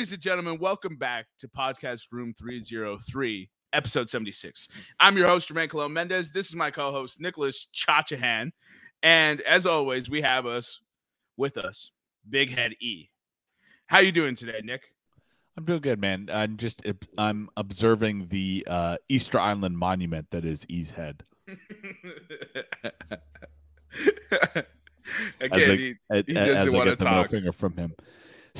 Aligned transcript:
Ladies 0.00 0.14
and 0.14 0.22
gentlemen, 0.22 0.58
welcome 0.58 0.96
back 0.96 1.26
to 1.40 1.46
Podcast 1.46 2.04
Room 2.10 2.32
303, 2.32 3.50
episode 3.74 4.08
76. 4.08 4.66
I'm 4.98 5.14
your 5.14 5.26
host, 5.26 5.46
Jermaine 5.46 5.68
Colon 5.68 5.92
Mendez. 5.92 6.30
This 6.30 6.48
is 6.48 6.56
my 6.56 6.70
co 6.70 6.90
host, 6.90 7.20
Nicholas 7.20 7.66
Chachahan. 7.74 8.50
And 9.02 9.42
as 9.42 9.66
always, 9.66 10.08
we 10.08 10.22
have 10.22 10.46
us 10.46 10.80
with 11.36 11.58
us, 11.58 11.90
Big 12.30 12.50
Head 12.50 12.76
E. 12.80 13.10
How 13.88 13.98
you 13.98 14.10
doing 14.10 14.34
today, 14.34 14.62
Nick? 14.64 14.84
I'm 15.58 15.66
doing 15.66 15.82
good, 15.82 16.00
man. 16.00 16.30
I'm 16.32 16.56
just 16.56 16.80
I'm 17.18 17.50
observing 17.58 18.28
the 18.30 18.66
uh, 18.70 18.96
Easter 19.10 19.38
Island 19.38 19.76
monument 19.76 20.28
that 20.30 20.46
is 20.46 20.64
E's 20.70 20.92
head. 20.92 21.24
Again, 25.42 25.78
he, 25.78 25.94
he 26.26 26.32
doesn't 26.32 26.72
want 26.72 26.88
to 26.88 26.96
talk. 26.96 27.28
Finger 27.28 27.52
from 27.52 27.76
him. 27.76 27.92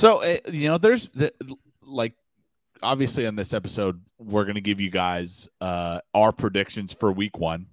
So 0.01 0.23
uh, 0.23 0.39
you 0.51 0.67
know, 0.67 0.79
there's 0.79 1.11
the, 1.15 1.31
like 1.83 2.15
obviously 2.83 3.27
on 3.27 3.37
this 3.37 3.53
episode 3.53 4.01
we're 4.19 4.45
going 4.45 4.55
to 4.55 4.63
give 4.63 4.81
you 4.81 4.89
guys 4.89 5.47
uh, 5.61 6.01
our 6.15 6.33
predictions 6.33 6.95
for 6.95 7.13
Week 7.13 7.37
One 7.37 7.67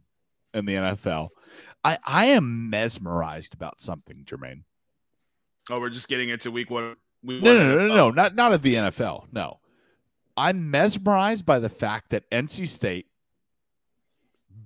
in 0.53 0.65
the 0.65 0.73
NFL. 0.73 1.29
I 1.85 1.97
I 2.05 2.25
am 2.25 2.69
mesmerized 2.69 3.53
about 3.53 3.79
something, 3.79 4.25
Jermaine. 4.25 4.63
Oh, 5.69 5.79
we're 5.79 5.89
just 5.89 6.09
getting 6.09 6.27
into 6.27 6.51
Week 6.51 6.69
One. 6.69 6.97
Week 7.23 7.41
no, 7.41 7.53
no, 7.53 7.63
no, 7.63 7.87
no, 7.87 7.95
no, 7.95 8.11
not 8.11 8.35
not 8.35 8.51
of 8.51 8.61
the 8.61 8.75
NFL. 8.75 9.27
No, 9.31 9.61
I'm 10.35 10.69
mesmerized 10.69 11.45
by 11.45 11.59
the 11.59 11.69
fact 11.69 12.09
that 12.09 12.29
NC 12.29 12.67
State 12.67 13.05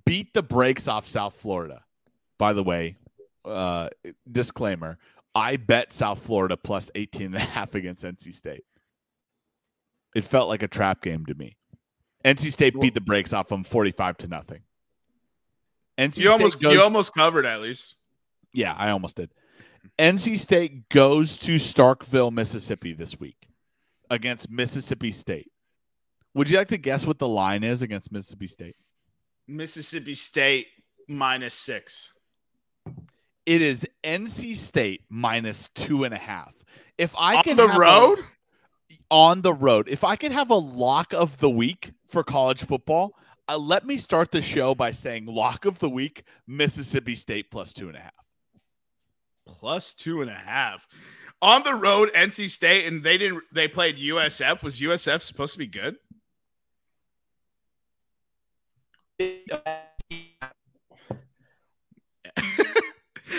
beat 0.04 0.34
the 0.34 0.42
brakes 0.42 0.88
off 0.88 1.06
South 1.06 1.36
Florida. 1.36 1.84
By 2.40 2.54
the 2.54 2.64
way, 2.64 2.96
uh, 3.46 3.90
disclaimer 4.32 4.98
I 5.34 5.56
bet 5.56 5.94
South 5.94 6.20
Florida 6.20 6.58
plus 6.58 6.92
18 6.96 7.28
and 7.28 7.36
a 7.36 7.40
half 7.40 7.76
against 7.76 8.04
NC 8.04 8.34
State. 8.34 8.64
It 10.16 10.26
felt 10.26 10.50
like 10.50 10.64
a 10.64 10.68
trap 10.68 11.02
game 11.02 11.26
to 11.28 11.34
me. 11.36 11.56
NC 12.26 12.52
State 12.52 12.80
beat 12.80 12.94
the 12.94 13.02
brakes 13.02 13.34
off 13.34 13.48
them 13.48 13.64
45 13.64 14.18
to 14.18 14.28
nothing. 14.28 14.62
NC 15.98 16.04
you 16.04 16.10
State 16.10 16.28
almost 16.28 16.62
goes, 16.62 16.74
you 16.74 16.82
almost 16.82 17.14
covered 17.14 17.46
at 17.46 17.62
least. 17.62 17.96
Yeah, 18.54 18.76
I 18.78 18.92
almost 18.92 19.16
did. 19.16 19.32
NC 19.98 20.38
State 20.38 20.90
goes 20.90 21.38
to 21.40 21.56
Starkville, 21.56 22.32
Mississippi 22.32 22.94
this 22.94 23.20
week 23.20 23.48
against 24.10 24.50
Mississippi 24.50 25.12
State. 25.12 25.52
Would 26.34 26.50
you 26.50 26.58
like 26.58 26.70
to 26.70 26.78
guess 26.78 27.06
what 27.06 27.20
the 27.20 27.28
line 27.28 27.64
is 27.64 27.82
against 27.82 28.12
Mississippi 28.12 28.48
State? 28.48 28.76
Mississippi 29.48 30.14
State 30.14 30.68
minus 31.08 31.56
six. 31.56 32.11
It 33.46 33.62
is 33.62 33.88
NC 34.04 34.58
State 34.58 35.02
minus 35.10 35.70
two 35.70 36.04
and 36.04 36.14
a 36.14 36.18
half. 36.18 36.54
If 36.98 37.16
I 37.18 37.38
on 37.38 37.44
can 37.44 37.58
the 37.58 37.68
road, 37.68 38.20
a, 38.20 38.24
on 39.10 39.42
the 39.42 39.54
road, 39.54 39.88
if 39.90 40.04
I 40.04 40.16
could 40.16 40.32
have 40.32 40.50
a 40.50 40.56
lock 40.56 41.14
of 41.14 41.40
the 41.40 41.50
week 41.50 41.92
for 42.08 42.24
college 42.24 42.64
football, 42.64 43.16
uh, 43.48 43.58
let 43.58 43.86
me 43.86 43.98
start 43.98 44.32
the 44.32 44.42
show 44.42 44.76
by 44.76 44.92
saying 44.92 45.26
lock 45.26 45.66
of 45.66 45.80
the 45.80 45.90
week: 45.90 46.24
Mississippi 46.48 47.16
State 47.16 47.50
plus 47.50 47.74
two 47.74 47.88
and 47.88 47.98
a 47.98 48.02
half. 48.02 48.14
Plus 49.48 49.94
two 49.94 50.22
and 50.22 50.30
a 50.30 50.36
half 50.36 50.88
on 51.42 51.64
the 51.64 51.74
road, 51.74 52.12
NC 52.14 52.50
State, 52.50 52.86
and 52.86 53.02
they 53.04 53.18
didn't. 53.18 53.44
They 53.52 53.68
played 53.68 53.98
USF. 53.98 54.64
Was 54.64 54.80
USF 54.80 55.22
supposed 55.22 55.54
to 55.54 55.60
be 55.60 55.68
good? 55.68 55.98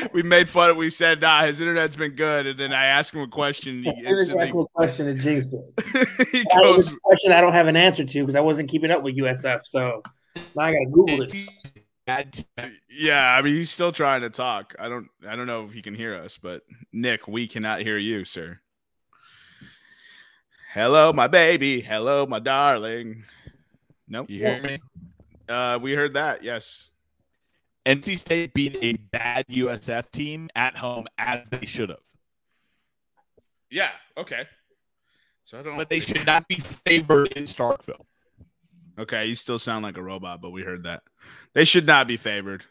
we 0.13 0.23
made 0.23 0.49
fun 0.49 0.71
of. 0.71 0.77
We 0.77 0.91
said, 0.91 1.21
"Nah, 1.21 1.45
his 1.45 1.61
internet's 1.61 1.97
been 1.97 2.13
good." 2.13 2.47
And 2.47 2.59
then 2.59 2.73
I 2.73 2.87
asked 2.87 3.15
him 3.15 3.21
a 3.21 3.29
question. 3.29 3.83
He 3.83 3.91
instantly... 4.05 4.51
a 4.51 4.65
question 4.75 5.07
to 5.07 5.15
jinx 5.15 5.53
it. 5.75 6.29
he 6.33 6.45
goes, 6.57 6.95
question 7.05 7.33
I 7.33 7.41
don't 7.41 7.53
have 7.53 7.67
an 7.67 7.77
answer 7.77 8.05
to 8.05 8.21
because 8.21 8.37
I 8.37 8.41
wasn't 8.41 8.69
keeping 8.69 8.91
up 8.91 9.03
with 9.03 9.17
USF. 9.17 9.61
So 9.65 10.03
now 10.37 10.63
I 10.63 10.73
gotta 10.73 10.91
Google 10.91 11.23
it. 11.23 12.45
Yeah, 12.89 13.37
I 13.37 13.43
mean 13.43 13.55
he's 13.55 13.71
still 13.71 13.93
trying 13.93 14.23
to 14.23 14.31
talk. 14.31 14.75
I 14.79 14.89
don't 14.89 15.09
I 15.29 15.37
don't 15.37 15.47
know 15.47 15.65
if 15.65 15.73
he 15.73 15.83
can 15.83 15.95
hear 15.95 16.15
us, 16.15 16.37
but 16.37 16.63
Nick, 16.93 17.29
we 17.29 17.47
cannot 17.47 17.81
hear 17.81 17.99
you, 17.99 18.25
sir. 18.25 18.61
Hello, 20.73 21.13
my 21.13 21.27
baby. 21.27 21.81
Hello, 21.81 22.27
my 22.27 22.39
darling. 22.39 23.25
Nope. 24.09 24.31
You 24.31 24.39
hear 24.39 24.63
me? 24.63 24.79
Uh, 25.49 25.79
we 25.81 25.93
heard 25.93 26.15
that. 26.15 26.43
Yes. 26.43 26.92
NC 27.87 28.19
State 28.19 28.55
beat 28.55 28.79
a 28.81 28.95
bad 28.95 29.47
USF 29.49 30.11
team 30.11 30.49
at 30.55 30.77
home 30.77 31.07
as 31.19 31.49
they 31.49 31.67
should 31.67 31.89
have. 31.89 31.99
Yeah. 33.71 33.91
Okay. 34.17 34.47
So 35.45 35.59
I 35.59 35.63
don't. 35.63 35.77
But 35.77 35.91
they 35.91 36.01
should 36.01 36.27
not 36.27 36.47
be 36.47 36.57
favored 36.57 37.33
in 37.33 37.45
Starkville. 37.45 38.05
Okay, 38.99 39.27
you 39.27 39.35
still 39.35 39.59
sound 39.59 39.83
like 39.83 39.97
a 39.97 40.03
robot, 40.03 40.41
but 40.41 40.51
we 40.51 40.63
heard 40.63 40.85
that 40.85 41.03
they 41.55 41.65
should 41.65 41.87
not 41.87 42.07
be 42.07 42.17
favored. 42.17 42.63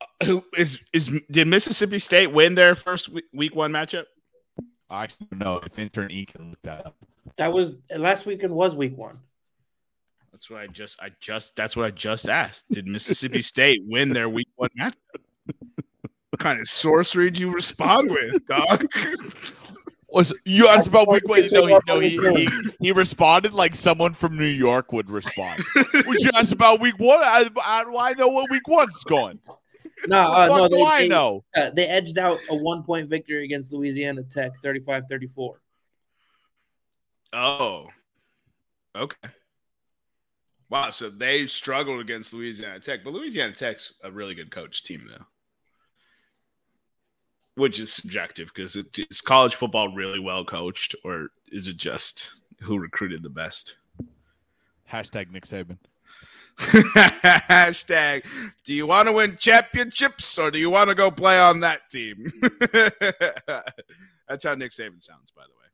Uh, 0.00 0.26
who 0.26 0.44
is 0.56 0.80
is 0.92 1.10
did 1.30 1.46
Mississippi 1.46 1.98
State 1.98 2.32
win 2.32 2.54
their 2.54 2.74
first 2.74 3.08
week, 3.08 3.24
week 3.32 3.54
one 3.54 3.72
matchup? 3.72 4.04
I 4.88 5.06
don't 5.06 5.38
know 5.38 5.60
if 5.64 5.78
intern 5.78 6.10
E 6.10 6.24
can 6.26 6.50
look 6.50 6.62
that 6.62 6.86
up. 6.86 6.96
That 7.36 7.52
was 7.52 7.76
last 7.96 8.24
weekend 8.24 8.54
was 8.54 8.74
week 8.74 8.96
one. 8.96 9.18
That's 10.36 10.50
what 10.50 10.60
I 10.60 10.66
just 10.66 11.00
I 11.00 11.10
just 11.18 11.56
that's 11.56 11.78
what 11.78 11.86
I 11.86 11.90
just 11.90 12.28
asked. 12.28 12.68
Did 12.70 12.86
Mississippi 12.86 13.40
State 13.54 13.80
win 13.86 14.10
their 14.10 14.28
week 14.28 14.48
one 14.56 14.68
matchup? 14.78 14.92
What 16.28 16.40
kind 16.40 16.60
of 16.60 16.68
sorcery 16.68 17.30
do 17.30 17.40
you 17.40 17.50
respond 17.50 18.10
with, 18.10 18.46
dog? 18.46 18.86
Was 20.10 20.34
you 20.44 20.68
asked 20.68 20.88
about 20.88 21.10
week 21.10 21.26
one? 21.26 21.46
No, 21.50 21.66
he, 21.66 21.78
no, 21.88 22.00
he, 22.00 22.18
he, 22.34 22.48
he 22.80 22.92
responded 22.92 23.54
like 23.54 23.74
someone 23.74 24.12
from 24.12 24.36
New 24.36 24.44
York 24.44 24.92
would 24.92 25.08
respond. 25.08 25.64
Was 25.74 26.22
you 26.22 26.28
asked 26.34 26.52
about 26.52 26.80
week 26.80 26.98
one? 26.98 27.22
How, 27.22 27.44
how 27.62 27.84
do 27.84 27.96
I 27.96 28.12
know 28.12 28.28
what 28.28 28.50
week 28.50 28.68
one's 28.68 29.02
going? 29.04 29.40
No, 30.06 30.18
uh, 30.18 30.46
no, 30.48 30.68
do 30.68 30.76
they, 30.76 30.84
I 30.84 31.08
know? 31.08 31.44
Uh, 31.56 31.70
they 31.70 31.86
edged 31.86 32.18
out 32.18 32.40
a 32.50 32.54
one 32.54 32.82
point 32.82 33.08
victory 33.08 33.42
against 33.46 33.72
Louisiana 33.72 34.22
Tech, 34.22 34.52
35 34.62 35.04
34. 35.08 35.60
Oh, 37.32 37.86
okay. 38.94 39.30
Wow, 40.68 40.90
so 40.90 41.08
they 41.08 41.46
struggled 41.46 42.00
against 42.00 42.32
Louisiana 42.32 42.80
Tech, 42.80 43.04
but 43.04 43.12
Louisiana 43.12 43.52
Tech's 43.52 43.94
a 44.02 44.10
really 44.10 44.34
good 44.34 44.50
coach 44.50 44.82
team, 44.82 45.08
though. 45.08 45.24
Which 47.54 47.78
is 47.78 47.92
subjective 47.92 48.50
because 48.54 48.76
it, 48.76 48.98
is 49.10 49.20
college 49.20 49.54
football 49.54 49.94
really 49.94 50.18
well 50.18 50.44
coached, 50.44 50.94
or 51.04 51.28
is 51.52 51.68
it 51.68 51.76
just 51.76 52.40
who 52.60 52.78
recruited 52.78 53.22
the 53.22 53.30
best? 53.30 53.76
Hashtag 54.90 55.30
Nick 55.30 55.46
Saban. 55.46 55.78
Hashtag, 56.58 58.24
do 58.64 58.74
you 58.74 58.86
want 58.86 59.08
to 59.08 59.12
win 59.12 59.36
championships 59.36 60.38
or 60.38 60.50
do 60.50 60.58
you 60.58 60.70
want 60.70 60.88
to 60.88 60.94
go 60.94 61.10
play 61.10 61.38
on 61.38 61.60
that 61.60 61.88
team? 61.90 62.32
That's 64.28 64.44
how 64.44 64.54
Nick 64.54 64.72
Saban 64.72 65.02
sounds, 65.02 65.30
by 65.30 65.42
the 65.42 65.50
way. 65.50 65.65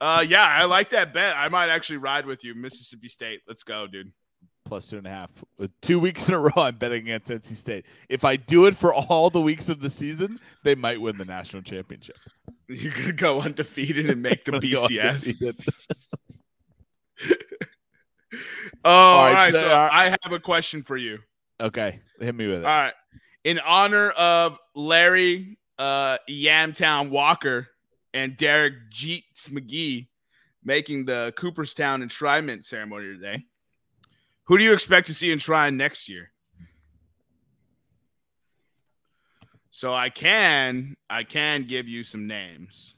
Uh, 0.00 0.24
yeah, 0.26 0.44
I 0.44 0.64
like 0.64 0.90
that 0.90 1.12
bet. 1.12 1.36
I 1.36 1.48
might 1.48 1.70
actually 1.70 1.96
ride 1.96 2.26
with 2.26 2.44
you, 2.44 2.54
Mississippi 2.54 3.08
State. 3.08 3.40
Let's 3.48 3.62
go, 3.64 3.86
dude. 3.86 4.12
Plus 4.64 4.86
two 4.86 4.98
and 4.98 5.06
a 5.06 5.10
half. 5.10 5.30
With 5.58 5.70
two 5.80 5.98
weeks 5.98 6.28
in 6.28 6.34
a 6.34 6.38
row, 6.38 6.50
I'm 6.56 6.76
betting 6.76 7.08
against 7.08 7.30
NC 7.30 7.56
State. 7.56 7.86
If 8.08 8.24
I 8.24 8.36
do 8.36 8.66
it 8.66 8.76
for 8.76 8.94
all 8.94 9.30
the 9.30 9.40
weeks 9.40 9.68
of 9.68 9.80
the 9.80 9.90
season, 9.90 10.38
they 10.62 10.74
might 10.74 11.00
win 11.00 11.16
the 11.16 11.24
national 11.24 11.62
championship. 11.62 12.16
You're 12.68 12.92
gonna 12.92 13.12
go 13.12 13.40
undefeated 13.40 14.10
and 14.10 14.22
make 14.22 14.44
the 14.44 14.52
BCS. 14.60 15.96
oh, 18.84 18.90
all 18.90 19.24
right. 19.24 19.28
All 19.28 19.34
right 19.34 19.54
so 19.54 19.66
uh, 19.66 19.88
I 19.90 20.16
have 20.22 20.32
a 20.32 20.38
question 20.38 20.82
for 20.82 20.96
you. 20.96 21.18
Okay, 21.60 22.00
hit 22.20 22.34
me 22.34 22.46
with 22.46 22.60
it. 22.60 22.64
All 22.66 22.70
right. 22.70 22.94
In 23.44 23.58
honor 23.60 24.10
of 24.10 24.58
Larry 24.74 25.58
uh, 25.78 26.18
Yamtown 26.28 27.10
Walker 27.10 27.68
and 28.14 28.36
Derek 28.36 28.74
Jeets 28.92 29.48
McGee 29.48 30.08
making 30.64 31.04
the 31.04 31.32
Cooperstown 31.36 32.02
enshrinement 32.02 32.64
ceremony 32.64 33.06
today. 33.06 33.44
Who 34.44 34.58
do 34.58 34.64
you 34.64 34.72
expect 34.72 35.06
to 35.08 35.14
see 35.14 35.30
enshrined 35.30 35.76
next 35.76 36.08
year? 36.08 36.32
So 39.70 39.92
I 39.92 40.08
can 40.08 40.96
I 41.08 41.22
can 41.24 41.64
give 41.66 41.86
you 41.86 42.02
some 42.02 42.26
names. 42.26 42.94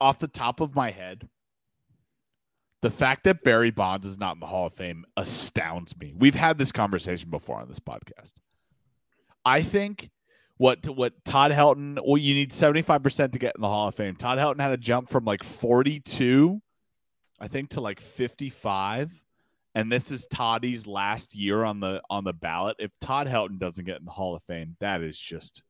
Off 0.00 0.18
the 0.18 0.28
top 0.28 0.60
of 0.60 0.74
my 0.74 0.90
head, 0.90 1.28
the 2.82 2.90
fact 2.90 3.24
that 3.24 3.44
Barry 3.44 3.70
Bonds 3.70 4.04
is 4.04 4.18
not 4.18 4.34
in 4.36 4.40
the 4.40 4.46
Hall 4.46 4.66
of 4.66 4.74
Fame 4.74 5.04
astounds 5.16 5.96
me. 5.96 6.12
We've 6.16 6.34
had 6.34 6.58
this 6.58 6.72
conversation 6.72 7.30
before 7.30 7.60
on 7.60 7.68
this 7.68 7.78
podcast. 7.78 8.34
I 9.44 9.62
think 9.62 10.10
what 10.58 10.88
what 10.88 11.24
Todd 11.24 11.52
Helton. 11.52 11.98
Well, 12.04 12.18
you 12.18 12.34
need 12.34 12.52
seventy 12.52 12.82
five 12.82 13.02
percent 13.02 13.32
to 13.32 13.38
get 13.38 13.54
in 13.56 13.60
the 13.60 13.68
Hall 13.68 13.88
of 13.88 13.94
Fame. 13.94 14.16
Todd 14.16 14.38
Helton 14.38 14.60
had 14.60 14.72
a 14.72 14.76
jump 14.76 15.08
from 15.08 15.24
like 15.24 15.42
forty 15.42 16.00
two, 16.00 16.60
I 17.40 17.48
think, 17.48 17.70
to 17.70 17.80
like 17.80 18.00
fifty 18.00 18.50
five, 18.50 19.12
and 19.74 19.90
this 19.90 20.10
is 20.10 20.26
Toddy's 20.26 20.86
last 20.86 21.34
year 21.34 21.64
on 21.64 21.80
the 21.80 22.02
on 22.08 22.24
the 22.24 22.32
ballot. 22.32 22.76
If 22.78 22.90
Todd 23.00 23.26
Helton 23.26 23.58
doesn't 23.58 23.84
get 23.84 23.98
in 23.98 24.04
the 24.04 24.12
Hall 24.12 24.34
of 24.34 24.42
Fame, 24.44 24.76
that 24.80 25.02
is 25.02 25.18
just 25.18 25.62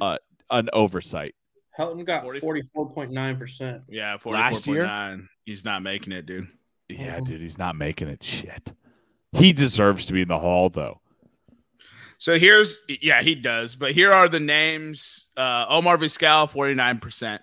uh, 0.00 0.18
an 0.50 0.68
oversight. 0.72 1.34
Helton 1.78 2.04
got 2.04 2.24
forty 2.40 2.62
four 2.74 2.90
point 2.90 3.12
nine 3.12 3.36
percent. 3.36 3.82
Yeah, 3.88 4.16
Last 4.24 4.66
year? 4.66 5.28
He's 5.44 5.64
not 5.64 5.82
making 5.82 6.12
it, 6.12 6.26
dude. 6.26 6.48
Yeah, 6.88 7.20
dude, 7.20 7.40
he's 7.40 7.58
not 7.58 7.76
making 7.76 8.08
it. 8.08 8.24
Shit. 8.24 8.72
He 9.32 9.52
deserves 9.52 10.06
to 10.06 10.12
be 10.12 10.22
in 10.22 10.28
the 10.28 10.38
hall, 10.38 10.70
though. 10.70 11.00
So 12.18 12.36
here's 12.36 12.80
yeah, 13.00 13.22
he 13.22 13.34
does. 13.36 13.76
But 13.76 13.92
here 13.92 14.12
are 14.12 14.28
the 14.28 14.40
names: 14.40 15.28
uh, 15.36 15.66
Omar 15.68 15.96
Vizquel, 15.96 16.50
forty 16.50 16.74
nine 16.74 16.98
percent; 16.98 17.40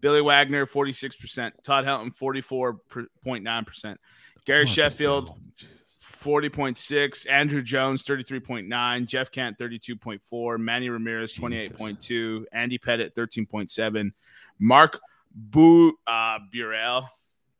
Billy 0.00 0.22
Wagner, 0.22 0.64
forty 0.64 0.92
six 0.92 1.14
percent; 1.14 1.54
Todd 1.62 1.84
Helton, 1.84 2.12
forty 2.12 2.40
four 2.40 2.78
point 3.22 3.44
nine 3.44 3.64
percent; 3.64 4.00
Gary 4.46 4.64
is 4.64 4.70
Sheffield, 4.70 5.26
going 5.26 5.38
on? 5.38 5.52
Jesus. 5.56 5.82
forty 6.00 6.48
point 6.48 6.78
six; 6.78 7.26
Andruw 7.26 7.62
Jones, 7.62 8.02
thirty 8.02 8.22
three 8.22 8.40
point 8.40 8.66
nine; 8.66 9.04
Jeff 9.04 9.30
Kent, 9.30 9.58
thirty 9.58 9.78
two 9.78 9.94
point 9.94 10.22
four; 10.22 10.56
Manny 10.56 10.88
Ramirez, 10.88 11.34
twenty 11.34 11.58
eight 11.58 11.76
point 11.76 12.00
two; 12.00 12.46
Andy 12.50 12.78
Pettitte, 12.78 13.14
thirteen 13.14 13.44
point 13.44 13.70
seven; 13.70 14.14
Mark 14.58 15.00
Bu 15.34 15.92
uh, 16.06 16.38
Burrell. 16.50 17.10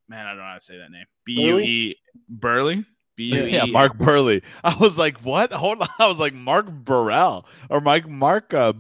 Man, 0.09 0.27
I 0.27 0.31
don't 0.31 0.39
know 0.39 0.45
how 0.45 0.55
to 0.55 0.61
say 0.61 0.79
that 0.79 0.91
name. 0.91 1.05
B 1.25 1.43
U 1.43 1.59
E 1.59 1.97
Buehrle. 2.35 2.87
B 3.17 3.25
U 3.35 3.45
E. 3.45 3.51
Yeah, 3.51 3.65
Mark 3.71 3.97
Buehrle. 3.97 4.43
I 4.63 4.75
was 4.77 4.99
like, 4.99 5.21
what? 5.21 5.53
Hold 5.53 5.81
on. 5.83 5.89
I 5.99 6.07
was 6.07 6.19
like, 6.19 6.35
Mark 6.35 6.71
Burrell 6.71 7.47
or 7.71 7.81
Mike 7.81 8.09
Mark 8.09 8.53
uh, 8.55 8.73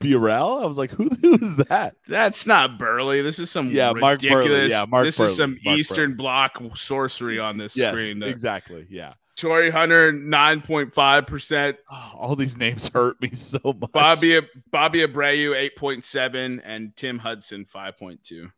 Burrell. 0.00 0.58
I 0.62 0.66
was 0.66 0.78
like, 0.78 0.90
who, 0.90 1.08
who 1.08 1.34
is 1.42 1.56
that? 1.56 1.96
That's 2.08 2.46
not 2.46 2.78
Buehrle. 2.78 3.22
This 3.22 3.38
is 3.38 3.50
some 3.50 3.70
Yeah, 3.70 3.92
Mark 3.92 4.20
Buehrle. 4.20 4.70
Yeah, 4.70 4.86
Mark 4.88 5.04
this 5.04 5.18
Buehrle. 5.18 5.24
is 5.26 5.36
some 5.36 5.58
Mark 5.64 5.78
Eastern 5.78 6.14
Bloc 6.16 6.58
sorcery 6.74 7.38
on 7.38 7.56
this 7.58 7.76
Yes, 7.76 7.92
screen. 7.92 8.22
Exactly. 8.22 8.86
Yeah. 8.90 9.14
Torii 9.36 9.70
Hunter, 9.70 10.12
nine 10.12 10.60
point 10.60 10.92
five 10.92 11.26
percent. 11.26 11.78
Oh, 11.90 12.10
all 12.14 12.36
these 12.36 12.58
names 12.58 12.88
hurt 12.88 13.18
me 13.22 13.30
so 13.32 13.58
much. 13.64 13.90
Bobby 13.92 14.38
Bobby 14.70 14.98
Abreu, 15.00 15.56
eight 15.56 15.76
point 15.76 16.04
seven, 16.04 16.60
and 16.60 16.94
Tim 16.94 17.18
Hudson, 17.18 17.64
five 17.64 17.96
point 17.96 18.22
two. 18.22 18.50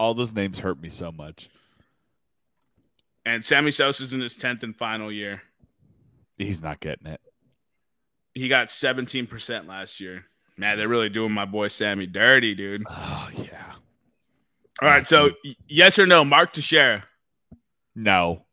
all 0.00 0.12
those 0.12 0.34
names 0.34 0.58
hurt 0.58 0.80
me 0.80 0.88
so 0.88 1.12
much. 1.12 1.48
And 3.26 3.44
Sammy 3.44 3.72
Sosa's 3.72 4.12
in 4.12 4.20
his 4.20 4.36
tenth 4.36 4.62
and 4.62 4.74
final 4.74 5.10
year. 5.10 5.42
He's 6.38 6.62
not 6.62 6.78
getting 6.78 7.08
it. 7.08 7.20
He 8.34 8.46
got 8.46 8.70
seventeen 8.70 9.26
percent 9.26 9.66
last 9.66 10.00
year. 10.00 10.26
Man, 10.56 10.78
they're 10.78 10.88
really 10.88 11.08
doing 11.08 11.32
my 11.32 11.44
boy 11.44 11.68
Sammy 11.68 12.06
dirty, 12.06 12.54
dude. 12.54 12.84
Oh 12.88 13.28
yeah. 13.34 13.72
All 14.80 14.88
right, 14.88 15.06
so 15.06 15.32
yes 15.66 15.98
or 15.98 16.06
no, 16.06 16.24
Mark 16.24 16.52
Teixeira. 16.52 17.04
No. 17.94 18.44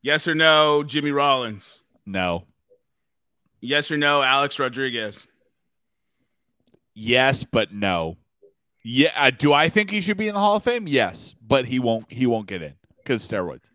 Yes 0.00 0.26
or 0.26 0.34
no, 0.34 0.82
Jimmy 0.84 1.10
Rollins. 1.10 1.80
No. 2.06 2.44
Yes 3.60 3.90
or 3.90 3.98
no, 3.98 4.22
Alex 4.22 4.58
Rodriguez. 4.58 5.26
Yes, 6.94 7.44
but 7.44 7.74
no. 7.74 8.16
Yeah. 8.84 9.12
uh, 9.16 9.30
do 9.30 9.52
I 9.52 9.68
think 9.68 9.90
he 9.90 10.00
should 10.00 10.16
be 10.16 10.28
in 10.28 10.34
the 10.34 10.40
Hall 10.40 10.56
of 10.56 10.62
Fame? 10.62 10.86
Yes, 10.88 11.34
but 11.46 11.66
he 11.66 11.78
won't. 11.78 12.10
He 12.10 12.26
won't 12.26 12.46
get 12.46 12.62
in 12.62 12.74
because 13.08 13.26
steroids. 13.26 13.70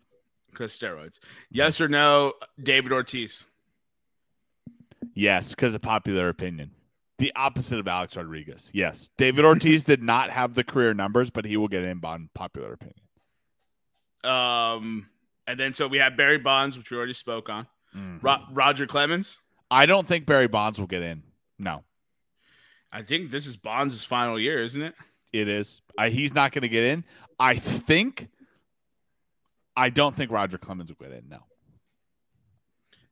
Because 0.52 0.78
steroids. 0.78 1.18
Yes 1.50 1.80
or 1.80 1.88
no, 1.88 2.34
David 2.62 2.92
Ortiz. 2.92 3.46
Yes, 5.14 5.50
because 5.50 5.74
of 5.74 5.82
popular 5.82 6.28
opinion. 6.28 6.70
The 7.18 7.32
opposite 7.34 7.78
of 7.80 7.88
Alex 7.88 8.16
Rodriguez. 8.16 8.70
Yes. 8.72 9.10
David 9.16 9.44
Ortiz 9.44 9.82
did 9.84 10.02
not 10.02 10.30
have 10.30 10.54
the 10.54 10.62
career 10.64 10.94
numbers, 10.94 11.30
but 11.30 11.44
he 11.44 11.56
will 11.56 11.68
get 11.68 11.82
in 11.84 12.00
on 12.04 12.28
popular 12.34 12.72
opinion. 12.72 12.94
Um, 14.22 15.08
and 15.46 15.58
then 15.58 15.74
so 15.74 15.86
we 15.88 15.98
have 15.98 16.16
Barry 16.16 16.38
Bonds, 16.38 16.78
which 16.78 16.90
we 16.90 16.96
already 16.96 17.12
spoke 17.12 17.48
on. 17.48 17.66
Mhm. 17.94 18.22
Ro- 18.22 18.44
Roger 18.52 18.86
Clemens. 18.86 19.38
I 19.70 19.86
don't 19.86 20.06
think 20.06 20.26
Barry 20.26 20.48
Bonds 20.48 20.78
will 20.78 20.86
get 20.86 21.02
in. 21.02 21.22
No, 21.58 21.84
I 22.92 23.02
think 23.02 23.30
this 23.30 23.46
is 23.46 23.56
Bonds' 23.56 24.02
final 24.04 24.38
year, 24.38 24.62
isn't 24.62 24.82
it? 24.82 24.94
it 25.32 25.48
is. 25.48 25.80
I, 25.98 26.10
he's 26.10 26.32
not 26.34 26.52
going 26.52 26.62
to 26.62 26.68
get 26.68 26.84
in. 26.84 27.04
I 27.40 27.54
think. 27.56 28.28
I 29.76 29.90
don't 29.90 30.14
think 30.14 30.30
Roger 30.30 30.58
Clemens 30.58 30.90
will 30.90 31.06
get 31.06 31.16
in. 31.16 31.28
No. 31.28 31.40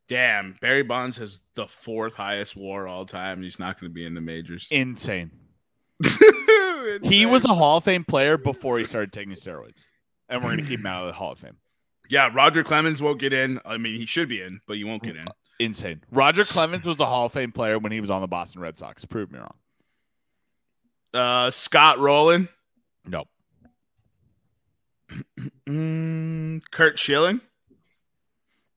Damn, 0.09 0.57
Barry 0.61 0.83
Bonds 0.83 1.17
has 1.19 1.41
the 1.55 1.67
fourth 1.67 2.15
highest 2.15 2.57
WAR 2.57 2.87
all 2.87 3.07
time. 3.07 3.43
He's 3.43 3.59
not 3.59 3.81
going 3.81 3.91
to 3.91 3.95
be 3.95 4.05
in 4.05 4.15
the 4.15 4.21
majors. 4.21 4.69
Insane. 4.71 5.31
He 7.03 7.25
was 7.27 7.45
a 7.45 7.55
Hall 7.55 7.79
of 7.79 7.85
Fame 7.85 8.05
player 8.05 8.37
before 8.37 8.77
he 8.77 8.85
started 8.85 9.13
taking 9.13 9.33
steroids. 9.35 9.85
And 10.29 10.43
we're 10.43 10.51
going 10.51 10.65
to 10.65 10.69
keep 10.69 10.81
him 10.81 10.87
out 10.87 11.03
of 11.03 11.07
the 11.07 11.13
Hall 11.13 11.33
of 11.33 11.39
Fame. 11.39 11.57
yeah. 12.11 12.29
Roger 12.35 12.65
Clemens 12.65 13.01
won't 13.01 13.21
get 13.21 13.33
in. 13.33 13.61
I 13.65 13.79
mean, 13.79 13.99
he 14.01 14.05
should 14.05 14.29
be 14.29 14.43
in, 14.43 14.61
but 14.67 14.77
he 14.77 14.85
won't 14.85 15.03
get 15.03 15.17
in. 15.17 15.27
Insane. 15.61 16.03
Roger 16.11 16.43
Clemens 16.45 16.85
was 16.85 16.99
a 16.99 17.07
Hall 17.07 17.27
of 17.27 17.33
Fame 17.33 17.53
player 17.53 17.79
when 17.79 17.93
he 17.93 18.01
was 18.01 18.11
on 18.11 18.21
the 18.21 18.27
Boston 18.27 18.61
Red 18.63 18.77
Sox. 18.77 19.05
Prove 19.05 19.31
me 19.31 19.39
wrong. 19.39 19.55
Uh, 21.15 21.51
Scott 21.53 21.99
Rolen, 22.01 22.49
Nope. 23.07 23.29
mm, 25.69 26.63
Curt 26.71 26.99
Schilling. 26.99 27.41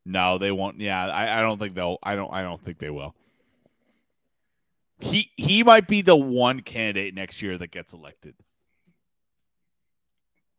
No, 0.05 0.37
they 0.37 0.51
won't. 0.51 0.79
Yeah, 0.79 1.07
I, 1.07 1.39
I 1.39 1.41
don't 1.41 1.59
think 1.59 1.75
they'll. 1.75 1.97
I 2.03 2.15
don't. 2.15 2.31
I 2.31 2.43
don't 2.43 2.61
think 2.61 2.77
they 2.77 2.89
will. 2.89 3.15
He 4.99 5.31
he 5.35 5.63
might 5.63 5.87
be 5.87 6.01
the 6.01 6.15
one 6.15 6.61
candidate 6.61 7.13
next 7.13 7.41
year 7.41 7.57
that 7.57 7.71
gets 7.71 7.93
elected. 7.93 8.35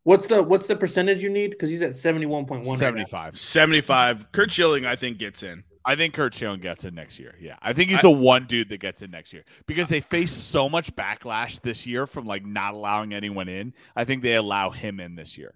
What's 0.03 0.27
the 0.27 0.43
what's 0.43 0.67
the 0.67 0.77
percentage 0.77 1.23
you 1.23 1.31
need? 1.31 1.51
Because 1.51 1.71
he's 1.71 1.83
at 1.83 1.97
seventy 1.97 2.27
one 2.27 2.45
point 2.45 2.65
one. 2.65 2.79
Seventy 2.79 3.05
five. 3.05 3.37
75. 3.37 4.31
Curt 4.33 4.51
Schilling, 4.51 4.85
I 4.87 4.95
think, 4.95 5.19
gets 5.19 5.43
in. 5.43 5.65
I 5.85 5.95
think 5.95 6.15
Curt 6.15 6.35
Schilling 6.35 6.61
gets 6.61 6.85
in 6.85 6.95
next 6.95 7.19
year. 7.19 7.35
Yeah, 7.41 7.57
I 7.63 7.73
think 7.73 7.91
he's 7.91 8.01
I- 8.01 8.03
the 8.03 8.11
one 8.11 8.47
dude 8.47 8.69
that 8.71 8.79
gets 8.79 9.03
in 9.03 9.11
next 9.11 9.33
year 9.33 9.45
because 9.67 9.89
they 9.89 10.01
face 10.01 10.33
so 10.33 10.69
much 10.69 10.95
backlash 10.97 11.61
this 11.61 11.87
year 11.87 12.07
from 12.07 12.27
like 12.27 12.45
not 12.45 12.75
allowing 12.75 13.15
anyone 13.15 13.49
in. 13.49 13.73
I 13.95 14.05
think 14.05 14.23
they 14.23 14.35
allow 14.35 14.71
him 14.71 14.99
in 14.99 15.15
this 15.15 15.39
year. 15.39 15.55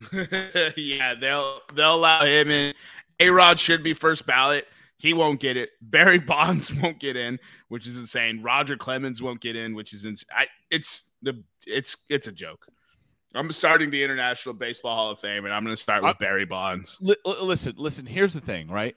yeah, 0.76 1.14
they'll 1.14 1.60
they'll 1.74 1.94
allow 1.96 2.24
him 2.24 2.50
in. 2.50 2.74
A 3.20 3.30
Rod 3.30 3.60
should 3.60 3.82
be 3.82 3.92
first 3.92 4.26
ballot. 4.26 4.66
He 4.96 5.14
won't 5.14 5.40
get 5.40 5.56
it. 5.56 5.70
Barry 5.80 6.18
Bonds 6.32 6.74
won't 6.74 6.98
get 7.00 7.16
in, 7.16 7.38
which 7.68 7.86
is 7.86 7.96
insane. 7.96 8.42
Roger 8.42 8.76
Clemens 8.76 9.22
won't 9.22 9.40
get 9.40 9.56
in, 9.56 9.74
which 9.74 9.92
is 9.92 10.04
insane. 10.04 10.28
I, 10.36 10.46
it's 10.70 11.04
the 11.22 11.42
it's 11.66 11.96
it's 12.08 12.26
a 12.26 12.32
joke. 12.32 12.66
I'm 13.34 13.52
starting 13.52 13.90
the 13.90 14.02
International 14.02 14.54
Baseball 14.54 14.94
Hall 14.96 15.10
of 15.10 15.20
Fame, 15.20 15.44
and 15.44 15.54
I'm 15.54 15.62
going 15.62 15.76
to 15.76 15.80
start 15.80 16.02
with 16.02 16.10
Uh, 16.10 16.14
Barry 16.18 16.46
Bonds. 16.46 16.98
Li- 17.00 17.14
listen, 17.24 17.74
listen. 17.76 18.04
Here's 18.04 18.32
the 18.32 18.40
thing, 18.40 18.68
right? 18.68 18.96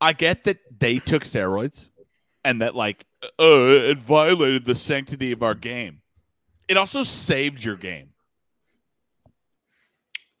I 0.00 0.14
get 0.14 0.44
that 0.44 0.58
they 0.78 1.00
took 1.00 1.24
steroids, 1.24 1.88
and 2.44 2.62
that 2.62 2.74
like 2.74 3.04
uh, 3.22 3.28
it 3.38 3.98
violated 3.98 4.64
the 4.64 4.74
sanctity 4.74 5.32
of 5.32 5.42
our 5.42 5.54
game. 5.54 6.00
It 6.68 6.76
also 6.76 7.02
saved 7.02 7.62
your 7.62 7.76
game. 7.76 8.09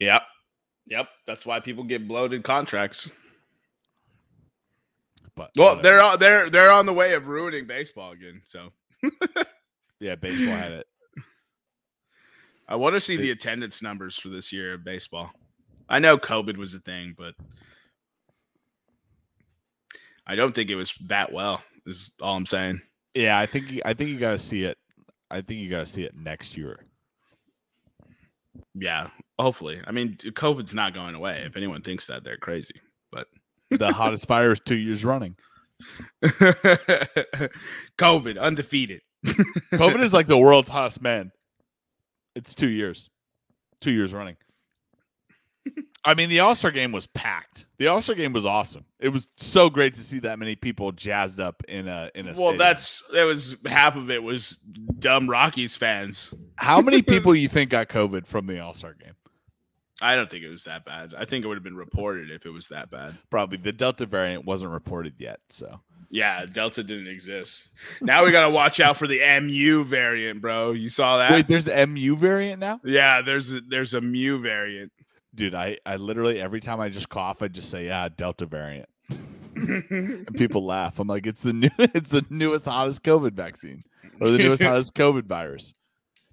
Yep, 0.00 0.22
yep. 0.86 1.08
That's 1.26 1.44
why 1.46 1.60
people 1.60 1.84
get 1.84 2.08
bloated 2.08 2.42
contracts. 2.42 3.10
But 5.36 5.50
Well, 5.56 5.76
whatever. 5.76 5.82
they're 5.82 6.02
on- 6.02 6.18
they're 6.18 6.50
they're 6.50 6.70
on 6.72 6.86
the 6.86 6.92
way 6.92 7.12
of 7.14 7.28
ruining 7.28 7.66
baseball 7.66 8.12
again. 8.12 8.42
So 8.44 8.70
yeah, 10.00 10.14
baseball 10.16 10.54
had 10.56 10.72
it. 10.72 10.86
I 12.68 12.76
want 12.76 12.94
to 12.94 13.00
see 13.00 13.16
the 13.16 13.30
attendance 13.30 13.82
numbers 13.82 14.16
for 14.16 14.28
this 14.28 14.52
year 14.52 14.74
of 14.74 14.84
baseball. 14.84 15.30
I 15.88 15.98
know 15.98 16.16
COVID 16.18 16.56
was 16.56 16.72
a 16.74 16.78
thing, 16.78 17.14
but 17.18 17.34
I 20.26 20.34
don't 20.36 20.54
think 20.54 20.70
it 20.70 20.76
was 20.76 20.92
that 21.06 21.32
well. 21.32 21.62
Is 21.86 22.10
all 22.20 22.36
I'm 22.36 22.46
saying. 22.46 22.80
Yeah, 23.14 23.38
I 23.38 23.46
think 23.46 23.80
I 23.84 23.94
think 23.94 24.10
you 24.10 24.18
got 24.18 24.32
to 24.32 24.38
see 24.38 24.62
it. 24.64 24.78
I 25.30 25.40
think 25.40 25.60
you 25.60 25.70
got 25.70 25.80
to 25.80 25.86
see 25.86 26.04
it 26.04 26.14
next 26.16 26.56
year. 26.56 26.84
Yeah, 28.74 29.08
hopefully. 29.38 29.80
I 29.86 29.92
mean, 29.92 30.16
COVID's 30.16 30.74
not 30.74 30.94
going 30.94 31.14
away. 31.14 31.42
If 31.46 31.56
anyone 31.56 31.82
thinks 31.82 32.06
that, 32.06 32.24
they're 32.24 32.36
crazy. 32.36 32.74
But 33.12 33.26
the 33.70 33.92
hottest 33.92 34.26
fire 34.26 34.52
is 34.52 34.60
two 34.60 34.76
years 34.76 35.04
running. 35.04 35.36
COVID 36.24 37.50
undefeated. 38.38 39.00
COVID 39.26 40.02
is 40.02 40.12
like 40.12 40.26
the 40.26 40.38
world's 40.38 40.68
hottest 40.68 41.02
man. 41.02 41.32
It's 42.34 42.54
two 42.54 42.68
years, 42.68 43.10
two 43.80 43.92
years 43.92 44.12
running. 44.12 44.36
I 46.04 46.14
mean, 46.14 46.30
the 46.30 46.40
All 46.40 46.54
Star 46.54 46.70
game 46.70 46.92
was 46.92 47.06
packed. 47.06 47.66
The 47.78 47.88
All 47.88 48.00
Star 48.00 48.14
game 48.14 48.32
was 48.32 48.46
awesome. 48.46 48.84
It 48.98 49.10
was 49.10 49.28
so 49.36 49.68
great 49.68 49.94
to 49.94 50.00
see 50.00 50.18
that 50.20 50.38
many 50.38 50.56
people 50.56 50.92
jazzed 50.92 51.40
up 51.40 51.62
in 51.68 51.88
a 51.88 52.10
in 52.14 52.26
a. 52.26 52.28
Well, 52.28 52.34
stadium. 52.34 52.58
that's 52.58 53.02
that 53.12 53.24
was 53.24 53.56
half 53.66 53.96
of 53.96 54.10
it 54.10 54.22
was 54.22 54.56
dumb 54.98 55.28
Rockies 55.28 55.76
fans. 55.76 56.32
How 56.60 56.80
many 56.80 57.02
people 57.14 57.34
you 57.34 57.48
think 57.48 57.70
got 57.70 57.88
COVID 57.88 58.26
from 58.26 58.46
the 58.46 58.60
All 58.60 58.74
Star 58.74 58.94
game? 58.94 59.14
I 60.02 60.14
don't 60.16 60.30
think 60.30 60.44
it 60.44 60.48
was 60.48 60.64
that 60.64 60.84
bad. 60.84 61.14
I 61.16 61.24
think 61.26 61.44
it 61.44 61.48
would 61.48 61.56
have 61.56 61.64
been 61.64 61.76
reported 61.76 62.30
if 62.30 62.46
it 62.46 62.50
was 62.50 62.68
that 62.68 62.90
bad. 62.90 63.18
Probably 63.28 63.58
the 63.58 63.72
Delta 63.72 64.06
variant 64.06 64.46
wasn't 64.46 64.70
reported 64.72 65.14
yet. 65.18 65.40
So 65.50 65.80
Yeah, 66.10 66.46
Delta 66.46 66.82
didn't 66.82 67.08
exist. 67.08 67.68
Now 68.00 68.24
we 68.24 68.30
gotta 68.32 68.50
watch 68.50 68.80
out 68.80 68.96
for 68.96 69.06
the 69.06 69.20
MU 69.40 69.84
variant, 69.84 70.40
bro. 70.40 70.72
You 70.72 70.88
saw 70.88 71.18
that? 71.18 71.32
wait, 71.32 71.48
there's 71.48 71.66
MU 71.66 72.16
variant 72.16 72.60
now, 72.60 72.80
yeah, 72.84 73.20
there's 73.20 73.52
a, 73.52 73.60
there's 73.60 73.92
a 73.92 74.00
Mu 74.00 74.40
variant. 74.40 74.90
dude. 75.34 75.54
I 75.54 75.76
I 75.84 75.96
literally 75.96 76.40
every 76.40 76.60
time 76.60 76.80
I 76.80 76.88
just 76.88 77.10
cough, 77.10 77.42
I 77.42 77.48
just 77.48 77.68
say 77.70 77.84
yeah, 77.86 78.08
Delta 78.08 78.46
variant, 78.46 78.88
and 79.54 80.26
people 80.34 80.64
laugh. 80.64 80.98
I'm 80.98 81.08
like, 81.08 81.26
it's 81.26 81.42
the 81.42 81.52
new, 81.52 81.70
it's 81.78 82.10
the 82.10 82.24
newest 82.30 82.64
hottest 82.64 83.02
COVID 83.02 83.32
vaccine. 83.32 83.84
or 84.18 84.30
the 84.30 84.38
newest 84.38 84.62
hottest 84.62 84.94
COVID 84.94 85.24
virus. 85.26 85.74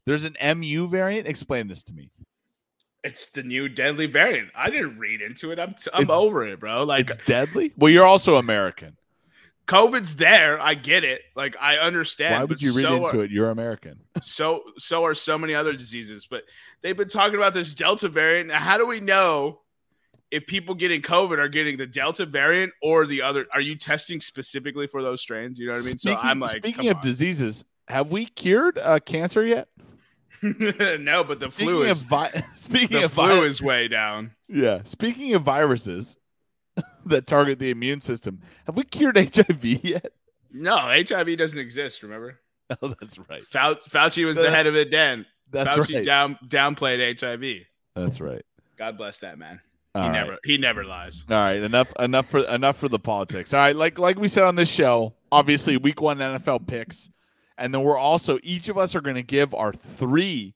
There's 0.08 0.24
an 0.24 0.38
MU 0.58 0.88
variant. 0.88 1.28
Explain 1.28 1.68
this 1.68 1.84
to 1.84 1.94
me. 1.94 2.10
It's 3.04 3.26
the 3.28 3.44
new 3.44 3.68
deadly 3.68 4.06
variant. 4.06 4.52
I 4.56 4.70
didn't 4.70 4.98
read 4.98 5.22
into 5.22 5.52
it. 5.52 5.60
I'm 5.60 5.74
t- 5.74 5.92
I'm 5.94 6.04
It's- 6.04 6.18
over 6.18 6.48
it, 6.48 6.62
bro. 6.62 6.86
Like 6.86 7.10
It's 7.10 7.18
deadly. 7.26 7.74
Well, 7.76 7.92
you're 7.92 8.06
also 8.06 8.38
American. 8.38 8.96
COVID's 9.68 10.16
there. 10.16 10.62
I 10.62 10.76
get 10.76 11.04
it. 11.04 11.24
Like 11.36 11.58
I 11.62 11.78
understand. 11.78 12.36
Why 12.36 12.46
would 12.46 12.62
you 12.62 12.74
read 12.74 12.84
so 12.84 13.06
into 13.06 13.20
are, 13.20 13.24
it? 13.26 13.32
You're 13.32 13.50
American. 13.50 14.00
So 14.22 14.64
so 14.78 15.04
are 15.04 15.14
so 15.14 15.38
many 15.38 15.54
other 15.54 15.74
diseases. 15.74 16.26
But 16.26 16.44
they've 16.82 16.96
been 16.96 17.10
talking 17.10 17.36
about 17.36 17.54
this 17.54 17.74
Delta 17.74 18.08
variant. 18.08 18.48
Now, 18.48 18.60
how 18.60 18.78
do 18.78 18.88
we 18.88 19.02
know 19.02 19.60
if 20.32 20.48
people 20.48 20.74
getting 20.74 21.02
COVID 21.02 21.38
are 21.38 21.50
getting 21.50 21.76
the 21.76 21.86
Delta 21.86 22.26
variant 22.26 22.72
or 22.82 23.06
the 23.06 23.22
other? 23.22 23.46
Are 23.54 23.62
you 23.62 23.76
testing 23.76 24.22
specifically 24.22 24.88
for 24.88 25.04
those 25.04 25.20
strains? 25.20 25.60
You 25.60 25.66
know 25.68 25.74
what 25.74 25.82
I 25.82 25.86
mean? 25.86 25.98
Speaking, 25.98 26.18
so 26.18 26.24
I'm 26.24 26.40
like, 26.40 26.58
speaking 26.58 26.88
of 26.88 27.02
diseases, 27.02 27.66
have 27.90 28.10
we 28.10 28.26
cured 28.26 28.78
uh, 28.78 29.00
cancer 29.00 29.46
yet? 29.46 29.68
no, 31.00 31.24
but 31.24 31.40
the 31.40 31.50
Speaking 31.52 31.68
flu 31.68 31.84
is 31.84 32.02
vi- 32.04 32.44
speaking 32.56 32.98
the 33.00 33.06
of 33.06 33.14
flu 33.14 33.28
vi- 33.42 33.46
is 33.46 33.62
way 33.62 33.88
down. 33.88 34.32
yeah. 34.48 34.82
Speaking 34.84 35.34
of 35.34 35.44
viruses 35.44 36.18
that 37.06 37.28
target 37.28 37.60
the 37.60 37.70
immune 37.70 38.02
system, 38.02 38.40
have 38.66 38.76
we 38.78 38.84
cured 38.84 39.18
HIV 39.18 39.64
yet? 39.84 40.12
No, 40.52 40.78
HIV 40.78 41.38
doesn't 41.38 41.60
exist. 41.60 42.04
Remember, 42.04 42.40
Oh, 42.82 42.94
that's 43.00 43.18
right. 43.30 43.44
Fau- 43.46 43.76
Fauci 43.90 44.26
was 44.26 44.36
the 44.36 44.50
head 44.52 44.68
of 44.68 44.76
it 44.76 44.92
then. 44.92 45.26
That's 45.52 45.70
Fauci 45.70 45.96
right. 45.98 46.06
down 46.06 46.38
downplayed 46.48 47.20
HIV. 47.20 47.66
That's 47.96 48.20
right. 48.20 48.44
God 48.78 48.98
bless 48.98 49.20
that 49.20 49.38
man. 49.40 49.62
All 49.96 50.04
he 50.04 50.10
right. 50.10 50.14
never 50.14 50.38
he 50.44 50.58
never 50.58 50.84
lies. 50.84 51.24
All 51.30 51.36
right, 51.38 51.62
enough 51.64 51.92
enough 51.98 52.28
for 52.28 52.40
enough 52.42 52.78
for 52.78 52.88
the 52.90 53.00
politics. 53.00 53.54
All 53.54 53.60
right, 53.62 53.76
like 53.76 53.98
like 53.98 54.20
we 54.20 54.28
said 54.28 54.44
on 54.44 54.56
this 54.56 54.70
show, 54.70 55.16
obviously 55.32 55.78
week 55.78 56.02
1 56.02 56.18
NFL 56.20 56.68
picks 56.68 57.10
and 57.58 57.74
then 57.74 57.82
we're 57.82 57.98
also 57.98 58.40
each 58.44 58.70
of 58.70 58.78
us 58.78 58.96
are 58.96 59.02
going 59.02 59.16
to 59.16 59.24
give 59.24 59.54
our 59.54 59.74
3 59.74 60.54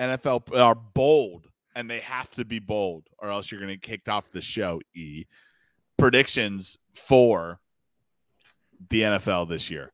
NFL 0.00 0.56
our 0.56 0.74
bold 0.74 1.48
and 1.76 1.88
they 1.88 2.00
have 2.00 2.28
to 2.34 2.44
be 2.44 2.58
bold 2.58 3.04
or 3.18 3.30
else 3.30 3.50
you're 3.50 3.60
going 3.60 3.68
to 3.68 3.76
get 3.76 3.82
kicked 3.82 4.08
off 4.08 4.30
the 4.30 4.40
show 4.40 4.80
E 4.94 5.24
predictions 5.96 6.78
for 6.94 7.60
the 8.90 9.02
NFL 9.02 9.48
this 9.48 9.70
year. 9.70 9.92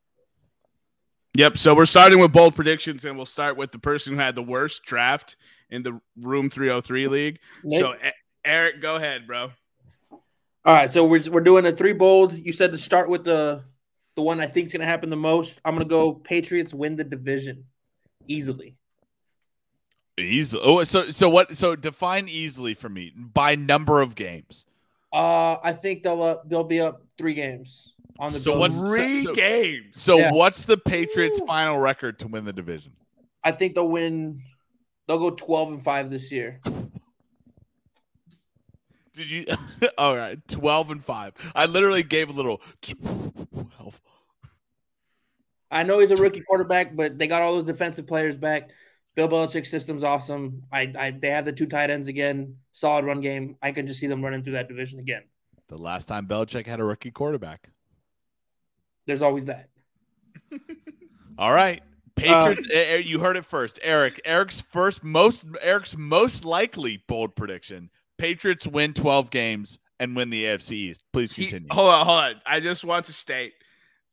Yep. 1.34 1.58
So 1.58 1.74
we're 1.74 1.86
starting 1.86 2.18
with 2.18 2.32
bold 2.32 2.56
predictions, 2.56 3.04
and 3.04 3.16
we'll 3.16 3.26
start 3.26 3.56
with 3.56 3.70
the 3.70 3.78
person 3.78 4.14
who 4.14 4.18
had 4.18 4.34
the 4.34 4.42
worst 4.42 4.82
draft 4.84 5.36
in 5.70 5.82
the 5.82 6.00
Room 6.16 6.50
303 6.50 7.06
league. 7.06 7.38
Nick? 7.62 7.80
So, 7.80 7.94
E- 7.94 8.10
Eric, 8.44 8.82
go 8.82 8.96
ahead, 8.96 9.26
bro. 9.26 9.52
All 10.64 10.74
right, 10.74 10.90
so 10.90 11.04
we're 11.04 11.22
we're 11.30 11.40
doing 11.40 11.64
a 11.66 11.72
three 11.72 11.92
bold. 11.92 12.34
You 12.34 12.52
said 12.52 12.72
to 12.72 12.78
start 12.78 13.08
with 13.08 13.24
the 13.24 13.62
the 14.20 14.24
one 14.24 14.38
I 14.38 14.46
think 14.46 14.66
is 14.66 14.72
going 14.74 14.80
to 14.82 14.86
happen 14.86 15.08
the 15.08 15.16
most. 15.16 15.58
I'm 15.64 15.74
going 15.74 15.86
to 15.86 15.88
go 15.88 16.12
Patriots 16.12 16.74
win 16.74 16.94
the 16.94 17.04
division 17.04 17.64
easily. 18.28 18.76
Easily. 20.18 20.62
Oh, 20.62 20.84
so 20.84 21.08
so 21.08 21.30
what 21.30 21.56
so 21.56 21.74
define 21.74 22.28
easily 22.28 22.74
for 22.74 22.90
me 22.90 23.14
by 23.16 23.54
number 23.54 24.02
of 24.02 24.14
games. 24.14 24.66
Uh, 25.10 25.56
I 25.62 25.72
think 25.72 26.02
they'll 26.02 26.20
uh, 26.22 26.36
they'll 26.46 26.64
be 26.64 26.80
up 26.80 27.02
three 27.16 27.32
games 27.32 27.94
on 28.18 28.34
the. 28.34 28.40
So 28.40 28.50
Bills. 28.58 28.78
what's- 28.78 28.94
Three 28.94 29.24
so- 29.24 29.34
games. 29.34 29.86
So 30.02 30.18
Yeah. 30.18 30.32
what's 30.32 30.64
the 30.64 30.76
Patriots 30.76 31.40
final 31.46 31.78
record 31.78 32.18
to 32.18 32.28
win 32.28 32.44
the 32.44 32.52
division? 32.52 32.92
I 33.42 33.52
think 33.52 33.74
they'll 33.74 33.88
win. 33.88 34.42
They'll 35.08 35.18
go 35.18 35.30
12 35.30 35.72
and 35.72 35.82
five 35.82 36.10
this 36.10 36.30
year. 36.30 36.60
Did 39.20 39.30
you? 39.30 39.44
All 39.98 40.16
right, 40.16 40.38
twelve 40.48 40.90
and 40.90 41.04
five. 41.04 41.34
I 41.54 41.66
literally 41.66 42.02
gave 42.02 42.30
a 42.30 42.32
little 42.32 42.62
twelve. 42.80 44.00
I 45.70 45.82
know 45.82 45.98
he's 45.98 46.10
a 46.10 46.16
rookie 46.16 46.40
quarterback, 46.40 46.96
but 46.96 47.18
they 47.18 47.26
got 47.26 47.42
all 47.42 47.52
those 47.52 47.66
defensive 47.66 48.06
players 48.06 48.38
back. 48.38 48.70
Bill 49.14 49.28
Belichick's 49.28 49.68
system's 49.68 50.02
awesome. 50.02 50.62
I, 50.72 50.90
I 50.98 51.10
they 51.10 51.28
have 51.28 51.44
the 51.44 51.52
two 51.52 51.66
tight 51.66 51.90
ends 51.90 52.08
again. 52.08 52.56
Solid 52.72 53.04
run 53.04 53.20
game. 53.20 53.56
I 53.60 53.72
can 53.72 53.86
just 53.86 54.00
see 54.00 54.06
them 54.06 54.24
running 54.24 54.42
through 54.42 54.54
that 54.54 54.68
division 54.68 55.00
again. 55.00 55.24
The 55.68 55.76
last 55.76 56.08
time 56.08 56.26
Belichick 56.26 56.66
had 56.66 56.80
a 56.80 56.84
rookie 56.84 57.10
quarterback. 57.10 57.68
There's 59.04 59.20
always 59.20 59.44
that. 59.44 59.68
All 61.38 61.52
right, 61.52 61.82
Patriots. 62.16 62.66
eh, 62.72 62.96
you 62.96 63.20
heard 63.20 63.36
it 63.36 63.44
first, 63.44 63.78
Eric. 63.82 64.18
Eric's 64.24 64.62
first 64.62 65.04
most 65.04 65.46
Eric's 65.60 65.94
most 65.94 66.46
likely 66.46 67.04
bold 67.06 67.36
prediction: 67.36 67.90
Patriots 68.20 68.66
win 68.66 68.94
twelve 68.94 69.30
games 69.30 69.78
and 69.98 70.14
win 70.14 70.30
the 70.30 70.44
AFC 70.44 70.72
East. 70.72 71.04
Please 71.12 71.32
He- 71.32 71.46
continue. 71.46 71.68
hold 71.70 71.90
on, 71.90 72.06
hold 72.06 72.18
on. 72.18 72.34
I 72.46 72.60
just 72.60 72.84
want 72.84 73.06
to 73.06 73.12
state 73.12 73.52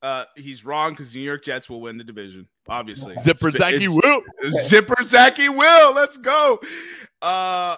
uh, 0.01 0.25
he's 0.35 0.63
wrong 0.63 0.91
because 0.91 1.13
New 1.15 1.21
York 1.21 1.43
Jets 1.43 1.69
will 1.69 1.81
win 1.81 1.97
the 1.97 2.03
division. 2.03 2.47
Obviously, 2.69 3.15
Zipper 3.17 3.49
It's- 3.49 3.59
Zachy 3.59 3.85
it's- 3.85 3.99
Will. 4.03 4.21
Zipper 4.51 5.03
Zachy 5.03 5.49
will. 5.49 5.93
Let's 5.93 6.17
go. 6.17 6.59
Uh, 7.21 7.75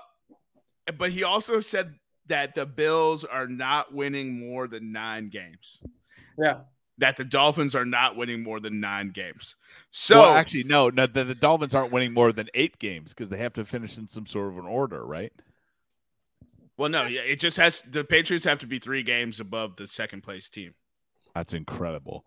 but 0.97 1.11
he 1.11 1.23
also 1.23 1.61
said 1.61 1.95
that 2.27 2.55
the 2.55 2.65
Bills 2.65 3.23
are 3.23 3.47
not 3.47 3.93
winning 3.93 4.37
more 4.49 4.67
than 4.67 4.91
nine 4.91 5.29
games. 5.29 5.81
Yeah. 6.37 6.59
That 6.97 7.15
the 7.15 7.23
Dolphins 7.23 7.73
are 7.75 7.85
not 7.85 8.17
winning 8.17 8.43
more 8.43 8.59
than 8.59 8.79
nine 8.81 9.11
games. 9.11 9.55
So 9.91 10.19
well, 10.19 10.33
actually, 10.35 10.63
no, 10.65 10.89
no. 10.89 11.07
The, 11.07 11.23
the 11.23 11.35
Dolphins 11.35 11.73
aren't 11.73 11.91
winning 11.93 12.13
more 12.13 12.33
than 12.33 12.49
eight 12.53 12.77
games 12.79 13.13
because 13.13 13.29
they 13.29 13.37
have 13.37 13.53
to 13.53 13.63
finish 13.63 13.97
in 13.97 14.07
some 14.07 14.25
sort 14.25 14.49
of 14.51 14.57
an 14.57 14.65
order, 14.65 15.05
right? 15.05 15.31
Well, 16.79 16.89
no, 16.89 17.03
yeah, 17.03 17.21
it 17.21 17.41
just 17.41 17.57
has 17.57 17.81
the 17.81 18.05
Patriots 18.05 18.45
have 18.45 18.59
to 18.59 18.65
be 18.65 18.79
three 18.79 19.03
games 19.03 19.41
above 19.41 19.75
the 19.75 19.85
second 19.85 20.23
place 20.23 20.49
team. 20.49 20.73
That's 21.35 21.53
incredible. 21.53 22.23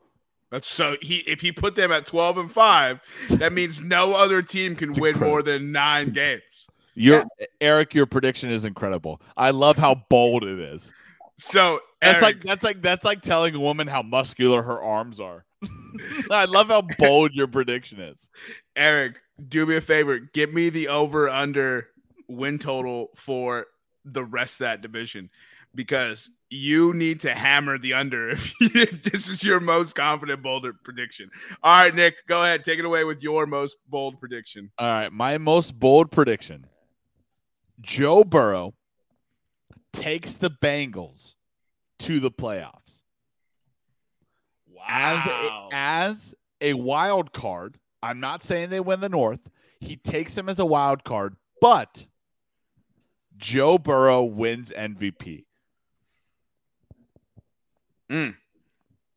That's 0.51 0.69
so 0.69 0.97
he 1.01 1.19
if 1.27 1.41
he 1.41 1.53
put 1.53 1.75
them 1.75 1.91
at 1.91 2.05
twelve 2.05 2.37
and 2.37 2.53
five, 2.53 3.01
that 3.31 3.53
means 3.55 3.81
no 3.81 4.13
other 4.13 4.43
team 4.43 4.77
can 4.77 4.91
It's 4.91 5.01
win 5.01 5.15
incredible. 5.15 5.31
more 5.33 5.43
than 5.43 5.73
nine 5.73 6.11
games. 6.13 6.69
Your 6.95 7.25
Eric, 7.63 7.95
your 7.95 8.05
prediction 8.05 8.51
is 8.51 8.67
incredible. 8.67 9.23
I 9.39 9.53
love 9.53 9.79
how 9.79 10.05
bold 10.11 10.45
it 10.45 10.59
is. 10.59 10.93
So 11.39 11.81
That's 12.03 12.23
Eric, 12.23 12.37
like 12.37 12.45
that's 12.45 12.65
like 12.65 12.83
that's 12.83 13.05
like 13.07 13.23
telling 13.23 13.55
a 13.55 13.61
woman 13.61 13.87
how 13.89 14.03
muscular 14.03 14.61
her 14.61 14.83
arms 14.83 15.19
are. 15.19 15.47
I 16.31 16.45
love 16.45 16.69
how 16.69 16.83
bold 16.99 17.33
your 17.33 17.47
prediction 17.47 18.01
is. 18.01 18.29
Eric, 18.77 19.19
do 19.49 19.65
me 19.65 19.77
a 19.77 19.81
favor. 19.81 20.19
Give 20.19 20.53
me 20.53 20.69
the 20.69 20.89
over 20.89 21.31
under 21.31 21.89
win 22.29 22.59
total 22.59 23.09
for 23.15 23.67
the 24.05 24.25
rest 24.25 24.61
of 24.61 24.65
that 24.65 24.81
division 24.81 25.31
because 25.75 26.31
you 26.51 26.93
need 26.93 27.21
to 27.21 27.35
hammer 27.35 27.79
the 27.79 27.95
under 27.95 28.31
if, 28.33 28.55
if 28.61 29.03
this 29.03 29.29
is 29.29 29.43
your 29.43 29.61
most 29.61 29.95
confident 29.95 30.43
bolder 30.43 30.73
prediction. 30.73 31.31
All 31.63 31.83
right, 31.83 31.95
Nick, 31.95 32.27
go 32.27 32.43
ahead. 32.43 32.65
Take 32.65 32.79
it 32.79 32.85
away 32.85 33.05
with 33.05 33.23
your 33.23 33.47
most 33.47 33.77
bold 33.89 34.21
prediction. 34.21 34.71
All 34.79 34.87
right, 34.87 35.13
my 35.13 35.39
most 35.39 35.79
bold 35.79 36.11
prediction: 36.11 36.67
Joe 37.81 38.25
Burrow 38.25 38.75
takes 39.93 40.35
the 40.35 40.51
Bengals 40.51 41.35
to 42.01 42.21
the 42.21 42.31
playoffs 42.31 43.03
as 44.87 45.27
a, 45.27 45.69
as 45.73 46.35
a 46.61 46.75
wild 46.75 47.33
card. 47.33 47.79
I'm 48.03 48.21
not 48.21 48.43
saying 48.43 48.71
they 48.71 48.81
win 48.81 49.01
the 49.01 49.09
North. 49.09 49.49
He 49.81 49.97
takes 49.97 50.35
them 50.35 50.49
as 50.49 50.59
a 50.59 50.67
wild 50.67 51.05
card, 51.05 51.37
but 51.61 52.07
Joe 53.43 53.77
Burrow 53.77 54.23
wins 54.23 54.73
MVP. 54.77 55.45
Mm. 58.11 58.35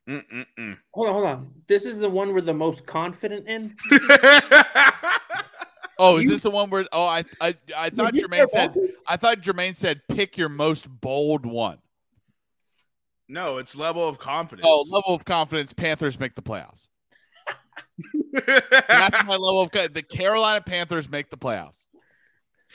Mm-mm-mm. 0.09 0.77
Hold 0.93 1.07
on, 1.07 1.13
hold 1.13 1.25
on. 1.25 1.51
This 1.67 1.85
is 1.85 1.99
the 1.99 2.09
one 2.09 2.33
we're 2.33 2.41
the 2.41 2.53
most 2.53 2.85
confident 2.85 3.47
in. 3.47 3.75
Oh, 5.97 6.17
is 6.17 6.25
You- 6.25 6.31
this 6.31 6.41
the 6.41 6.51
one 6.51 6.69
where? 6.69 6.85
Oh, 6.91 7.05
I 7.05 7.23
I, 7.39 7.55
I 7.73 7.89
thought 7.89 8.13
Is 8.13 8.25
Jermaine 8.27 8.49
said. 8.49 8.71
offense? 8.71 8.99
I 9.07 9.15
thought 9.15 9.39
Jermaine 9.39 9.77
said 9.77 10.01
pick 10.09 10.35
your 10.37 10.49
most 10.49 10.89
bold 10.89 11.45
one. 11.45 11.77
no, 13.29 13.59
it's 13.59 13.77
level 13.77 14.05
of 14.05 14.19
confidence. 14.19 14.67
Oh, 14.69 14.83
level 14.89 15.13
of 15.15 15.23
confidence. 15.23 15.71
Panthers 15.71 16.19
make 16.19 16.35
the 16.35 16.41
playoffs. 16.41 16.89
That's 18.89 19.23
my 19.25 19.37
level 19.37 19.61
of 19.61 19.71
the 19.71 20.03
Carolina 20.03 20.59
Panthers 20.59 21.07
make 21.09 21.29
the 21.29 21.37
playoffs. 21.37 21.85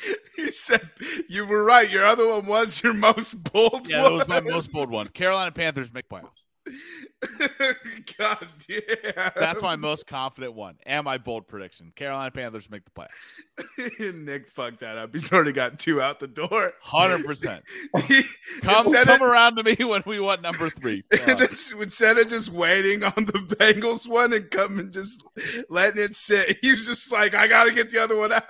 you 0.38 0.52
said 0.52 0.88
you 1.28 1.45
were 1.47 1.64
right. 1.64 1.90
Your 1.90 2.04
other 2.04 2.26
one 2.28 2.47
was 2.47 2.83
your 2.83 2.92
most 2.95 3.35
bold 3.52 3.88
Yeah, 3.88 4.02
one. 4.02 4.04
that 4.04 4.12
was 4.12 4.28
my 4.28 4.40
most 4.40 4.71
bold 4.73 4.90
one. 4.90 5.09
Carolina 5.09 5.52
Panthers 5.52 5.92
make 5.92 6.09
playoffs. 6.09 6.45
God 8.19 8.49
damn. 8.67 9.31
That's 9.37 9.61
my 9.62 9.77
most 9.77 10.07
confident 10.07 10.55
one 10.55 10.77
and 10.87 11.05
my 11.05 11.19
bold 11.19 11.47
prediction. 11.47 11.93
Carolina 11.95 12.31
Panthers 12.31 12.71
make 12.71 12.83
the 12.85 12.91
playoffs. 12.91 14.15
Nick 14.25 14.49
fucked 14.49 14.81
that 14.81 14.97
up. 14.97 15.11
He's 15.12 15.31
already 15.33 15.53
got 15.53 15.79
two 15.79 16.00
out 16.00 16.19
the 16.21 16.27
door. 16.27 16.73
Hundred 16.81 17.25
percent. 17.25 17.62
He- 18.07 18.23
Come 18.62 18.85
instead, 18.87 19.07
come 19.07 19.23
of, 19.23 19.29
around 19.29 19.57
to 19.57 19.62
me 19.65 19.77
when 19.85 20.03
we 20.07 20.19
want 20.21 20.43
number 20.43 20.69
three. 20.71 21.05
Instead 21.12 22.19
of 22.19 22.29
just 22.29 22.50
waiting 22.50 23.05
on 23.05 23.12
the 23.25 23.33
Bengals 23.59 24.07
one 24.09 24.33
and 24.33 24.50
coming 24.50 24.81
and 24.81 24.93
just 24.93 25.23
letting 25.69 26.03
it 26.03 26.17
sit, 26.17 26.59
he 26.61 26.73
was 26.73 26.87
just 26.87 27.11
like, 27.12 27.35
I 27.35 27.47
gotta 27.47 27.73
get 27.73 27.91
the 27.91 28.03
other 28.03 28.17
one 28.19 28.33
out. 28.33 28.45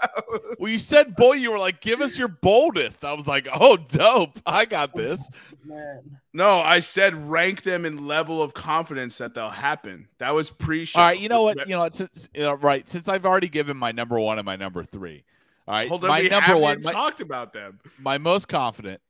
well, 0.58 0.70
you 0.70 0.78
said 0.78 1.16
boy, 1.16 1.34
you 1.34 1.50
were 1.50 1.58
like, 1.58 1.80
give 1.80 2.00
us 2.00 2.16
your 2.18 2.28
boldest. 2.28 3.04
I 3.04 3.12
was 3.12 3.26
like, 3.28 3.46
oh, 3.52 3.76
dope. 3.76 4.40
I 4.46 4.64
got 4.64 4.94
this. 4.94 5.28
man. 5.64 6.00
No, 6.32 6.60
I 6.60 6.78
said 6.80 7.28
rank 7.28 7.62
them 7.64 7.84
in 7.84 8.06
level 8.06 8.40
of 8.42 8.54
confidence 8.60 9.16
that 9.18 9.34
they'll 9.34 9.48
happen. 9.48 10.06
That 10.18 10.34
was 10.34 10.50
pre-show. 10.50 10.98
All 11.00 11.06
right, 11.06 11.18
you 11.18 11.28
know 11.30 11.42
what? 11.42 11.66
You 11.66 11.74
know 11.74 11.80
what? 11.80 11.94
Since, 11.94 12.28
you 12.34 12.42
know, 12.42 12.54
right, 12.54 12.86
since 12.88 13.08
I've 13.08 13.24
already 13.24 13.48
given 13.48 13.76
my 13.76 13.90
number 13.90 14.20
one 14.20 14.38
and 14.38 14.44
my 14.44 14.56
number 14.56 14.84
three. 14.84 15.24
All 15.66 15.74
right, 15.74 15.88
Hold 15.88 16.04
on, 16.04 16.08
my 16.08 16.20
we 16.20 16.28
number 16.28 16.56
one, 16.58 16.80
my, 16.82 16.92
talked 16.92 17.20
about 17.20 17.52
them. 17.52 17.80
my 17.98 18.18
most 18.18 18.48
confident. 18.48 19.00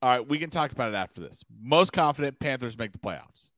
All 0.00 0.10
right, 0.10 0.28
we 0.28 0.38
can 0.38 0.50
talk 0.50 0.70
about 0.70 0.92
it 0.92 0.94
after 0.94 1.20
this. 1.20 1.44
Most 1.60 1.92
confident 1.92 2.38
Panthers 2.38 2.78
make 2.78 2.92
the 2.92 2.98
playoffs. 2.98 3.50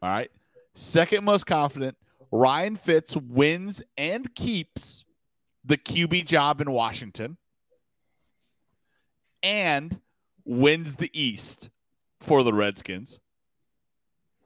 All 0.00 0.10
right. 0.10 0.30
Second 0.74 1.24
most 1.24 1.46
confident 1.46 1.96
Ryan 2.30 2.76
Fitz 2.76 3.16
wins 3.16 3.82
and 3.96 4.32
keeps 4.34 5.04
the 5.64 5.78
QB 5.78 6.26
job 6.26 6.60
in 6.60 6.70
Washington 6.70 7.38
and 9.42 10.00
wins 10.44 10.96
the 10.96 11.10
East 11.12 11.70
for 12.20 12.42
the 12.42 12.52
Redskins. 12.52 13.18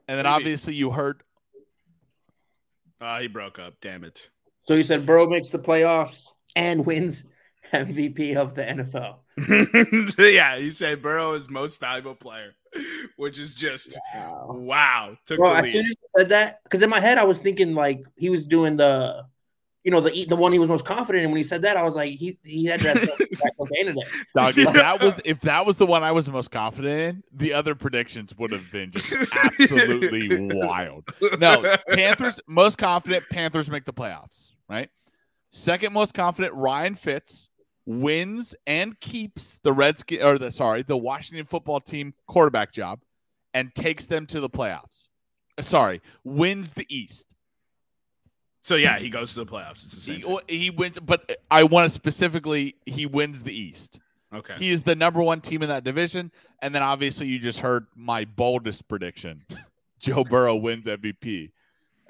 And 0.08 0.16
then 0.18 0.24
Maybe. 0.24 0.34
obviously 0.34 0.74
you 0.74 0.90
heard 0.90 1.22
Uh, 3.00 3.20
he 3.20 3.28
broke 3.28 3.58
up. 3.58 3.74
Damn 3.80 4.04
it. 4.04 4.28
So 4.62 4.74
you 4.74 4.82
said 4.82 5.06
Burrow 5.06 5.28
makes 5.28 5.50
the 5.50 5.58
playoffs 5.58 6.26
and 6.56 6.84
wins 6.84 7.24
MVP 7.72 8.36
of 8.36 8.54
the 8.54 8.62
NFL. 8.62 9.18
yeah, 10.18 10.58
he 10.58 10.70
said 10.70 11.00
Burrow 11.02 11.32
is 11.34 11.48
most 11.48 11.78
valuable 11.78 12.14
player, 12.14 12.54
which 13.16 13.38
is 13.38 13.54
just 13.54 13.96
Wow. 14.14 14.46
wow. 14.50 15.16
Took 15.26 15.38
Bro, 15.38 15.50
the 15.50 15.58
as 15.60 15.72
soon 15.72 15.84
as 15.86 15.90
you 15.90 16.08
said 16.16 16.28
that, 16.30 16.60
because 16.64 16.82
in 16.82 16.90
my 16.90 17.00
head 17.00 17.18
I 17.18 17.24
was 17.24 17.38
thinking 17.38 17.74
like 17.74 18.02
he 18.16 18.30
was 18.30 18.46
doing 18.46 18.76
the, 18.76 19.24
you 19.88 19.92
know, 19.92 20.02
the 20.02 20.26
the 20.26 20.36
one 20.36 20.52
he 20.52 20.58
was 20.58 20.68
most 20.68 20.84
confident 20.84 21.24
in. 21.24 21.30
When 21.30 21.38
he 21.38 21.42
said 21.42 21.62
that, 21.62 21.78
I 21.78 21.82
was 21.82 21.96
like, 21.96 22.12
he 22.12 22.38
he 22.44 22.66
had 22.66 22.80
that 22.80 22.98
stuff 22.98 23.18
cocaine 23.56 23.86
today. 23.86 24.02
Dog, 24.36 24.58
if 24.58 24.70
that 24.74 25.02
was 25.02 25.18
if 25.24 25.40
that 25.40 25.64
was 25.64 25.78
the 25.78 25.86
one 25.86 26.02
I 26.02 26.12
was 26.12 26.26
the 26.26 26.32
most 26.32 26.50
confident 26.50 27.00
in, 27.00 27.22
the 27.32 27.54
other 27.54 27.74
predictions 27.74 28.36
would 28.36 28.52
have 28.52 28.70
been 28.70 28.92
just 28.92 29.10
absolutely 29.34 30.28
wild. 30.58 31.08
No, 31.38 31.78
Panthers 31.88 32.38
most 32.46 32.76
confident 32.76 33.24
Panthers 33.30 33.70
make 33.70 33.86
the 33.86 33.94
playoffs, 33.94 34.50
right? 34.68 34.90
Second 35.48 35.94
most 35.94 36.12
confident 36.12 36.52
Ryan 36.52 36.94
Fitz 36.94 37.48
wins 37.86 38.54
and 38.66 39.00
keeps 39.00 39.58
the 39.64 39.72
Redskin 39.72 40.22
or 40.22 40.36
the 40.36 40.50
sorry, 40.50 40.82
the 40.82 40.98
Washington 40.98 41.46
football 41.46 41.80
team 41.80 42.12
quarterback 42.26 42.74
job 42.74 43.00
and 43.54 43.74
takes 43.74 44.04
them 44.04 44.26
to 44.26 44.40
the 44.40 44.50
playoffs. 44.50 45.08
Sorry, 45.62 46.02
wins 46.24 46.74
the 46.74 46.84
East. 46.94 47.24
So 48.68 48.74
yeah, 48.74 48.98
he 48.98 49.08
goes 49.08 49.32
to 49.32 49.46
the 49.46 49.50
playoffs. 49.50 49.82
It's 49.86 49.94
the 49.94 50.00
same. 50.02 50.22
He, 50.46 50.58
he 50.58 50.68
wins, 50.68 50.98
but 50.98 51.40
I 51.50 51.62
want 51.62 51.84
to 51.84 51.88
specifically 51.88 52.76
he 52.84 53.06
wins 53.06 53.42
the 53.42 53.58
East. 53.58 53.98
Okay. 54.30 54.56
He 54.58 54.70
is 54.70 54.82
the 54.82 54.94
number 54.94 55.22
one 55.22 55.40
team 55.40 55.62
in 55.62 55.70
that 55.70 55.84
division. 55.84 56.30
And 56.60 56.74
then 56.74 56.82
obviously 56.82 57.28
you 57.28 57.38
just 57.38 57.60
heard 57.60 57.86
my 57.94 58.26
boldest 58.26 58.86
prediction. 58.86 59.42
Joe 60.00 60.22
Burrow 60.22 60.54
wins 60.56 60.84
MVP 60.84 61.50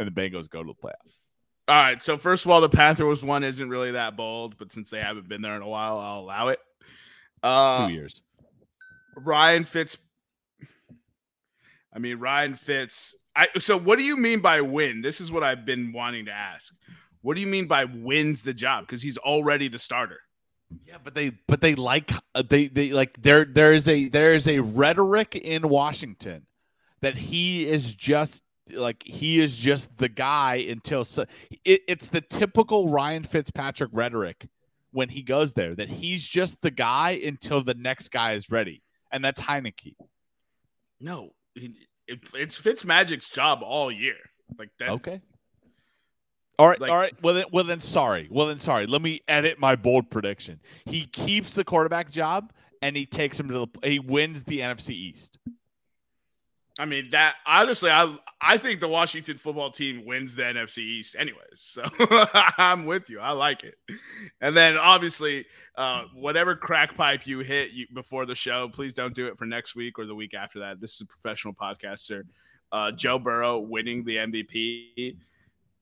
and 0.00 0.08
the 0.08 0.10
Bengals 0.10 0.50
go 0.50 0.64
to 0.64 0.66
the 0.66 0.74
playoffs. 0.74 1.20
All 1.68 1.76
right. 1.76 2.02
So 2.02 2.18
first 2.18 2.44
of 2.44 2.50
all, 2.50 2.60
the 2.60 2.68
Panthers 2.68 3.24
one 3.24 3.44
isn't 3.44 3.68
really 3.68 3.92
that 3.92 4.16
bold, 4.16 4.58
but 4.58 4.72
since 4.72 4.90
they 4.90 5.00
haven't 5.00 5.28
been 5.28 5.42
there 5.42 5.54
in 5.54 5.62
a 5.62 5.68
while, 5.68 6.00
I'll 6.00 6.20
allow 6.22 6.48
it. 6.48 6.58
Uh, 7.40 7.86
Two 7.86 7.94
years. 7.94 8.20
Ryan 9.16 9.62
Fitz. 9.62 9.96
I 11.92 11.98
mean, 11.98 12.18
Ryan 12.18 12.54
Fitz. 12.54 13.14
I 13.34 13.48
so 13.58 13.78
what 13.78 13.98
do 13.98 14.04
you 14.04 14.16
mean 14.16 14.40
by 14.40 14.60
win? 14.60 15.00
This 15.02 15.20
is 15.20 15.32
what 15.32 15.42
I've 15.42 15.64
been 15.64 15.92
wanting 15.92 16.26
to 16.26 16.32
ask. 16.32 16.74
What 17.22 17.34
do 17.34 17.40
you 17.40 17.46
mean 17.46 17.66
by 17.66 17.84
wins 17.84 18.42
the 18.42 18.54
job? 18.54 18.86
Because 18.86 19.02
he's 19.02 19.18
already 19.18 19.68
the 19.68 19.78
starter. 19.78 20.20
Yeah, 20.84 20.96
but 21.02 21.14
they 21.14 21.30
but 21.46 21.60
they 21.60 21.74
like 21.74 22.12
uh, 22.34 22.42
they 22.48 22.68
they 22.68 22.90
like 22.90 23.22
there 23.22 23.44
there 23.44 23.72
is 23.72 23.88
a 23.88 24.08
there 24.08 24.34
is 24.34 24.46
a 24.46 24.60
rhetoric 24.60 25.34
in 25.34 25.68
Washington 25.68 26.46
that 27.00 27.16
he 27.16 27.66
is 27.66 27.94
just 27.94 28.42
like 28.72 29.02
he 29.02 29.40
is 29.40 29.56
just 29.56 29.96
the 29.96 30.08
guy 30.08 30.56
until 30.68 31.04
so, 31.04 31.24
it, 31.64 31.82
it's 31.88 32.08
the 32.08 32.20
typical 32.20 32.90
Ryan 32.90 33.24
Fitzpatrick 33.24 33.90
rhetoric 33.92 34.48
when 34.90 35.08
he 35.08 35.22
goes 35.22 35.54
there 35.54 35.74
that 35.74 35.88
he's 35.88 36.26
just 36.26 36.60
the 36.60 36.70
guy 36.70 37.12
until 37.24 37.62
the 37.62 37.74
next 37.74 38.10
guy 38.10 38.32
is 38.32 38.50
ready, 38.50 38.82
and 39.10 39.24
that's 39.24 39.40
Heinicke. 39.40 39.94
No, 41.00 41.30
he, 41.60 41.74
it, 42.06 42.20
it's 42.34 42.58
Fitzmagic's 42.58 43.28
job 43.28 43.60
all 43.62 43.90
year. 43.92 44.16
Like 44.58 44.70
that. 44.78 44.90
Okay. 44.90 45.20
All 46.58 46.68
right, 46.68 46.80
Like- 46.80 46.90
all 46.90 46.96
right. 46.96 47.14
Well 47.22 47.34
then, 47.34 47.44
well 47.52 47.64
then, 47.64 47.80
sorry. 47.80 48.28
Well 48.30 48.48
then, 48.48 48.58
sorry. 48.58 48.86
Let 48.86 49.02
me 49.02 49.20
edit 49.28 49.58
my 49.60 49.76
bold 49.76 50.10
prediction. 50.10 50.60
He 50.86 51.06
keeps 51.06 51.54
the 51.54 51.62
quarterback 51.64 52.10
job 52.10 52.52
and 52.82 52.96
he 52.96 53.06
takes 53.06 53.38
him 53.38 53.48
to 53.48 53.66
the. 53.82 53.88
He 53.88 53.98
wins 54.00 54.44
the 54.44 54.60
NFC 54.60 54.90
East. 54.90 55.38
I 56.78 56.84
mean 56.84 57.08
that 57.10 57.34
honestly, 57.44 57.90
I 57.90 58.16
I 58.40 58.56
think 58.56 58.78
the 58.78 58.88
Washington 58.88 59.36
football 59.36 59.70
team 59.70 60.04
wins 60.06 60.36
the 60.36 60.44
NFC 60.44 60.78
East 60.78 61.16
anyways. 61.18 61.40
So 61.56 61.82
I'm 62.56 62.86
with 62.86 63.10
you. 63.10 63.18
I 63.18 63.32
like 63.32 63.64
it. 63.64 63.74
And 64.40 64.56
then 64.56 64.78
obviously, 64.78 65.46
uh, 65.76 66.04
whatever 66.14 66.54
crack 66.54 66.94
pipe 66.96 67.26
you 67.26 67.40
hit 67.40 67.72
you, 67.72 67.86
before 67.92 68.26
the 68.26 68.36
show, 68.36 68.68
please 68.68 68.94
don't 68.94 69.14
do 69.14 69.26
it 69.26 69.36
for 69.36 69.44
next 69.44 69.74
week 69.74 69.98
or 69.98 70.06
the 70.06 70.14
week 70.14 70.34
after 70.34 70.60
that. 70.60 70.80
This 70.80 70.94
is 70.94 71.00
a 71.00 71.06
professional 71.06 71.52
podcast, 71.52 72.00
sir. 72.00 72.24
Uh, 72.70 72.92
Joe 72.92 73.18
Burrow 73.18 73.58
winning 73.58 74.04
the 74.04 74.16
MVP. 74.16 75.16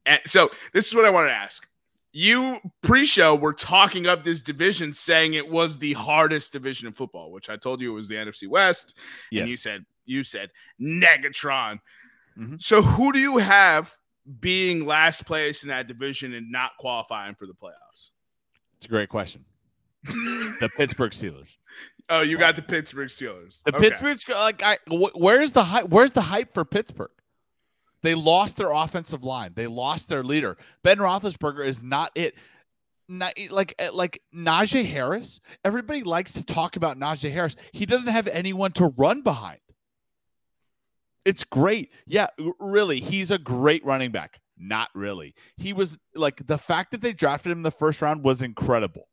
And 0.06 0.20
so 0.26 0.50
this 0.72 0.86
is 0.86 0.94
what 0.94 1.04
I 1.04 1.10
want 1.10 1.28
to 1.28 1.34
ask. 1.34 1.68
You 2.12 2.58
pre-show 2.82 3.34
were 3.34 3.52
talking 3.52 4.06
up 4.06 4.22
this 4.22 4.40
division, 4.40 4.94
saying 4.94 5.34
it 5.34 5.46
was 5.46 5.76
the 5.76 5.92
hardest 5.92 6.54
division 6.54 6.86
in 6.86 6.94
football, 6.94 7.30
which 7.30 7.50
I 7.50 7.56
told 7.56 7.82
you 7.82 7.92
it 7.92 7.94
was 7.94 8.08
the 8.08 8.14
NFC 8.14 8.48
West. 8.48 8.96
And 9.42 9.50
you 9.50 9.58
said 9.58 9.84
you 10.06 10.24
said 10.24 10.50
Negatron. 10.80 11.80
Mhm. 12.38 12.60
So 12.62 12.82
who 12.82 13.12
do 13.12 13.18
you 13.18 13.38
have 13.38 13.92
being 14.40 14.84
last 14.86 15.24
place 15.26 15.62
in 15.62 15.68
that 15.68 15.86
division 15.86 16.34
and 16.34 16.50
not 16.50 16.72
qualifying 16.78 17.34
for 17.34 17.46
the 17.46 17.54
playoffs? 17.54 18.10
it's 18.76 18.86
a 18.86 18.88
great 18.88 19.08
question. 19.08 19.44
the 20.04 20.70
Pittsburgh 20.76 21.12
Steelers. 21.12 21.48
Oh, 22.08 22.20
you 22.20 22.38
got 22.38 22.54
the 22.56 22.62
Pittsburgh 22.62 23.08
Steelers. 23.08 23.62
The 23.64 23.74
Okay. 23.76 23.90
Pittsburgh 23.90 24.36
like 24.36 24.62
I. 24.62 24.78
Wh- 24.88 25.16
where's 25.16 25.52
the 25.52 25.64
hype? 25.64 25.88
Where's 25.88 26.12
the 26.12 26.20
hype 26.22 26.54
for 26.54 26.64
Pittsburgh? 26.64 27.10
They 28.02 28.14
lost 28.14 28.56
their 28.56 28.70
offensive 28.70 29.24
line. 29.24 29.52
They 29.56 29.66
lost 29.66 30.08
their 30.08 30.22
leader. 30.22 30.56
Ben 30.84 30.98
Roethlisberger 30.98 31.66
is 31.66 31.82
not 31.82 32.12
it. 32.14 32.34
Not, 33.08 33.34
like 33.50 33.74
eh, 33.78 33.88
like 33.92 34.22
Najee 34.34 34.84
Harris. 34.84 35.40
Everybody 35.64 36.02
likes 36.04 36.32
to 36.34 36.44
talk 36.44 36.76
about 36.76 36.98
Najee 36.98 37.32
Harris. 37.32 37.56
He 37.72 37.86
doesn't 37.86 38.12
have 38.12 38.28
anyone 38.28 38.72
to 38.72 38.92
run 38.96 39.22
behind. 39.22 39.58
It's 41.26 41.42
great. 41.42 41.90
Yeah, 42.06 42.28
really. 42.60 43.00
He's 43.00 43.32
a 43.32 43.38
great 43.38 43.84
running 43.84 44.12
back. 44.12 44.38
Not 44.56 44.90
really. 44.94 45.34
He 45.56 45.72
was 45.72 45.98
like 46.14 46.46
the 46.46 46.56
fact 46.56 46.92
that 46.92 47.00
they 47.00 47.12
drafted 47.12 47.50
him 47.50 47.58
in 47.58 47.62
the 47.62 47.72
first 47.72 48.00
round 48.00 48.22
was 48.22 48.42
incredible. 48.42 49.08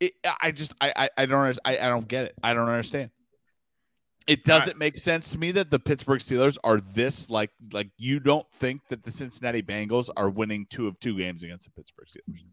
It, 0.00 0.14
I 0.42 0.50
just 0.50 0.74
I 0.80 0.92
I, 0.96 1.10
I 1.16 1.26
don't 1.26 1.58
I, 1.64 1.78
I 1.78 1.88
don't 1.88 2.08
get 2.08 2.24
it. 2.24 2.34
I 2.42 2.52
don't 2.52 2.68
understand. 2.68 3.10
It 4.26 4.44
doesn't 4.44 4.76
make 4.76 4.98
sense 4.98 5.30
to 5.30 5.38
me 5.38 5.52
that 5.52 5.70
the 5.70 5.78
Pittsburgh 5.78 6.20
Steelers 6.20 6.58
are 6.64 6.80
this 6.80 7.30
like 7.30 7.50
like 7.72 7.90
you 7.96 8.18
don't 8.18 8.50
think 8.50 8.88
that 8.88 9.04
the 9.04 9.12
Cincinnati 9.12 9.62
Bengals 9.62 10.10
are 10.16 10.28
winning 10.28 10.66
two 10.68 10.88
of 10.88 10.98
two 10.98 11.16
games 11.16 11.44
against 11.44 11.64
the 11.64 11.70
Pittsburgh 11.70 12.08
Steelers. 12.08 12.44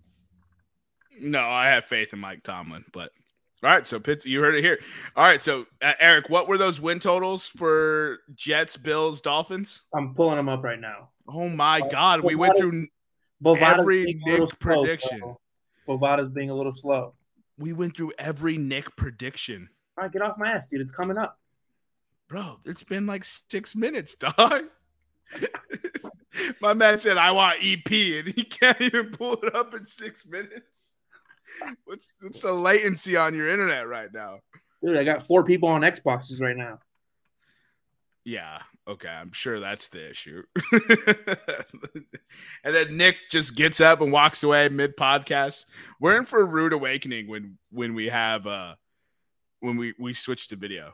No, 1.20 1.40
I 1.40 1.70
have 1.70 1.86
faith 1.86 2.14
in 2.14 2.20
Mike 2.20 2.44
Tomlin, 2.44 2.86
but 2.94 3.12
all 3.64 3.70
right. 3.72 3.86
So 3.88 4.00
Pitts, 4.00 4.26
you 4.26 4.40
heard 4.42 4.56
it 4.56 4.64
here. 4.64 4.80
All 5.16 5.24
right. 5.26 5.42
So 5.42 5.66
uh, 5.82 5.94
Eric, 6.00 6.30
what 6.30 6.48
were 6.48 6.58
those 6.58 6.80
win 6.82 7.00
totals 7.00 7.48
for 7.48 8.20
Jets, 8.36 8.78
Bills, 8.78 9.20
Dolphins? 9.22 9.82
I'm 9.94 10.14
pulling 10.14 10.38
them 10.38 10.50
up 10.50 10.64
right 10.64 10.80
now. 10.80 11.10
Oh 11.28 11.50
my 11.50 11.80
Uh, 11.82 11.88
God, 11.90 12.22
we 12.22 12.36
went 12.36 12.58
through 12.58 12.88
Bovada's 13.42 13.80
Every 13.82 14.06
being 14.06 14.22
a 14.28 14.32
little 14.32 14.46
Nick 14.48 14.62
slow, 14.62 14.84
prediction. 14.84 15.20
so 15.20 15.40
Bovada's 15.86 16.30
being 16.32 16.50
a 16.50 16.56
little 16.56 16.74
slow. 16.76 17.14
we 17.58 17.74
went 17.74 17.96
through 17.98 18.14
every 18.20 18.58
Nick 18.58 18.96
prediction, 18.96 19.70
All 19.98 20.04
right, 20.04 20.12
get 20.14 20.22
off 20.22 20.38
my 20.38 20.52
ass, 20.52 20.68
dude. 20.68 20.82
It's 20.82 20.92
coming 20.92 21.18
up. 21.18 21.40
bro. 22.28 22.60
It's 22.66 22.84
been 22.84 23.06
like 23.08 23.24
six 23.26 23.76
minutes, 23.76 24.16
dog. 24.38 24.64
my 26.62 26.74
man 26.74 26.98
said 27.00 27.18
I 27.18 27.32
want 27.32 27.58
EP, 27.62 27.90
and 27.92 28.28
he 28.34 28.44
can't 28.44 28.80
even 28.82 29.10
pull 29.12 29.34
it 29.44 29.56
up 29.56 29.74
in 29.74 29.86
six 29.86 30.26
minutes. 30.26 30.87
What's 31.86 32.14
what's 32.22 32.42
the 32.42 32.54
latency 32.54 33.16
on 33.18 33.34
your 33.36 33.50
internet 33.50 33.88
right 33.88 34.10
now? 34.14 34.40
Dude, 34.84 34.98
I 34.98 35.04
got 35.04 35.26
four 35.26 35.44
people 35.44 35.70
on 35.70 35.82
Xboxes 35.82 36.40
right 36.40 36.56
now. 36.56 36.80
Yeah. 38.24 38.60
Okay. 38.88 39.08
I'm 39.10 39.32
sure 39.32 39.60
that's 39.60 39.88
the 39.88 40.10
issue. 40.10 40.44
and 42.64 42.76
then 42.76 42.98
Nick 42.98 43.16
just 43.32 43.56
gets 43.56 43.82
up 43.82 44.02
and 44.02 44.12
walks 44.12 44.44
away 44.44 44.70
mid 44.70 44.96
podcast. 44.98 45.66
We're 46.00 46.18
in 46.18 46.26
for 46.26 46.42
a 46.42 46.46
rude 46.46 46.74
awakening 46.74 47.28
when 47.28 47.58
when 47.72 47.94
we 47.94 48.08
have 48.08 48.46
uh 48.48 48.76
when 49.62 49.78
we 49.78 49.94
we 50.00 50.14
switch 50.14 50.48
to 50.50 50.56
video. 50.56 50.94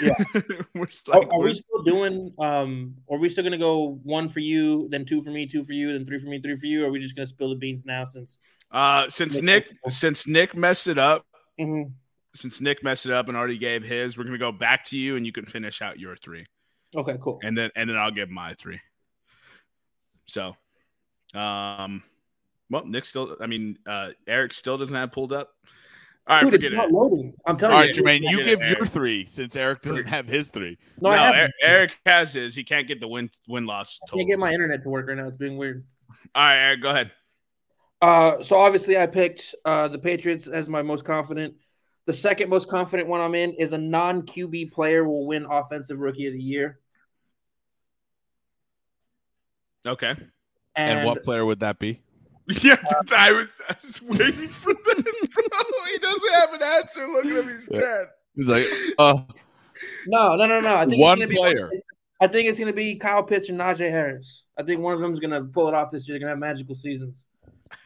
Yeah. 0.00 0.14
we're 0.74 0.86
just 0.86 1.08
Are, 1.08 1.22
are 1.22 1.38
we're- 1.38 1.44
we 1.50 1.52
still 1.54 1.82
doing? 1.84 2.32
Um, 2.38 2.96
are 3.10 3.18
we 3.18 3.28
still 3.28 3.44
gonna 3.44 3.58
go 3.58 3.98
one 4.02 4.28
for 4.28 4.40
you, 4.40 4.88
then 4.90 5.04
two 5.04 5.20
for 5.22 5.30
me, 5.30 5.46
two 5.46 5.64
for 5.64 5.72
you, 5.72 5.92
then 5.92 6.04
three 6.04 6.18
for 6.18 6.26
me, 6.26 6.40
three 6.40 6.56
for 6.56 6.66
you? 6.66 6.84
Or 6.84 6.88
are 6.88 6.90
we 6.90 7.00
just 7.00 7.16
gonna 7.16 7.26
spill 7.26 7.50
the 7.50 7.56
beans 7.56 7.84
now? 7.84 8.04
Since 8.04 8.38
uh 8.72 9.08
since 9.08 9.40
Nick- 9.40 9.70
Nick 9.84 9.92
since 9.92 10.26
Nick 10.26 10.56
messed 10.56 10.86
it 10.88 10.98
up, 10.98 11.24
Mhm. 11.60 11.92
since 12.34 12.60
Nick 12.60 12.82
messed 12.82 13.06
it 13.06 13.12
up 13.12 13.28
and 13.28 13.36
already 13.36 13.58
gave 13.58 13.84
his, 13.84 14.16
we're 14.18 14.24
gonna 14.24 14.38
go 14.38 14.50
back 14.52 14.84
to 14.86 14.96
you, 14.98 15.16
and 15.16 15.24
you 15.26 15.32
can 15.32 15.44
finish 15.46 15.82
out 15.82 15.98
your 16.00 16.16
three, 16.16 16.46
Okay, 16.96 17.16
cool. 17.20 17.38
and 17.42 17.56
then 17.56 17.70
and 17.76 17.88
then 17.90 17.96
I'll 17.96 18.10
give 18.10 18.30
my 18.30 18.54
three. 18.54 18.80
So, 20.26 20.56
um, 21.34 22.02
well, 22.70 22.84
Nick 22.86 23.04
still. 23.04 23.36
I 23.40 23.46
mean, 23.46 23.78
uh, 23.86 24.10
Eric 24.26 24.54
still 24.54 24.78
doesn't 24.78 24.96
have 24.96 25.12
pulled 25.12 25.32
up. 25.32 25.50
All 26.26 26.36
right, 26.36 26.44
Dude, 26.44 26.52
forget 26.54 26.72
it's 26.72 26.82
it. 26.82 26.90
loading. 26.92 27.34
I'm 27.46 27.56
telling 27.56 27.76
right, 27.76 27.94
you. 27.96 28.00
Jermaine, 28.02 28.20
you 28.22 28.44
give 28.44 28.60
your 28.60 28.78
Eric. 28.78 28.90
three 28.90 29.26
since 29.28 29.56
Eric 29.56 29.82
doesn't 29.82 30.06
have 30.06 30.28
his 30.28 30.48
three. 30.50 30.78
No, 31.00 31.10
No, 31.10 31.16
I. 31.16 31.40
Er- 31.46 31.50
Eric 31.60 31.98
has 32.06 32.32
his. 32.32 32.54
He 32.54 32.62
can't 32.62 32.86
get 32.86 33.00
the 33.00 33.08
win 33.08 33.28
win 33.48 33.66
loss. 33.66 33.98
I 34.08 34.16
can't 34.16 34.28
get 34.28 34.38
my 34.38 34.52
internet 34.52 34.82
to 34.84 34.88
work 34.88 35.08
right 35.08 35.16
now. 35.16 35.26
It's 35.28 35.36
being 35.36 35.56
weird. 35.56 35.84
All 36.34 36.42
right, 36.44 36.68
Eric, 36.68 36.80
go 36.80 36.90
ahead. 36.90 37.10
Uh, 38.02 38.42
so 38.42 38.58
obviously 38.58 38.98
I 38.98 39.06
picked 39.06 39.54
uh, 39.64 39.86
the 39.86 39.98
Patriots 39.98 40.48
as 40.48 40.68
my 40.68 40.82
most 40.82 41.04
confident. 41.04 41.54
The 42.06 42.12
second 42.12 42.50
most 42.50 42.68
confident 42.68 43.08
one 43.08 43.20
I'm 43.20 43.36
in 43.36 43.52
is 43.52 43.72
a 43.72 43.78
non 43.78 44.22
QB 44.22 44.72
player 44.72 45.04
will 45.04 45.24
win 45.24 45.46
Offensive 45.48 46.00
Rookie 46.00 46.26
of 46.26 46.32
the 46.32 46.42
Year. 46.42 46.80
Okay. 49.86 50.14
And, 50.74 50.98
And, 50.98 51.06
what 51.06 51.22
player 51.22 51.44
would 51.46 51.60
that 51.60 51.78
be? 51.78 52.00
Yeah, 52.60 52.76
I, 53.16 53.30
was, 53.30 53.46
I 53.68 53.76
was 53.80 54.02
waiting 54.02 54.48
for 54.48 54.74
that, 54.74 55.04
bro. 55.32 55.84
He 55.92 55.98
doesn't 55.98 56.32
have 56.34 56.52
an 56.52 56.62
answer. 56.62 57.06
Look 57.06 57.24
at 57.24 57.44
him. 57.44 57.48
He's 57.48 57.68
Yeah. 57.70 57.80
dead. 57.80 58.06
He's 58.34 58.48
like, 58.48 58.66
uh, 58.98 59.22
No, 60.08 60.34
no, 60.34 60.46
no, 60.46 60.58
no. 60.58 60.74
I 60.74 60.84
think 60.84 61.00
One 61.00 61.26
player. 61.28 61.68
Be, 61.70 61.80
I 62.20 62.26
think 62.26 62.48
it's 62.48 62.58
going 62.58 62.66
to 62.66 62.76
be 62.76 62.96
Kyle 62.96 63.22
Pitts 63.22 63.48
and 63.48 63.60
Najee 63.60 63.88
Harris. 63.90 64.42
I 64.58 64.64
think 64.64 64.80
one 64.80 64.92
of 64.92 65.00
them 65.00 65.12
is 65.12 65.20
going 65.20 65.30
to 65.30 65.44
pull 65.44 65.68
it 65.68 65.74
off 65.74 65.92
this 65.92 66.06
year. 66.08 66.18
They're 66.18 66.26
going 66.26 66.36
to 66.40 66.46
have 66.46 66.54
magical 66.54 66.74
seasons. 66.74 67.14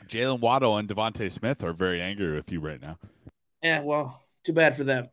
Jaylen 0.08 0.40
Waddle 0.40 0.76
and 0.76 0.88
DeVonta 0.88 1.30
Smith 1.30 1.62
are 1.62 1.72
very 1.72 2.00
angry 2.00 2.34
with 2.34 2.50
you 2.52 2.60
right 2.60 2.80
now. 2.80 2.98
Yeah, 3.62 3.80
well, 3.80 4.22
too 4.44 4.52
bad 4.52 4.76
for 4.76 4.84
them. 4.84 5.08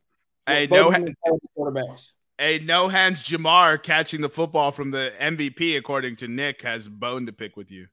Hey, 0.46 0.68
Both 0.68 0.78
no, 0.80 0.88
of 0.90 0.94
ha- 0.94 1.00
them 1.00 1.08
are 1.08 1.16
talented 1.26 1.50
quarterbacks. 1.58 2.12
hey, 2.38 2.60
no 2.60 2.88
hands. 2.90 3.24
Ja'Marr 3.24 3.82
catching 3.82 4.22
the 4.22 4.30
football 4.30 4.72
from 4.72 4.92
the 4.92 5.12
MVP, 5.20 5.78
according 5.78 6.18
to 6.18 6.28
Nick, 6.28 6.62
has 6.62 6.88
bone 6.90 7.26
to 7.26 7.34
pick 7.34 7.56
with 7.58 7.72
you. 7.72 7.88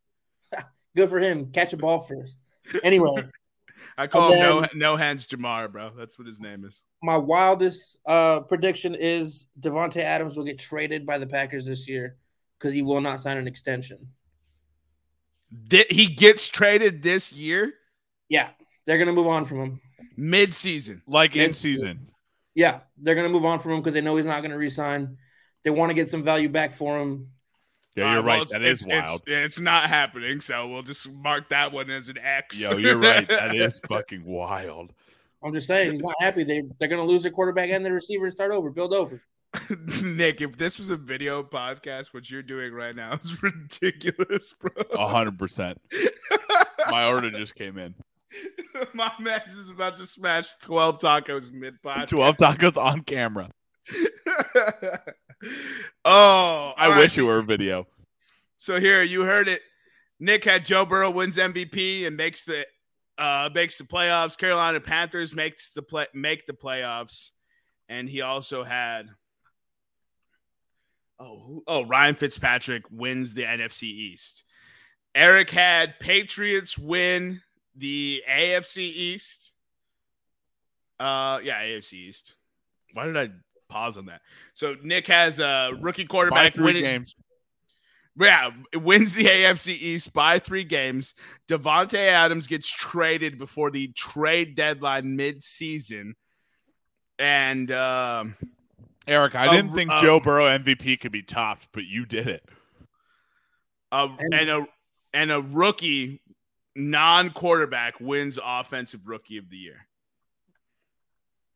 Good 0.96 1.08
for 1.08 1.18
him. 1.20 1.50
Catch 1.52 1.72
a 1.72 1.76
ball 1.76 2.00
first. 2.00 2.40
Anyway, 2.82 3.24
I 3.96 4.06
call 4.08 4.32
And 4.32 4.40
him 4.40 4.46
no 4.74 4.90
no 4.92 4.96
hands 4.96 5.26
Ja'Marr, 5.26 5.70
bro. 5.72 5.92
That's 5.96 6.18
what 6.18 6.26
his 6.26 6.40
name 6.40 6.64
is. 6.64 6.82
my 7.02 7.16
wildest 7.16 7.96
uh, 8.06 8.40
prediction 8.40 8.94
is 8.94 9.46
Davante 9.58 9.98
Adams 10.02 10.36
will 10.36 10.44
get 10.44 10.58
traded 10.58 11.06
by 11.06 11.18
the 11.18 11.26
Packers 11.26 11.64
this 11.64 11.88
year 11.88 12.16
because 12.58 12.74
he 12.74 12.82
will 12.82 13.00
not 13.00 13.20
sign 13.22 13.38
an 13.38 13.46
extension. 13.48 14.08
Di- 15.68 15.86
he 15.90 16.06
gets 16.06 16.48
traded 16.48 17.02
this 17.02 17.32
year, 17.32 17.72
Yeah, 18.28 18.50
they're 18.86 18.98
gonna 18.98 19.12
move 19.12 19.26
on 19.26 19.44
from 19.44 19.60
him. 19.60 19.80
mid 20.16 20.54
season. 20.54 21.02
Like 21.06 21.36
in 21.36 21.54
season. 21.54 22.10
Yeah, 22.54 22.80
they're 22.98 23.14
gonna 23.14 23.28
move 23.28 23.44
on 23.44 23.58
from 23.58 23.72
him 23.72 23.80
because 23.80 23.94
they 23.94 24.00
know 24.00 24.16
he's 24.16 24.26
not 24.26 24.42
gonna 24.42 24.58
resign. 24.58 25.18
They 25.64 25.70
want 25.70 25.90
to 25.90 25.94
get 25.94 26.08
some 26.08 26.22
value 26.22 26.48
back 26.48 26.72
for 26.72 26.98
him. 26.98 27.28
Yeah, 27.96 28.12
you're 28.12 28.22
uh, 28.22 28.24
right. 28.24 28.48
That 28.48 28.62
is 28.62 28.82
it's, 28.82 28.86
wild. 28.88 29.22
It's, 29.26 29.56
it's 29.56 29.60
not 29.60 29.88
happening, 29.88 30.40
so 30.40 30.68
we'll 30.68 30.82
just 30.82 31.10
mark 31.10 31.48
that 31.48 31.72
one 31.72 31.90
as 31.90 32.08
an 32.08 32.18
X. 32.18 32.60
Yo, 32.60 32.76
you're 32.76 32.98
right. 32.98 33.28
That 33.28 33.54
is 33.54 33.80
fucking 33.88 34.24
wild. 34.24 34.92
I'm 35.42 35.52
just 35.52 35.66
saying 35.66 35.90
he's 35.90 36.02
not 36.02 36.14
happy. 36.20 36.44
They 36.44 36.62
they're 36.78 36.88
gonna 36.88 37.04
lose 37.04 37.22
their 37.22 37.32
quarterback 37.32 37.70
and 37.70 37.84
their 37.84 37.94
receiver 37.94 38.26
and 38.26 38.34
start 38.34 38.52
over, 38.52 38.70
build 38.70 38.94
over. 38.94 39.20
Nick, 40.02 40.40
if 40.40 40.56
this 40.56 40.78
was 40.78 40.90
a 40.90 40.96
video 40.96 41.42
podcast, 41.42 42.14
what 42.14 42.30
you're 42.30 42.42
doing 42.42 42.72
right 42.72 42.94
now 42.94 43.14
is 43.14 43.42
ridiculous, 43.42 44.52
bro. 44.52 44.70
A 44.92 45.08
hundred 45.08 45.38
percent. 45.38 45.80
My 46.90 47.08
order 47.08 47.30
just 47.30 47.54
came 47.54 47.78
in. 47.78 47.94
My 48.94 49.12
man 49.18 49.42
is 49.46 49.70
about 49.70 49.96
to 49.96 50.06
smash 50.06 50.52
12 50.62 51.00
tacos 51.00 51.52
mid 51.52 51.82
podcast. 51.82 52.08
Twelve 52.08 52.36
tacos 52.36 52.76
on 52.76 53.02
camera. 53.02 53.50
oh, 56.04 56.72
I 56.76 56.88
wish 57.00 57.18
right. 57.18 57.18
it 57.18 57.22
were 57.28 57.38
a 57.38 57.42
video. 57.42 57.86
So 58.56 58.78
here 58.78 59.02
you 59.02 59.24
heard 59.24 59.48
it. 59.48 59.62
Nick 60.20 60.44
had 60.44 60.64
Joe 60.64 60.84
Burrow 60.84 61.10
wins 61.10 61.38
MVP 61.38 62.06
and 62.06 62.16
makes 62.16 62.44
the 62.44 62.66
uh 63.18 63.50
makes 63.52 63.78
the 63.78 63.84
playoffs. 63.84 64.38
Carolina 64.38 64.78
Panthers 64.80 65.34
makes 65.34 65.72
the 65.72 65.82
play 65.82 66.06
make 66.14 66.46
the 66.46 66.52
playoffs, 66.52 67.30
and 67.88 68.08
he 68.08 68.20
also 68.20 68.62
had 68.62 69.08
oh 71.20 71.38
who- 71.46 71.64
oh 71.66 71.84
Ryan 71.84 72.14
Fitzpatrick 72.16 72.84
wins 72.90 73.34
the 73.34 73.42
NFC 73.44 73.84
East. 73.84 74.44
Eric 75.14 75.50
had 75.50 75.98
Patriots 76.00 76.78
win 76.78 77.42
the 77.76 78.22
AFC 78.28 78.78
East. 78.78 79.52
Uh 80.98 81.40
yeah, 81.42 81.60
AFC 81.62 81.94
East. 81.94 82.34
Why 82.92 83.06
did 83.06 83.16
I 83.16 83.30
pause 83.68 83.96
on 83.96 84.06
that? 84.06 84.20
So 84.54 84.76
Nick 84.82 85.06
has 85.06 85.38
a 85.40 85.72
rookie 85.80 86.04
quarterback 86.04 86.54
three 86.54 86.64
winning 86.64 86.82
games. 86.82 87.16
yeah, 88.18 88.50
wins 88.74 89.14
the 89.14 89.24
AFC 89.24 89.68
East 89.68 90.12
by 90.12 90.38
three 90.38 90.64
games. 90.64 91.14
Davante 91.48 91.94
Adams 91.98 92.46
gets 92.46 92.68
traded 92.68 93.38
before 93.38 93.70
the 93.70 93.88
trade 93.96 94.54
deadline 94.56 95.16
mid-season, 95.16 96.16
and 97.18 97.70
um, 97.70 98.34
Eric, 99.10 99.34
I 99.34 99.48
Uh, 99.48 99.52
didn't 99.52 99.74
think 99.74 99.90
Joe 100.00 100.20
Burrow 100.20 100.46
MVP 100.46 101.00
could 101.00 101.10
be 101.12 101.22
topped, 101.22 101.66
but 101.72 101.84
you 101.84 102.06
did 102.06 102.28
it. 102.28 102.48
a, 103.92 104.08
And- 104.18 104.32
and 104.34 104.50
a 104.50 104.66
and 105.12 105.32
a 105.32 105.40
rookie 105.40 106.22
non-quarterback 106.76 107.98
wins 107.98 108.38
Offensive 108.42 109.00
Rookie 109.08 109.38
of 109.38 109.50
the 109.50 109.56
Year. 109.56 109.88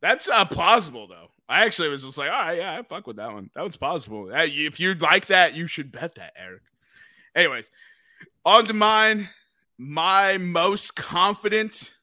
That's 0.02 0.28
uh, 0.28 0.44
plausible, 0.44 1.06
though. 1.06 1.28
I 1.48 1.64
actually 1.64 1.88
was 1.88 2.02
just 2.02 2.18
like, 2.18 2.30
all 2.30 2.36
right, 2.36 2.58
yeah, 2.58 2.76
I 2.76 2.82
fuck 2.82 3.06
with 3.06 3.16
that 3.16 3.32
one. 3.32 3.50
That 3.54 3.62
was 3.62 3.76
possible. 3.76 4.30
Uh, 4.34 4.46
If 4.48 4.80
you'd 4.80 5.00
like 5.00 5.26
that, 5.26 5.54
you 5.54 5.68
should 5.68 5.92
bet 5.92 6.16
that, 6.16 6.32
Eric. 6.36 6.62
Anyways, 7.36 7.70
on 8.44 8.66
to 8.66 8.72
mine. 8.74 9.28
My 9.78 10.36
most 10.38 10.96
confident, 10.96 11.93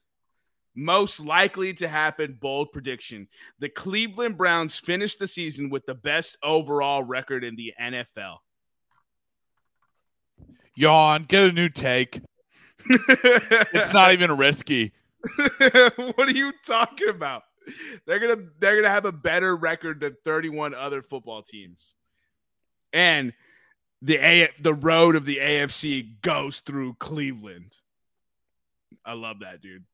most 0.74 1.20
likely 1.20 1.74
to 1.74 1.88
happen 1.88 2.38
bold 2.40 2.72
prediction. 2.72 3.28
The 3.58 3.68
Cleveland 3.68 4.38
Browns 4.38 4.76
finish 4.76 5.16
the 5.16 5.26
season 5.26 5.70
with 5.70 5.84
the 5.86 5.94
best 5.94 6.38
overall 6.42 7.02
record 7.02 7.44
in 7.44 7.56
the 7.56 7.74
NFL. 7.80 8.38
Yawn, 10.74 11.24
get 11.24 11.44
a 11.44 11.52
new 11.52 11.68
take. 11.68 12.20
It's 12.88 13.92
not 13.92 14.12
even 14.12 14.36
risky. 14.36 14.92
what 15.36 16.28
are 16.28 16.32
you 16.32 16.52
talking 16.66 17.08
about? 17.08 17.42
They're 18.06 18.18
gonna 18.18 18.48
they're 18.58 18.74
gonna 18.74 18.92
have 18.92 19.04
a 19.04 19.12
better 19.12 19.54
record 19.56 20.00
than 20.00 20.16
31 20.24 20.74
other 20.74 21.00
football 21.00 21.42
teams. 21.42 21.94
And 22.92 23.32
the 24.00 24.16
A 24.16 24.48
the 24.60 24.74
road 24.74 25.14
of 25.14 25.24
the 25.24 25.36
AFC 25.36 26.20
goes 26.22 26.60
through 26.60 26.94
Cleveland. 26.94 27.72
I 29.04 29.12
love 29.12 29.40
that, 29.40 29.60
dude. 29.60 29.84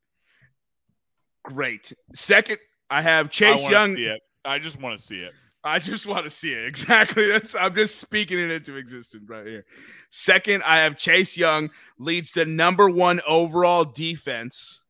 Great. 1.48 1.92
Second, 2.14 2.58
I 2.90 3.02
have 3.02 3.30
Chase 3.30 3.62
wanna 3.62 3.96
Young. 3.96 4.18
I 4.44 4.58
just 4.58 4.80
want 4.80 4.98
to 4.98 5.04
see 5.04 5.20
it. 5.20 5.32
I 5.64 5.78
just 5.78 6.06
want 6.06 6.24
to 6.24 6.30
see 6.30 6.52
it. 6.52 6.64
Exactly. 6.68 7.28
That's 7.28 7.54
I'm 7.54 7.74
just 7.74 7.98
speaking 7.98 8.38
it 8.38 8.50
into 8.50 8.76
existence 8.76 9.24
right 9.28 9.46
here. 9.46 9.64
Second, 10.10 10.62
I 10.64 10.78
have 10.78 10.96
Chase 10.96 11.36
Young 11.36 11.70
leads 11.98 12.32
the 12.32 12.46
number 12.46 12.88
one 12.88 13.20
overall 13.26 13.84
defense 13.84 14.82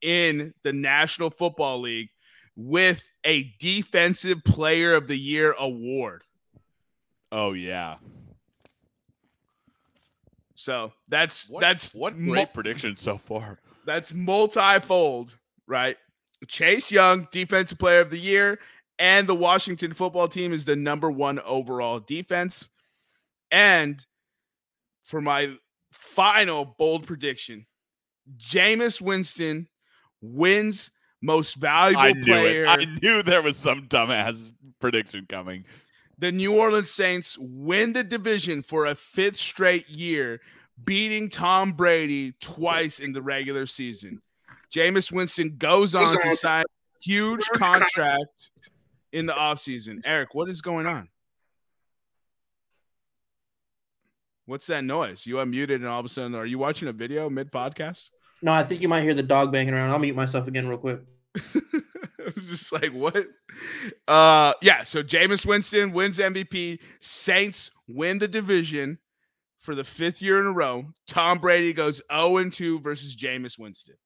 in 0.00 0.54
the 0.62 0.72
National 0.72 1.30
Football 1.30 1.80
League 1.80 2.10
with 2.56 3.08
a 3.24 3.52
Defensive 3.58 4.42
Player 4.44 4.94
of 4.94 5.08
the 5.08 5.16
Year 5.16 5.54
award. 5.58 6.22
Oh 7.32 7.52
yeah. 7.52 7.96
So 10.54 10.92
that's 11.08 11.48
What, 11.48 11.60
that's 11.60 11.94
what 11.94 12.16
great 12.16 12.52
prediction 12.52 12.96
so 12.96 13.16
far. 13.18 13.58
that's 13.84 14.12
multifold, 14.12 15.36
right? 15.68 15.96
Chase 16.48 16.90
Young, 16.90 17.28
Defensive 17.30 17.78
Player 17.78 18.00
of 18.00 18.10
the 18.10 18.18
Year, 18.18 18.58
and 18.98 19.28
the 19.28 19.34
Washington 19.34 19.92
football 19.92 20.26
team 20.28 20.52
is 20.52 20.64
the 20.64 20.74
number 20.76 21.10
one 21.10 21.38
overall 21.40 22.00
defense. 22.00 22.68
And 23.50 24.04
for 25.04 25.20
my 25.20 25.56
final 25.92 26.74
bold 26.78 27.06
prediction, 27.06 27.66
Jameis 28.36 29.00
Winston 29.00 29.68
wins 30.20 30.90
most 31.22 31.54
valuable 31.54 32.02
I 32.02 32.12
knew 32.12 32.24
player. 32.24 32.64
it. 32.64 32.68
I 32.68 32.84
knew 33.00 33.22
there 33.22 33.42
was 33.42 33.56
some 33.56 33.86
dumbass 33.88 34.40
prediction 34.80 35.26
coming. 35.28 35.64
the 36.18 36.32
New 36.32 36.56
Orleans 36.58 36.90
Saints 36.90 37.38
win 37.38 37.92
the 37.92 38.04
division 38.04 38.62
for 38.62 38.86
a 38.86 38.94
fifth 38.94 39.36
straight 39.36 39.88
year, 39.88 40.40
beating 40.84 41.28
Tom 41.28 41.72
Brady 41.72 42.32
twice 42.40 42.98
in 43.00 43.12
the 43.12 43.22
regular 43.22 43.66
season. 43.66 44.20
Jameis 44.74 45.10
Winston 45.10 45.56
goes 45.56 45.94
on 45.94 46.18
to 46.20 46.36
sign 46.36 46.62
a 46.62 47.04
huge 47.04 47.46
contract 47.54 48.50
in 49.12 49.26
the 49.26 49.32
offseason. 49.32 50.00
Eric, 50.04 50.34
what 50.34 50.48
is 50.48 50.60
going 50.60 50.86
on? 50.86 51.08
What's 54.46 54.66
that 54.68 54.84
noise? 54.84 55.26
You 55.26 55.36
unmuted 55.36 55.76
and 55.76 55.86
all 55.86 56.00
of 56.00 56.06
a 56.06 56.08
sudden, 56.08 56.34
are 56.34 56.46
you 56.46 56.58
watching 56.58 56.88
a 56.88 56.92
video 56.92 57.28
mid 57.28 57.52
podcast? 57.52 58.08
No, 58.40 58.52
I 58.52 58.62
think 58.64 58.80
you 58.80 58.88
might 58.88 59.02
hear 59.02 59.14
the 59.14 59.22
dog 59.22 59.52
banging 59.52 59.74
around. 59.74 59.90
I'll 59.90 59.98
mute 59.98 60.16
myself 60.16 60.46
again 60.46 60.66
real 60.66 60.78
quick. 60.78 61.00
I 61.36 62.32
was 62.34 62.48
just 62.48 62.72
like, 62.72 62.92
what? 62.92 63.26
Uh 64.06 64.54
yeah, 64.62 64.84
so 64.84 65.02
Jameis 65.02 65.44
Winston 65.44 65.92
wins 65.92 66.18
MVP. 66.18 66.78
Saints 67.00 67.70
win 67.88 68.18
the 68.18 68.28
division 68.28 68.98
for 69.58 69.74
the 69.74 69.84
fifth 69.84 70.22
year 70.22 70.40
in 70.40 70.46
a 70.46 70.52
row. 70.52 70.86
Tom 71.06 71.38
Brady 71.38 71.72
goes 71.72 72.00
0 72.10 72.48
2 72.48 72.80
versus 72.80 73.14
Jameis 73.16 73.58
Winston. 73.58 73.96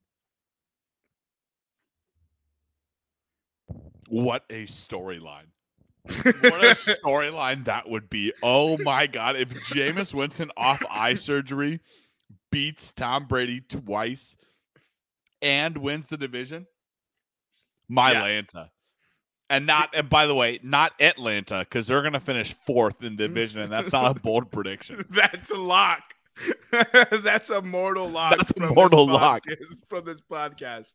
What 4.13 4.45
a 4.51 4.65
storyline. 4.67 5.47
what 6.05 6.63
a 6.63 6.75
storyline 6.75 7.65
that 7.65 7.89
would 7.89 8.11
be. 8.11 8.31
Oh 8.43 8.77
my 8.77 9.07
god. 9.07 9.37
If 9.37 9.55
Jameis 9.71 10.13
Winston 10.13 10.51
off 10.55 10.83
eye 10.91 11.15
surgery 11.15 11.81
beats 12.51 12.93
Tom 12.93 13.25
Brady 13.27 13.63
twice 13.63 14.37
and 15.41 15.79
wins 15.79 16.11
the 16.11 16.19
division, 16.19 16.67
my 17.89 18.13
Yeah. 18.13 18.19
Atlanta. 18.19 18.71
And 19.49 19.65
not 19.67 19.95
and 19.95 20.11
by 20.11 20.27
the 20.27 20.35
way, 20.35 20.59
not 20.63 20.93
Atlanta, 21.01 21.61
because 21.61 21.87
they're 21.87 22.03
gonna 22.03 22.21
finish 22.21 22.53
fourth 22.53 23.03
in 23.03 23.17
division, 23.17 23.63
and 23.63 23.73
that's 23.73 23.93
not 23.93 24.15
a 24.15 24.21
bold 24.21 24.51
prediction. 24.51 25.07
That's 25.09 25.51
a 25.51 25.57
lock. 25.57 26.03
That's 27.23 27.51
a 27.51 27.61
mortal 27.61 28.09
lock. 28.09 28.37
That's 28.37 28.53
a 28.59 28.67
mortal 28.69 29.07
lock. 29.07 29.45
podcast- 29.47 29.85
from 29.87 30.05
this 30.05 30.21
podcast. 30.21 30.95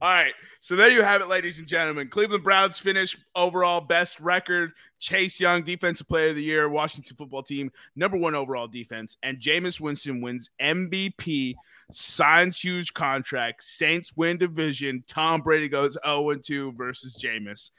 All 0.00 0.08
right, 0.08 0.32
so 0.60 0.76
there 0.76 0.90
you 0.90 1.02
have 1.02 1.20
it, 1.20 1.28
ladies 1.28 1.58
and 1.58 1.66
gentlemen. 1.66 2.08
Cleveland 2.08 2.44
Browns 2.44 2.78
finish 2.78 3.16
overall 3.34 3.80
best 3.80 4.20
record. 4.20 4.72
Chase 4.98 5.40
Young, 5.40 5.64
Defensive 5.64 6.08
Player 6.08 6.28
of 6.28 6.36
the 6.36 6.42
Year, 6.44 6.68
Washington 6.68 7.16
Football 7.16 7.42
Team, 7.42 7.72
number 7.96 8.16
one 8.16 8.36
overall 8.36 8.68
defense, 8.68 9.16
and 9.24 9.40
Jameis 9.40 9.80
Winston 9.80 10.20
wins 10.20 10.48
MVP, 10.60 11.54
signs 11.90 12.60
huge 12.60 12.94
contract. 12.94 13.64
Saints 13.64 14.16
win 14.16 14.38
division. 14.38 15.02
Tom 15.08 15.40
Brady 15.40 15.68
goes 15.68 15.98
0 16.06 16.34
2 16.36 16.72
versus 16.72 17.16
Jameis. 17.20 17.70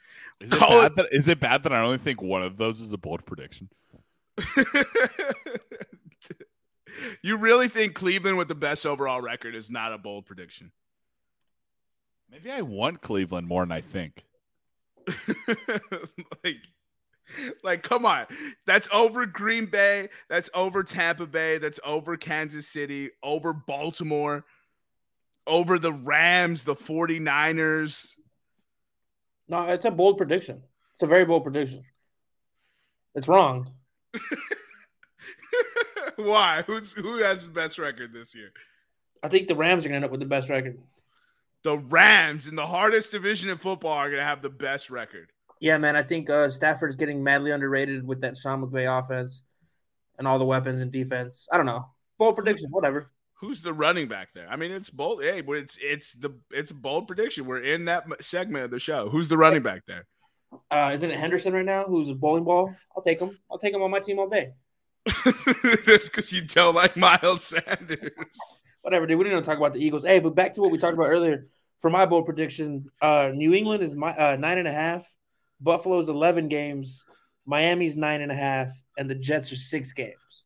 Is 0.42 0.52
it, 0.52 0.52
Call 0.60 0.82
bad 0.82 0.96
that, 0.96 1.08
is 1.14 1.30
it 1.30 1.40
bad 1.40 1.64
that 1.64 1.72
I 1.72 1.80
only 1.80 1.98
think 1.98 2.22
one 2.22 2.44
of 2.44 2.58
those 2.58 2.82
is 2.82 2.92
a 2.92 2.98
bold 2.98 3.26
prediction? 3.26 3.70
You 7.22 7.38
really 7.38 7.68
think 7.68 7.94
Cleveland 7.94 8.38
with 8.38 8.48
the 8.48 8.56
best 8.56 8.86
overall 8.86 9.22
record 9.22 9.56
is 9.56 9.72
not 9.72 9.94
a 9.94 9.98
bold 9.98 10.26
prediction? 10.26 10.72
Maybe 12.30 12.52
I 12.52 12.62
want 12.62 13.02
Cleveland 13.02 13.48
more 13.48 13.64
than 13.64 13.72
I 13.72 13.82
think. 13.82 14.24
like, 16.44 16.58
like, 17.64 17.84
come 17.84 18.06
on. 18.06 18.26
That's 18.66 18.88
over 18.92 19.26
Green 19.26 19.66
Bay. 19.66 20.10
That's 20.30 20.50
over 20.54 20.84
Tampa 20.84 21.28
Bay. 21.28 21.58
That's 21.58 21.80
over 21.86 22.18
Kansas 22.18 22.68
City, 22.68 23.12
over 23.22 23.54
Baltimore, 23.54 24.46
over 25.46 25.78
the 25.78 25.94
Rams, 25.94 26.64
the 26.64 26.76
49ers. 26.76 28.14
No, 29.48 29.68
it's 29.68 29.86
a 29.86 29.92
bold 29.92 30.18
prediction. 30.18 30.64
It's 30.96 31.04
a 31.04 31.08
very 31.08 31.26
bold 31.26 31.44
prediction. 31.44 31.84
It's 33.16 33.28
wrong. 33.28 33.70
Why? 36.18 36.64
Who's 36.66 36.94
who 36.94 37.18
has 37.18 37.46
the 37.46 37.52
best 37.52 37.80
record 37.80 38.14
this 38.14 38.36
year? 38.36 38.52
I 39.22 39.30
think 39.30 39.48
the 39.48 39.56
Rams 39.56 39.86
are 39.86 39.90
going 39.90 39.94
to 39.94 39.96
end 39.98 40.06
up 40.06 40.12
with 40.12 40.20
the 40.20 40.26
best 40.26 40.50
record. 40.50 40.80
The 41.64 41.78
Rams 41.78 42.48
in 42.48 42.56
the 42.56 42.68
hardest 42.68 43.12
division 43.12 43.50
in 43.50 43.58
football 43.58 43.94
are 43.94 44.10
going 44.10 44.20
to 44.20 44.26
have 44.26 44.42
the 44.42 44.50
best 44.50 44.90
record. 44.90 45.32
Yeah, 45.62 45.78
man. 45.78 45.96
I 45.96 46.04
think 46.04 46.30
uh, 46.30 46.44
is 46.44 46.96
getting 46.98 47.24
madly 47.24 47.52
underrated 47.52 48.06
with 48.06 48.22
that 48.22 48.38
Sean 48.38 48.62
McVay 48.62 49.00
offense 49.00 49.44
and 50.18 50.28
all 50.28 50.38
the 50.38 50.46
weapons 50.46 50.82
and 50.82 50.92
defense. 50.92 51.48
I 51.52 51.58
don't 51.58 51.66
know. 51.66 51.88
Bold 52.18 52.36
prediction, 52.36 52.70
whatever. 52.70 53.12
Who's 53.36 53.62
the 53.62 53.74
running 53.74 54.08
back 54.08 54.30
there? 54.34 54.48
I 54.50 54.58
mean, 54.58 54.72
it's 54.72 54.90
bold. 54.90 55.24
Hey, 55.24 55.42
but 55.42 55.54
it's 55.54 55.78
it's 55.82 56.14
the 56.14 56.32
it's 56.52 56.72
a 56.72 56.76
bold 56.76 57.08
prediction. 57.08 57.46
We're 57.46 57.62
in 57.62 57.86
that 57.86 58.06
segment 58.22 58.66
of 58.66 58.72
the 58.72 58.80
show. 58.80 59.10
Who's 59.10 59.28
the 59.28 59.38
running 59.38 59.64
back 59.64 59.84
there? 59.88 60.06
Uh, 60.70 60.92
isn't 60.94 61.10
it 61.10 61.20
Henderson 61.20 61.54
right 61.54 61.66
now 61.66 61.84
who's 61.86 62.10
a 62.10 62.16
bowling 62.16 62.44
ball? 62.44 62.74
I'll 62.96 63.04
take 63.04 63.20
him. 63.20 63.38
I'll 63.50 63.58
take 63.58 63.74
him 63.74 63.82
on 63.82 63.92
my 63.92 64.00
team 64.00 64.20
all 64.20 64.30
day. 64.30 64.54
That's 65.86 66.10
because 66.10 66.32
you 66.32 66.42
don't 66.42 66.76
like 66.76 66.96
Miles 66.96 67.44
Sanders. 67.44 68.12
Whatever, 68.84 69.06
dude. 69.06 69.18
We 69.18 69.26
didn't 69.26 69.44
talk 69.44 69.58
about 69.58 69.74
the 69.74 69.84
Eagles. 69.84 70.04
Hey, 70.04 70.20
but 70.20 70.36
back 70.36 70.54
to 70.54 70.62
what 70.62 70.72
we 70.72 70.78
talked 70.78 70.94
about 70.94 71.08
earlier. 71.08 71.48
For 71.80 71.90
my 71.90 72.06
bold 72.06 72.26
prediction, 72.26 72.90
uh, 73.02 73.32
New 73.34 73.54
England 73.54 73.84
is 73.84 73.96
my 73.96 74.16
uh, 74.16 74.38
nine 74.38 74.58
and 74.58 74.68
a 74.68 74.72
half. 74.72 75.06
Buffalo's 75.60 76.08
eleven 76.08 76.48
games. 76.48 77.04
Miami's 77.46 77.98
nine 77.98 78.22
and 78.22 78.32
a 78.32 78.36
half, 78.36 78.70
and 78.98 79.10
the 79.10 79.16
Jets 79.16 79.52
are 79.52 79.58
six 79.58 79.92
games. 79.92 80.46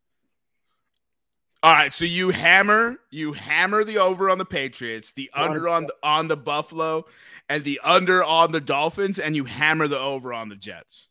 All 1.62 1.74
right, 1.74 1.94
so 1.94 2.06
you 2.06 2.30
hammer 2.30 2.98
you 3.12 3.34
hammer 3.34 3.84
the 3.84 3.98
over 3.98 4.30
on 4.30 4.38
the 4.38 4.46
Patriots, 4.46 5.12
the 5.12 5.30
under 5.34 5.68
on 5.68 5.84
the 5.84 5.94
on 6.02 6.28
the 6.28 6.38
Buffalo, 6.38 7.06
and 7.50 7.64
the 7.64 7.80
under 7.84 8.24
on 8.24 8.52
the 8.52 8.62
Dolphins, 8.62 9.20
and 9.20 9.36
you 9.36 9.44
hammer 9.44 9.88
the 9.88 10.00
over 10.00 10.34
on 10.34 10.50
the 10.50 10.56
Jets. 10.56 11.10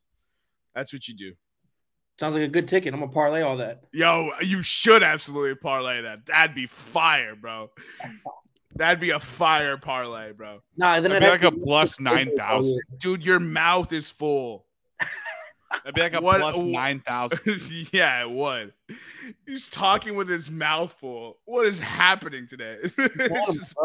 That's 0.75 0.93
what 0.93 1.07
you 1.09 1.15
do. 1.15 1.33
Sounds 2.19 2.35
like 2.35 2.45
a 2.45 2.49
good 2.49 2.67
ticket. 2.67 2.95
I'm 2.95 3.01
gonna 3.01 3.13
parlay 3.13 3.43
all 3.43 3.59
that. 3.59 3.83
Yo, 3.93 4.31
you 4.43 4.63
should 4.63 5.03
absolutely 5.03 5.55
parlay 5.55 6.01
that. 6.03 6.27
That'd 6.27 6.55
be 6.57 6.67
fire, 6.67 7.37
bro. 7.37 7.71
That'd 8.75 9.01
be 9.01 9.11
a 9.11 9.21
fire 9.21 9.77
parlay, 9.77 10.33
bro. 10.33 10.63
Nah, 10.77 11.01
then 11.01 11.11
That'd 11.11 11.29
I'd 11.29 11.41
be 11.41 11.47
like 11.47 11.55
a 11.55 11.65
plus 11.65 12.01
9,000. 12.01 12.79
Dude, 12.99 13.25
your 13.25 13.41
mouth 13.41 13.93
is 13.93 14.11
full. 14.11 14.67
That'd 15.85 15.95
be 15.95 16.01
like 16.01 16.15
a 16.15 16.21
What- 16.23 16.65
9,000. 16.65 17.89
yeah, 17.93 18.23
it 18.23 18.31
would. 18.31 18.73
He's 19.47 19.67
talking 19.69 20.15
with 20.15 20.29
his 20.29 20.51
mouth 20.51 20.93
full. 20.99 21.39
What 21.45 21.67
is 21.67 21.81
happening 21.81 22.47
today? 22.47 22.79
it's, 22.83 23.55
just, 23.57 23.77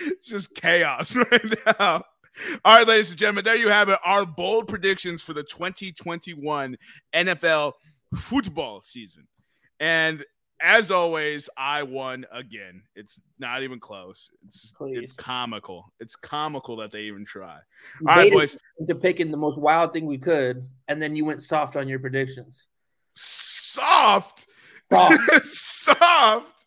it's 0.00 0.26
just 0.26 0.54
chaos 0.54 1.14
right 1.14 1.78
now. 1.78 2.04
All 2.64 2.78
right, 2.78 2.86
ladies 2.86 3.10
and 3.10 3.18
gentlemen, 3.18 3.44
there 3.44 3.56
you 3.56 3.68
have 3.68 3.88
it. 3.88 3.98
Our 4.04 4.24
bold 4.26 4.68
predictions 4.68 5.22
for 5.22 5.32
the 5.32 5.42
2021 5.42 6.76
NFL 7.14 7.72
football 8.14 8.82
season. 8.82 9.26
And 9.80 10.24
as 10.60 10.90
always, 10.92 11.48
I 11.56 11.82
won 11.82 12.24
again. 12.30 12.82
It's 12.94 13.20
not 13.38 13.64
even 13.64 13.80
close. 13.80 14.30
It's 14.46 14.72
Please. 14.72 14.98
it's 15.02 15.12
comical. 15.12 15.92
It's 15.98 16.14
comical 16.14 16.76
that 16.76 16.92
they 16.92 17.02
even 17.02 17.24
try. 17.24 17.58
You 18.00 18.08
All 18.08 18.16
right, 18.16 18.32
boys. 18.32 18.56
into 18.78 18.94
picking 18.94 19.30
the 19.30 19.36
most 19.36 19.58
wild 19.58 19.92
thing 19.92 20.06
we 20.06 20.18
could, 20.18 20.68
and 20.86 21.02
then 21.02 21.16
you 21.16 21.24
went 21.24 21.42
soft 21.42 21.76
on 21.76 21.88
your 21.88 21.98
predictions. 21.98 22.66
Soft. 23.16 24.46
Soft. 24.92 25.44
Soft. 25.44 26.61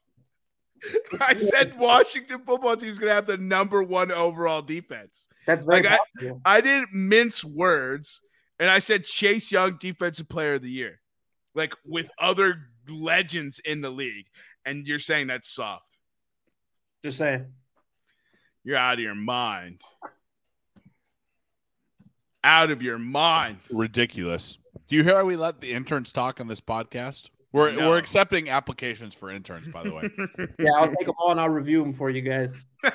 I 1.20 1.36
said 1.36 1.78
Washington 1.78 2.42
football 2.46 2.76
team 2.78 2.90
is 2.90 3.00
going 3.00 3.10
to 3.10 3.16
have 3.16 3.26
the 3.26 3.38
number 3.38 3.84
one 3.84 4.12
overall 4.12 4.62
defense. 4.62 5.28
That's 5.46 5.66
very 5.66 5.82
Like, 5.82 6.00
possible. 6.00 6.42
I 6.46 6.62
didn't 6.62 6.94
mince 6.94 7.44
words, 7.44 8.22
and 8.60 8.70
I 8.70 8.80
said 8.80 9.04
Chase 9.04 9.52
Young, 9.52 9.78
defensive 9.80 10.30
player 10.30 10.56
of 10.56 10.62
the 10.62 10.70
year, 10.70 11.00
like 11.54 11.74
with 11.86 12.10
other 12.20 12.70
legends 12.90 13.60
in 13.60 13.82
the 13.82 13.90
league. 13.90 14.26
And 14.66 14.88
you're 14.88 15.00
saying 15.00 15.28
that's 15.28 15.50
soft. 15.50 15.98
Just 17.04 17.20
saying. 17.20 17.46
You're 18.64 18.78
out 18.78 18.96
of 18.96 19.00
your 19.00 19.14
mind. 19.16 19.82
Out 22.44 22.72
of 22.72 22.82
your 22.82 22.98
mind. 22.98 23.60
Ridiculous. 23.72 24.58
Do 24.88 24.96
you 24.96 25.04
hear 25.04 25.18
how 25.18 25.26
we 25.26 25.36
let 25.36 25.62
the 25.62 25.72
interns 25.72 26.12
talk 26.12 26.42
on 26.42 26.48
this 26.48 26.62
podcast? 26.62 27.30
We're, 27.56 27.72
No. 27.72 27.88
we're 27.88 27.98
accepting 27.98 28.50
applications 28.50 29.14
for 29.14 29.32
interns, 29.32 29.70
by 29.70 29.84
the 29.84 29.94
way. 29.94 30.10
Yeah, 30.60 30.72
I'll 30.76 30.88
take 30.94 31.06
them 31.06 31.16
all 31.18 31.32
and 31.32 31.40
I'll 31.40 31.48
review 31.48 31.82
them 31.82 31.94
for 31.94 32.10
you 32.10 32.22
guys. 32.22 32.66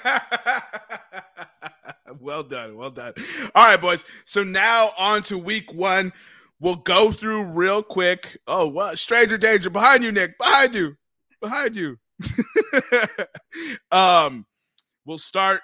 well 2.21 2.43
done. 2.43 2.77
Well 2.77 2.91
done. 2.91 3.15
All 3.55 3.65
right, 3.65 3.81
boys. 3.81 4.05
So 4.27 4.43
now 4.45 4.91
on 4.99 5.23
to 5.23 5.39
week 5.39 5.73
one. 5.73 6.13
We'll 6.61 6.77
go 6.77 7.11
through 7.11 7.45
real 7.45 7.83
quick. 7.83 8.39
Oh, 8.47 8.69
what? 8.69 8.99
Stranger 8.99 9.39
danger 9.39 9.71
behind 9.71 10.05
you, 10.05 10.13
Nick. 10.13 10.37
Behind 10.37 10.75
you. 10.75 10.95
Behind 11.41 11.75
you. 11.75 11.97
um, 13.91 14.45
we'll 15.07 15.17
start. 15.17 15.63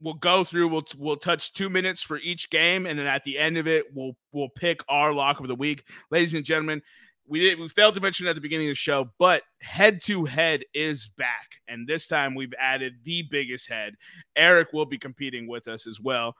We'll 0.00 0.14
go 0.14 0.42
through. 0.42 0.68
We'll 0.68 0.86
we'll 0.96 1.16
touch 1.16 1.52
two 1.52 1.68
minutes 1.68 2.02
for 2.02 2.18
each 2.22 2.48
game, 2.48 2.86
and 2.86 2.98
then 2.98 3.06
at 3.06 3.24
the 3.24 3.38
end 3.38 3.58
of 3.58 3.68
it, 3.68 3.84
we'll 3.92 4.16
we'll 4.32 4.48
pick 4.48 4.80
our 4.88 5.12
lock 5.12 5.38
of 5.40 5.48
the 5.48 5.54
week, 5.54 5.84
ladies 6.10 6.32
and 6.32 6.46
gentlemen. 6.46 6.80
We 7.26 7.40
did 7.40 7.58
we 7.58 7.68
failed 7.68 7.94
to 7.94 8.00
mention 8.00 8.26
at 8.26 8.34
the 8.34 8.40
beginning 8.40 8.66
of 8.66 8.72
the 8.72 8.74
show, 8.74 9.10
but 9.18 9.42
head 9.60 10.02
to 10.04 10.24
head 10.24 10.64
is 10.74 11.08
back, 11.08 11.60
and 11.68 11.86
this 11.86 12.06
time 12.06 12.34
we've 12.34 12.54
added 12.58 12.94
the 13.04 13.22
biggest 13.30 13.68
head. 13.68 13.94
Eric 14.36 14.72
will 14.72 14.86
be 14.86 14.98
competing 14.98 15.46
with 15.48 15.68
us 15.68 15.86
as 15.86 16.00
well. 16.00 16.36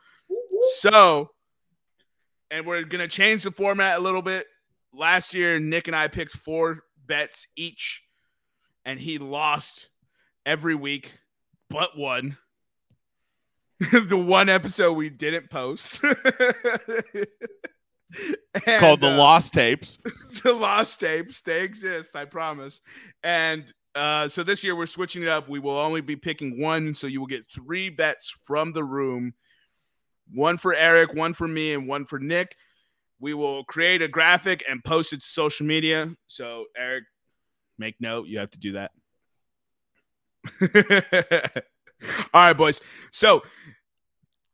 So, 0.78 1.30
and 2.50 2.66
we're 2.66 2.82
gonna 2.82 3.08
change 3.08 3.44
the 3.44 3.52
format 3.52 3.98
a 3.98 4.02
little 4.02 4.22
bit. 4.22 4.46
Last 4.92 5.34
year, 5.34 5.58
Nick 5.58 5.86
and 5.86 5.96
I 5.96 6.08
picked 6.08 6.32
four 6.32 6.80
bets 7.06 7.46
each, 7.56 8.02
and 8.84 8.98
he 8.98 9.18
lost 9.18 9.88
every 10.44 10.74
week 10.74 11.12
but 11.72 11.96
one. 11.96 12.36
the 13.92 14.16
one 14.16 14.48
episode 14.48 14.92
we 14.92 15.08
didn't 15.08 15.50
post. 15.50 16.00
And, 18.66 18.80
Called 18.80 19.00
the 19.00 19.08
uh, 19.08 19.16
Lost 19.16 19.54
Tapes. 19.54 19.98
the 20.44 20.52
lost 20.52 21.00
tapes 21.00 21.40
they 21.40 21.62
exist 21.62 22.14
i 22.14 22.24
promise 22.26 22.82
and 23.24 23.72
uh 23.94 24.28
so 24.28 24.42
this 24.42 24.62
year 24.62 24.76
we're 24.76 24.84
switching 24.84 25.22
it 25.22 25.28
up 25.28 25.48
we 25.48 25.58
will 25.58 25.78
only 25.78 26.02
be 26.02 26.16
picking 26.16 26.60
one 26.60 26.94
so 26.94 27.06
you 27.06 27.18
will 27.18 27.26
get 27.26 27.46
three 27.54 27.88
bets 27.88 28.34
from 28.44 28.72
the 28.72 28.84
room 28.84 29.32
one 30.32 30.58
for 30.58 30.74
Eric, 30.74 31.14
one 31.14 31.34
for 31.34 31.46
me, 31.46 31.72
and 31.74 31.86
one 31.86 32.06
for 32.06 32.18
Nick. 32.18 32.56
We 33.20 33.34
will 33.34 33.64
create 33.64 34.02
a 34.02 34.08
graphic 34.08 34.64
and 34.68 34.82
post 34.82 35.12
it 35.12 35.20
to 35.20 35.26
social 35.26 35.66
media. 35.66 36.14
So, 36.26 36.64
Eric, 36.76 37.04
make 37.78 37.96
note. 38.00 38.26
You 38.26 38.38
have 38.38 38.50
to 38.50 38.58
do 38.58 38.72
that. 38.72 38.90
All 42.34 42.46
right, 42.46 42.56
boys. 42.56 42.80
So, 43.12 43.42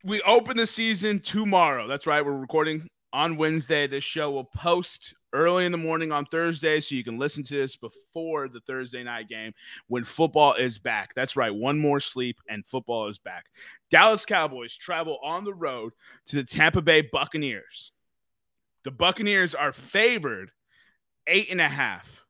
we 0.04 0.20
open 0.22 0.56
the 0.56 0.66
season 0.66 1.20
tomorrow. 1.20 1.86
That's 1.86 2.06
right. 2.06 2.24
We're 2.24 2.32
recording 2.32 2.86
on 3.12 3.36
Wednesday. 3.36 3.86
This 3.86 4.04
show 4.04 4.30
will 4.30 4.44
post 4.44 5.14
early 5.32 5.64
in 5.66 5.72
the 5.72 5.78
morning 5.78 6.12
on 6.12 6.24
Thursday, 6.26 6.80
so 6.80 6.94
you 6.94 7.04
can 7.04 7.18
listen 7.18 7.42
to 7.44 7.54
this 7.54 7.76
before 7.76 8.48
the 8.48 8.60
Thursday 8.60 9.02
night 9.02 9.28
game 9.28 9.52
when 9.88 10.04
football 10.04 10.54
is 10.54 10.78
back. 10.78 11.14
That's 11.14 11.36
right. 11.36 11.54
One 11.54 11.78
more 11.78 12.00
sleep 12.00 12.38
and 12.48 12.66
football 12.66 13.08
is 13.08 13.18
back. 13.18 13.46
Dallas 13.90 14.24
Cowboys 14.24 14.76
travel 14.76 15.18
on 15.22 15.44
the 15.44 15.54
road 15.54 15.92
to 16.26 16.36
the 16.36 16.44
Tampa 16.44 16.82
Bay 16.82 17.02
Buccaneers. 17.02 17.92
The 18.84 18.90
Buccaneers 18.90 19.54
are 19.54 19.72
favored 19.72 20.50
eight 21.26 21.50
and 21.50 21.60
a 21.60 21.68
half. 21.68 22.24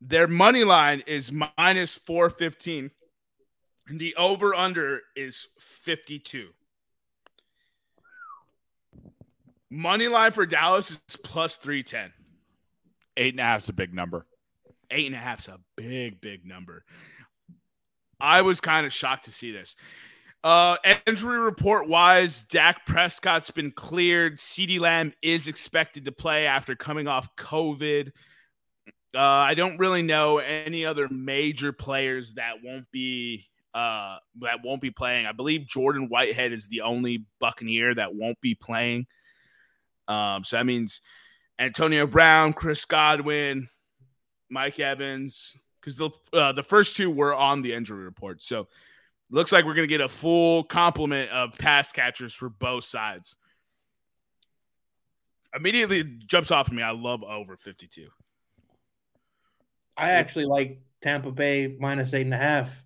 Their 0.00 0.28
money 0.28 0.64
line 0.64 1.02
is 1.06 1.32
minus 1.58 1.96
415. 1.96 2.90
And 3.88 4.00
the 4.00 4.16
over 4.16 4.54
under 4.54 5.02
is 5.14 5.48
52. 5.60 6.48
Money 9.70 10.08
line 10.08 10.32
for 10.32 10.46
Dallas 10.46 10.90
is 10.90 11.16
plus 11.16 11.56
310. 11.56 12.12
Eight 13.16 13.34
and 13.34 13.40
a 13.40 13.42
half 13.42 13.62
is 13.62 13.68
a 13.68 13.72
big 13.72 13.94
number. 13.94 14.26
Eight 14.90 15.06
and 15.06 15.14
a 15.14 15.18
half 15.18 15.40
is 15.40 15.48
a 15.48 15.58
big, 15.76 16.20
big 16.20 16.46
number. 16.46 16.84
I 18.20 18.42
was 18.42 18.60
kind 18.60 18.86
of 18.86 18.92
shocked 18.92 19.24
to 19.24 19.32
see 19.32 19.52
this. 19.52 19.76
Uh, 20.44 20.76
injury 21.06 21.38
report 21.38 21.88
wise, 21.88 22.42
Dak 22.42 22.86
Prescott's 22.86 23.50
been 23.50 23.72
cleared. 23.72 24.38
CeeDee 24.38 24.78
Lamb 24.78 25.12
is 25.20 25.48
expected 25.48 26.04
to 26.04 26.12
play 26.12 26.46
after 26.46 26.76
coming 26.76 27.08
off 27.08 27.34
COVID. 27.36 28.12
Uh, 29.14 29.20
I 29.20 29.54
don't 29.54 29.78
really 29.78 30.02
know 30.02 30.38
any 30.38 30.84
other 30.84 31.08
major 31.08 31.72
players 31.72 32.34
that 32.34 32.62
won't 32.62 32.88
be 32.92 33.46
uh, 33.74 34.18
that 34.40 34.60
won't 34.62 34.80
be 34.80 34.90
playing. 34.90 35.26
I 35.26 35.32
believe 35.32 35.66
Jordan 35.66 36.08
Whitehead 36.08 36.52
is 36.52 36.68
the 36.68 36.82
only 36.82 37.24
Buccaneer 37.40 37.94
that 37.94 38.14
won't 38.14 38.40
be 38.40 38.54
playing. 38.54 39.06
Um, 40.08 40.44
so 40.44 40.56
that 40.56 40.66
means 40.66 41.00
Antonio 41.58 42.06
Brown, 42.06 42.52
Chris 42.52 42.84
Godwin, 42.84 43.68
Mike 44.50 44.78
Evans, 44.78 45.56
because 45.80 45.96
the 45.96 46.10
uh, 46.32 46.52
the 46.52 46.62
first 46.62 46.96
two 46.96 47.10
were 47.10 47.34
on 47.34 47.62
the 47.62 47.72
injury 47.72 48.04
report. 48.04 48.42
So 48.42 48.68
looks 49.30 49.52
like 49.52 49.64
we're 49.64 49.74
gonna 49.74 49.86
get 49.86 50.00
a 50.00 50.08
full 50.08 50.64
complement 50.64 51.30
of 51.30 51.56
pass 51.58 51.92
catchers 51.92 52.34
for 52.34 52.48
both 52.48 52.84
sides. 52.84 53.36
Immediately 55.54 56.04
jumps 56.26 56.50
off 56.50 56.68
of 56.68 56.74
me. 56.74 56.82
I 56.82 56.90
love 56.90 57.22
over 57.22 57.56
52. 57.56 58.08
I 59.96 60.10
actually 60.10 60.44
like 60.44 60.80
Tampa 61.00 61.30
Bay 61.30 61.76
minus 61.78 62.12
eight 62.12 62.22
and 62.22 62.34
a 62.34 62.38
half. 62.38 62.84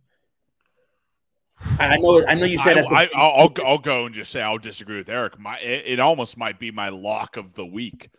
I 1.78 1.96
know. 1.96 2.26
I 2.26 2.34
know 2.34 2.46
you 2.46 2.58
said 2.58 2.78
I, 2.78 3.10
I, 3.14 3.42
will 3.42 3.54
I'll 3.64 3.78
go 3.78 4.06
and 4.06 4.14
just 4.14 4.30
say 4.30 4.40
I'll 4.40 4.58
disagree 4.58 4.96
with 4.96 5.08
Eric. 5.08 5.38
My 5.38 5.58
it, 5.58 5.84
it, 5.86 6.00
almost 6.00 6.36
might 6.36 6.58
be 6.58 6.70
my 6.70 6.88
lock 6.88 7.36
of 7.36 7.54
the 7.54 7.66
week. 7.66 8.10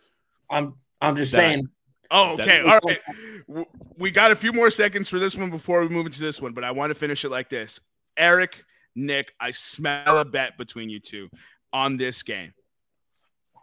I'm 0.48 0.74
I'm 1.00 1.16
just 1.16 1.32
that, 1.32 1.38
saying. 1.38 1.68
Oh, 2.10 2.34
okay. 2.34 2.60
All 2.60 2.78
right. 2.84 3.66
We 3.96 4.10
got 4.10 4.32
a 4.32 4.36
few 4.36 4.52
more 4.52 4.70
seconds 4.70 5.08
for 5.08 5.18
this 5.18 5.36
one 5.36 5.50
before 5.50 5.80
we 5.80 5.88
move 5.88 6.06
into 6.06 6.20
this 6.20 6.40
one, 6.40 6.52
but 6.52 6.62
I 6.62 6.70
want 6.70 6.90
to 6.90 6.94
finish 6.94 7.24
it 7.24 7.30
like 7.30 7.48
this. 7.48 7.80
Eric, 8.16 8.64
Nick, 8.94 9.32
I 9.40 9.50
smell 9.50 10.18
a 10.18 10.24
bet 10.24 10.58
between 10.58 10.90
you 10.90 11.00
two 11.00 11.28
on 11.72 11.96
this 11.96 12.22
game. 12.22 12.52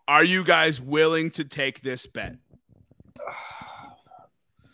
Are 0.07 0.23
you 0.23 0.43
guys 0.43 0.81
willing 0.81 1.29
to 1.31 1.45
take 1.45 1.81
this 1.81 2.07
bet? 2.07 2.35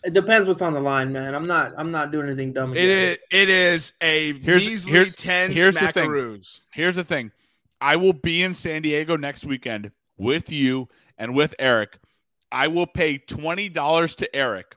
It 0.06 0.14
depends 0.14 0.46
what's 0.46 0.62
on 0.62 0.72
the 0.72 0.80
line, 0.80 1.12
man. 1.12 1.34
I'm 1.34 1.48
not. 1.48 1.72
I'm 1.76 1.90
not 1.90 2.12
doing 2.12 2.28
anything 2.28 2.52
dumb. 2.52 2.70
Again. 2.70 2.84
It 2.84 2.90
is. 2.90 3.18
It 3.32 3.48
is 3.48 3.92
a 4.00 4.38
here's, 4.38 4.64
measly 4.64 4.92
here's, 4.92 5.16
ten 5.16 5.50
here's 5.50 5.74
the 5.74 5.90
thing. 5.90 6.40
Here's 6.72 6.94
the 6.94 7.02
thing. 7.02 7.32
I 7.80 7.96
will 7.96 8.12
be 8.12 8.44
in 8.44 8.54
San 8.54 8.82
Diego 8.82 9.16
next 9.16 9.44
weekend 9.44 9.90
with 10.16 10.52
you 10.52 10.88
and 11.18 11.34
with 11.34 11.56
Eric. 11.58 11.98
I 12.52 12.68
will 12.68 12.86
pay 12.86 13.18
twenty 13.18 13.68
dollars 13.68 14.14
to 14.16 14.34
Eric 14.34 14.76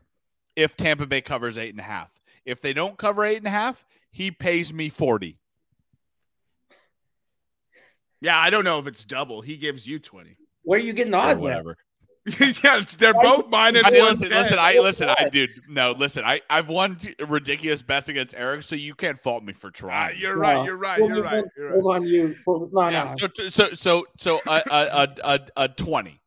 if 0.55 0.75
Tampa 0.75 1.05
Bay 1.05 1.21
covers 1.21 1.59
eight 1.59 1.69
and 1.69 1.79
a 1.79 1.83
half. 1.83 2.19
If 2.43 2.59
they 2.59 2.73
don't 2.73 2.97
cover 2.97 3.23
eight 3.23 3.37
and 3.37 3.45
a 3.45 3.51
half, 3.51 3.85
he 4.09 4.31
pays 4.31 4.73
me 4.73 4.89
forty. 4.89 5.37
Yeah, 8.19 8.39
I 8.39 8.49
don't 8.49 8.63
know 8.63 8.79
if 8.79 8.87
it's 8.87 9.03
double. 9.03 9.41
He 9.41 9.57
gives 9.57 9.87
you 9.87 9.99
twenty. 9.99 10.37
Where 10.63 10.79
are 10.79 10.81
you 10.81 10.93
getting 10.93 11.11
the 11.11 11.19
odds? 11.19 11.43
whatever. 11.43 11.77
yeah, 12.63 12.83
they're 12.97 13.13
both 13.13 13.49
minus 13.49 13.85
I, 13.85 13.89
listen, 13.91 14.29
listen, 14.29 14.57
I 14.59 14.79
listen, 14.79 15.09
I 15.09 15.29
dude, 15.29 15.49
no, 15.67 15.91
listen, 15.91 16.23
I 16.23 16.41
I've 16.49 16.67
won 16.67 16.99
ridiculous 17.27 17.81
bets 17.81 18.09
against 18.09 18.35
Eric, 18.37 18.63
so 18.63 18.75
you 18.75 18.93
can't 18.95 19.19
fault 19.19 19.43
me 19.43 19.53
for 19.53 19.67
ah, 19.67 19.71
trying. 19.73 20.15
Uh, 20.15 20.19
you're, 20.19 20.37
right, 20.37 20.65
you're 20.65 20.77
right, 20.77 20.99
you're 20.99 21.23
right, 21.23 21.45
you're 21.57 21.71
right. 21.71 21.81
Hold 21.81 21.95
on, 21.95 22.05
you. 22.05 22.35
No, 22.47 22.89
yeah, 22.89 23.15
no. 23.19 23.29
So, 23.33 23.49
so, 23.49 23.73
so, 23.73 24.05
so 24.17 24.41
a, 24.47 24.61
a, 24.69 25.07
a, 25.23 25.39
a, 25.57 25.67
twenty, 25.69 26.21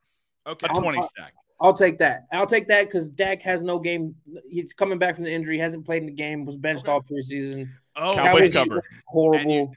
okay, 0.46 0.66
a 0.68 0.80
20 0.80 0.98
I'll, 0.98 1.04
stack. 1.04 1.34
I'll 1.60 1.74
take 1.74 1.98
that. 1.98 2.26
I'll 2.32 2.46
take 2.46 2.68
that 2.68 2.86
because 2.86 3.08
Dak 3.08 3.42
has 3.42 3.62
no 3.62 3.78
game. 3.78 4.14
He's 4.50 4.72
coming 4.72 4.98
back 4.98 5.14
from 5.14 5.24
the 5.24 5.32
injury. 5.32 5.58
Hasn't 5.58 5.84
played 5.84 6.02
in 6.02 6.06
the 6.06 6.12
game. 6.12 6.44
Was 6.44 6.56
benched 6.56 6.88
okay. 6.88 6.92
all 6.92 7.02
preseason. 7.02 7.68
Oh, 7.96 8.14
Cowboys 8.14 8.52
cover. 8.52 8.82
Horrible. 9.06 9.50
You, 9.50 9.72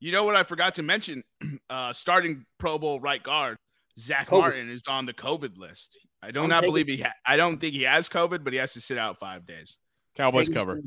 you 0.00 0.12
know 0.12 0.24
what 0.24 0.36
I 0.36 0.42
forgot 0.42 0.74
to 0.74 0.82
mention? 0.82 1.24
Uh, 1.70 1.92
starting 1.92 2.46
Pro 2.56 2.78
Bowl 2.78 2.98
right 2.98 3.22
guard 3.22 3.58
Zack 3.98 4.28
COVID. 4.28 4.40
Martin 4.40 4.70
is 4.70 4.86
on 4.88 5.06
the 5.06 5.14
COVID 5.14 5.58
list. 5.58 5.98
I 6.22 6.30
do 6.30 6.46
not 6.46 6.62
believe 6.64 6.86
he. 6.88 6.98
Ha- 6.98 7.12
I 7.26 7.36
don't 7.36 7.58
think 7.58 7.74
he 7.74 7.82
has 7.82 8.08
COVID, 8.08 8.44
but 8.44 8.52
he 8.52 8.58
has 8.58 8.72
to 8.74 8.80
sit 8.80 8.98
out 8.98 9.18
five 9.18 9.46
days. 9.46 9.78
Cowboys 10.16 10.46
Taking 10.46 10.54
cover. 10.54 10.80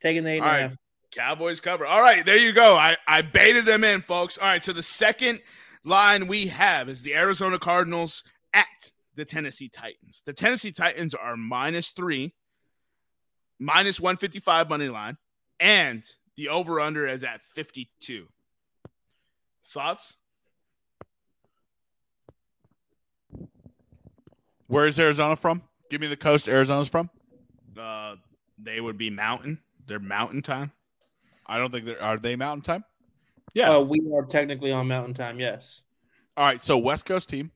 Taking 0.00 0.24
the 0.24 0.30
eight 0.30 0.38
and 0.38 0.46
a 0.46 0.60
half. 0.68 0.76
Cowboys 1.12 1.60
cover. 1.60 1.86
All 1.86 2.02
right, 2.02 2.24
there 2.24 2.36
you 2.36 2.52
go. 2.52 2.76
I 2.76 2.96
I 3.06 3.22
baited 3.22 3.64
them 3.66 3.84
in, 3.84 4.02
folks. 4.02 4.38
All 4.38 4.46
right, 4.46 4.64
so 4.64 4.72
the 4.72 4.82
second 4.82 5.40
line 5.84 6.26
we 6.26 6.48
have 6.48 6.88
is 6.88 7.02
the 7.02 7.14
Arizona 7.14 7.58
Cardinals 7.58 8.22
at 8.52 8.92
the 9.14 9.24
Tennessee 9.24 9.68
Titans. 9.68 10.22
The 10.26 10.32
Tennessee 10.32 10.72
Titans 10.72 11.14
are 11.14 11.36
minus 11.36 11.90
three, 11.90 12.34
minus 13.58 13.98
one 13.98 14.16
fifty 14.16 14.38
five 14.38 14.68
money 14.68 14.88
line, 14.88 15.16
and 15.58 16.04
the 16.36 16.48
over 16.50 16.80
under 16.80 17.08
is 17.08 17.24
at 17.24 17.42
fifty 17.54 17.90
two. 18.00 18.26
Thoughts? 19.72 20.16
Where 24.68 24.86
is 24.86 24.98
Arizona 25.00 25.34
from? 25.36 25.62
Give 25.90 26.00
me 26.00 26.06
the 26.06 26.16
coast 26.16 26.48
Arizona's 26.48 26.88
from. 26.88 27.10
Uh, 27.76 28.16
they 28.58 28.80
would 28.80 28.98
be 28.98 29.10
mountain. 29.10 29.58
They're 29.86 29.98
mountain 29.98 30.42
time. 30.42 30.72
I 31.46 31.58
don't 31.58 31.72
think 31.72 31.86
they're 31.86 32.02
are 32.02 32.18
they 32.18 32.36
mountain 32.36 32.62
time. 32.62 32.84
Yeah, 33.54 33.76
uh, 33.76 33.80
we 33.80 34.00
are 34.14 34.24
technically 34.24 34.70
on 34.70 34.86
mountain 34.86 35.14
time. 35.14 35.40
Yes. 35.40 35.80
All 36.36 36.44
right, 36.44 36.60
so 36.60 36.76
West 36.78 37.06
Coast 37.06 37.28
team. 37.28 37.50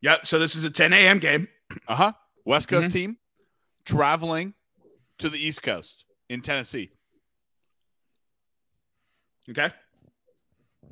Yep. 0.00 0.26
So 0.26 0.38
this 0.38 0.54
is 0.54 0.64
a 0.64 0.70
10 0.70 0.92
a.m. 0.92 1.18
game. 1.18 1.48
Uh 1.88 1.96
huh. 1.96 2.12
West 2.44 2.68
Coast 2.68 2.88
mm-hmm. 2.88 2.92
team 2.92 3.16
traveling 3.84 4.54
to 5.18 5.28
the 5.28 5.38
East 5.38 5.62
Coast 5.62 6.04
in 6.28 6.40
Tennessee. 6.40 6.90
Okay. 9.48 9.70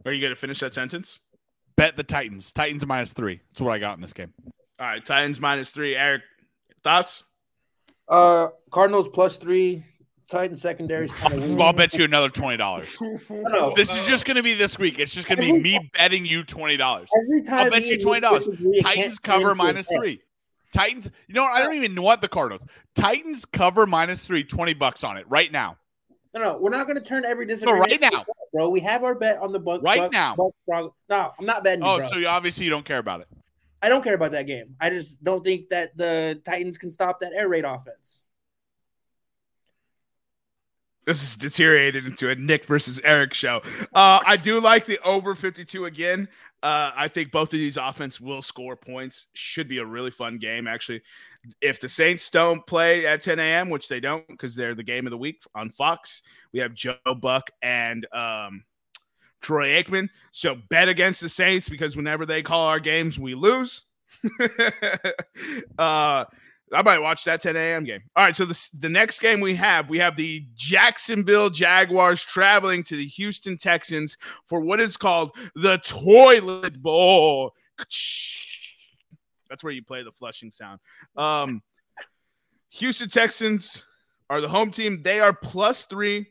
Are 0.04 0.12
you 0.12 0.20
going 0.20 0.32
to 0.32 0.40
finish 0.40 0.60
that 0.60 0.74
sentence? 0.74 1.20
Bet 1.76 1.96
the 1.96 2.02
Titans. 2.02 2.52
Titans 2.52 2.86
minus 2.86 3.12
three. 3.12 3.40
That's 3.50 3.60
what 3.60 3.72
I 3.72 3.78
got 3.78 3.96
in 3.96 4.00
this 4.00 4.12
game. 4.12 4.32
All 4.78 4.86
right, 4.86 5.04
Titans 5.04 5.40
minus 5.40 5.70
three. 5.70 5.96
Eric, 5.96 6.22
thoughts? 6.82 7.24
Uh, 8.08 8.48
Cardinals 8.70 9.08
plus 9.08 9.36
three. 9.36 9.84
Titan 10.28 10.56
secondaries. 10.56 11.12
I'll 11.22 11.74
bet 11.74 11.92
you 11.92 12.04
another 12.04 12.30
twenty 12.30 12.56
dollars. 12.56 12.88
this 13.76 13.94
is 13.94 14.06
just 14.06 14.24
going 14.24 14.38
to 14.38 14.42
be 14.42 14.54
this 14.54 14.78
week. 14.78 14.98
It's 14.98 15.12
just 15.12 15.28
going 15.28 15.36
to 15.38 15.44
be 15.44 15.52
me 15.52 15.90
betting 15.92 16.24
you 16.24 16.42
twenty 16.42 16.78
dollars. 16.78 17.08
Every 17.24 17.42
time 17.42 17.66
I'll 17.66 17.70
bet 17.70 17.86
you 17.86 18.00
twenty 18.00 18.20
dollars. 18.20 18.48
Titans 18.82 19.18
cover 19.18 19.54
minus 19.54 19.86
three. 19.88 20.22
Titans. 20.72 21.10
You 21.28 21.34
know 21.34 21.42
what? 21.42 21.52
I 21.52 21.62
don't 21.62 21.74
even 21.74 21.94
know 21.94 22.02
what 22.02 22.22
the 22.22 22.28
Cardinals. 22.28 22.64
Titans 22.94 23.44
cover 23.44 23.86
minus 23.86 24.22
three. 24.22 24.42
Twenty 24.42 24.72
bucks 24.72 25.04
on 25.04 25.18
it 25.18 25.26
right 25.28 25.52
now. 25.52 25.76
No, 26.34 26.40
no, 26.40 26.58
we're 26.58 26.70
not 26.70 26.86
going 26.86 26.96
to 26.96 27.02
turn 27.02 27.24
every 27.24 27.44
disagreement. 27.44 27.90
No, 27.90 28.08
right 28.08 28.12
now, 28.12 28.24
bro. 28.52 28.68
We 28.70 28.80
have 28.80 29.04
our 29.04 29.14
bet 29.14 29.38
on 29.38 29.52
the 29.52 29.60
book 29.60 29.82
right 29.82 30.10
now. 30.10 30.34
no, 30.66 30.94
I'm 31.10 31.44
not 31.44 31.62
betting. 31.62 31.84
Oh, 31.84 31.98
you, 31.98 32.08
so 32.08 32.16
you, 32.16 32.26
obviously 32.26 32.64
you 32.64 32.70
don't 32.70 32.84
care 32.84 32.98
about 32.98 33.20
it. 33.20 33.28
I 33.82 33.88
don't 33.88 34.02
care 34.02 34.14
about 34.14 34.32
that 34.32 34.46
game. 34.46 34.76
I 34.80 34.90
just 34.90 35.22
don't 35.22 35.44
think 35.44 35.68
that 35.70 35.96
the 35.96 36.40
Titans 36.44 36.78
can 36.78 36.90
stop 36.90 37.20
that 37.20 37.32
air 37.32 37.48
raid 37.48 37.64
offense. 37.64 38.22
This 41.04 41.22
is 41.22 41.34
deteriorated 41.34 42.06
into 42.06 42.30
a 42.30 42.36
Nick 42.36 42.64
versus 42.64 43.00
Eric 43.02 43.34
show. 43.34 43.60
Uh, 43.92 44.20
I 44.24 44.36
do 44.36 44.60
like 44.60 44.86
the 44.86 45.00
over 45.04 45.34
52 45.34 45.86
again. 45.86 46.28
Uh, 46.62 46.92
I 46.94 47.08
think 47.08 47.32
both 47.32 47.52
of 47.52 47.58
these 47.58 47.76
offense 47.76 48.20
will 48.20 48.40
score 48.40 48.76
points. 48.76 49.26
Should 49.32 49.66
be 49.66 49.78
a 49.78 49.84
really 49.84 50.12
fun 50.12 50.38
game, 50.38 50.68
actually. 50.68 51.02
If 51.60 51.80
the 51.80 51.88
Saints 51.88 52.30
don't 52.30 52.64
play 52.66 53.06
at 53.06 53.22
10 53.22 53.38
a.m., 53.38 53.70
which 53.70 53.88
they 53.88 54.00
don't 54.00 54.26
because 54.28 54.54
they're 54.54 54.74
the 54.74 54.82
game 54.82 55.06
of 55.06 55.10
the 55.10 55.18
week 55.18 55.42
on 55.54 55.70
Fox, 55.70 56.22
we 56.52 56.60
have 56.60 56.74
Joe 56.74 56.96
Buck 57.20 57.50
and 57.62 58.06
um, 58.12 58.64
Troy 59.40 59.82
Aikman. 59.82 60.08
So 60.30 60.56
bet 60.68 60.88
against 60.88 61.20
the 61.20 61.28
Saints 61.28 61.68
because 61.68 61.96
whenever 61.96 62.24
they 62.24 62.42
call 62.42 62.66
our 62.66 62.80
games, 62.80 63.18
we 63.18 63.34
lose. 63.34 63.84
uh, 65.78 66.24
I 66.74 66.82
might 66.82 67.00
watch 67.00 67.24
that 67.24 67.42
10 67.42 67.56
a.m. 67.56 67.84
game. 67.84 68.00
All 68.16 68.24
right, 68.24 68.34
so 68.34 68.44
the, 68.44 68.68
the 68.78 68.88
next 68.88 69.20
game 69.20 69.40
we 69.40 69.54
have, 69.56 69.90
we 69.90 69.98
have 69.98 70.16
the 70.16 70.46
Jacksonville 70.54 71.50
Jaguars 71.50 72.22
traveling 72.22 72.82
to 72.84 72.96
the 72.96 73.06
Houston 73.06 73.58
Texans 73.58 74.16
for 74.46 74.60
what 74.60 74.80
is 74.80 74.96
called 74.96 75.36
the 75.54 75.78
Toilet 75.78 76.82
Bowl. 76.82 77.52
That's 79.52 79.62
where 79.62 79.72
you 79.74 79.84
play 79.84 80.02
the 80.02 80.10
flushing 80.10 80.50
sound. 80.50 80.80
Um, 81.14 81.60
Houston 82.70 83.10
Texans 83.10 83.84
are 84.30 84.40
the 84.40 84.48
home 84.48 84.70
team. 84.70 85.02
They 85.02 85.20
are 85.20 85.34
plus 85.34 85.84
three. 85.84 86.26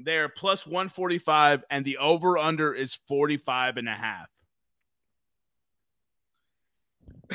They 0.00 0.16
are 0.16 0.28
plus 0.28 0.66
145, 0.66 1.62
and 1.70 1.84
the 1.84 1.98
over 1.98 2.36
under 2.36 2.74
is 2.74 2.98
45 3.06 3.76
and 3.76 3.88
a 3.88 3.94
half. 3.94 4.26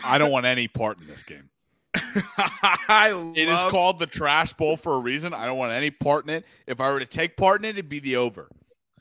I 0.03 0.17
don't 0.17 0.31
want 0.31 0.45
any 0.45 0.67
part 0.67 0.99
in 0.99 1.07
this 1.07 1.23
game. 1.23 1.49
It 3.37 3.47
is 3.47 3.59
called 3.71 3.99
the 3.99 4.05
trash 4.05 4.51
bowl 4.51 4.75
for 4.75 4.95
a 4.95 4.99
reason. 4.99 5.33
I 5.33 5.45
don't 5.45 5.57
want 5.57 5.71
any 5.71 5.91
part 5.91 6.25
in 6.25 6.31
it. 6.31 6.45
If 6.67 6.81
I 6.81 6.91
were 6.91 6.99
to 6.99 7.05
take 7.05 7.37
part 7.37 7.61
in 7.61 7.65
it, 7.65 7.69
it'd 7.69 7.87
be 7.87 8.01
the 8.01 8.17
over. 8.17 8.49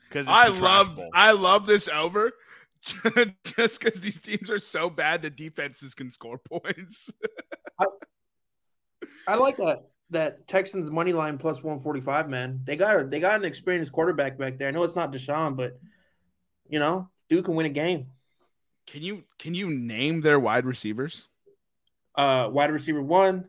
Because 0.07 0.27
I 0.29 0.47
love 0.47 0.97
I 1.13 1.31
love 1.31 1.65
this 1.65 1.89
over 1.89 2.31
just 3.43 3.79
because 3.79 4.01
these 4.01 4.19
teams 4.19 4.49
are 4.49 4.59
so 4.59 4.89
bad 4.89 5.21
that 5.21 5.35
defenses 5.35 5.93
can 5.93 6.09
score 6.09 6.37
points. 6.49 7.11
I 9.27 9.35
like 9.35 9.57
that 9.57 9.83
that 10.09 10.47
Texans 10.47 10.91
money 10.91 11.13
line 11.13 11.37
plus 11.37 11.63
one 11.63 11.79
forty 11.79 12.01
five. 12.01 12.29
Man, 12.29 12.61
they 12.63 12.75
got 12.75 13.09
they 13.09 13.19
got 13.19 13.35
an 13.35 13.45
experienced 13.45 13.91
quarterback 13.91 14.37
back 14.37 14.57
there. 14.57 14.67
I 14.67 14.71
know 14.71 14.83
it's 14.83 14.95
not 14.95 15.11
Deshaun, 15.11 15.55
but 15.55 15.79
you 16.69 16.79
know, 16.79 17.09
dude 17.29 17.45
can 17.45 17.55
win 17.55 17.65
a 17.65 17.69
game. 17.69 18.07
Can 18.87 19.01
you 19.01 19.23
can 19.37 19.53
you 19.53 19.69
name 19.69 20.21
their 20.21 20.39
wide 20.39 20.65
receivers? 20.65 21.27
Uh, 22.15 22.49
wide 22.51 22.71
receiver 22.71 23.01
one, 23.01 23.45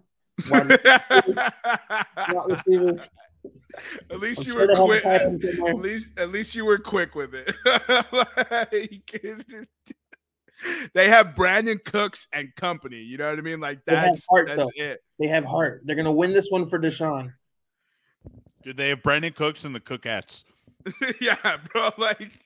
wide 0.49 0.69
receiver. 2.47 3.05
At 4.11 4.21
least 4.21 4.43
I'm 4.43 4.47
you 4.53 4.59
were 4.59 4.67
they 4.67 4.75
have 4.75 4.83
a 4.83 4.87
quick. 4.87 5.03
tight 5.03 5.69
At 5.69 5.77
least, 5.77 6.11
at 6.17 6.31
least 6.31 6.55
you 6.55 6.65
were 6.65 6.79
quick 6.79 7.15
with 7.15 7.35
it. 7.35 7.55
Like, 8.13 9.69
they 10.95 11.09
have 11.09 11.29
Brandin 11.29 11.83
Cooks 11.85 12.27
and 12.33 12.55
company. 12.55 12.99
You 12.99 13.19
know 13.19 13.31
what 13.31 13.39
I 13.39 13.43
mean? 13.43 13.61
Like 13.61 13.85
They 13.85 13.95
that's 13.95 14.27
heart, 14.29 14.49
that's 14.49 14.63
though. 14.63 14.71
it. 14.77 15.03
They 15.19 15.29
have 15.29 15.45
heart. 15.45 15.83
They're 15.85 15.97
gonna 15.97 16.13
win 16.13 16.33
this 16.33 16.49
one 16.51 16.67
for 16.67 16.79
Deshaun. 16.79 17.33
Did 18.63 18.77
they 18.77 18.91
have 18.91 19.03
Brandin 19.03 19.35
Cooks 19.35 19.65
and 19.65 19.75
the 19.75 19.81
Cookettes? 19.81 20.45
yeah, 21.21 21.57
bro. 21.73 21.91
Like 21.99 22.41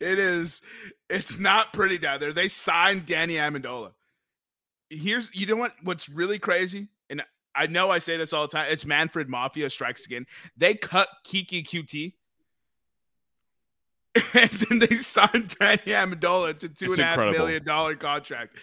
it 0.00 0.18
is. 0.18 0.62
It's 1.10 1.38
not 1.38 1.72
pretty 1.72 1.98
down 1.98 2.20
there. 2.20 2.32
They 2.32 2.48
signed 2.48 3.06
Danny 3.06 3.34
Amendola. 3.34 3.92
Here's 4.90 5.34
you 5.34 5.46
know 5.46 5.56
what? 5.56 5.72
What's 5.82 6.08
really 6.08 6.38
crazy, 6.38 6.78
and 6.78 6.88
I 7.54 7.66
know 7.66 7.90
I 7.90 7.98
say 7.98 8.16
this 8.16 8.32
all 8.32 8.46
the 8.46 8.52
time. 8.52 8.66
It's 8.70 8.86
Manfred 8.86 9.28
Mafia 9.28 9.68
strikes 9.70 10.06
again. 10.06 10.26
They 10.56 10.74
cut 10.74 11.08
Keke 11.26 11.66
Coutee. 11.66 12.14
And 14.34 14.50
then 14.50 14.78
they 14.78 14.96
signed 14.96 15.54
Danny 15.58 15.78
Amendola 15.86 16.58
to 16.58 16.68
two 16.68 16.90
It's 16.92 16.98
and 16.98 16.98
a 16.98 17.04
half 17.04 17.14
incredible. 17.18 17.38
million 17.46 17.64
dollar 17.64 17.94
contract. 17.96 18.56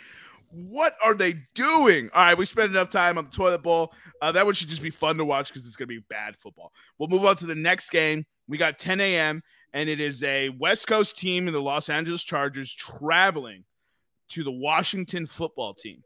What 0.52 0.94
are 1.04 1.14
they 1.16 1.36
doing? 1.56 2.10
All 2.14 2.24
right, 2.24 2.38
we 2.38 2.46
spent 2.46 2.70
enough 2.72 2.90
time 2.92 3.18
on 3.18 3.26
the 3.26 3.32
toilet 3.32 3.64
bowl. 3.64 3.94
Uh, 4.22 4.32
that 4.32 4.46
one 4.46 4.54
should 4.54 4.68
just 4.70 4.82
be 4.82 4.90
fun 4.92 5.18
to 5.18 5.26
watch 5.26 5.48
because 5.48 5.66
it's 5.66 5.76
going 5.76 5.88
to 5.88 5.96
be 5.96 6.04
bad 6.10 6.36
football. 6.38 6.72
We'll 6.98 7.10
move 7.10 7.26
on 7.26 7.36
to 7.38 7.46
the 7.48 7.56
next 7.56 7.90
game. 7.90 8.26
We 8.48 8.58
got 8.58 8.78
10 8.80 9.00
a.m. 9.00 9.42
and 9.74 9.90
it 9.90 10.00
is 10.00 10.24
a 10.24 10.50
West 10.50 10.88
Coast 10.88 11.18
team 11.18 11.48
in 11.48 11.54
the 11.54 11.62
Los 11.62 11.90
Angeles 11.90 12.24
Chargers 12.24 12.72
traveling 12.74 13.64
to 14.30 14.44
the 14.44 14.52
Washington 14.52 15.26
football 15.26 15.74
team. 15.74 16.04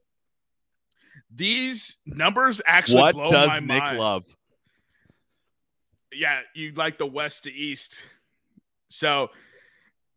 These 1.36 1.98
numbers 2.06 2.62
actually 2.66 3.02
What 3.02 3.16
blow 3.16 3.32
does 3.32 3.50
my 3.50 3.60
Nick 3.60 3.84
mind. 3.84 4.00
love? 4.00 4.26
Yeah, 6.14 6.40
you 6.54 6.74
like 6.74 6.98
the 6.98 7.08
west 7.08 7.46
to 7.46 7.54
east. 7.54 8.02
So 8.90 9.32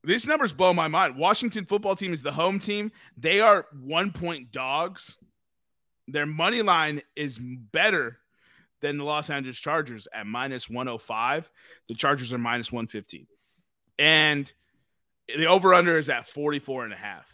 these 0.05 0.27
numbers 0.27 0.53
blow 0.53 0.73
my 0.75 0.89
mind. 0.89 1.17
Washington 1.17 1.65
football 1.65 1.97
team 1.97 2.13
is 2.13 2.23
the 2.23 2.33
home 2.33 2.59
team. 2.59 2.93
They 3.17 3.41
are 3.41 3.67
one 3.81 4.13
point 4.13 4.53
dogs. 4.53 5.17
Their 6.07 6.27
money 6.27 6.63
line 6.63 7.03
is 7.17 7.39
better 7.39 8.19
than 8.83 8.99
the 8.99 9.05
Los 9.05 9.31
Angeles 9.31 9.59
Chargers 9.59 10.07
at 10.13 10.27
minus 10.27 10.69
105. 10.69 11.51
The 11.89 11.95
Chargers 11.95 12.33
are 12.33 12.39
minus 12.39 12.71
115. 12.71 13.27
And 13.99 14.53
the 15.29 15.47
over 15.47 15.75
under 15.75 15.97
is 15.97 16.09
at 16.09 16.29
44 16.29 16.85
and 16.85 16.93
a 16.93 16.97
half. 16.97 17.27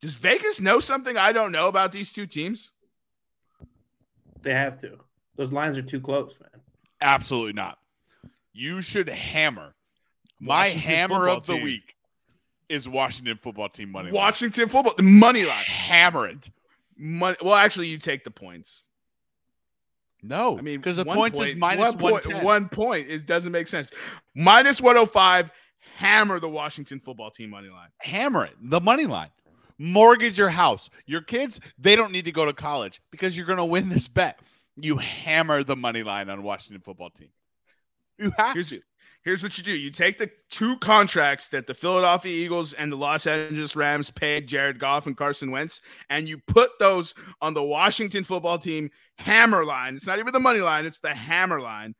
Does 0.00 0.14
Vegas 0.14 0.60
know 0.60 0.78
something 0.80 1.16
I 1.16 1.32
don't 1.32 1.52
know 1.52 1.68
about 1.68 1.92
these 1.92 2.12
two 2.12 2.26
teams? 2.26 2.70
They 4.42 4.52
have 4.52 4.78
to. 4.82 4.98
Those 5.36 5.52
lines 5.52 5.76
are 5.76 5.82
too 5.82 6.00
close, 6.00 6.36
man. 6.40 6.62
Absolutely 7.00 7.52
not. 7.54 7.78
You 8.52 8.80
should 8.80 9.08
hammer. 9.08 9.74
My 10.40 10.64
Washington 10.64 10.80
hammer 10.90 11.28
of 11.28 11.46
the 11.46 11.54
team. 11.54 11.62
week 11.62 11.94
is 12.68 12.88
Washington 12.88 13.36
football 13.38 13.68
team 13.68 13.90
money. 13.90 14.06
line. 14.10 14.14
Washington 14.14 14.68
football 14.68 14.94
money 15.00 15.44
line. 15.44 15.64
hammer 15.64 16.28
it. 16.28 16.50
Money, 16.98 17.36
well, 17.42 17.54
actually, 17.54 17.88
you 17.88 17.98
take 17.98 18.24
the 18.24 18.30
points. 18.30 18.84
No, 20.22 20.58
I 20.58 20.62
mean, 20.62 20.78
because 20.78 20.96
the 20.96 21.04
one 21.04 21.16
points 21.16 21.38
is 21.38 21.50
point- 21.52 21.58
minus 21.58 21.94
one 21.94 22.12
one. 22.12 22.22
point. 22.22 22.42
One 22.44 22.68
point. 22.68 23.08
It 23.10 23.26
doesn't 23.26 23.52
make 23.52 23.68
sense. 23.68 23.90
Minus 24.34 24.80
105. 24.80 25.50
Hammer 25.96 26.40
the 26.40 26.48
Washington 26.48 27.00
football 27.00 27.30
team 27.30 27.50
money 27.50 27.68
line. 27.68 27.88
Hammer 27.98 28.44
it. 28.46 28.54
The 28.60 28.80
money 28.80 29.06
line. 29.06 29.30
Mortgage 29.78 30.38
your 30.38 30.48
house. 30.48 30.90
Your 31.06 31.20
kids, 31.20 31.60
they 31.78 31.96
don't 31.96 32.12
need 32.12 32.24
to 32.24 32.32
go 32.32 32.44
to 32.46 32.52
college 32.52 33.00
because 33.10 33.36
you're 33.36 33.46
going 33.46 33.58
to 33.58 33.64
win 33.64 33.88
this 33.88 34.08
bet. 34.08 34.40
You 34.76 34.98
hammer 34.98 35.62
the 35.62 35.76
money 35.76 36.02
line 36.02 36.28
on 36.28 36.42
Washington 36.42 36.82
football 36.82 37.10
team. 37.10 37.28
You 38.18 38.32
have 38.38 38.54
Here's 38.54 38.72
here's 39.22 39.42
what 39.42 39.58
you 39.58 39.64
do. 39.64 39.76
You 39.76 39.90
take 39.90 40.16
the 40.16 40.30
two 40.48 40.78
contracts 40.78 41.48
that 41.48 41.66
the 41.66 41.74
Philadelphia 41.74 42.32
Eagles 42.32 42.72
and 42.72 42.90
the 42.90 42.96
Los 42.96 43.26
Angeles 43.26 43.76
Rams 43.76 44.10
paid 44.10 44.46
Jared 44.46 44.78
Goff 44.78 45.06
and 45.06 45.16
Carson 45.16 45.50
Wentz, 45.50 45.82
and 46.08 46.28
you 46.28 46.38
put 46.46 46.70
those 46.78 47.14
on 47.42 47.52
the 47.52 47.62
Washington 47.62 48.24
football 48.24 48.58
team 48.58 48.90
hammer 49.18 49.64
line. 49.64 49.96
It's 49.96 50.06
not 50.06 50.18
even 50.18 50.32
the 50.32 50.40
money 50.40 50.60
line; 50.60 50.86
it's 50.86 51.00
the 51.00 51.14
hammer 51.14 51.60
line. 51.60 51.94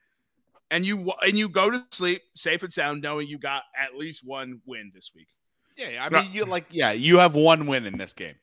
And 0.71 0.87
you 0.87 1.13
and 1.23 1.37
you 1.37 1.49
go 1.49 1.71
to 1.71 1.85
sleep 1.91 2.23
safe 2.35 2.63
and 2.63 2.73
sound, 2.73 3.03
knowing 3.03 3.29
you 3.29 3.39
got 3.39 3.65
at 3.79 3.97
least 3.97 4.25
one 4.25 4.61
win 4.65 4.91
this 4.95 5.13
week. 5.15 5.29
Yeah, 5.77 6.05
I 6.05 6.09
mean, 6.09 6.33
you 6.33 6.45
like, 6.45 6.67
yeah, 6.71 6.93
you 6.93 7.19
have 7.19 7.35
one 7.35 7.67
win 7.67 7.87
in 7.87 7.99
this 7.99 8.13
game. 8.13 8.35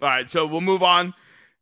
All 0.00 0.08
right, 0.08 0.30
so 0.30 0.46
we'll 0.46 0.60
move 0.60 0.82
on. 0.82 1.14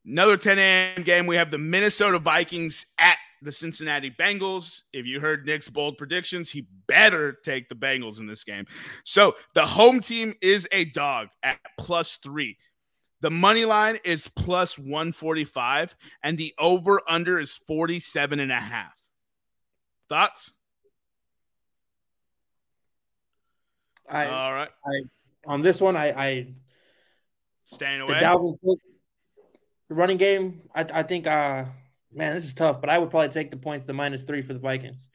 Another 0.07 0.37
10 0.37 0.59
a.m. 0.59 1.03
game. 1.03 1.27
We 1.27 1.37
have 1.37 1.51
the 1.51 1.59
Minnesota 1.59 2.19
Vikings 2.19 2.87
at 2.99 3.19
the 3.43 3.53
Cincinnati 3.53 4.11
Bengals. 4.11 4.83
If 4.93 5.07
you 5.07 5.21
heard 5.21 5.47
Nick's 5.47 5.69
bold 5.69 5.99
predictions, 5.99 6.51
he 6.51 6.67
better 6.87 7.33
take 7.45 7.69
the 7.69 7.75
Bengals 7.75 8.21
in 8.21 8.27
this 8.27 8.45
game. 8.45 8.67
So 9.05 9.37
the 9.55 9.67
home 9.67 10.01
team 10.01 10.35
is 10.41 10.69
a 10.73 10.87
dog 10.87 11.29
at 11.43 11.59
plus 11.79 12.17
three. 12.17 12.57
The 13.21 13.31
money 13.31 13.65
line 13.65 13.99
is 14.05 14.29
plus 14.29 14.79
145, 14.79 15.97
and 16.23 16.39
the 16.39 16.55
over 16.59 17.01
under 17.09 17.41
is 17.41 17.57
47 17.57 18.39
and 18.39 18.53
a 18.53 18.61
half. 18.61 18.97
Thoughts? 20.09 20.53
I 24.11 24.27
All 24.27 24.53
right. 24.53 24.71
on 25.47 25.63
this 25.63 25.81
one, 25.81 25.97
I, 25.97 26.11
I 26.11 26.47
Staying 27.65 28.07
the. 28.07 28.15
Dalvin 28.15 28.59
Cook 28.65 28.79
the 29.89 29.95
running 29.95 30.19
game. 30.19 30.63
I, 30.75 30.87
I 30.93 31.03
think, 31.03 31.27
uh, 31.27 31.65
man, 32.13 32.35
this 32.35 32.45
is 32.45 32.55
tough, 32.55 32.81
but 32.81 32.91
I 32.91 32.99
would 32.99 33.11
probably 33.11 33.29
take 33.29 33.51
the 33.51 33.57
points, 33.57 33.87
the 33.87 33.93
minus 33.93 34.25
three 34.25 34.43
for 34.43 34.53
the 34.53 34.59
Vikings. 34.59 35.09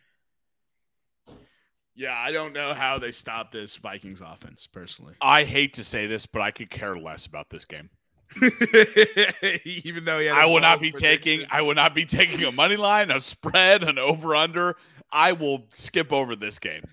yeah, 1.95 2.15
I 2.15 2.31
don't 2.31 2.53
know 2.53 2.73
how 2.73 2.97
they 2.97 3.11
stop 3.11 3.51
this 3.51 3.75
Vikings 3.75 4.21
offense 4.21 4.67
personally. 4.67 5.13
I 5.21 5.43
hate 5.43 5.73
to 5.73 5.83
say 5.83 6.07
this, 6.07 6.25
but 6.25 6.41
I 6.41 6.51
could 6.51 6.69
care 6.69 6.97
less 6.97 7.25
about 7.25 7.49
this 7.49 7.65
game. 7.65 7.89
Even 9.63 10.05
though 10.05 10.19
he 10.19 10.25
had 10.25 10.35
a 10.35 10.39
I 10.39 10.45
will 10.45 10.59
not 10.59 10.81
be 10.81 10.91
prediction. 10.91 11.39
taking. 11.39 11.47
I 11.51 11.61
will 11.61 11.75
not 11.75 11.93
be 11.93 12.05
taking 12.05 12.43
a 12.43 12.51
money 12.51 12.77
line, 12.77 13.11
a 13.11 13.21
spread, 13.21 13.83
an 13.83 13.99
over 13.99 14.35
under. 14.35 14.75
I 15.11 15.33
will 15.33 15.67
skip 15.71 16.11
over 16.11 16.35
this 16.35 16.57
game. 16.57 16.83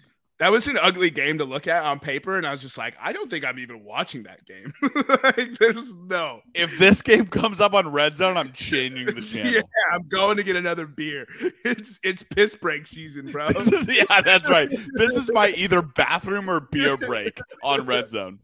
That 0.40 0.50
was 0.50 0.66
an 0.66 0.78
ugly 0.80 1.10
game 1.10 1.36
to 1.36 1.44
look 1.44 1.66
at 1.66 1.82
on 1.82 2.00
paper, 2.00 2.38
and 2.38 2.46
I 2.46 2.50
was 2.50 2.62
just 2.62 2.78
like, 2.78 2.94
I 2.98 3.12
don't 3.12 3.30
think 3.30 3.44
I'm 3.44 3.58
even 3.58 3.84
watching 3.84 4.22
that 4.22 4.46
game. 4.46 4.72
like, 5.22 5.58
there's 5.58 5.94
no. 5.98 6.40
If 6.54 6.78
this 6.78 7.02
game 7.02 7.26
comes 7.26 7.60
up 7.60 7.74
on 7.74 7.92
Red 7.92 8.16
Zone, 8.16 8.38
I'm 8.38 8.50
changing 8.52 9.04
the 9.04 9.20
channel. 9.20 9.52
Yeah, 9.52 9.60
I'm 9.92 10.08
going 10.08 10.38
to 10.38 10.42
get 10.42 10.56
another 10.56 10.86
beer. 10.86 11.26
It's 11.62 12.00
it's 12.02 12.22
piss 12.22 12.54
break 12.54 12.86
season, 12.86 13.30
bro. 13.30 13.46
Is, 13.48 13.86
yeah, 13.86 14.22
that's 14.22 14.48
right. 14.48 14.70
This 14.94 15.14
is 15.14 15.30
my 15.32 15.50
either 15.50 15.82
bathroom 15.82 16.48
or 16.48 16.60
beer 16.60 16.96
break 16.96 17.38
on 17.62 17.84
Red 17.84 18.08
Zone. 18.08 18.38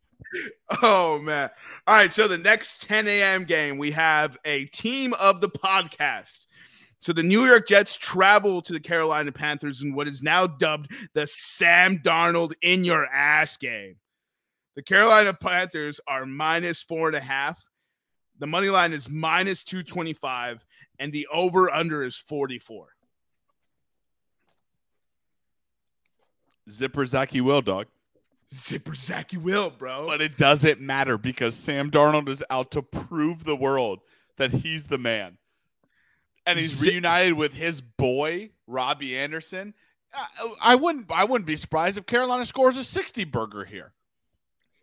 Oh 0.82 1.18
man! 1.18 1.48
All 1.86 1.96
right, 1.96 2.12
so 2.12 2.28
the 2.28 2.36
next 2.36 2.86
10 2.86 3.08
a.m. 3.08 3.44
game, 3.44 3.78
we 3.78 3.90
have 3.92 4.36
a 4.44 4.66
team 4.66 5.14
of 5.18 5.40
the 5.40 5.48
podcast. 5.48 6.45
So 7.06 7.12
the 7.12 7.22
New 7.22 7.46
York 7.46 7.68
Jets 7.68 7.94
travel 7.94 8.60
to 8.62 8.72
the 8.72 8.80
Carolina 8.80 9.30
Panthers 9.30 9.80
in 9.80 9.94
what 9.94 10.08
is 10.08 10.24
now 10.24 10.48
dubbed 10.48 10.90
the 11.14 11.24
Sam 11.28 12.00
Darnold 12.00 12.54
in 12.62 12.82
your 12.82 13.06
ass 13.06 13.56
game. 13.56 13.94
The 14.74 14.82
Carolina 14.82 15.32
Panthers 15.32 16.00
are 16.08 16.26
minus 16.26 16.82
four 16.82 17.06
and 17.06 17.16
a 17.16 17.20
half. 17.20 17.64
The 18.40 18.48
money 18.48 18.70
line 18.70 18.92
is 18.92 19.08
minus 19.08 19.62
225, 19.62 20.64
and 20.98 21.12
the 21.12 21.28
over 21.32 21.72
under 21.72 22.02
is 22.02 22.16
44. 22.16 22.88
Zipper 26.68 27.06
Zachy 27.06 27.40
will, 27.40 27.62
dog. 27.62 27.86
Zipper 28.52 28.96
Zachy 28.96 29.36
will, 29.36 29.70
bro. 29.70 30.08
But 30.08 30.22
it 30.22 30.36
doesn't 30.36 30.80
matter 30.80 31.16
because 31.16 31.54
Sam 31.54 31.88
Darnold 31.88 32.28
is 32.28 32.42
out 32.50 32.72
to 32.72 32.82
prove 32.82 33.44
the 33.44 33.54
world 33.54 34.00
that 34.38 34.50
he's 34.50 34.88
the 34.88 34.98
man. 34.98 35.38
And 36.46 36.58
he's 36.58 36.80
reunited 36.80 37.34
with 37.34 37.52
his 37.52 37.80
boy, 37.80 38.50
Robby 38.66 39.16
Anderson. 39.16 39.74
I, 40.14 40.54
I 40.62 40.74
wouldn't 40.74 41.10
I 41.10 41.24
wouldn't 41.24 41.46
be 41.46 41.56
surprised 41.56 41.98
if 41.98 42.06
Carolina 42.06 42.46
scores 42.46 42.76
a 42.76 42.84
60 42.84 43.24
burger 43.24 43.64
here. 43.64 43.92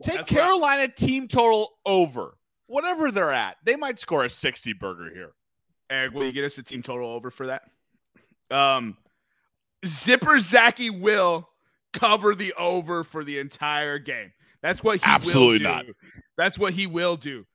Take 0.02 0.18
That's 0.18 0.30
Carolina 0.30 0.88
team 0.88 1.28
total 1.28 1.74
over. 1.86 2.38
Whatever 2.68 3.12
they're 3.12 3.32
at, 3.32 3.58
they 3.64 3.76
might 3.76 4.00
score 4.00 4.26
a 4.26 4.30
60 4.30 4.74
burger 4.74 5.10
here. 5.14 5.32
Eric, 5.90 6.14
will 6.14 6.26
you 6.26 6.32
get 6.32 6.44
us 6.44 6.58
a 6.58 6.64
team 6.64 6.82
total 6.82 7.10
over 7.10 7.30
for 7.30 7.48
that? 7.48 7.64
Um, 8.52 8.98
Zipper 9.86 10.40
Zachy 10.40 10.90
will 10.90 11.50
cover 11.94 12.36
the 12.36 12.54
over 12.54 13.04
for 13.04 13.24
the 13.24 13.40
entire 13.40 14.00
game. 14.00 14.34
That's 14.62 14.84
what 14.84 14.98
he 14.98 15.04
Absolutely 15.06 15.66
will 15.66 15.74
not. 15.74 15.86
That's 16.38 16.58
what 16.58 16.74
he 16.74 16.88
will 16.88 17.16
do. 17.16 17.46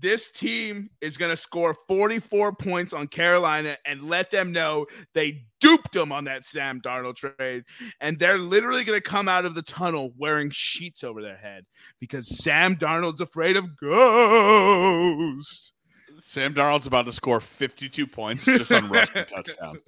This 0.00 0.30
team 0.30 0.90
is 1.00 1.16
going 1.16 1.30
to 1.30 1.36
score 1.36 1.76
44 1.88 2.52
points 2.54 2.92
on 2.92 3.08
Carolina 3.08 3.76
and 3.84 4.02
let 4.02 4.30
them 4.30 4.52
know 4.52 4.86
they 5.14 5.44
duped 5.60 5.92
them 5.92 6.12
on 6.12 6.24
that 6.24 6.44
Sam 6.44 6.80
Darnold 6.80 7.16
trade. 7.16 7.64
And 8.00 8.18
they're 8.18 8.38
literally 8.38 8.84
going 8.84 9.00
to 9.00 9.08
come 9.08 9.28
out 9.28 9.44
of 9.44 9.54
the 9.54 9.62
tunnel 9.62 10.12
wearing 10.16 10.50
sheets 10.50 11.02
over 11.02 11.20
their 11.20 11.36
head 11.36 11.64
because 11.98 12.38
Sam 12.38 12.76
Darnold's 12.76 13.20
afraid 13.20 13.56
of 13.56 13.76
ghosts. 13.76 15.72
Sam 16.20 16.54
Darnold's 16.54 16.86
about 16.86 17.06
to 17.06 17.12
score 17.12 17.40
52 17.40 18.06
points 18.06 18.44
just 18.44 18.70
on 18.72 18.88
rushing 18.88 19.24
touchdowns. 19.26 19.82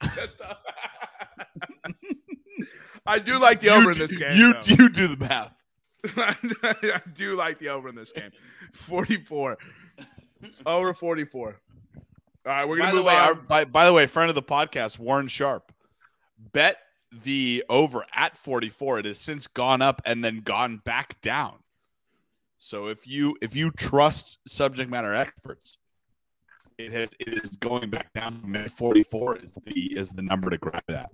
I 3.04 3.18
do 3.18 3.38
like 3.38 3.60
the 3.60 3.70
over 3.70 3.90
in 3.92 3.98
this 3.98 4.16
game. 4.16 4.36
You, 4.36 4.52
though. 4.54 4.60
you 4.64 4.88
do 4.88 5.08
the 5.08 5.16
math. 5.16 5.52
I 6.16 7.00
do 7.12 7.34
like 7.34 7.58
the 7.58 7.68
over 7.68 7.88
in 7.88 7.94
this 7.94 8.12
game. 8.12 8.30
44. 8.72 9.58
Over 10.66 10.94
44. 10.94 11.60
All 12.44 12.52
right, 12.52 12.68
we're 12.68 12.78
gonna 12.78 12.90
the 12.90 12.96
move 12.96 13.06
way, 13.06 13.14
on. 13.14 13.20
our, 13.20 13.34
by, 13.34 13.64
by 13.64 13.86
the 13.86 13.92
way, 13.92 14.06
friend 14.06 14.28
of 14.28 14.34
the 14.34 14.42
podcast, 14.42 14.98
Warren 14.98 15.28
Sharp, 15.28 15.72
bet 16.52 16.78
the 17.12 17.64
over 17.68 18.04
at 18.14 18.36
44. 18.36 19.00
It 19.00 19.04
has 19.04 19.18
since 19.18 19.46
gone 19.46 19.80
up 19.80 20.02
and 20.04 20.24
then 20.24 20.40
gone 20.40 20.78
back 20.78 21.20
down. 21.20 21.54
So 22.58 22.88
if 22.88 23.06
you 23.06 23.36
if 23.40 23.54
you 23.54 23.70
trust 23.70 24.38
subject 24.46 24.90
matter 24.90 25.14
experts, 25.14 25.78
it 26.78 26.92
has 26.92 27.10
it 27.20 27.28
is 27.28 27.50
going 27.56 27.90
back 27.90 28.12
down. 28.12 28.40
Mid 28.44 28.72
44 28.72 29.38
is 29.38 29.58
the 29.64 29.92
is 29.96 30.10
the 30.10 30.22
number 30.22 30.50
to 30.50 30.58
grab 30.58 30.82
at. 30.88 31.10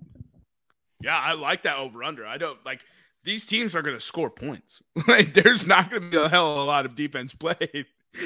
yeah, 1.01 1.17
I 1.17 1.33
like 1.33 1.63
that 1.63 1.77
over 1.77 2.03
under. 2.03 2.25
I 2.25 2.37
don't 2.37 2.63
like 2.65 2.79
these 3.23 3.45
teams 3.45 3.75
are 3.75 3.81
gonna 3.81 3.99
score 3.99 4.29
points. 4.29 4.81
like 5.07 5.33
there's 5.33 5.67
not 5.67 5.89
gonna 5.91 6.09
be 6.09 6.17
a 6.17 6.29
hell 6.29 6.53
of 6.53 6.57
a 6.59 6.63
lot 6.63 6.85
of 6.85 6.95
defense 6.95 7.33
played. 7.33 7.85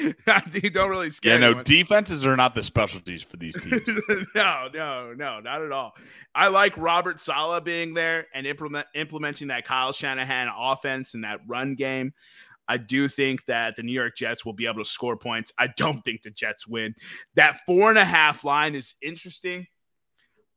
you 0.52 0.70
don't 0.70 0.88
really 0.88 1.10
scare 1.10 1.34
Yeah, 1.34 1.38
no, 1.38 1.46
anyone. 1.48 1.64
defenses 1.64 2.24
are 2.24 2.36
not 2.36 2.54
the 2.54 2.62
specialties 2.62 3.22
for 3.22 3.36
these 3.36 3.58
teams. 3.60 3.86
no, 4.34 4.68
no, 4.72 5.12
no, 5.14 5.40
not 5.40 5.62
at 5.62 5.72
all. 5.72 5.92
I 6.34 6.48
like 6.48 6.76
Robert 6.78 7.20
Saleh 7.20 7.62
being 7.64 7.92
there 7.92 8.26
and 8.34 8.46
implement 8.46 8.86
implementing 8.94 9.48
that 9.48 9.64
Kyle 9.66 9.92
Shanahan 9.92 10.48
offense 10.56 11.14
and 11.14 11.24
that 11.24 11.40
run 11.46 11.74
game. 11.74 12.14
I 12.66 12.78
do 12.78 13.08
think 13.08 13.44
that 13.44 13.76
the 13.76 13.82
New 13.82 13.92
York 13.92 14.16
Jets 14.16 14.44
will 14.44 14.54
be 14.54 14.66
able 14.66 14.82
to 14.82 14.88
score 14.88 15.18
points. 15.18 15.52
I 15.58 15.66
don't 15.76 16.02
think 16.02 16.22
the 16.22 16.30
Jets 16.30 16.66
win. 16.66 16.94
That 17.34 17.60
four 17.66 17.90
and 17.90 17.98
a 17.98 18.06
half 18.06 18.42
line 18.42 18.74
is 18.74 18.94
interesting. 19.02 19.66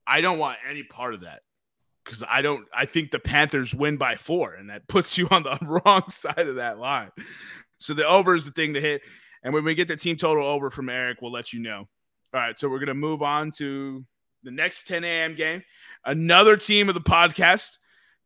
I 0.07 0.21
don't 0.21 0.39
want 0.39 0.57
any 0.67 0.83
part 0.83 1.13
of 1.13 1.21
that 1.21 1.41
because 2.07 2.23
I 2.27 2.41
don't. 2.41 2.65
I 2.73 2.85
think 2.85 3.11
the 3.11 3.19
Panthers 3.19 3.75
win 3.75 3.97
by 3.97 4.15
four, 4.15 4.53
and 4.53 4.69
that 4.69 4.87
puts 4.87 5.17
you 5.17 5.27
on 5.29 5.43
the 5.43 5.57
wrong 5.85 6.09
side 6.09 6.47
of 6.47 6.55
that 6.55 6.79
line. 6.79 7.11
So 7.79 7.93
the 7.93 8.07
over 8.07 8.33
is 8.33 8.45
the 8.45 8.51
thing 8.51 8.73
to 8.73 8.81
hit. 8.81 9.01
And 9.43 9.53
when 9.53 9.63
we 9.63 9.75
get 9.75 9.87
the 9.87 9.97
team 9.97 10.15
total 10.15 10.45
over 10.45 10.71
from 10.71 10.89
Eric, 10.89 11.21
we'll 11.21 11.31
let 11.31 11.53
you 11.53 11.59
know. 11.59 11.87
All 12.33 12.39
right, 12.41 12.57
so 12.57 12.69
we're 12.69 12.79
gonna 12.79 12.93
move 12.93 13.21
on 13.21 13.51
to 13.57 14.05
the 14.43 14.51
next 14.51 14.87
10 14.87 15.03
a.m. 15.03 15.35
game. 15.35 15.63
Another 16.05 16.55
team 16.55 16.87
of 16.87 16.95
the 16.95 17.01
podcast, 17.01 17.77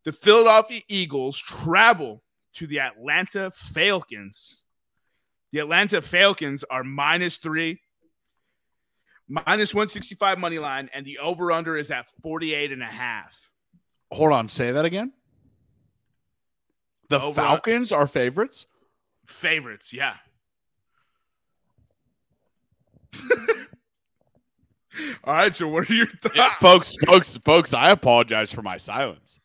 the 0.04 0.12
Philadelphia 0.12 0.80
Eagles, 0.88 1.38
travel 1.38 2.22
to 2.54 2.66
the 2.66 2.80
Atlanta 2.80 3.50
Falcons. 3.50 4.62
The 5.52 5.58
Atlanta 5.58 6.00
Falcons 6.00 6.64
are 6.64 6.84
minus 6.84 7.38
three, 7.38 7.80
minus 9.28 9.74
165 9.74 10.38
money 10.38 10.58
line, 10.58 10.88
and 10.94 11.04
the 11.04 11.18
over-under 11.18 11.76
is 11.76 11.90
at 11.90 12.06
48 12.22 12.72
and 12.72 12.82
a 12.82 12.86
half. 12.86 13.41
Hold 14.12 14.32
on, 14.32 14.48
say 14.48 14.72
that 14.72 14.84
again. 14.84 15.12
The 17.08 17.20
Over- 17.20 17.34
Falcons 17.40 17.92
are 17.92 18.06
favorites. 18.06 18.66
Favorites, 19.26 19.92
yeah. 19.92 20.14
All 25.24 25.34
right, 25.34 25.54
so 25.54 25.68
what 25.68 25.88
are 25.88 25.94
your 25.94 26.06
thoughts? 26.06 26.36
Yeah, 26.36 26.52
folks, 26.54 26.94
folks, 27.06 27.36
folks, 27.38 27.72
I 27.72 27.90
apologize 27.90 28.52
for 28.52 28.60
my 28.62 28.76
silence. 28.76 29.40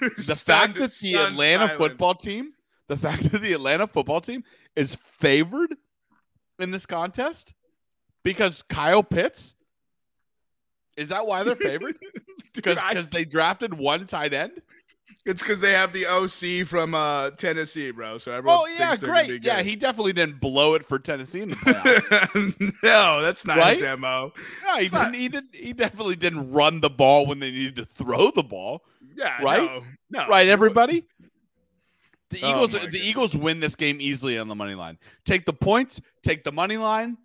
The 0.00 0.34
fact 0.36 0.76
that 0.78 0.92
the 1.02 1.14
Atlanta 1.14 1.64
silent. 1.68 1.78
football 1.78 2.14
team, 2.14 2.52
the 2.88 2.96
fact 2.96 3.30
that 3.32 3.40
the 3.40 3.52
Atlanta 3.52 3.86
football 3.86 4.20
team 4.20 4.44
is 4.74 4.94
favored 4.94 5.74
in 6.58 6.70
this 6.70 6.86
contest 6.86 7.52
because 8.22 8.62
Kyle 8.62 9.02
Pitts 9.02 9.54
is 10.96 11.10
that 11.10 11.26
why 11.26 11.42
they're 11.42 11.56
favored? 11.56 11.96
Because 12.56 12.78
because 12.88 13.10
they 13.10 13.24
drafted 13.24 13.74
one 13.74 14.06
tight 14.06 14.32
end. 14.32 14.60
It's 15.24 15.42
because 15.42 15.60
they 15.60 15.72
have 15.72 15.92
the 15.92 16.06
OC 16.06 16.66
from 16.68 16.94
uh, 16.94 17.30
Tennessee, 17.30 17.90
bro. 17.90 18.16
So 18.18 18.30
everyone. 18.32 18.58
Oh 18.62 18.66
yeah, 18.66 18.90
thinks 18.90 19.00
they're 19.00 19.08
gonna 19.12 19.26
great. 19.26 19.44
Yeah, 19.44 19.62
he 19.62 19.74
definitely 19.74 20.12
didn't 20.12 20.40
blow 20.40 20.74
it 20.74 20.84
for 20.86 20.98
Tennessee 21.00 21.40
in 21.40 21.50
the 21.50 21.56
playoffs. 21.56 22.74
no, 22.82 23.22
that's 23.22 23.44
not 23.44 23.58
his 23.68 23.82
Right? 23.82 23.98
mo. 23.98 24.32
yeah, 24.64 24.78
he 24.78 24.84
It's 24.84 24.92
not- 24.92 25.04
didn't. 25.12 25.20
He 25.20 25.28
didn't. 25.28 25.54
He 25.54 25.72
definitely 25.72 26.14
didn't 26.16 26.52
run 26.52 26.80
the 26.80 26.90
ball 26.90 27.26
when 27.26 27.40
they 27.40 27.50
needed 27.50 27.76
to 27.76 27.84
throw 27.84 28.30
the 28.30 28.42
ball. 28.44 28.84
Yeah, 29.16 29.42
Right? 29.42 29.62
No, 29.62 29.82
no. 30.10 30.28
Right, 30.28 30.46
everybody. 30.48 31.04
The 32.30 32.40
Oh, 32.42 32.50
Eagles. 32.50 32.72
my 32.74 32.80
the 32.80 32.84
goodness. 32.86 33.04
Eagles 33.06 33.36
win 33.36 33.60
this 33.60 33.76
game 33.76 33.98
easily 34.00 34.38
on 34.38 34.46
the 34.48 34.54
money 34.54 34.74
line. 34.74 34.98
Take 35.24 35.44
the 35.44 35.52
points. 35.52 36.00
Take 36.22 36.44
the 36.44 36.52
money 36.52 36.76
line. 36.76 37.16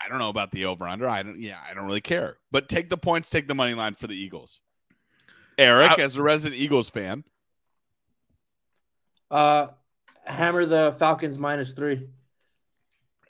I 0.00 0.08
don't 0.08 0.18
know 0.18 0.28
about 0.28 0.52
the 0.52 0.64
over 0.66 0.86
under. 0.86 1.08
I 1.08 1.22
don't. 1.22 1.38
Yeah, 1.40 1.58
I 1.68 1.74
don't 1.74 1.86
really 1.86 2.00
care. 2.00 2.38
But 2.50 2.68
take 2.68 2.88
the 2.90 2.96
points. 2.96 3.28
Take 3.30 3.48
the 3.48 3.54
money 3.54 3.74
line 3.74 3.94
for 3.94 4.06
the 4.06 4.16
Eagles. 4.16 4.60
Eric, 5.58 5.98
I- 5.98 6.02
as 6.02 6.16
a 6.16 6.22
resident 6.22 6.60
Eagles 6.60 6.88
fan, 6.90 7.24
Uh, 9.30 9.68
hammer 10.24 10.64
the 10.64 10.94
Falcons 10.98 11.38
minus 11.38 11.72
three. 11.72 12.08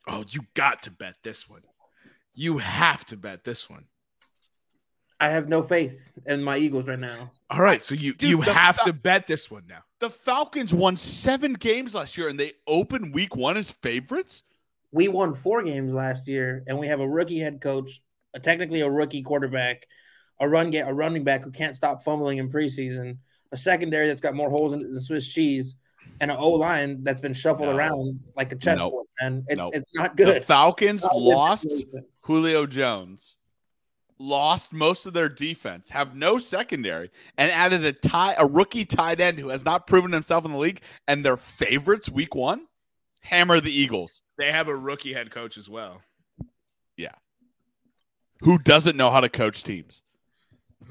Oh, 0.06 0.24
you 0.28 0.42
got 0.54 0.82
to 0.82 0.90
bet 0.90 1.16
this 1.22 1.48
one. 1.48 1.62
You 2.34 2.58
have 2.58 3.04
to 3.06 3.16
bet 3.16 3.44
this 3.44 3.68
one. 3.68 3.86
I 5.20 5.30
have 5.30 5.48
no 5.48 5.62
faith 5.64 6.12
in 6.26 6.42
my 6.44 6.56
Eagles 6.58 6.86
right 6.86 6.98
now. 6.98 7.32
All 7.50 7.60
right, 7.60 7.84
so 7.84 7.96
you 7.96 8.14
Dude, 8.14 8.30
you 8.30 8.40
have 8.42 8.76
Fal- 8.76 8.84
to 8.86 8.92
bet 8.92 9.26
this 9.26 9.50
one 9.50 9.64
now. 9.68 9.82
the 9.98 10.10
Falcons 10.10 10.72
won 10.72 10.96
seven 10.96 11.54
games 11.54 11.94
last 11.96 12.16
year, 12.16 12.28
and 12.28 12.38
they 12.38 12.52
open 12.68 13.10
Week 13.10 13.34
One 13.34 13.56
as 13.56 13.72
favorites. 13.72 14.44
We 14.92 15.08
won 15.08 15.34
four 15.34 15.62
games 15.62 15.92
last 15.92 16.28
year, 16.28 16.62
and 16.66 16.78
we 16.78 16.88
have 16.88 17.00
a 17.00 17.08
rookie 17.08 17.38
head 17.38 17.60
coach, 17.60 18.00
a, 18.34 18.40
technically 18.40 18.80
a 18.80 18.90
rookie 18.90 19.22
quarterback, 19.22 19.86
a 20.40 20.48
run 20.48 20.70
get 20.70 20.88
a 20.88 20.92
running 20.94 21.24
back 21.24 21.42
who 21.42 21.50
can't 21.50 21.76
stop 21.76 22.02
fumbling 22.02 22.38
in 22.38 22.50
preseason, 22.50 23.18
a 23.52 23.56
secondary 23.56 24.06
that's 24.06 24.20
got 24.20 24.34
more 24.34 24.50
holes 24.50 24.72
in 24.72 24.80
it 24.80 24.92
than 24.92 25.00
Swiss 25.00 25.28
cheese, 25.28 25.76
and 26.20 26.30
an 26.30 26.36
O 26.38 26.50
line 26.50 27.02
that's 27.04 27.20
been 27.20 27.34
shuffled 27.34 27.68
No. 27.68 27.76
around 27.76 28.20
like 28.36 28.50
a 28.52 28.56
chessboard. 28.56 29.06
Man, 29.20 29.44
it's 29.48 29.58
No. 29.58 29.70
it's 29.72 29.94
not 29.94 30.16
The 30.16 30.24
good. 30.24 30.44
Falcons 30.44 31.02
Not 31.04 31.10
a 31.10 31.18
good 31.18 31.24
lost. 31.34 31.84
Julio 32.22 32.66
Jones 32.66 33.34
lost 34.20 34.72
most 34.72 35.06
of 35.06 35.12
their 35.12 35.28
defense, 35.28 35.88
have 35.90 36.16
no 36.16 36.38
secondary, 36.38 37.10
and 37.36 37.52
added 37.52 37.84
a 37.84 37.92
tie 37.92 38.34
a 38.38 38.46
rookie 38.46 38.84
tight 38.84 39.20
end 39.20 39.38
who 39.38 39.48
has 39.48 39.64
not 39.64 39.86
proven 39.86 40.12
himself 40.12 40.44
in 40.44 40.52
the 40.52 40.58
league, 40.58 40.80
and 41.06 41.24
their 41.24 41.36
favorites 41.36 42.08
week 42.08 42.34
one, 42.34 42.66
hammer 43.22 43.60
the 43.60 43.70
Eagles. 43.72 44.22
They 44.36 44.52
have 44.52 44.68
a 44.68 44.76
rookie 44.76 45.12
head 45.12 45.30
coach 45.30 45.56
as 45.58 45.68
well. 45.68 46.02
Yeah. 46.96 47.12
Who 48.42 48.58
doesn't 48.58 48.96
know 48.96 49.10
how 49.10 49.20
to 49.20 49.28
coach 49.28 49.62
teams? 49.62 50.02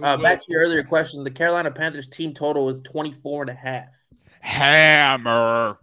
Uh, 0.01 0.17
back 0.17 0.39
to 0.39 0.45
your 0.49 0.61
earlier 0.61 0.84
question, 0.84 1.23
the 1.23 1.32
Carolina 1.32 1.71
Panthers 1.71 2.07
team 2.07 2.34
total 2.34 2.65
was 2.65 2.82
24 2.82 3.43
and 3.43 3.49
a 3.49 3.53
half. 3.53 3.88
Hammer. 4.41 5.78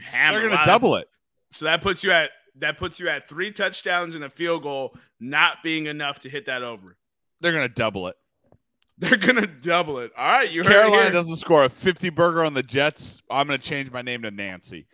hammer. 0.00 0.40
They're 0.40 0.48
going 0.48 0.58
to 0.58 0.64
double 0.64 0.96
it. 0.96 1.08
So 1.50 1.66
that 1.66 1.82
puts 1.82 2.02
you 2.02 2.10
at 2.10 2.30
that 2.56 2.76
puts 2.76 3.00
you 3.00 3.08
at 3.08 3.26
three 3.26 3.52
touchdowns 3.52 4.14
and 4.14 4.24
a 4.24 4.30
field 4.30 4.62
goal, 4.62 4.94
not 5.18 5.62
being 5.62 5.86
enough 5.86 6.18
to 6.20 6.28
hit 6.28 6.46
that 6.46 6.62
over. 6.62 6.96
They're 7.40 7.52
going 7.52 7.68
to 7.68 7.74
double 7.74 8.08
it. 8.08 8.16
They're 9.00 9.16
gonna 9.16 9.46
double 9.46 9.98
it. 10.00 10.12
All 10.14 10.30
right, 10.30 10.52
you 10.52 10.62
heard 10.62 10.72
it 10.72 10.74
Carolina 10.74 11.02
here. 11.04 11.12
doesn't 11.12 11.36
score 11.36 11.64
a 11.64 11.70
50 11.70 12.10
burger 12.10 12.44
on 12.44 12.52
the 12.52 12.62
Jets. 12.62 13.22
I'm 13.30 13.46
going 13.46 13.58
to 13.58 13.66
change 13.66 13.90
my 13.90 14.02
name 14.02 14.20
to 14.22 14.30
Nancy. 14.30 14.86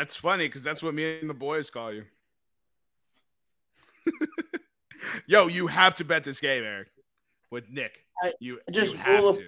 That's 0.00 0.16
funny 0.16 0.46
because 0.46 0.62
that's 0.62 0.82
what 0.82 0.94
me 0.94 1.18
and 1.20 1.28
the 1.28 1.34
boys 1.34 1.68
call 1.70 1.92
you. 1.92 2.04
Yo, 5.26 5.46
you 5.46 5.66
have 5.66 5.94
to 5.96 6.06
bet 6.06 6.24
this 6.24 6.40
game, 6.40 6.64
Eric, 6.64 6.88
with 7.50 7.68
Nick. 7.68 8.06
I- 8.22 8.32
you 8.40 8.60
just 8.70 8.94
you 8.94 8.98
have 9.00 9.18
rule 9.18 9.28
of- 9.28 9.36
to. 9.36 9.44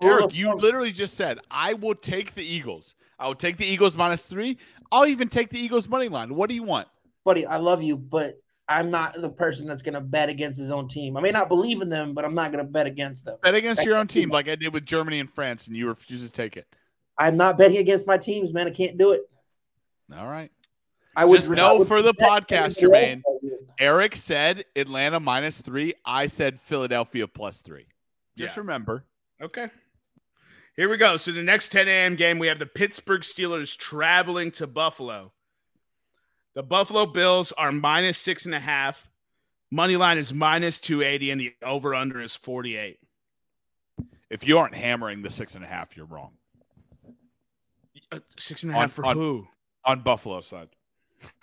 Eric, 0.00 0.34
you 0.34 0.46
thumb- 0.46 0.60
literally 0.60 0.92
just 0.92 1.12
said, 1.12 1.40
I 1.50 1.74
will 1.74 1.94
take 1.94 2.34
the 2.34 2.42
Eagles. 2.42 2.94
I 3.18 3.26
will 3.26 3.34
take 3.34 3.58
the 3.58 3.66
Eagles 3.66 3.94
minus 3.94 4.24
three. 4.24 4.56
I'll 4.90 5.04
even 5.04 5.28
take 5.28 5.50
the 5.50 5.58
Eagles 5.58 5.86
money 5.86 6.08
line. 6.08 6.34
What 6.34 6.48
do 6.48 6.54
you 6.54 6.62
want? 6.62 6.88
buddy, 7.26 7.44
I 7.44 7.58
love 7.58 7.82
you, 7.82 7.98
but 7.98 8.40
I'm 8.70 8.90
not 8.90 9.20
the 9.20 9.28
person 9.28 9.66
that's 9.66 9.82
going 9.82 9.92
to 9.94 10.00
bet 10.00 10.30
against 10.30 10.58
his 10.58 10.70
own 10.70 10.88
team. 10.88 11.18
I 11.18 11.20
may 11.20 11.32
not 11.32 11.48
believe 11.48 11.82
in 11.82 11.90
them, 11.90 12.14
but 12.14 12.24
I'm 12.24 12.34
not 12.34 12.50
going 12.50 12.64
to 12.64 12.70
bet 12.70 12.86
against 12.86 13.26
them. 13.26 13.36
Bet 13.42 13.54
against 13.54 13.84
your 13.84 13.98
own 13.98 14.06
team 14.06 14.30
like 14.30 14.48
I 14.48 14.54
did 14.56 14.72
with 14.72 14.86
Germany 14.86 15.20
and 15.20 15.30
France, 15.30 15.66
and 15.66 15.76
you 15.76 15.86
refuse 15.86 16.24
to 16.26 16.32
take 16.32 16.56
it. 16.56 16.66
I'm 17.18 17.36
not 17.36 17.58
betting 17.58 17.76
against 17.76 18.06
my 18.06 18.16
teams, 18.16 18.54
man. 18.54 18.66
I 18.66 18.70
can't 18.70 18.96
do 18.96 19.12
it. 19.12 19.20
All 20.16 20.26
right. 20.26 20.50
I 21.14 21.24
would 21.26 21.36
Just 21.36 21.50
know 21.50 21.84
for 21.84 22.00
the 22.00 22.14
podcast, 22.14 22.78
Jermaine. 22.78 23.22
Eric 23.78 24.16
said 24.16 24.64
Atlanta 24.74 25.20
minus 25.20 25.60
three. 25.60 25.94
I 26.06 26.26
said 26.26 26.58
Philadelphia 26.58 27.28
plus 27.28 27.60
three. 27.60 27.86
Just 28.36 28.56
Yeah. 28.56 28.60
remember. 28.60 29.04
Okay. 29.40 29.68
Here 30.74 30.88
we 30.88 30.96
go. 30.96 31.18
So 31.18 31.32
the 31.32 31.42
next 31.42 31.68
10 31.70 31.86
a.m. 31.86 32.16
game, 32.16 32.38
we 32.38 32.46
have 32.46 32.58
the 32.58 32.64
Pittsburgh 32.66 33.20
Steelers 33.20 33.76
traveling 33.76 34.50
to 34.52 34.66
Buffalo. 34.66 35.32
The 36.54 36.62
Buffalo 36.62 37.04
Bills 37.04 37.52
are 37.52 37.72
minus 37.72 38.16
six 38.18 38.46
and 38.46 38.54
a 38.54 38.60
half. 38.60 39.08
Money 39.70 39.96
line 39.96 40.16
is 40.18 40.32
minus 40.32 40.80
280, 40.80 41.30
and 41.30 41.40
the 41.40 41.54
over 41.62 41.94
under 41.94 42.22
is 42.22 42.34
48. 42.34 42.98
If 44.30 44.46
you 44.46 44.58
aren't 44.58 44.74
hammering 44.74 45.20
the 45.22 45.30
six 45.30 45.54
and 45.54 45.64
a 45.64 45.68
half, 45.68 45.94
you're 45.96 46.06
wrong. 46.06 46.32
Uh, 48.10 48.20
six 48.38 48.62
and 48.62 48.72
a 48.72 48.74
On- 48.76 48.80
half 48.82 48.92
for 48.92 49.04
on- 49.06 49.16
who? 49.16 49.48
On 49.84 50.00
Buffalo 50.00 50.40
side. 50.40 50.68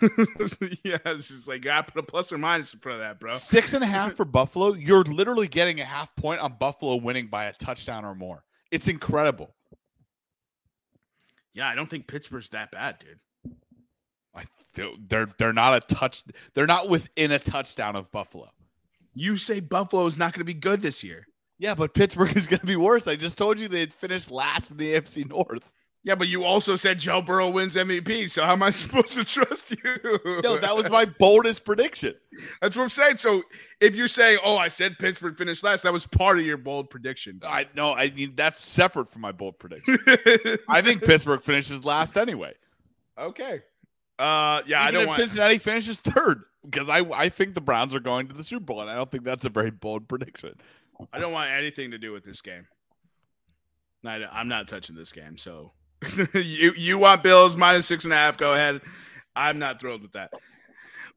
yeah, 0.84 0.98
it's 1.06 1.28
just 1.28 1.48
like, 1.48 1.66
I 1.66 1.82
put 1.82 1.98
a 1.98 2.02
plus 2.02 2.32
or 2.32 2.38
minus 2.38 2.72
in 2.72 2.80
front 2.80 2.96
of 2.96 3.00
that, 3.00 3.20
bro. 3.20 3.34
Six 3.34 3.74
and 3.74 3.84
a 3.84 3.86
half 3.86 4.12
for 4.16 4.24
Buffalo. 4.24 4.74
You're 4.74 5.04
literally 5.04 5.48
getting 5.48 5.80
a 5.80 5.84
half 5.84 6.14
point 6.16 6.40
on 6.40 6.56
Buffalo 6.58 6.96
winning 6.96 7.28
by 7.28 7.46
a 7.46 7.52
touchdown 7.52 8.04
or 8.04 8.14
more. 8.14 8.44
It's 8.70 8.88
incredible. 8.88 9.54
Yeah, 11.54 11.68
I 11.68 11.74
don't 11.74 11.88
think 11.88 12.06
Pittsburgh's 12.06 12.50
that 12.50 12.70
bad, 12.70 12.98
dude. 12.98 13.54
I 14.34 14.44
they're 15.08 15.26
they're 15.38 15.52
not 15.52 15.74
a 15.74 15.94
touch. 15.94 16.22
They're 16.54 16.66
not 16.66 16.88
within 16.88 17.32
a 17.32 17.38
touchdown 17.38 17.96
of 17.96 18.10
Buffalo. 18.12 18.50
You 19.14 19.36
say 19.36 19.58
Buffalo 19.60 20.06
is 20.06 20.16
not 20.16 20.32
going 20.32 20.40
to 20.40 20.44
be 20.44 20.54
good 20.54 20.82
this 20.82 21.02
year. 21.02 21.26
Yeah, 21.58 21.74
but 21.74 21.92
Pittsburgh 21.92 22.34
is 22.36 22.46
going 22.46 22.60
to 22.60 22.66
be 22.66 22.76
worse. 22.76 23.08
I 23.08 23.16
just 23.16 23.36
told 23.36 23.58
you 23.58 23.68
they'd 23.68 23.92
finished 23.92 24.30
last 24.30 24.70
in 24.70 24.76
the 24.76 24.94
AFC 24.94 25.28
North. 25.28 25.72
Yeah, 26.02 26.14
but 26.14 26.28
you 26.28 26.44
also 26.44 26.76
said 26.76 26.98
Joe 26.98 27.20
Burrow 27.20 27.50
wins 27.50 27.76
MVP. 27.76 28.30
So 28.30 28.42
how 28.42 28.52
am 28.52 28.62
I 28.62 28.70
supposed 28.70 29.12
to 29.14 29.24
trust 29.24 29.72
you? 29.72 30.40
No, 30.42 30.56
that 30.56 30.74
was 30.74 30.88
my 30.88 31.04
boldest 31.04 31.64
prediction. 31.64 32.14
That's 32.62 32.74
what 32.74 32.84
I'm 32.84 32.88
saying. 32.88 33.18
So 33.18 33.42
if 33.80 33.94
you're 33.94 34.08
saying, 34.08 34.38
"Oh, 34.42 34.56
I 34.56 34.68
said 34.68 34.98
Pittsburgh 34.98 35.36
finished 35.36 35.62
last," 35.62 35.82
that 35.82 35.92
was 35.92 36.06
part 36.06 36.38
of 36.38 36.46
your 36.46 36.56
bold 36.56 36.88
prediction. 36.88 37.40
I 37.44 37.66
no, 37.76 37.94
I 37.94 38.10
mean 38.10 38.32
that's 38.34 38.60
separate 38.64 39.10
from 39.10 39.20
my 39.20 39.32
bold 39.32 39.58
prediction. 39.58 39.98
I 40.68 40.80
think 40.80 41.02
Pittsburgh 41.04 41.42
finishes 41.42 41.84
last 41.84 42.16
anyway. 42.16 42.54
okay. 43.18 43.60
Uh, 44.18 44.60
yeah, 44.66 44.80
I 44.80 44.88
Even 44.88 44.94
don't 44.94 45.02
if 45.02 45.08
want. 45.08 45.20
Cincinnati 45.20 45.56
finishes 45.58 45.98
third, 45.98 46.42
because 46.64 46.88
I 46.88 46.98
I 47.14 47.28
think 47.30 47.54
the 47.54 47.60
Browns 47.62 47.94
are 47.94 48.00
going 48.00 48.28
to 48.28 48.34
the 48.34 48.44
Super 48.44 48.64
Bowl, 48.64 48.80
and 48.80 48.88
I 48.90 48.94
don't 48.94 49.10
think 49.10 49.24
that's 49.24 49.44
a 49.46 49.50
very 49.50 49.70
bold 49.70 50.08
prediction. 50.08 50.54
I 51.12 51.18
don't 51.18 51.32
want 51.32 51.50
anything 51.50 51.90
to 51.92 51.98
do 51.98 52.12
with 52.12 52.24
this 52.24 52.40
game. 52.42 52.66
I, 54.04 54.24
I'm 54.30 54.48
not 54.48 54.68
touching 54.68 54.94
this 54.96 55.12
game. 55.12 55.38
So 55.38 55.72
you 56.34 56.72
you 56.76 56.98
want 56.98 57.22
Bills 57.22 57.56
minus 57.56 57.86
six 57.86 58.04
and 58.04 58.12
a 58.12 58.16
half? 58.16 58.36
Go 58.36 58.54
ahead. 58.54 58.80
I'm 59.36 59.58
not 59.58 59.80
thrilled 59.80 60.02
with 60.02 60.12
that. 60.12 60.32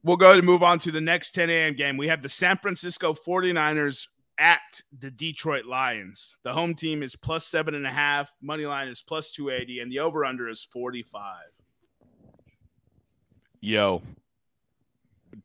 We'll 0.04 0.18
go 0.18 0.34
and 0.34 0.44
move 0.44 0.64
on 0.64 0.80
to 0.80 0.92
the 0.92 1.02
next 1.02 1.32
10 1.32 1.50
a.m. 1.50 1.76
game. 1.76 1.96
We 1.96 2.10
have 2.10 2.22
the 2.22 2.30
San 2.30 2.58
Francisco 2.58 3.14
49ers 3.14 4.08
at 4.38 4.82
the 5.00 5.10
Detroit 5.10 5.66
Lions. 5.66 6.38
The 6.44 6.52
home 6.52 6.76
team 6.76 7.04
is 7.04 7.16
plus 7.16 7.46
seven 7.46 7.74
and 7.74 7.88
a 7.88 7.92
half. 7.92 8.32
Money 8.42 8.66
line 8.66 8.90
is 8.90 9.02
plus 9.02 9.32
280, 9.32 9.80
and 9.80 9.92
the 9.92 10.00
over 10.00 10.26
under 10.26 10.50
is 10.50 10.68
45. 10.72 11.38
Yo, 13.62 14.02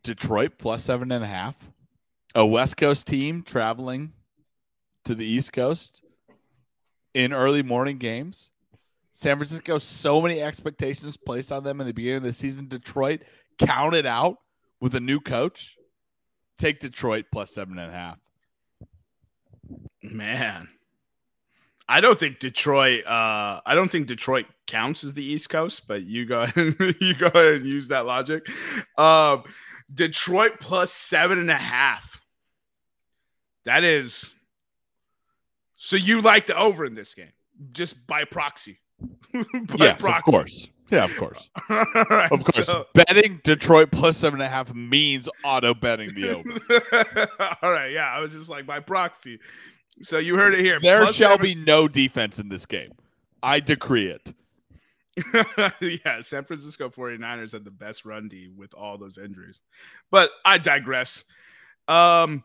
Detroit 0.03 0.53
plus 0.59 0.83
seven 0.83 1.13
and 1.13 1.23
a 1.23 1.29
half. 1.29 1.55
A 2.35 2.45
West 2.45 2.77
Coast 2.77 3.07
team 3.07 3.43
traveling 3.43 4.13
to 5.05 5.15
the 5.15 5.25
East 5.25 5.53
Coast 5.53 6.03
in 7.15 7.33
early 7.33 7.63
morning 7.63 7.99
games. 7.99 8.51
San 9.19 9.37
Francisco, 9.37 9.79
so 9.79 10.23
many 10.23 10.41
expectations 10.41 11.17
placed 11.17 11.51
on 11.51 11.65
them 11.65 11.81
in 11.81 11.89
the 11.89 11.93
beginning 11.93 12.19
of 12.19 12.23
the 12.23 12.33
season. 12.33 12.69
Detroit 12.69 13.23
counted 13.59 14.07
out 14.07 14.37
with 14.81 14.95
a 14.95 15.01
new 15.01 15.19
coach. 15.19 15.77
Take 16.57 16.79
Detroit 16.79 17.25
plus 17.33 17.53
seven 17.53 17.81
and 17.81 17.91
a 17.91 17.93
half. 17.93 18.19
Man, 20.05 20.69
I 21.89 22.01
don't 22.01 22.17
think 22.17 22.39
Detroit. 22.39 23.05
Uh, 23.09 23.61
I 23.67 23.75
don't 23.75 23.91
think 23.91 24.07
Detroit 24.07 24.47
counts 24.69 25.03
as 25.03 25.15
the 25.15 25.25
East 25.25 25.51
Coast, 25.51 25.89
but 25.89 26.05
you 26.05 26.25
go 26.25 26.43
ahead, 26.43 26.77
you 27.01 27.15
go 27.15 27.27
ahead 27.27 27.55
and 27.55 27.67
use 27.67 27.89
that 27.89 28.07
logic. 28.07 28.47
Um, 28.97 29.43
Detroit 29.93 30.61
plus 30.61 30.93
seven 30.93 31.41
and 31.41 31.51
a 31.51 31.57
half. 31.57 32.23
That 33.65 33.83
is. 33.83 34.37
So 35.77 35.97
you 35.97 36.21
like 36.21 36.47
the 36.47 36.57
over 36.57 36.85
in 36.85 36.95
this 36.95 37.15
game, 37.15 37.33
just 37.73 38.07
by 38.07 38.23
proxy. 38.23 38.79
Yes, 39.79 40.05
of 40.05 40.23
course. 40.23 40.69
Yeah, 40.91 41.05
of 41.05 41.15
course. 41.17 41.51
Right, 41.69 42.33
Of 42.33 42.45
course. 42.45 42.67
so- 42.67 42.87
betting 42.95 43.41
Detroit 43.45 43.91
plus 43.91 44.17
seven 44.17 44.41
and 44.41 44.47
a 44.47 44.49
half 44.49 44.73
means 44.75 45.29
auto 45.45 45.75
betting 45.75 46.15
the 46.15 46.31
over. 46.37 47.29
All 47.63 47.71
right, 47.73 47.93
yeah, 47.93 48.07
I 48.07 48.21
was 48.21 48.33
just 48.33 48.49
like 48.49 48.67
by 48.67 48.81
proxy. 48.81 49.39
So 50.01 50.19
you 50.19 50.37
heard 50.39 50.55
it 50.55 50.61
here. 50.61 50.79
There 50.81 51.03
Plus 51.03 51.15
shall 51.15 51.33
seven- 51.33 51.45
be 51.45 51.55
no 51.55 51.89
defense 51.89 52.39
in 52.39 52.49
this 52.49 52.65
game. 52.67 52.93
I 53.43 53.61
decree 53.61 54.07
it. 54.11 54.33
yeah, 55.81 56.21
San 56.21 56.45
Francisco 56.45 56.89
49ers 56.89 57.53
had 57.53 57.65
the 57.65 57.71
best 57.73 58.05
run 58.05 58.29
D 58.29 58.49
with 58.57 58.73
all 58.75 58.97
those 58.97 59.19
injuries. 59.19 59.61
But 60.11 60.31
I 60.45 60.59
digress. 60.59 61.25
Um 61.89 62.45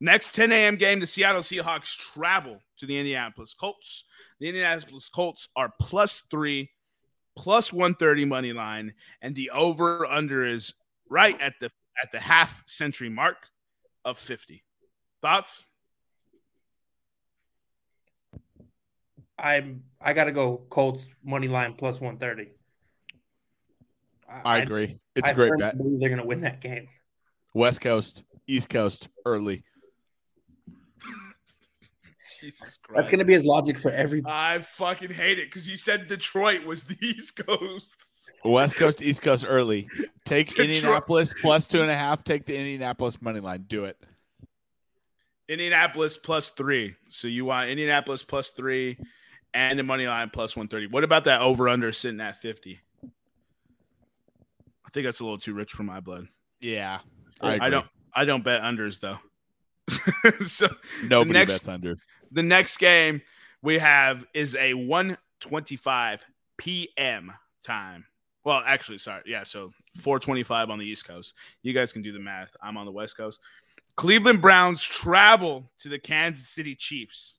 next 0.00 0.32
10 0.32 0.52
a.m. 0.52 0.76
game, 0.76 1.00
the 1.00 1.06
Seattle 1.06 1.42
Seahawks 1.42 1.96
travel 1.96 2.60
to 2.78 2.86
the 2.86 2.98
Indianapolis 2.98 3.54
Colts. 3.54 4.04
The 4.40 4.48
Indianapolis 4.48 5.08
Colts 5.08 5.48
are 5.56 5.72
plus 5.80 6.22
three, 6.30 6.70
plus 7.36 7.72
130 7.72 8.24
money 8.24 8.52
line, 8.52 8.94
and 9.22 9.34
the 9.34 9.50
over 9.50 10.06
under 10.06 10.44
is 10.44 10.74
right 11.08 11.40
at 11.40 11.54
the 11.60 11.70
at 12.02 12.12
the 12.12 12.20
half 12.20 12.62
century 12.66 13.08
mark 13.08 13.36
of 14.04 14.18
50. 14.18 14.64
Thoughts? 15.20 15.66
I'm 19.38 19.84
I 20.00 20.14
gotta 20.14 20.32
go 20.32 20.62
Colts 20.68 21.08
money 21.24 21.48
line 21.48 21.74
plus 21.74 22.00
one 22.00 22.18
thirty. 22.18 22.48
I 24.44 24.58
agree. 24.58 24.98
It's 25.14 25.28
I 25.28 25.32
a 25.32 25.34
great 25.34 25.52
bet. 25.58 25.74
they're 25.78 26.10
gonna 26.10 26.26
win 26.26 26.40
that 26.42 26.60
game. 26.60 26.88
West 27.54 27.80
Coast, 27.80 28.24
East 28.46 28.68
Coast, 28.68 29.08
early. 29.24 29.62
Jesus 32.40 32.78
Christ. 32.82 32.96
That's 32.96 33.08
gonna 33.10 33.24
be 33.24 33.34
his 33.34 33.44
logic 33.44 33.78
for 33.78 33.90
every. 33.90 34.22
I 34.26 34.60
fucking 34.60 35.10
hate 35.10 35.38
it 35.38 35.46
because 35.46 35.66
he 35.66 35.76
said 35.76 36.06
Detroit 36.06 36.64
was 36.64 36.84
the 36.84 36.96
East 37.02 37.36
Coast. 37.44 37.94
West 38.44 38.76
Coast, 38.76 39.02
East 39.02 39.22
Coast, 39.22 39.44
early. 39.46 39.88
Take 40.24 40.48
Detroit. 40.56 40.68
Indianapolis 40.68 41.34
plus 41.40 41.66
two 41.66 41.82
and 41.82 41.90
a 41.90 41.94
half. 41.96 42.24
Take 42.24 42.46
the 42.46 42.56
Indianapolis 42.56 43.20
money 43.20 43.40
line. 43.40 43.64
Do 43.68 43.84
it. 43.84 43.96
Indianapolis 45.48 46.16
plus 46.18 46.50
three. 46.50 46.94
So 47.08 47.26
you 47.26 47.44
want 47.46 47.70
Indianapolis 47.70 48.22
plus 48.22 48.50
three 48.50 48.98
and 49.54 49.78
the 49.78 49.82
money 49.82 50.06
line 50.06 50.30
plus 50.30 50.54
130. 50.56 50.88
What 50.92 51.04
about 51.04 51.24
that 51.24 51.40
over 51.40 51.68
under 51.68 51.90
sitting 51.92 52.20
at 52.20 52.36
50? 52.40 52.78
I 53.02 54.90
think 54.92 55.06
that's 55.06 55.20
a 55.20 55.24
little 55.24 55.38
too 55.38 55.54
rich 55.54 55.72
for 55.72 55.82
my 55.84 56.00
blood. 56.00 56.28
Yeah. 56.60 56.98
I, 57.40 57.66
I 57.66 57.70
don't. 57.70 57.86
I 58.14 58.24
don't 58.24 58.42
bet 58.42 58.62
unders 58.62 59.00
though. 59.00 59.18
so 60.46 60.68
Nobody 61.04 61.32
next- 61.32 61.52
bets 61.52 61.68
under. 61.68 61.94
The 62.32 62.42
next 62.42 62.78
game 62.78 63.22
we 63.62 63.78
have 63.78 64.24
is 64.34 64.56
a 64.56 64.74
125 64.74 66.24
p.m. 66.56 67.32
time. 67.62 68.04
Well, 68.44 68.62
actually, 68.64 68.98
sorry. 68.98 69.22
Yeah, 69.26 69.44
so 69.44 69.72
4:25 69.98 70.70
on 70.70 70.78
the 70.78 70.86
East 70.86 71.06
Coast. 71.06 71.34
You 71.62 71.72
guys 71.72 71.92
can 71.92 72.02
do 72.02 72.12
the 72.12 72.20
math. 72.20 72.54
I'm 72.62 72.76
on 72.76 72.86
the 72.86 72.92
West 72.92 73.16
Coast. 73.16 73.40
Cleveland 73.96 74.40
Browns 74.40 74.82
travel 74.82 75.64
to 75.80 75.88
the 75.88 75.98
Kansas 75.98 76.48
City 76.48 76.74
Chiefs. 76.74 77.38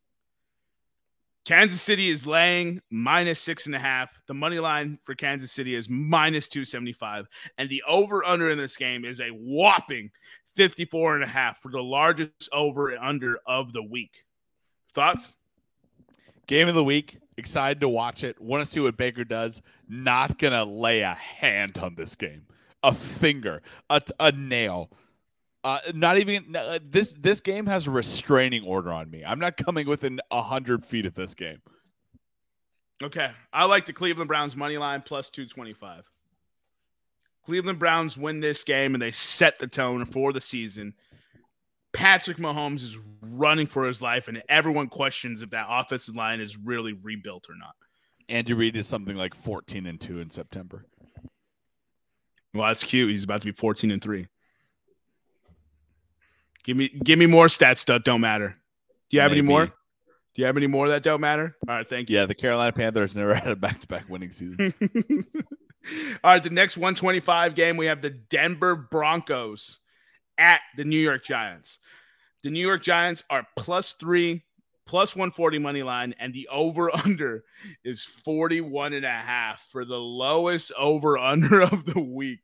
Kansas 1.45 1.81
City 1.81 2.09
is 2.09 2.27
laying 2.27 2.81
minus 2.91 3.39
six 3.39 3.65
and 3.65 3.73
a 3.73 3.79
half. 3.79 4.21
The 4.27 4.33
money 4.33 4.59
line 4.59 4.99
for 5.01 5.15
Kansas 5.15 5.51
City 5.51 5.73
is 5.73 5.89
minus 5.89 6.47
275. 6.47 7.27
And 7.57 7.69
the 7.69 7.81
over 7.87 8.23
under 8.23 8.51
in 8.51 8.57
this 8.57 8.77
game 8.77 9.03
is 9.03 9.19
a 9.19 9.29
whopping 9.29 10.11
54 10.55 11.15
and 11.15 11.23
a 11.23 11.27
half 11.27 11.59
for 11.59 11.71
the 11.71 11.81
largest 11.81 12.49
over 12.51 12.89
and 12.89 12.99
under 13.03 13.39
of 13.47 13.73
the 13.73 13.81
week. 13.81 14.25
Thoughts? 14.99 15.37
Game 16.45 16.67
of 16.67 16.75
the 16.75 16.83
week. 16.83 17.19
Excited 17.37 17.79
to 17.79 17.87
watch 17.87 18.25
it. 18.25 18.37
Want 18.41 18.65
to 18.65 18.69
see 18.69 18.81
what 18.81 18.97
Baker 18.97 19.23
does. 19.23 19.61
Not 19.87 20.37
gonna 20.37 20.65
lay 20.65 20.99
a 20.99 21.13
hand 21.13 21.77
on 21.77 21.95
this 21.95 22.15
game. 22.15 22.45
A 22.83 22.93
finger, 22.93 23.61
a, 23.89 24.01
a 24.19 24.33
nail. 24.33 24.91
Uh, 25.63 25.79
not 25.93 26.17
even 26.17 26.53
uh, 26.53 26.79
this. 26.83 27.13
This 27.13 27.39
game 27.39 27.65
has 27.65 27.87
a 27.87 27.91
restraining 27.91 28.65
order 28.65 28.91
on 28.91 29.09
me. 29.09 29.23
I'm 29.23 29.39
not 29.39 29.55
coming 29.55 29.87
within 29.87 30.19
hundred 30.29 30.83
feet 30.83 31.05
of 31.05 31.15
this 31.15 31.33
game. 31.33 31.61
Okay. 33.01 33.31
I 33.53 33.63
like 33.63 33.85
the 33.85 33.93
Cleveland 33.93 34.27
Browns 34.27 34.57
money 34.57 34.77
line 34.77 35.01
plus 35.05 35.29
225. 35.29 36.03
Cleveland 37.45 37.79
Browns 37.79 38.17
win 38.17 38.41
this 38.41 38.65
game 38.65 38.95
and 38.95 39.01
they 39.01 39.11
set 39.11 39.59
the 39.59 39.67
tone 39.67 40.03
for 40.03 40.33
the 40.33 40.41
season. 40.41 40.93
Patrick 41.93 42.37
Mahomes 42.37 42.83
is 42.83 42.97
running 43.39 43.65
for 43.65 43.87
his 43.87 44.01
life, 44.01 44.27
and 44.27 44.43
everyone 44.49 44.87
questions 44.87 45.41
if 45.41 45.49
that 45.51 45.67
offensive 45.69 46.15
line 46.15 46.41
is 46.41 46.57
really 46.57 46.93
rebuilt 46.93 47.47
or 47.49 47.55
not. 47.55 47.75
Andy 48.27 48.53
Reid 48.53 48.75
is 48.75 48.87
something 48.87 49.15
like 49.15 49.33
14 49.33 49.85
and 49.87 49.99
two 49.99 50.19
in 50.19 50.29
September. 50.29 50.85
Well, 52.53 52.67
that's 52.67 52.83
cute. 52.83 53.09
He's 53.09 53.23
about 53.23 53.41
to 53.41 53.45
be 53.45 53.51
14 53.51 53.91
and 53.91 54.01
3. 54.01 54.27
Give 56.63 56.77
me 56.77 56.89
give 56.89 57.17
me 57.17 57.25
more 57.25 57.47
stats 57.47 57.85
that 57.85 58.03
don't 58.03 58.21
matter. 58.21 58.53
Do 59.09 59.17
you 59.17 59.21
have 59.21 59.31
any 59.31 59.41
more? 59.41 59.65
Do 59.65 60.41
you 60.41 60.45
have 60.45 60.57
any 60.57 60.67
more 60.67 60.89
that 60.89 61.03
don't 61.03 61.21
matter? 61.21 61.55
All 61.67 61.77
right, 61.77 61.87
thank 61.87 62.09
you. 62.09 62.17
Yeah, 62.17 62.25
the 62.25 62.35
Carolina 62.35 62.71
Panthers 62.71 63.15
never 63.15 63.33
had 63.35 63.47
a 63.47 63.55
back-to-back 63.55 64.07
winning 64.07 64.31
season. 64.31 64.73
All 66.23 66.31
right, 66.31 66.43
the 66.43 66.49
next 66.49 66.77
125 66.77 67.55
game, 67.55 67.77
we 67.77 67.87
have 67.87 68.01
the 68.01 68.11
Denver 68.11 68.75
Broncos 68.75 69.79
at 70.37 70.61
the 70.77 70.83
New 70.83 70.99
York 70.99 71.23
Giants. 71.23 71.79
The 72.43 72.49
New 72.49 72.65
York 72.65 72.81
Giants 72.83 73.23
are 73.29 73.45
plus 73.57 73.91
three, 73.91 74.43
plus 74.85 75.15
140 75.15 75.59
money 75.59 75.83
line, 75.83 76.15
and 76.19 76.33
the 76.33 76.47
over 76.49 76.93
under 77.05 77.43
is 77.83 78.03
41 78.03 78.93
and 78.93 79.05
a 79.05 79.09
half 79.09 79.65
for 79.69 79.83
the 79.85 79.99
lowest 79.99 80.71
over 80.77 81.17
under 81.17 81.61
of 81.63 81.85
the 81.85 81.99
week. 81.99 82.39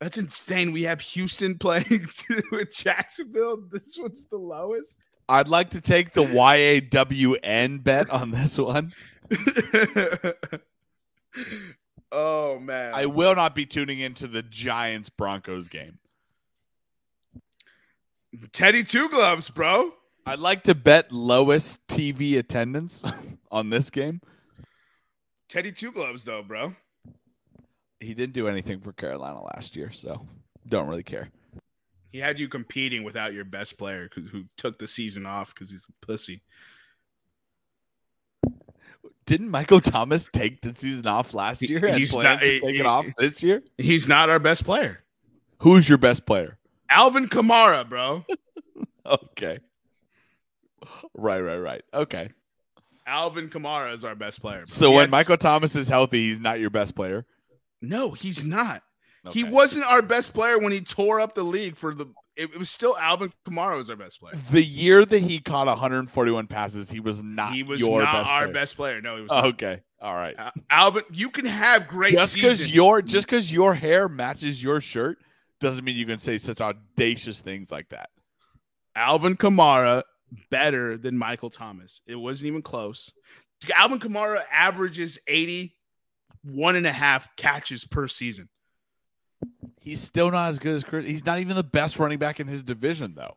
That's 0.00 0.16
insane. 0.16 0.72
We 0.72 0.84
have 0.84 1.00
Houston 1.00 1.58
playing 1.58 2.06
with 2.52 2.74
Jacksonville. 2.74 3.62
This 3.70 3.98
one's 3.98 4.24
the 4.26 4.36
lowest. 4.36 5.10
I'd 5.28 5.48
like 5.48 5.70
to 5.70 5.80
take 5.80 6.12
the 6.12 6.24
YAWN 6.24 7.82
bet 7.82 8.08
on 8.08 8.30
this 8.30 8.56
one. 8.56 8.94
oh 12.12 12.58
man. 12.60 12.94
I 12.94 13.06
will 13.06 13.34
not 13.34 13.54
be 13.54 13.66
tuning 13.66 13.98
into 13.98 14.26
the 14.26 14.42
Giants 14.42 15.10
Broncos 15.10 15.68
game. 15.68 15.98
Teddy 18.52 18.84
Two 18.84 19.08
Gloves, 19.08 19.50
bro. 19.50 19.92
I'd 20.26 20.38
like 20.40 20.64
to 20.64 20.74
bet 20.74 21.10
lowest 21.12 21.86
TV 21.86 22.38
attendance 22.38 23.02
on 23.50 23.70
this 23.70 23.90
game. 23.90 24.20
Teddy 25.48 25.72
Two 25.72 25.92
Gloves, 25.92 26.24
though, 26.24 26.42
bro. 26.42 26.74
He 28.00 28.14
didn't 28.14 28.34
do 28.34 28.46
anything 28.48 28.80
for 28.80 28.92
Carolina 28.92 29.42
last 29.42 29.74
year, 29.74 29.90
so 29.90 30.26
don't 30.68 30.88
really 30.88 31.02
care. 31.02 31.30
He 32.12 32.18
had 32.18 32.38
you 32.38 32.48
competing 32.48 33.02
without 33.02 33.32
your 33.32 33.44
best 33.44 33.76
player 33.78 34.08
who, 34.14 34.22
who 34.22 34.44
took 34.56 34.78
the 34.78 34.86
season 34.88 35.26
off 35.26 35.52
because 35.54 35.70
he's 35.70 35.86
a 35.88 36.06
pussy. 36.06 36.42
Didn't 39.26 39.50
Michael 39.50 39.80
Thomas 39.80 40.26
take 40.32 40.62
the 40.62 40.72
season 40.74 41.06
off 41.06 41.34
last 41.34 41.60
year 41.60 41.84
and 41.84 41.98
He's 41.98 42.16
not- 42.16 42.40
to 42.40 42.46
he- 42.46 42.60
take 42.60 42.70
he- 42.74 42.80
it 42.80 42.86
off 42.86 43.06
this 43.18 43.42
year? 43.42 43.62
He's 43.76 44.08
not 44.08 44.30
our 44.30 44.38
best 44.38 44.64
player. 44.64 45.04
Who's 45.60 45.88
your 45.88 45.98
best 45.98 46.24
player? 46.24 46.57
Alvin 46.90 47.28
Kamara, 47.28 47.88
bro. 47.88 48.24
Okay. 49.06 49.58
Right, 51.14 51.40
right, 51.40 51.56
right. 51.56 51.82
Okay. 51.94 52.28
Alvin 53.06 53.48
Kamara 53.48 53.94
is 53.94 54.04
our 54.04 54.14
best 54.14 54.42
player. 54.42 54.58
bro. 54.58 54.64
So 54.66 54.90
He 54.90 54.96
when 54.96 55.02
had- 55.04 55.10
Michael 55.10 55.38
Thomas 55.38 55.74
is 55.76 55.88
healthy, 55.88 56.28
he's 56.28 56.40
not 56.40 56.60
your 56.60 56.68
best 56.70 56.94
player. 56.94 57.24
no, 57.80 58.10
he's 58.10 58.44
not. 58.44 58.82
He 59.32 59.44
wasn't 59.44 59.84
our 59.84 60.00
best 60.00 60.32
player 60.32 60.58
when 60.58 60.72
he 60.72 60.80
tore 60.80 61.20
up 61.20 61.34
the 61.34 61.42
league 61.42 61.76
for 61.76 61.94
the. 61.94 62.06
It, 62.36 62.50
it 62.54 62.58
was 62.58 62.70
still 62.70 62.96
Alvin 62.98 63.32
Kamara 63.46 63.76
was 63.76 63.90
our 63.90 63.96
best 63.96 64.20
player. 64.20 64.34
The 64.50 64.62
year 64.62 65.04
that 65.04 65.22
he 65.22 65.38
caught 65.40 65.66
141 65.66 66.46
passes, 66.46 66.88
he 66.90 67.00
was 67.00 67.22
not 67.22 67.52
He 67.52 67.62
was 67.62 67.80
not 67.82 68.00
best 68.04 68.30
our 68.30 68.42
player. 68.44 68.52
best 68.54 68.76
player. 68.76 69.00
No, 69.02 69.16
he 69.16 69.22
was. 69.22 69.30
not. 69.30 69.44
Okay. 69.46 69.80
All 70.00 70.14
right. 70.14 70.34
Al- 70.38 70.52
Alvin, 70.70 71.02
you 71.12 71.28
can 71.30 71.44
have 71.46 71.88
great 71.88 72.12
Just 72.14 72.34
because 72.34 72.70
your 72.70 73.02
just 73.02 73.26
because 73.26 73.50
your 73.52 73.74
hair 73.74 74.08
matches 74.08 74.62
your 74.62 74.80
shirt 74.80 75.18
doesn't 75.60 75.84
mean 75.84 75.96
you 75.96 76.06
can 76.06 76.18
say 76.18 76.38
such 76.38 76.60
audacious 76.60 77.40
things 77.40 77.70
like 77.72 77.88
that. 77.90 78.10
Alvin 78.94 79.36
Kamara 79.36 80.02
better 80.50 80.96
than 80.96 81.16
Michael 81.16 81.50
Thomas. 81.50 82.02
It 82.06 82.16
wasn't 82.16 82.48
even 82.48 82.62
close. 82.62 83.12
Alvin 83.74 83.98
Kamara 83.98 84.42
averages 84.52 85.18
81 85.26 86.76
and 86.76 86.86
a 86.86 86.92
half 86.92 87.34
catches 87.36 87.84
per 87.84 88.06
season. 88.08 88.48
He's 89.80 90.00
still 90.00 90.30
not 90.30 90.50
as 90.50 90.58
good 90.58 90.74
as 90.74 90.84
Chris. 90.84 91.06
He's 91.06 91.24
not 91.24 91.38
even 91.38 91.56
the 91.56 91.62
best 91.62 91.98
running 91.98 92.18
back 92.18 92.40
in 92.40 92.46
his 92.46 92.62
division, 92.62 93.14
though. 93.16 93.36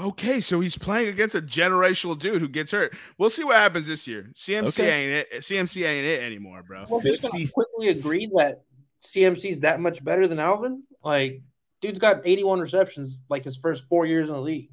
Okay, 0.00 0.40
so 0.40 0.60
he's 0.60 0.76
playing 0.76 1.08
against 1.08 1.34
a 1.34 1.42
generational 1.42 2.18
dude 2.18 2.40
who 2.40 2.48
gets 2.48 2.72
hurt. 2.72 2.94
We'll 3.18 3.30
see 3.30 3.44
what 3.44 3.56
happens 3.56 3.86
this 3.86 4.08
year. 4.08 4.30
CMC 4.34 4.68
Okay. 4.68 5.04
ain't 5.04 5.28
it. 5.32 5.42
CMC 5.42 5.86
ain't 5.86 6.06
it 6.06 6.22
anymore, 6.22 6.62
bro. 6.62 6.84
Well, 6.88 7.00
just 7.00 7.22
50 7.22 7.46
quickly 7.48 7.88
agree 7.88 8.26
that 8.36 8.62
CMC's 9.04 9.60
that 9.60 9.80
much 9.80 10.02
better 10.02 10.26
than 10.26 10.38
Alvin. 10.38 10.82
Like, 11.04 11.42
dude's 11.80 11.98
got 11.98 12.22
81 12.24 12.60
receptions, 12.60 13.20
like 13.28 13.44
his 13.44 13.56
first 13.56 13.88
four 13.88 14.06
years 14.06 14.28
in 14.28 14.34
the 14.34 14.40
league. 14.40 14.70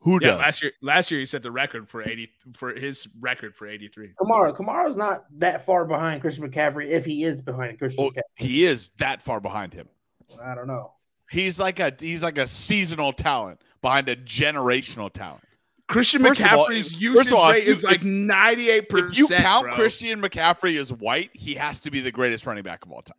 Who 0.00 0.18
Yeah, 0.20 0.30
does? 0.30 0.38
last 0.40 0.62
year 0.62 0.72
last 0.82 1.10
year 1.12 1.20
he 1.20 1.26
set 1.26 1.42
the 1.44 1.52
record 1.52 1.88
for 1.88 2.02
80 2.02 2.28
for 2.54 2.74
his 2.74 3.06
record 3.20 3.54
for 3.54 3.68
83. 3.68 4.10
Kamara, 4.20 4.52
Kamara's 4.56 4.96
not 4.96 5.24
that 5.38 5.64
far 5.64 5.84
behind 5.84 6.20
Christian 6.20 6.50
McCaffrey 6.50 6.88
if 6.88 7.04
he 7.04 7.22
is 7.22 7.40
behind 7.40 7.78
Christian 7.78 8.08
McCaffrey. 8.08 8.20
he 8.34 8.64
is 8.64 8.90
that 8.98 9.22
far 9.22 9.40
behind 9.40 9.72
him. 9.72 9.88
I 10.42 10.56
don't 10.56 10.66
know. 10.66 10.92
He's 11.30 11.60
like 11.60 11.78
a 11.78 11.92
he's 11.98 12.22
like 12.24 12.36
a 12.36 12.48
seasonal 12.48 13.12
talent 13.12 13.60
behind 13.80 14.08
a 14.08 14.16
generational 14.16 15.10
talent. 15.12 15.44
Christian 15.88 16.22
First 16.22 16.40
of 16.40 16.46
all- 16.52 16.66
McCaffrey's 16.68 17.00
usage 17.00 17.32
all, 17.32 17.52
rate 17.52 17.64
you- 17.64 17.70
is 17.70 17.84
like 17.84 18.00
98%. 18.02 19.10
If 19.12 19.18
you 19.18 19.28
count 19.28 19.66
bro. 19.66 19.74
Christian 19.76 20.20
McCaffrey 20.20 20.80
as 20.80 20.92
white, 20.92 21.30
he 21.34 21.54
has 21.54 21.78
to 21.80 21.90
be 21.92 22.00
the 22.00 22.10
greatest 22.10 22.44
running 22.46 22.64
back 22.64 22.84
of 22.84 22.90
all 22.90 23.02
time. 23.02 23.16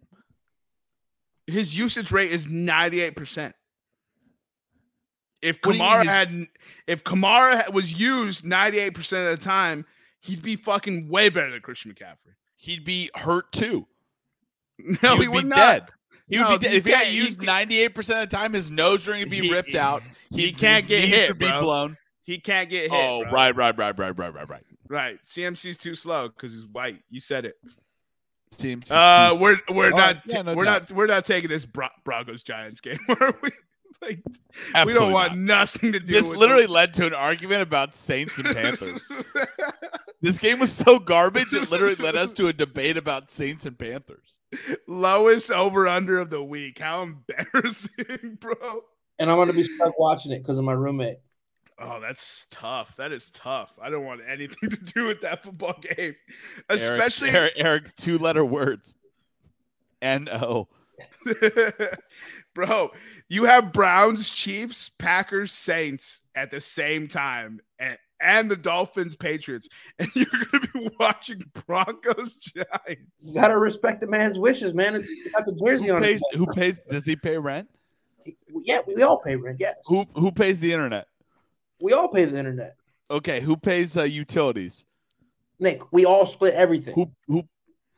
His 1.47 1.75
usage 1.77 2.11
rate 2.11 2.31
is 2.31 2.47
98%. 2.47 3.53
If 5.41 5.57
What 5.61 5.73
do 5.73 5.77
you 5.77 5.83
mean 5.83 5.91
Kamara 5.91 6.03
his- 6.03 6.07
had 6.11 6.47
if 6.87 7.03
Kamara 7.03 7.73
was 7.73 7.99
used 7.99 8.45
98% 8.45 9.31
of 9.31 9.37
the 9.37 9.43
time, 9.43 9.85
he'd 10.21 10.41
be 10.41 10.55
fucking 10.55 11.09
way 11.09 11.29
better 11.29 11.51
than 11.51 11.61
Christian 11.61 11.93
McCaffrey. 11.93 12.35
He'd 12.55 12.85
be 12.85 13.09
hurt 13.15 13.51
too. 13.51 13.87
No, 15.03 15.15
he 15.17 15.23
he, 15.23 15.27
would 15.27 15.35
would 15.35 15.43
be 15.43 15.49
not. 15.49 15.57
dead. 15.57 15.89
He 16.27 16.37
No, 16.37 16.49
would 16.51 16.61
be 16.61 16.65
dead. 16.65 16.71
he 16.71 16.77
If 16.77 16.85
he 16.85 16.91
got 16.91 17.05
he 17.05 17.17
used 17.17 17.41
ninety 17.41 17.79
eight 17.79 17.89
percent 17.93 18.23
of 18.23 18.29
the 18.29 18.35
time, 18.35 18.53
his 18.53 18.71
nose 18.71 19.07
ring 19.07 19.19
would 19.19 19.29
be 19.29 19.41
He- 19.41 19.51
ripped 19.51 19.75
out. 19.75 20.01
he 20.31 20.49
His 20.49 20.59
can't 20.59 20.87
get 20.87 21.03
hit, 21.03 21.29
would 21.29 21.37
be 21.37 21.47
bro. 21.47 21.61
blown. 21.61 21.97
He 22.23 22.39
can't 22.39 22.69
get 22.69 22.83
hit. 22.83 22.91
Oh, 22.93 23.23
bro. 23.23 23.31
right, 23.31 23.55
right, 23.55 23.77
right, 23.77 23.97
right, 23.99 24.17
right, 24.17 24.33
right, 24.33 24.49
right. 24.49 24.63
Right. 24.89 25.19
CMC's 25.25 25.77
too 25.77 25.93
slow 25.93 26.29
because 26.29 26.53
he's 26.53 26.65
white. 26.65 26.99
You 27.09 27.19
said 27.19 27.45
it. 27.45 27.55
Seems 28.57 28.89
Uh, 28.91 29.37
we're 29.39 29.57
we're 29.69 29.91
All 29.91 29.97
not 29.97 30.15
right, 30.15 30.21
yeah, 30.27 30.41
no 30.41 30.53
we're 30.55 30.65
doubt. 30.65 30.89
not 30.89 30.97
we're 30.97 31.07
not 31.07 31.25
taking 31.25 31.49
this 31.49 31.65
Bro- 31.65 31.89
Broncos 32.03 32.43
Giants 32.43 32.81
game. 32.81 32.97
Are 33.09 33.35
we? 33.41 33.51
Like, 34.01 34.19
we 34.85 34.91
don't 34.93 35.13
want 35.13 35.37
not. 35.37 35.59
nothing 35.71 35.93
to 35.93 35.99
do. 35.99 36.05
This 36.11 36.23
with 36.27 36.37
literally 36.37 36.67
led 36.67 36.93
to 36.95 37.07
an 37.07 37.13
argument 37.13 37.61
about 37.61 37.95
Saints 37.95 38.37
and 38.37 38.47
Panthers. 38.53 39.05
this 40.21 40.37
game 40.37 40.59
was 40.59 40.73
so 40.73 40.99
garbage, 40.99 41.53
it 41.53 41.71
literally 41.71 41.95
led 41.95 42.17
us 42.17 42.33
to 42.33 42.47
a 42.47 42.53
debate 42.53 42.97
about 42.97 43.31
Saints 43.31 43.65
and 43.65 43.79
Panthers. 43.79 44.39
lowest 44.87 45.51
over 45.51 45.87
under 45.87 46.19
of 46.19 46.29
the 46.29 46.43
week. 46.43 46.79
How 46.79 47.03
embarrassing, 47.03 48.37
bro. 48.41 48.81
And 49.19 49.31
I'm 49.31 49.37
gonna 49.37 49.53
be 49.53 49.63
stuck 49.63 49.97
watching 49.97 50.33
it 50.33 50.39
because 50.39 50.57
of 50.57 50.65
my 50.65 50.73
roommate. 50.73 51.19
Oh, 51.79 51.99
that's 51.99 52.47
tough. 52.51 52.95
That 52.97 53.11
is 53.11 53.29
tough. 53.31 53.73
I 53.81 53.89
don't 53.89 54.05
want 54.05 54.21
anything 54.29 54.69
to 54.69 54.77
do 54.77 55.05
with 55.07 55.21
that 55.21 55.43
football 55.43 55.75
game, 55.81 56.15
especially. 56.69 57.29
Eric, 57.29 57.53
Eric 57.55 57.95
two 57.95 58.17
letter 58.17 58.45
words. 58.45 58.95
N 60.01 60.27
O. 60.31 60.67
Bro, 62.55 62.91
you 63.29 63.45
have 63.45 63.73
Browns, 63.73 64.29
Chiefs, 64.29 64.89
Packers, 64.89 65.51
Saints 65.51 66.21
at 66.35 66.51
the 66.51 66.61
same 66.61 67.07
time, 67.07 67.59
and, 67.79 67.97
and 68.21 68.51
the 68.51 68.55
Dolphins, 68.55 69.15
Patriots, 69.15 69.67
and 69.99 70.09
you're 70.13 70.25
going 70.51 70.63
to 70.63 70.69
be 70.73 70.89
watching 70.99 71.41
Broncos, 71.65 72.35
Giants. 72.35 73.01
You 73.19 73.33
gotta 73.33 73.57
respect 73.57 74.01
the 74.01 74.07
man's 74.07 74.37
wishes, 74.37 74.73
man. 74.73 74.95
It's 74.95 75.07
got 75.31 75.45
the 75.45 75.59
jersey 75.65 75.87
Who 75.87 75.95
on. 75.95 76.01
pays? 76.01 76.21
Who 76.35 76.45
pays? 76.47 76.81
Does 76.89 77.05
he 77.05 77.15
pay 77.15 77.37
rent? 77.37 77.67
Yeah, 78.63 78.79
we, 78.87 78.95
we 78.95 79.03
all 79.03 79.19
pay 79.19 79.35
rent. 79.35 79.57
Yes, 79.59 79.75
Who 79.87 80.05
who 80.15 80.31
pays 80.31 80.59
the 80.59 80.71
internet? 80.71 81.07
We 81.81 81.93
all 81.93 82.07
pay 82.07 82.25
the 82.25 82.37
internet. 82.37 82.75
Okay, 83.11 83.41
who 83.41 83.57
pays 83.57 83.97
uh, 83.97 84.03
utilities? 84.03 84.85
Nick, 85.59 85.91
we 85.91 86.05
all 86.05 86.25
split 86.25 86.53
everything. 86.53 86.95
Who 86.95 87.11
who? 87.27 87.43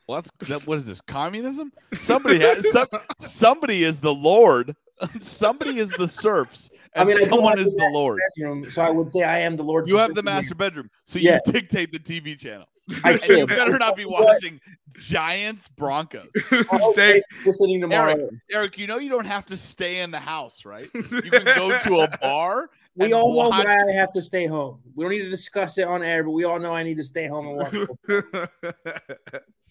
Well, 0.08 0.22
that's 0.22 0.48
that, 0.48 0.66
what 0.66 0.78
is 0.78 0.86
this? 0.86 1.00
Communism? 1.00 1.72
Somebody 1.94 2.38
has 2.40 2.70
some, 2.72 2.86
somebody 3.18 3.82
is 3.82 3.98
the 4.00 4.14
lord. 4.14 4.76
somebody 5.20 5.78
is 5.78 5.90
the 5.90 6.08
serfs, 6.08 6.70
I 6.94 7.00
and 7.00 7.08
mean, 7.08 7.18
I 7.18 7.24
do 7.24 7.30
someone 7.30 7.58
is 7.58 7.72
the 7.72 7.78
the 7.78 7.90
lord. 7.92 8.18
bedroom, 8.36 8.64
so 8.64 8.80
I 8.82 8.88
would 8.90 9.10
say 9.10 9.24
I 9.24 9.40
am 9.40 9.56
the 9.56 9.62
Lord. 9.64 9.86
You 9.88 9.96
have 9.98 10.14
the 10.14 10.22
master 10.22 10.54
bedroom, 10.54 10.88
so 11.04 11.18
Yeah. 11.18 11.38
you 11.44 11.52
dictate 11.52 11.92
the 11.92 11.98
TV 11.98 12.38
channels. 12.38 12.68
I 13.04 13.16
better 13.46 13.78
not 13.78 13.96
be 13.96 14.04
watching 14.06 14.60
Giants 14.94 15.68
Broncos. 15.68 16.28
I 16.50 16.64
hope 16.70 16.96
They- 16.96 17.14
Jason 17.14 17.44
listening 17.46 17.80
tomorrow. 17.80 18.28
Eric, 18.50 18.78
you 18.78 18.86
know 18.86 18.98
you 18.98 19.10
don't 19.10 19.26
have 19.26 19.46
to 19.46 19.56
stay 19.56 20.00
in 20.00 20.10
the 20.10 20.20
house, 20.20 20.64
right? 20.64 20.88
You 20.94 21.02
can 21.30 21.44
go 21.44 21.78
to 21.82 22.00
a 22.00 22.18
bar. 22.20 22.70
We 22.96 23.12
all 23.12 23.30
know 23.30 23.36
watch- 23.48 23.64
why 23.66 23.76
I 23.90 23.92
have 23.92 24.12
to 24.14 24.22
stay 24.22 24.46
home. 24.46 24.80
We 24.94 25.04
don't 25.04 25.10
need 25.12 25.22
to 25.24 25.30
discuss 25.30 25.76
it 25.78 25.86
on 25.86 26.02
air, 26.02 26.24
but 26.24 26.30
we 26.30 26.44
all 26.44 26.58
know 26.58 26.74
I 26.74 26.82
need 26.82 26.96
to 26.96 27.04
stay 27.04 27.26
home 27.28 27.48
and 27.48 27.56
watch. 27.58 27.74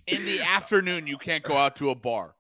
in 0.08 0.26
the 0.26 0.42
afternoon. 0.42 1.08
You 1.08 1.18
can't 1.18 1.44
go 1.44 1.58
out 1.58 1.76
to 1.78 1.90
a 1.90 1.96
bar. 1.96 2.36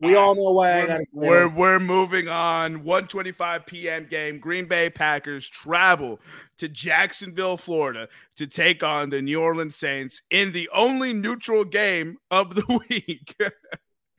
We 0.00 0.14
all 0.14 0.34
know 0.34 0.52
why 0.52 0.82
I 0.82 0.86
got 0.86 0.98
to. 0.98 1.06
we're, 1.12 1.48
we're 1.48 1.80
moving 1.80 2.28
on. 2.28 2.84
125 2.84 3.66
p.m. 3.66 4.06
game. 4.08 4.38
Green 4.38 4.66
Bay 4.66 4.90
Packers 4.90 5.48
travel 5.48 6.20
to 6.58 6.68
Jacksonville, 6.68 7.56
Florida 7.56 8.08
to 8.36 8.46
take 8.46 8.82
on 8.82 9.10
the 9.10 9.20
New 9.20 9.40
Orleans 9.40 9.76
Saints 9.76 10.22
in 10.30 10.52
the 10.52 10.68
only 10.72 11.12
neutral 11.12 11.64
game 11.64 12.18
of 12.30 12.54
the 12.54 12.80
week. 12.88 13.34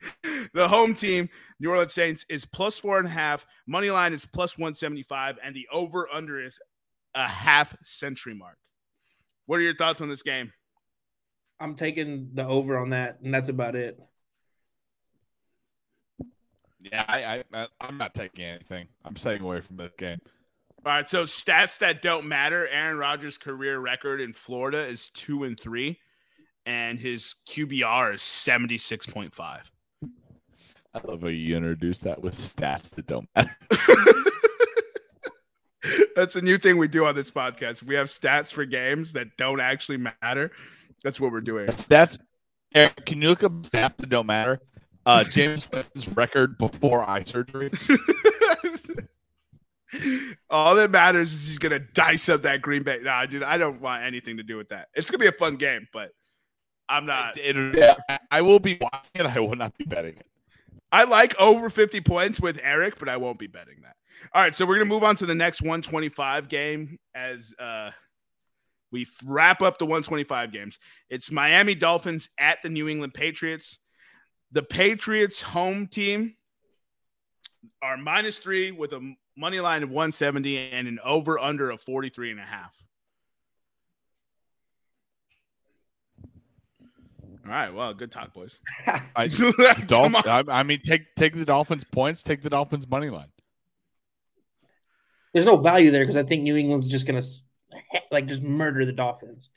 the 0.54 0.68
home 0.68 0.94
team, 0.94 1.28
New 1.60 1.70
Orleans 1.70 1.94
Saints, 1.94 2.26
is 2.28 2.44
plus 2.44 2.76
four 2.76 2.98
and 2.98 3.06
a 3.06 3.10
half. 3.10 3.46
Money 3.66 3.90
line 3.90 4.12
is 4.12 4.26
plus 4.26 4.58
175, 4.58 5.38
and 5.42 5.54
the 5.54 5.66
over 5.72 6.08
under 6.12 6.44
is 6.44 6.60
a 7.14 7.26
half 7.26 7.76
century 7.82 8.34
mark. 8.34 8.56
What 9.46 9.56
are 9.56 9.62
your 9.62 9.76
thoughts 9.76 10.00
on 10.00 10.08
this 10.08 10.22
game? 10.22 10.52
I'm 11.58 11.74
taking 11.74 12.30
the 12.34 12.46
over 12.46 12.78
on 12.78 12.90
that, 12.90 13.18
and 13.22 13.32
that's 13.32 13.48
about 13.48 13.76
it. 13.76 13.98
Yeah, 16.80 17.04
I, 17.06 17.44
I 17.52 17.66
I'm 17.80 17.98
not 17.98 18.14
taking 18.14 18.44
anything. 18.44 18.88
I'm 19.04 19.16
staying 19.16 19.42
away 19.42 19.60
from 19.60 19.76
this 19.76 19.92
game. 19.98 20.20
All 20.84 20.92
right, 20.92 21.08
so 21.08 21.24
stats 21.24 21.78
that 21.78 22.00
don't 22.00 22.26
matter. 22.26 22.66
Aaron 22.68 22.96
Rodgers' 22.96 23.36
career 23.36 23.78
record 23.78 24.20
in 24.20 24.32
Florida 24.32 24.78
is 24.78 25.10
two 25.10 25.44
and 25.44 25.60
three, 25.60 25.98
and 26.64 26.98
his 26.98 27.34
QBR 27.48 28.14
is 28.14 28.22
seventy 28.22 28.78
six 28.78 29.06
point 29.06 29.34
five. 29.34 29.70
I 30.94 31.00
love 31.04 31.20
how 31.20 31.28
you 31.28 31.56
introduce 31.56 32.00
that 32.00 32.22
with 32.22 32.34
stats 32.34 32.90
that 32.90 33.06
don't 33.06 33.28
matter. 33.36 33.56
That's 36.16 36.36
a 36.36 36.42
new 36.42 36.58
thing 36.58 36.78
we 36.78 36.88
do 36.88 37.04
on 37.04 37.14
this 37.14 37.30
podcast. 37.30 37.82
We 37.82 37.94
have 37.94 38.08
stats 38.08 38.52
for 38.52 38.64
games 38.64 39.12
that 39.12 39.36
don't 39.36 39.60
actually 39.60 39.98
matter. 40.22 40.50
That's 41.04 41.20
what 41.20 41.30
we're 41.30 41.40
doing. 41.42 41.68
Stats. 41.68 42.18
Eric, 42.74 43.04
can 43.04 43.20
you 43.20 43.28
look 43.28 43.44
up 43.44 43.52
stats 43.62 43.98
that 43.98 44.08
don't 44.08 44.26
matter? 44.26 44.60
Uh, 45.10 45.24
Jameis 45.24 45.70
Winston's 45.72 46.08
record 46.10 46.56
before 46.58 47.08
eye 47.08 47.24
surgery. 47.24 47.70
All 50.48 50.76
that 50.76 50.90
matters 50.92 51.32
is 51.32 51.48
he's 51.48 51.58
gonna 51.58 51.80
dice 51.80 52.28
up 52.28 52.42
that 52.42 52.62
Green 52.62 52.84
Bay. 52.84 53.00
Nah, 53.02 53.26
dude, 53.26 53.42
I 53.42 53.56
don't 53.58 53.80
want 53.80 54.04
anything 54.04 54.36
to 54.36 54.44
do 54.44 54.56
with 54.56 54.68
that. 54.68 54.88
It's 54.94 55.10
gonna 55.10 55.18
be 55.18 55.26
a 55.26 55.32
fun 55.32 55.56
game, 55.56 55.88
but 55.92 56.12
I'm 56.88 57.06
not. 57.06 57.36
It- 57.36 57.56
it- 57.56 57.98
I 58.30 58.42
will 58.42 58.60
be 58.60 58.78
watching 58.80 59.10
it. 59.14 59.26
I 59.26 59.40
will 59.40 59.56
not 59.56 59.76
be 59.76 59.84
betting 59.84 60.16
it. 60.16 60.26
I 60.92 61.04
like 61.04 61.38
over 61.40 61.70
50 61.70 62.00
points 62.02 62.40
with 62.40 62.60
Eric, 62.62 62.98
but 62.98 63.08
I 63.08 63.16
won't 63.16 63.38
be 63.38 63.46
betting 63.48 63.80
that. 63.82 63.96
All 64.32 64.42
right, 64.42 64.54
so 64.54 64.64
we're 64.64 64.74
gonna 64.76 64.84
move 64.84 65.02
on 65.02 65.16
to 65.16 65.26
the 65.26 65.34
next 65.34 65.60
125 65.60 66.48
game 66.48 66.98
as 67.14 67.52
uh 67.58 67.90
we 68.92 69.06
wrap 69.24 69.60
up 69.62 69.78
the 69.78 69.86
125 69.86 70.52
games. 70.52 70.78
It's 71.08 71.30
Miami 71.32 71.74
Dolphins 71.74 72.28
at 72.38 72.60
the 72.62 72.68
New 72.68 72.88
England 72.88 73.14
Patriots. 73.14 73.78
The 74.52 74.62
Patriots 74.62 75.40
home 75.40 75.86
team 75.86 76.36
are 77.82 77.96
minus 77.96 78.36
three 78.36 78.70
with 78.70 78.92
a 78.92 79.14
money 79.36 79.60
line 79.60 79.82
of 79.82 79.90
170 79.90 80.70
and 80.70 80.88
an 80.88 80.98
over 81.04 81.38
under 81.38 81.70
of 81.70 81.80
43 81.82 82.32
and 82.32 82.40
a 82.40 82.44
half. 82.44 82.74
All 87.44 87.50
right, 87.56 87.74
well, 87.74 87.94
good 87.94 88.12
talk, 88.12 88.34
boys. 88.34 88.60
I, 89.16 89.28
Come 89.28 89.82
Dolph- 89.86 90.26
I, 90.26 90.44
I 90.48 90.62
mean, 90.62 90.80
take 90.84 91.14
take 91.16 91.34
the 91.34 91.44
Dolphins 91.44 91.84
points, 91.84 92.22
take 92.22 92.42
the 92.42 92.50
Dolphins 92.50 92.88
money 92.88 93.08
line. 93.08 93.30
There's 95.32 95.46
no 95.46 95.56
value 95.56 95.90
there 95.90 96.02
because 96.02 96.16
I 96.16 96.22
think 96.22 96.42
New 96.42 96.56
England's 96.56 96.86
just 96.86 97.06
gonna 97.06 97.22
like 98.10 98.26
just 98.26 98.42
murder 98.42 98.84
the 98.84 98.92
Dolphins. 98.92 99.48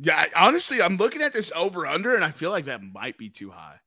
Yeah, 0.00 0.16
I- 0.16 0.46
honestly, 0.46 0.80
I'm 0.80 0.96
looking 0.96 1.22
at 1.22 1.32
this 1.32 1.50
over 1.56 1.86
under, 1.86 2.14
and 2.14 2.24
I 2.24 2.30
feel 2.30 2.50
like 2.50 2.66
that 2.66 2.82
might 2.82 3.18
be 3.18 3.28
too 3.30 3.50
high. 3.50 3.80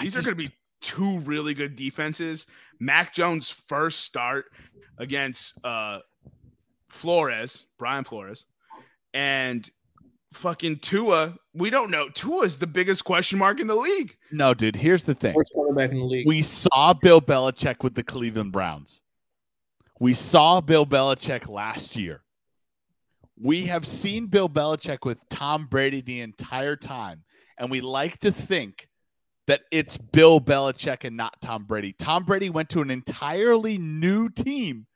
These 0.00 0.14
just- 0.14 0.26
are 0.28 0.34
going 0.34 0.44
to 0.44 0.50
be 0.50 0.56
two 0.80 1.20
really 1.20 1.54
good 1.54 1.76
defenses. 1.76 2.46
Mac 2.80 3.14
Jones' 3.14 3.48
first 3.50 4.00
start 4.00 4.46
against 4.98 5.54
uh, 5.64 6.00
Flores, 6.88 7.66
Brian 7.78 8.04
Flores, 8.04 8.44
and 9.14 9.68
fucking 10.32 10.78
Tua. 10.80 11.36
We 11.54 11.70
don't 11.70 11.90
know. 11.90 12.08
Tua 12.08 12.44
is 12.44 12.58
the 12.58 12.66
biggest 12.66 13.04
question 13.04 13.38
mark 13.38 13.60
in 13.60 13.66
the 13.66 13.74
league. 13.76 14.16
No, 14.30 14.54
dude. 14.54 14.76
Here's 14.76 15.04
the 15.04 15.14
thing. 15.14 15.34
Worst 15.34 15.52
quarterback 15.54 15.90
in 15.92 15.98
the 15.98 16.04
league. 16.04 16.26
We 16.26 16.42
saw 16.42 16.92
Bill 16.94 17.20
Belichick 17.20 17.82
with 17.84 17.94
the 17.94 18.02
Cleveland 18.02 18.52
Browns. 18.52 19.00
We 20.00 20.14
saw 20.14 20.60
Bill 20.60 20.84
Belichick 20.86 21.48
last 21.48 21.94
year. 21.96 22.22
We 23.38 23.66
have 23.66 23.86
seen 23.86 24.26
Bill 24.26 24.48
Belichick 24.48 25.04
with 25.04 25.28
Tom 25.28 25.66
Brady 25.66 26.00
the 26.00 26.20
entire 26.20 26.76
time. 26.76 27.24
And 27.58 27.70
we 27.70 27.80
like 27.80 28.18
to 28.18 28.32
think 28.32 28.88
that 29.46 29.62
it's 29.70 29.96
Bill 29.96 30.40
Belichick 30.40 31.04
and 31.04 31.16
not 31.16 31.40
Tom 31.40 31.64
Brady. 31.64 31.92
Tom 31.92 32.24
Brady 32.24 32.50
went 32.50 32.68
to 32.70 32.80
an 32.80 32.90
entirely 32.90 33.78
new 33.78 34.28
team 34.28 34.86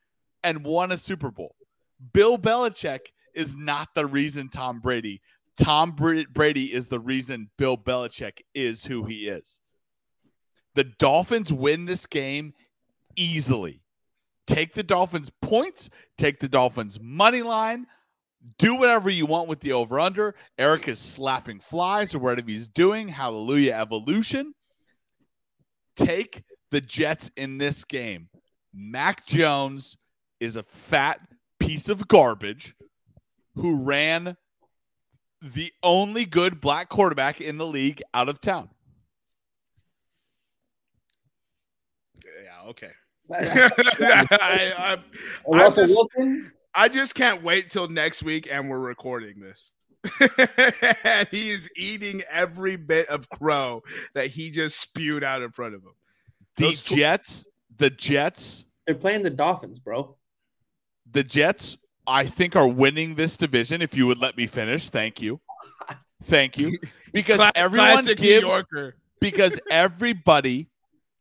and 0.45 0.65
won 0.65 0.93
a 0.93 0.99
Super 0.99 1.31
Bowl. 1.31 1.57
Bill 2.13 2.39
Belichick 2.39 3.01
is 3.35 3.57
not 3.57 3.89
the 3.95 4.07
reason 4.07 4.49
Tom 4.49 4.81
Brady. 4.81 5.21
Tom 5.57 5.93
Brady 5.93 6.73
is 6.73 6.87
the 6.87 7.01
reason 7.01 7.51
Bill 7.57 7.77
Belichick 7.77 8.41
is 8.55 8.85
who 8.85 9.05
he 9.05 9.27
is. 9.27 9.61
The 10.75 10.85
Dolphins 10.85 11.53
win 11.53 11.87
this 11.87 12.07
game 12.07 12.53
easily. 13.17 13.81
Take 14.47 14.75
the 14.75 14.83
Dolphins 14.83 15.33
points, 15.43 15.91
take 16.17 16.39
the 16.39 16.49
Dolphins 16.49 17.01
money 17.01 17.43
line, 17.43 17.87
do 18.59 18.77
whatever 18.77 19.11
you 19.11 19.27
want 19.27 19.49
with 19.49 19.61
the 19.61 19.73
over 19.73 19.99
under. 19.99 20.35
Eric 20.59 20.89
is 20.89 20.99
slapping 20.99 21.61
flies 21.61 22.15
or 22.15 22.19
whatever 22.19 22.49
he's 22.51 22.69
doing. 22.69 23.09
Hallelujah, 23.09 23.73
evolution. 23.75 24.55
Take 25.97 26.43
the 26.71 26.81
Jets 26.81 27.31
in 27.37 27.59
this 27.59 27.85
game. 27.85 28.29
Mac 28.75 29.27
Jones 29.27 29.97
is 30.41 30.57
a 30.57 30.63
fat 30.63 31.21
piece 31.59 31.89
of 31.89 32.07
garbage 32.09 32.75
who 33.55 33.83
ran 33.83 34.37
the 35.41 35.73
only 35.83 36.25
good 36.25 36.61
black 36.61 36.89
quarterback 36.89 37.41
in 37.41 37.57
the 37.59 37.67
league 37.67 38.03
out 38.13 38.29
of 38.29 38.41
town. 38.41 38.69
Yeah, 42.25 42.69
okay. 42.71 42.91
I, 43.33 44.73
I, 44.77 44.99
Russell 45.47 45.85
just- 45.87 45.97
Wilson. 45.97 46.53
I 46.77 46.89
just 46.89 47.15
can't 47.15 47.43
wait 47.43 47.71
till 47.71 47.89
next 47.89 48.23
week 48.23 48.49
and 48.53 48.69
we're 48.69 48.79
recording 48.79 49.41
this. 49.41 49.73
and 51.05 51.27
he 51.31 51.51
is 51.51 51.71
eating 51.75 52.23
every 52.31 52.77
bit 52.77 53.09
of 53.09 53.29
crow 53.31 53.83
that 54.15 54.29
he 54.29 54.51
just 54.51 54.79
spewed 54.79 55.25
out 55.25 55.43
in 55.43 55.51
front 55.51 55.75
of 55.75 55.83
him. 55.83 55.95
The 56.57 56.65
Those 56.65 56.83
tw- 56.83 56.97
Jets, 56.97 57.47
the 57.79 57.91
Jets, 57.91 58.65
They're 58.87 58.95
playing 58.95 59.23
the 59.23 59.31
Dolphins, 59.31 59.79
bro. 59.79 60.17
the 61.11 61.25
Jets, 61.25 61.79
I 62.07 62.27
think 62.27 62.55
are 62.55 62.69
winning 62.69 63.15
this 63.15 63.37
division. 63.37 63.83
If 63.83 63.97
you 63.97 64.07
would 64.07 64.19
let 64.19 64.37
me 64.37 64.47
finish, 64.47 64.91
thank 64.91 65.21
you, 65.21 65.41
thank 66.25 66.59
you, 66.59 66.79
because 67.13 67.41
everyone 67.55 68.05
gives 68.05 68.65
because 69.19 69.59
everybody 69.71 70.69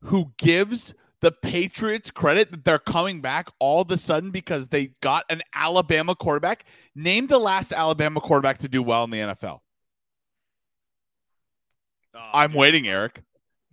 who 0.02 0.32
gives 0.38 0.94
the 1.22 1.32
Patriots 1.32 2.12
credit 2.12 2.52
that 2.52 2.66
they're 2.66 2.80
coming 2.80 3.22
back 3.22 3.50
all 3.60 3.82
of 3.82 3.92
a 3.92 3.98
sudden 3.98 4.32
because 4.32 4.68
they 4.68 4.92
got 5.02 5.26
an 5.30 5.42
Alabama 5.54 6.16
quarterback. 6.16 6.66
Name 6.96 7.28
the 7.28 7.40
last 7.40 7.72
Alabama 7.72 8.20
quarterback 8.20 8.60
to 8.60 8.70
do 8.70 8.84
well 8.84 9.04
in 9.04 9.10
the 9.10 9.20
NFL. 9.20 9.60
Oh, 12.16 12.30
I'm 12.34 12.52
dude. 12.52 12.60
waiting, 12.60 12.88
Eric. 12.88 13.22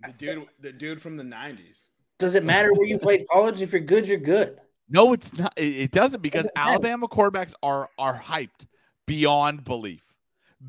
The 0.05 0.12
dude, 0.12 0.47
the 0.61 0.72
dude 0.72 1.01
from 1.01 1.16
the 1.16 1.22
'90s. 1.22 1.86
Does 2.18 2.34
it 2.34 2.45
matter 2.45 2.72
where 2.72 2.86
you 2.86 2.99
played 2.99 3.24
college? 3.32 3.62
If 3.62 3.72
you're 3.72 3.80
good, 3.80 4.07
you're 4.07 4.18
good. 4.18 4.59
No, 4.88 5.12
it's 5.12 5.32
not. 5.32 5.53
It, 5.57 5.76
it 5.76 5.90
doesn't 5.90 6.22
because 6.22 6.45
Doesn't 6.45 6.57
matter. 6.57 6.70
Alabama 6.70 7.09
quarterbacks 7.09 7.55
are 7.62 7.88
are 7.99 8.18
hyped 8.18 8.66
beyond 9.07 9.64
belief. 9.64 10.05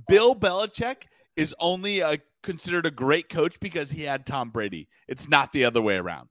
Bill 0.08 0.36
Belichick 0.36 1.04
is 1.36 1.56
only 1.60 2.00
a, 2.00 2.18
considered 2.42 2.86
a 2.86 2.92
great 2.92 3.30
coach 3.30 3.60
because 3.60 3.92
he 3.92 4.04
had 4.04 4.26
Tom 4.26 4.50
Brady. 4.50 4.88
It's 5.08 5.28
not 5.30 5.52
the 5.52 5.66
other 5.66 5.82
way 5.82 5.96
around. 5.96 6.30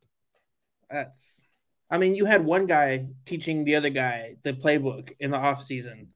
That's. 0.93 1.49
I 1.91 1.99
mean, 1.99 2.15
you 2.15 2.25
had 2.25 2.45
one 2.45 2.67
guy 2.67 3.07
teaching 3.27 3.65
the 3.65 3.77
other 3.77 3.91
guy 3.91 4.37
the 4.45 4.53
playbook 4.53 5.11
in 5.21 5.31
the 5.31 5.37
off 5.37 5.63
season. 5.63 6.09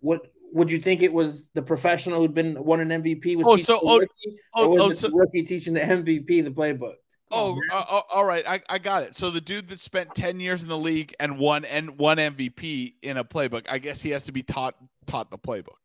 What 0.00 0.26
would 0.52 0.70
you 0.70 0.78
think 0.78 1.02
it 1.02 1.12
was 1.12 1.44
the 1.54 1.62
professional 1.62 2.20
who'd 2.20 2.34
been 2.34 2.62
won 2.62 2.80
an 2.80 3.02
MVP? 3.02 3.36
Was 3.36 3.46
Oh, 3.46 3.56
teaching 3.56 3.64
so- 3.64 3.80
the 3.80 3.86
oh, 3.86 3.98
rookie, 3.98 4.36
oh, 4.54 4.66
or 4.66 4.70
was 4.70 4.80
oh, 4.80 4.92
so- 4.92 5.08
the 5.08 5.14
rookie 5.14 5.42
teaching 5.42 5.74
the 5.74 5.80
MVP 5.80 6.44
the 6.44 6.50
playbook? 6.50 6.94
Oh, 7.34 7.58
uh, 7.72 7.76
uh, 7.88 8.02
all 8.12 8.26
right. 8.26 8.46
I, 8.46 8.60
I 8.68 8.78
got 8.78 9.04
it. 9.04 9.14
So 9.14 9.30
the 9.30 9.40
dude 9.40 9.68
that 9.68 9.80
spent 9.80 10.14
10 10.14 10.38
years 10.38 10.62
in 10.62 10.68
the 10.68 10.76
league 10.76 11.14
and 11.18 11.38
won 11.38 11.64
and 11.64 11.96
one 11.98 12.18
MVP 12.18 12.96
in 13.00 13.16
a 13.16 13.24
playbook, 13.24 13.64
I 13.70 13.78
guess 13.78 14.02
he 14.02 14.10
has 14.10 14.26
to 14.26 14.32
be 14.32 14.42
taught 14.42 14.74
taught 15.06 15.30
the 15.30 15.38
playbook. 15.38 15.80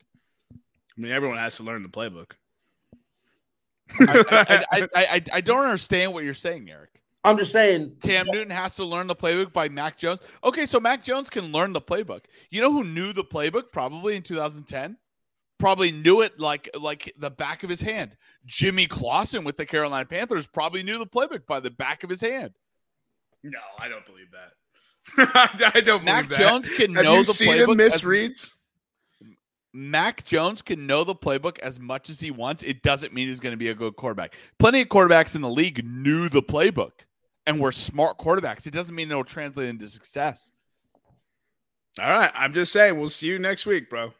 I 0.51 0.57
mean, 0.97 1.13
everyone 1.13 1.37
has 1.37 1.55
to 1.57 1.63
learn 1.63 1.83
the 1.83 1.89
playbook. 1.89 2.31
I, 3.97 4.25
I, 4.29 4.65
I, 4.71 4.81
I, 4.95 5.05
I, 5.15 5.21
I 5.35 5.41
don't 5.41 5.63
understand 5.63 6.11
what 6.11 6.25
you're 6.25 6.33
saying, 6.33 6.69
Eric. 6.69 6.89
I'm 7.27 7.37
just 7.37 7.51
saying. 7.51 7.97
Cam 8.01 8.25
Newton 8.29 8.49
has 8.49 8.75
to 8.75 8.83
learn 8.85 9.07
the 9.07 9.15
playbook 9.15 9.51
by 9.53 9.69
Mac 9.69 9.97
Jones. 9.97 10.19
Okay, 10.43 10.65
so 10.65 10.79
Mac 10.79 11.03
Jones 11.03 11.29
can 11.29 11.51
learn 11.51 11.73
the 11.73 11.81
playbook. 11.81 12.21
You 12.49 12.61
know 12.61 12.71
who 12.71 12.83
knew 12.83 13.13
the 13.13 13.23
playbook 13.23 13.71
probably 13.71 14.15
in 14.15 14.23
2010? 14.23 14.97
Probably 15.59 15.91
knew 15.91 16.21
it 16.21 16.39
like 16.39 16.69
like 16.79 17.11
the 17.17 17.31
back 17.31 17.63
of 17.63 17.69
his 17.69 17.81
hand. 17.81 18.15
Jimmy 18.45 18.85
Clausen 18.87 19.43
with 19.43 19.57
the 19.57 19.65
Carolina 19.65 20.05
Panthers 20.05 20.45
probably 20.47 20.83
knew 20.83 20.97
the 20.99 21.07
playbook 21.07 21.45
by 21.47 21.59
the 21.59 21.71
back 21.71 22.03
of 22.03 22.09
his 22.09 22.21
hand. 22.21 22.53
no, 23.43 23.59
I 23.79 23.87
don't 23.89 24.05
believe 24.05 24.27
that. 24.31 24.53
I 25.75 25.81
don't 25.81 26.03
Mac 26.03 26.25
believe 26.27 26.37
that. 26.37 26.47
Jones 26.49 26.69
can 26.69 26.93
Have 26.95 27.03
know 27.05 27.17
you 27.19 27.25
the 27.25 27.33
seen 27.33 27.49
playbook. 27.49 27.71
him 27.73 27.79
as- 27.79 28.01
misreads? 28.01 28.51
Mac 29.73 30.23
Jones 30.25 30.61
can 30.61 30.87
know 30.87 31.03
the 31.03 31.13
playbook 31.15 31.59
as 31.59 31.79
much 31.79 32.09
as 32.09 32.19
he 32.19 32.31
wants. 32.31 32.63
It 32.63 32.81
doesn't 32.81 33.13
mean 33.13 33.27
he's 33.27 33.39
going 33.39 33.53
to 33.53 33.57
be 33.57 33.67
a 33.69 33.75
good 33.75 33.95
quarterback. 33.95 34.35
Plenty 34.59 34.81
of 34.81 34.87
quarterbacks 34.87 35.35
in 35.35 35.41
the 35.41 35.49
league 35.49 35.85
knew 35.85 36.29
the 36.29 36.41
playbook 36.41 36.91
and 37.47 37.61
we're 37.61 37.71
smart 37.71 38.19
quarterbacks. 38.19 38.67
It 38.67 38.73
doesn't 38.73 38.93
mean 38.93 39.09
it'll 39.09 39.23
translate 39.23 39.69
into 39.69 39.87
success. 39.87 40.51
All 41.97 42.09
right, 42.09 42.31
I'm 42.35 42.53
just 42.53 42.71
saying. 42.71 42.99
We'll 42.99 43.09
see 43.09 43.27
you 43.27 43.39
next 43.39 43.65
week, 43.65 43.89
bro. 43.89 44.13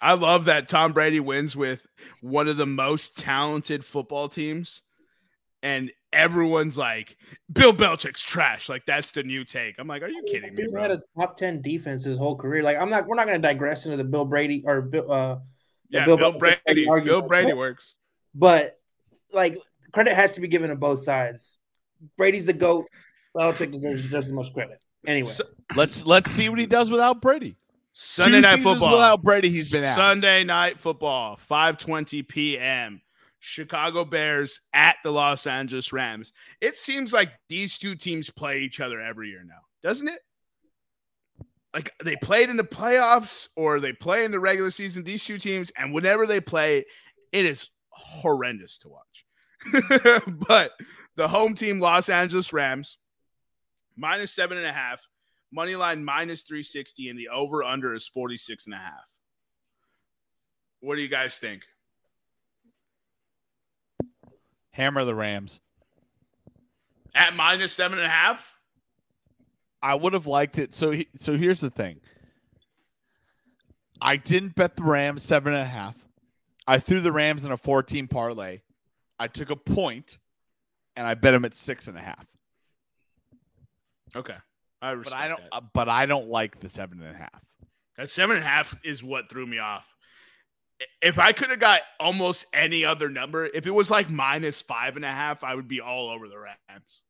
I 0.00 0.14
love 0.14 0.46
that 0.46 0.66
Tom 0.66 0.92
Brady 0.92 1.20
wins 1.20 1.54
with 1.56 1.86
one 2.22 2.48
of 2.48 2.56
the 2.56 2.66
most 2.66 3.18
talented 3.18 3.84
football 3.84 4.28
teams, 4.28 4.82
and 5.62 5.92
everyone's 6.12 6.76
like, 6.76 7.16
"Bill 7.52 7.72
Belichick's 7.72 8.24
trash." 8.24 8.68
Like 8.68 8.84
that's 8.84 9.12
the 9.12 9.22
new 9.22 9.44
take. 9.44 9.76
I'm 9.78 9.86
like, 9.86 10.02
"Are 10.02 10.08
you 10.08 10.24
kidding 10.26 10.54
me, 10.54 10.62
He's 10.62 10.74
had 10.74 10.90
a 10.90 11.02
top 11.16 11.36
ten 11.36 11.60
defense 11.62 12.02
his 12.02 12.16
whole 12.16 12.34
career. 12.34 12.64
Like 12.64 12.78
I'm 12.78 12.90
not. 12.90 13.06
We're 13.06 13.14
not 13.14 13.26
going 13.26 13.40
to 13.40 13.46
digress 13.46 13.84
into 13.84 13.96
the 13.98 14.04
Bill 14.04 14.24
Brady 14.24 14.64
or 14.66 14.80
Bill. 14.80 15.12
Uh, 15.12 15.38
yeah, 15.90 16.04
Bill 16.06 16.16
Bill, 16.16 16.32
Belichick 16.32 16.64
Brady. 16.64 16.86
Bill 17.04 17.22
Brady 17.22 17.52
works. 17.52 17.94
but 18.34 18.72
like 19.32 19.56
credit 19.92 20.14
has 20.14 20.32
to 20.32 20.40
be 20.40 20.48
given 20.48 20.70
to 20.70 20.76
both 20.76 21.00
sides. 21.00 21.58
Brady's 22.16 22.46
the 22.46 22.52
goat. 22.52 22.86
Belichick 23.36 23.70
deserves 23.72 24.02
just 24.08 24.26
as 24.26 24.32
much 24.32 24.52
credit. 24.52 24.78
Anyway, 25.06 25.28
So- 25.28 25.44
Let's 25.74 26.04
let's 26.04 26.30
see 26.30 26.48
what 26.48 26.58
he 26.58 26.66
does 26.66 26.90
without 26.90 27.20
Brady. 27.22 27.56
Sunday 27.94 28.38
Two 28.38 28.40
night 28.42 28.56
seasons 28.56 28.64
football. 28.74 28.92
without 28.92 29.22
Brady. 29.22 29.50
He's 29.50 29.70
been 29.70 29.84
asked. 29.84 29.96
Sunday 29.96 30.44
night 30.44 30.78
football, 30.78 31.36
5:20 31.36 32.26
p.m. 32.26 33.00
Chicago 33.40 34.04
Bears 34.04 34.60
at 34.72 34.96
the 35.02 35.10
Los 35.10 35.46
Angeles 35.46 35.92
Rams. 35.92 36.32
It 36.60 36.76
seems 36.76 37.12
like 37.12 37.30
these 37.48 37.76
two 37.78 37.94
teams 37.96 38.30
play 38.30 38.60
each 38.60 38.80
other 38.80 39.00
every 39.00 39.28
year 39.30 39.42
now, 39.44 39.60
doesn't 39.82 40.08
it? 40.08 40.20
Like 41.74 41.92
they 42.04 42.16
played 42.16 42.50
in 42.50 42.56
the 42.56 42.64
playoffs 42.64 43.48
or 43.56 43.80
they 43.80 43.92
play 43.92 44.24
in 44.24 44.30
the 44.30 44.38
regular 44.38 44.70
season. 44.70 45.04
These 45.04 45.24
two 45.24 45.38
teams, 45.38 45.72
and 45.76 45.92
whenever 45.92 46.26
they 46.26 46.40
play, 46.40 46.84
it 47.32 47.46
is 47.46 47.68
horrendous 47.92 48.78
to 48.78 48.88
watch. 48.88 49.24
but 50.48 50.72
the 51.16 51.28
home 51.28 51.54
team, 51.54 51.80
Los 51.80 52.08
Angeles 52.08 52.52
Rams, 52.52 52.98
minus 53.96 54.32
seven 54.32 54.58
and 54.58 54.66
a 54.66 54.72
half. 54.72 55.06
Money 55.54 55.76
line 55.76 56.02
minus 56.02 56.42
360 56.42 57.10
and 57.10 57.18
the 57.18 57.28
over 57.28 57.62
under 57.62 57.94
is 57.94 58.08
46 58.08 58.66
and 58.66 58.74
a 58.74 58.78
half. 58.78 59.08
What 60.80 60.96
do 60.96 61.02
you 61.02 61.08
guys 61.08 61.36
think? 61.36 61.62
Hammer 64.70 65.04
the 65.04 65.14
Rams. 65.14 65.60
At 67.14 67.36
minus 67.36 67.74
seven 67.74 67.98
and 67.98 68.06
a 68.06 68.10
half? 68.10 68.50
I 69.82 69.94
would 69.94 70.14
have 70.14 70.26
liked 70.26 70.58
it. 70.58 70.74
So 70.74 70.90
he, 70.90 71.08
so 71.18 71.36
here's 71.36 71.60
the 71.60 71.70
thing. 71.70 72.00
I 74.00 74.16
didn't 74.16 74.54
bet 74.54 74.76
the 74.76 74.84
Rams 74.84 75.22
seven 75.22 75.52
and 75.52 75.62
a 75.62 75.66
half. 75.66 76.01
I 76.66 76.78
threw 76.78 77.00
the 77.00 77.12
Rams 77.12 77.44
in 77.44 77.52
a 77.52 77.56
14 77.56 78.08
parlay. 78.08 78.60
I 79.18 79.28
took 79.28 79.50
a 79.50 79.56
point 79.56 80.18
and 80.96 81.06
I 81.06 81.14
bet 81.14 81.32
them 81.32 81.44
at 81.44 81.54
six 81.54 81.88
and 81.88 81.96
a 81.96 82.00
half. 82.00 82.26
Okay. 84.14 84.36
I 84.80 84.90
But 84.90 84.98
respect 84.98 85.22
I 85.22 85.28
don't. 85.28 85.40
that. 85.40 85.48
uh, 85.52 85.60
but 85.72 85.88
I 85.88 86.06
don't 86.06 86.28
like 86.28 86.60
the 86.60 86.68
seven 86.68 87.00
and 87.02 87.14
a 87.14 87.18
half. 87.18 87.42
That 87.96 88.10
seven 88.10 88.36
and 88.36 88.44
a 88.44 88.48
half 88.48 88.76
is 88.84 89.02
what 89.04 89.28
threw 89.28 89.46
me 89.46 89.58
off. 89.58 89.88
If 91.00 91.20
I 91.20 91.30
could 91.32 91.50
have 91.50 91.60
got 91.60 91.80
almost 92.00 92.46
any 92.52 92.84
other 92.84 93.08
number, 93.08 93.46
if 93.46 93.68
it 93.68 93.70
was 93.70 93.88
like 93.90 94.10
minus 94.10 94.60
five 94.60 94.96
and 94.96 95.04
a 95.04 95.10
half, 95.12 95.44
I 95.44 95.54
would 95.54 95.68
be 95.68 95.80
all 95.80 96.10
over 96.10 96.26
the 96.28 96.38
Rams. 96.38 97.04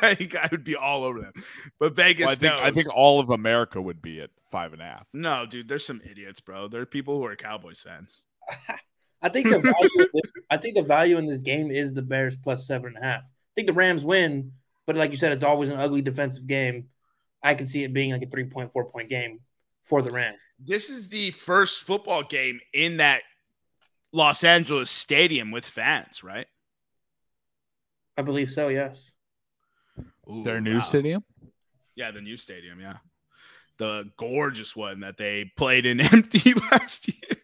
like 0.02 0.34
I 0.34 0.48
would 0.50 0.64
be 0.64 0.74
all 0.76 1.04
over 1.04 1.20
them. 1.20 1.32
But 1.78 1.94
Vegas, 1.94 2.24
Well, 2.26 2.32
I 2.32 2.36
think 2.36 2.52
I 2.54 2.70
think 2.70 2.88
all 2.94 3.20
of 3.20 3.28
America 3.28 3.80
would 3.82 4.00
be 4.00 4.20
at 4.22 4.30
five 4.50 4.72
and 4.72 4.80
a 4.80 4.86
half. 4.86 5.06
no, 5.12 5.44
dude. 5.44 5.68
There's 5.68 5.84
some 5.84 6.00
idiots, 6.08 6.40
bro. 6.40 6.68
There 6.68 6.80
are 6.80 6.86
people 6.86 7.18
who 7.18 7.24
are 7.26 7.36
Cowboys 7.36 7.80
fans. 7.82 8.22
I 9.22 9.28
think 9.28 9.50
the 9.50 9.60
value. 9.60 9.88
in 9.98 10.06
this, 10.12 10.32
I 10.50 10.56
think 10.56 10.76
the 10.76 10.82
value 10.82 11.18
in 11.18 11.26
this 11.26 11.40
game 11.40 11.70
is 11.70 11.92
the 11.94 12.02
Bears 12.02 12.36
plus 12.36 12.66
seven 12.66 12.94
and 12.94 13.04
a 13.04 13.06
half. 13.06 13.20
I 13.20 13.52
think 13.54 13.66
the 13.66 13.74
Rams 13.74 14.04
win, 14.04 14.52
but 14.86 14.96
like 14.96 15.10
you 15.10 15.18
said, 15.18 15.32
it's 15.32 15.42
always 15.42 15.68
an 15.68 15.76
ugly 15.78 16.02
defensive 16.02 16.46
game. 16.46 16.88
I 17.42 17.54
can 17.54 17.66
see 17.66 17.84
it 17.84 17.92
being 17.92 18.12
like 18.12 18.22
a 18.22 18.26
three 18.26 18.44
point 18.44 18.72
four 18.72 18.86
point 18.86 19.08
game 19.08 19.40
for 19.82 20.02
the 20.02 20.10
Rams. 20.10 20.38
This 20.58 20.90
is 20.90 21.08
the 21.08 21.30
first 21.32 21.80
football 21.82 22.22
game 22.22 22.60
in 22.72 22.98
that 22.98 23.22
Los 24.12 24.44
Angeles 24.44 24.90
stadium 24.90 25.50
with 25.50 25.64
fans, 25.64 26.22
right? 26.22 26.46
I 28.16 28.22
believe 28.22 28.50
so. 28.50 28.68
Yes. 28.68 29.10
Ooh, 30.30 30.42
Their 30.44 30.60
new 30.60 30.76
wow. 30.76 30.80
stadium. 30.80 31.24
Yeah, 31.94 32.10
the 32.10 32.20
new 32.20 32.36
stadium. 32.36 32.80
Yeah, 32.80 32.96
the 33.78 34.10
gorgeous 34.16 34.76
one 34.76 35.00
that 35.00 35.16
they 35.16 35.50
played 35.56 35.86
in 35.86 36.00
empty 36.12 36.54
last 36.70 37.08
year. 37.08 37.40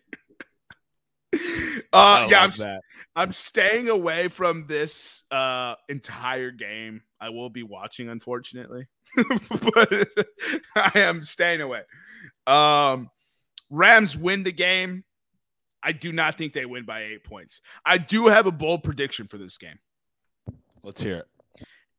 Uh, 1.92 2.24
I 2.24 2.28
yeah, 2.30 2.42
I'm, 2.42 2.50
that. 2.50 2.80
I'm 3.14 3.32
staying 3.32 3.88
away 3.88 4.28
from 4.28 4.66
this 4.66 5.24
uh 5.30 5.76
entire 5.88 6.50
game. 6.50 7.02
I 7.20 7.30
will 7.30 7.48
be 7.48 7.62
watching, 7.62 8.08
unfortunately, 8.08 8.86
but 9.16 10.08
I 10.76 10.92
am 10.96 11.22
staying 11.22 11.62
away. 11.62 11.82
Um, 12.46 13.08
Rams 13.70 14.16
win 14.16 14.42
the 14.42 14.52
game. 14.52 15.04
I 15.82 15.92
do 15.92 16.12
not 16.12 16.36
think 16.36 16.52
they 16.52 16.66
win 16.66 16.84
by 16.84 17.04
eight 17.04 17.24
points. 17.24 17.60
I 17.84 17.98
do 17.98 18.26
have 18.26 18.46
a 18.46 18.52
bold 18.52 18.82
prediction 18.82 19.28
for 19.28 19.38
this 19.38 19.56
game. 19.56 19.78
Let's 20.82 21.00
hear 21.00 21.18
it. 21.18 21.26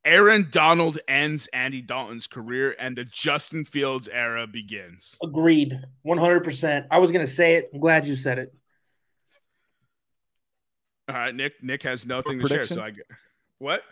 Aaron 0.08 0.48
Donald 0.52 1.00
ends 1.08 1.48
Andy 1.52 1.82
Dalton's 1.82 2.28
career 2.28 2.76
and 2.80 2.98
the 2.98 3.04
Justin 3.04 3.66
Fields 3.66 4.08
era 4.08 4.48
begins. 4.48 5.18
Agreed. 5.22 5.78
One 6.04 6.18
hundred 6.18 6.46
percent. 6.46 6.86
I 6.90 7.00
was 7.00 7.12
gonna 7.12 7.28
say 7.28 7.56
it. 7.56 7.70
I'm 7.74 7.82
glad 7.82 8.08
you 8.08 8.16
said 8.16 8.40
it. 8.40 8.54
All 11.10 11.16
right, 11.16 11.34
Nick. 11.34 11.64
Nick 11.64 11.84
has 11.84 12.06
nothing 12.06 12.40
to 12.40 12.48
share, 12.48 12.66
so 12.66 12.82
I 12.82 12.92
get 12.92 13.06
what? 13.60 13.84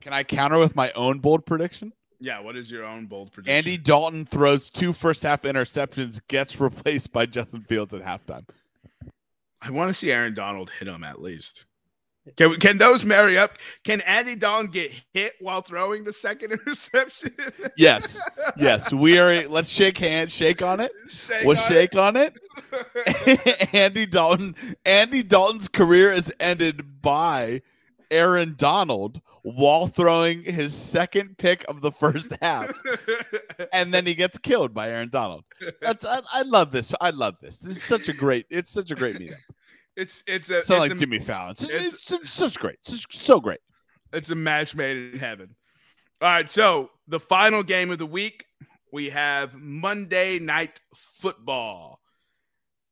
Can 0.00 0.12
I 0.12 0.24
counter 0.24 0.58
with 0.58 0.76
my 0.76 0.92
own 0.92 1.18
bold 1.18 1.46
prediction? 1.46 1.92
Yeah, 2.18 2.40
what 2.40 2.56
is 2.56 2.70
your 2.70 2.84
own 2.84 3.06
bold 3.06 3.32
prediction? 3.32 3.56
Andy 3.56 3.76
Dalton 3.76 4.24
throws 4.24 4.70
two 4.70 4.92
first 4.92 5.22
half 5.22 5.42
interceptions, 5.42 6.20
gets 6.28 6.58
replaced 6.58 7.12
by 7.12 7.26
Justin 7.26 7.62
Fields 7.62 7.92
at 7.92 8.02
halftime. 8.02 8.46
I 9.60 9.70
want 9.70 9.90
to 9.90 9.94
see 9.94 10.12
Aaron 10.12 10.34
Donald 10.34 10.70
hit 10.78 10.88
him 10.88 11.04
at 11.04 11.20
least. 11.20 11.66
Can 12.36 12.50
we, 12.50 12.56
can 12.56 12.78
those 12.78 13.04
marry 13.04 13.38
up? 13.38 13.52
Can 13.84 14.00
Andy 14.02 14.34
Dalton 14.34 14.70
get 14.70 14.92
hit 15.12 15.32
while 15.40 15.62
throwing 15.62 16.02
the 16.04 16.12
second 16.12 16.52
interception? 16.66 17.32
Yes, 17.76 18.20
yes. 18.56 18.92
We 18.92 19.18
are. 19.18 19.46
Let's 19.48 19.68
shake 19.68 19.98
hands. 19.98 20.32
Shake 20.32 20.60
on 20.62 20.80
it. 20.80 20.92
Shake 21.08 21.44
We'll 21.44 21.56
on 21.56 21.68
shake 21.68 21.94
on 21.94 22.16
it. 22.16 22.38
it. 23.04 23.68
Andy 23.74 24.06
Dalton. 24.06 24.56
Andy 24.84 25.22
Dalton's 25.22 25.68
career 25.68 26.12
is 26.12 26.32
ended 26.40 27.00
by 27.00 27.62
Aaron 28.10 28.54
Donald 28.56 29.20
while 29.42 29.86
throwing 29.86 30.42
his 30.42 30.74
second 30.74 31.38
pick 31.38 31.64
of 31.68 31.80
the 31.80 31.92
first 31.92 32.32
half, 32.42 32.72
and 33.72 33.94
then 33.94 34.04
he 34.04 34.12
gets 34.12 34.38
killed 34.38 34.74
by 34.74 34.88
Aaron 34.90 35.08
Donald. 35.08 35.44
That's 35.80 36.04
I, 36.04 36.20
I 36.32 36.42
love 36.42 36.72
this. 36.72 36.92
I 37.00 37.10
love 37.10 37.36
this. 37.40 37.60
This 37.60 37.76
is 37.76 37.82
such 37.84 38.08
a 38.08 38.12
great. 38.12 38.46
It's 38.50 38.68
such 38.70 38.90
a 38.90 38.96
great 38.96 39.16
meetup. 39.16 39.36
It's 39.96 40.22
it's 40.26 40.50
a 40.50 40.62
Sound 40.62 40.84
it's 40.84 40.90
like 40.90 40.90
a, 40.92 40.94
Jimmy 40.94 41.18
Fallon. 41.20 41.52
It's, 41.52 41.64
it's- 41.64 42.12
it's, 42.12 42.30
such 42.32 42.58
great. 42.58 42.76
Such, 42.82 43.16
so 43.16 43.40
great. 43.40 43.60
it's 44.12 44.30
a 44.30 44.34
match 44.34 44.74
made 44.74 45.14
in 45.14 45.18
heaven. 45.18 45.56
All 46.20 46.28
right, 46.28 46.48
so 46.48 46.90
the 47.08 47.20
final 47.20 47.62
game 47.62 47.90
of 47.90 47.98
the 47.98 48.06
week, 48.06 48.44
we 48.92 49.10
have 49.10 49.54
Monday 49.54 50.38
night 50.38 50.80
football. 50.94 52.00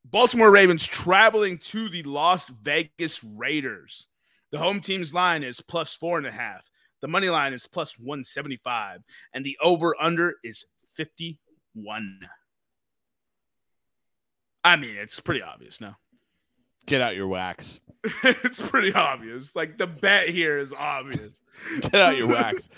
Baltimore 0.04 0.50
Ravens 0.50 0.86
traveling 0.86 1.58
to 1.58 1.88
the 1.88 2.02
Las 2.02 2.48
Vegas 2.48 3.24
Raiders. 3.24 4.06
The 4.52 4.58
home 4.58 4.80
team's 4.80 5.14
line 5.14 5.42
is 5.42 5.60
plus 5.60 5.94
four 5.94 6.18
and 6.18 6.26
a 6.26 6.30
half. 6.30 6.68
The 7.00 7.08
money 7.08 7.28
line 7.28 7.52
is 7.52 7.66
plus 7.66 7.98
175. 7.98 9.00
And 9.32 9.44
the 9.44 9.58
over 9.60 9.94
under 10.00 10.34
is 10.44 10.64
51. 10.94 12.20
I 14.62 14.76
mean, 14.76 14.96
it's 14.96 15.20
pretty 15.20 15.42
obvious 15.42 15.80
now. 15.80 15.96
Get 16.86 17.00
out 17.00 17.16
your 17.16 17.28
wax. 17.28 17.80
it's 18.24 18.60
pretty 18.60 18.92
obvious. 18.92 19.56
Like 19.56 19.78
the 19.78 19.86
bet 19.86 20.28
here 20.28 20.58
is 20.58 20.72
obvious. 20.72 21.40
Get 21.80 21.94
out 21.94 22.16
your 22.16 22.28
wax. 22.28 22.68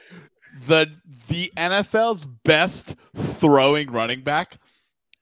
The 0.66 0.90
the 1.28 1.52
NFL's 1.56 2.24
best 2.24 2.94
throwing 3.14 3.90
running 3.90 4.22
back 4.22 4.58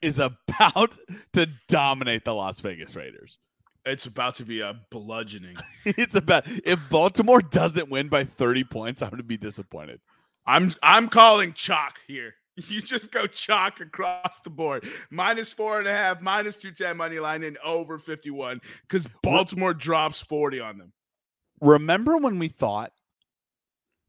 is 0.02 0.18
about 0.18 0.96
to 1.32 1.48
dominate 1.68 2.24
the 2.24 2.34
Las 2.34 2.60
Vegas 2.60 2.94
Raiders. 2.94 3.38
It's 3.86 4.06
about 4.06 4.34
to 4.36 4.44
be 4.44 4.60
a 4.60 4.74
bludgeoning. 4.90 5.56
It's 5.86 6.14
about 6.14 6.44
if 6.46 6.78
Baltimore 6.88 7.42
doesn't 7.42 7.90
win 7.90 8.08
by 8.08 8.24
30 8.24 8.64
points, 8.64 9.02
I'm 9.02 9.10
going 9.10 9.18
to 9.18 9.22
be 9.22 9.36
disappointed. 9.36 10.00
I'm 10.46 10.72
I'm 10.82 11.08
calling 11.08 11.52
chalk 11.52 11.98
here. 12.06 12.34
You 12.68 12.80
just 12.80 13.10
go 13.10 13.26
chalk 13.26 13.80
across 13.80 14.40
the 14.40 14.50
board. 14.50 14.86
Minus 15.10 15.52
four 15.52 15.78
and 15.80 15.88
a 15.88 15.92
half, 15.92 16.20
minus 16.20 16.58
210 16.58 16.96
money 16.96 17.18
line, 17.18 17.42
and 17.42 17.58
over 17.64 17.98
51 17.98 18.60
because 18.82 19.08
Baltimore 19.22 19.74
drops 19.74 20.20
40 20.22 20.60
on 20.60 20.78
them. 20.78 20.92
Remember 21.60 22.16
when 22.16 22.38
we 22.38 22.46
thought 22.48 22.92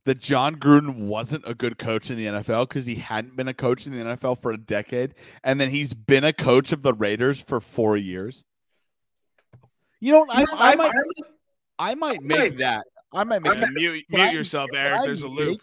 that 0.06 0.20
Jon 0.20 0.58
Gruden 0.58 1.08
wasn't 1.08 1.44
a 1.48 1.56
good 1.56 1.80
coach 1.80 2.12
in 2.12 2.18
the 2.18 2.28
NFL 2.28 2.68
because 2.70 2.86
he 2.86 2.94
hadn't 2.96 3.36
been 3.36 3.48
a 3.48 3.54
coach 3.56 3.88
in 3.88 3.94
the 3.94 4.04
NFL 4.16 4.40
for 4.42 4.52
a 4.52 4.58
decade, 4.58 5.16
and 5.44 5.60
then 5.60 5.72
he's 5.72 5.96
been 5.96 6.24
a 6.24 6.34
coach 6.34 6.72
of 6.72 6.84
the 6.84 6.94
Raiders 6.94 7.42
for 7.42 7.60
four 7.60 7.98
years? 7.98 8.46
You 10.00 10.12
know, 10.12 10.26
I, 10.30 10.42
You 10.42 10.46
I, 10.56 10.72
I- 10.72 10.76
might, 10.76 10.92
I- 10.92 11.92
I 11.92 11.96
might 11.96 12.22
make 12.22 12.38
might- 12.40 12.58
that. 12.60 12.86
I 13.12 13.24
might 13.24 13.42
make. 13.42 13.58
Yeah, 13.58 13.66
mute 13.74 14.06
Can 14.12 14.20
mute 14.20 14.30
I- 14.30 14.32
yourself, 14.34 14.70
Eric. 14.76 15.02
There's 15.04 15.24
a 15.24 15.28
loop. 15.28 15.62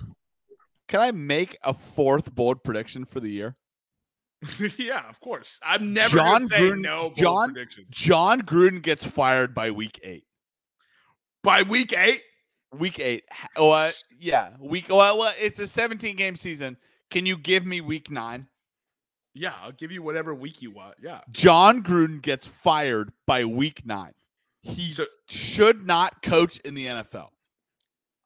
Can 0.93 1.01
I 1.01 1.11
make 1.11 1.57
a 1.64 1.72
fourth 1.72 2.34
bold 2.34 2.62
prediction 2.62 3.07
for 3.07 3.18
the 3.18 3.30
year? 3.30 3.57
yeah, 4.76 5.09
of 5.09 5.18
course. 5.20 5.59
I'm 5.64 5.95
never 5.95 6.18
Jon 6.18 6.26
gonna 6.26 6.47
say 6.49 6.61
Gruden- 6.61 6.80
no 6.82 7.01
bold 7.05 7.16
Jon- 7.16 7.55
prediction. 7.55 7.86
Jon 7.88 8.43
Gruden 8.43 8.82
gets 8.82 9.03
fired 9.03 9.55
by 9.55 9.70
week 9.70 9.99
eight. 10.03 10.24
By 11.43 11.62
week 11.62 11.95
eight, 11.97 12.20
Week 12.78 12.99
eight. 13.01 13.24
Oh, 13.57 13.70
uh, 13.70 13.90
yeah. 14.18 14.51
Week. 14.61 14.86
Well, 14.90 15.16
well, 15.18 15.32
it's 15.40 15.59
a 15.61 15.66
17 15.66 16.14
game 16.14 16.36
season. 16.36 16.76
Can 17.11 17.24
you 17.24 17.38
give 17.38 17.64
me 17.64 17.80
week 17.80 18.11
nine? 18.11 18.49
yeah, 19.34 19.55
I'll 19.62 19.72
give 19.72 19.90
you 19.93 20.03
whatever 20.03 20.34
week 20.34 20.61
you 20.61 20.72
want. 20.72 20.97
Yeah. 21.03 21.22
Jon 21.30 21.82
Gruden 21.82 22.20
gets 22.20 22.47
fired 22.47 23.12
by 23.26 23.47
week 23.47 23.86
nine. 23.86 24.12
He 24.61 24.93
So 24.93 25.07
should 25.26 25.86
not 25.86 26.22
coach 26.22 26.59
in 26.61 26.74
the 26.74 26.84
NFL. 26.84 27.28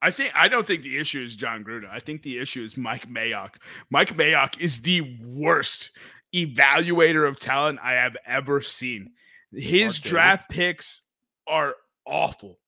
I 0.03 0.11
think 0.11 0.33
I 0.37 0.49
don't 0.49 0.67
think 0.67 0.83
the 0.83 0.99
issue 0.99 1.21
is 1.23 1.35
Jon 1.37 1.65
Gruden. 1.65 1.91
I 1.91 1.99
think 2.01 2.23
the 2.23 2.39
issue 2.39 2.63
is 2.63 2.77
Mike 2.77 3.09
Mayock. 3.09 3.55
Mike 3.91 4.17
Mayock 4.17 4.61
is 4.61 4.83
the 4.83 5.19
worst 5.25 5.91
evaluator 6.35 7.27
of 7.27 7.39
talent 7.39 7.79
I 7.83 7.93
have 7.93 8.17
ever 8.27 8.61
seen. 8.61 9.13
His 9.53 10.03
Mark 10.05 10.11
draft 10.13 10.51
picks 10.51 11.03
are 11.47 11.75
awful. 12.07 12.59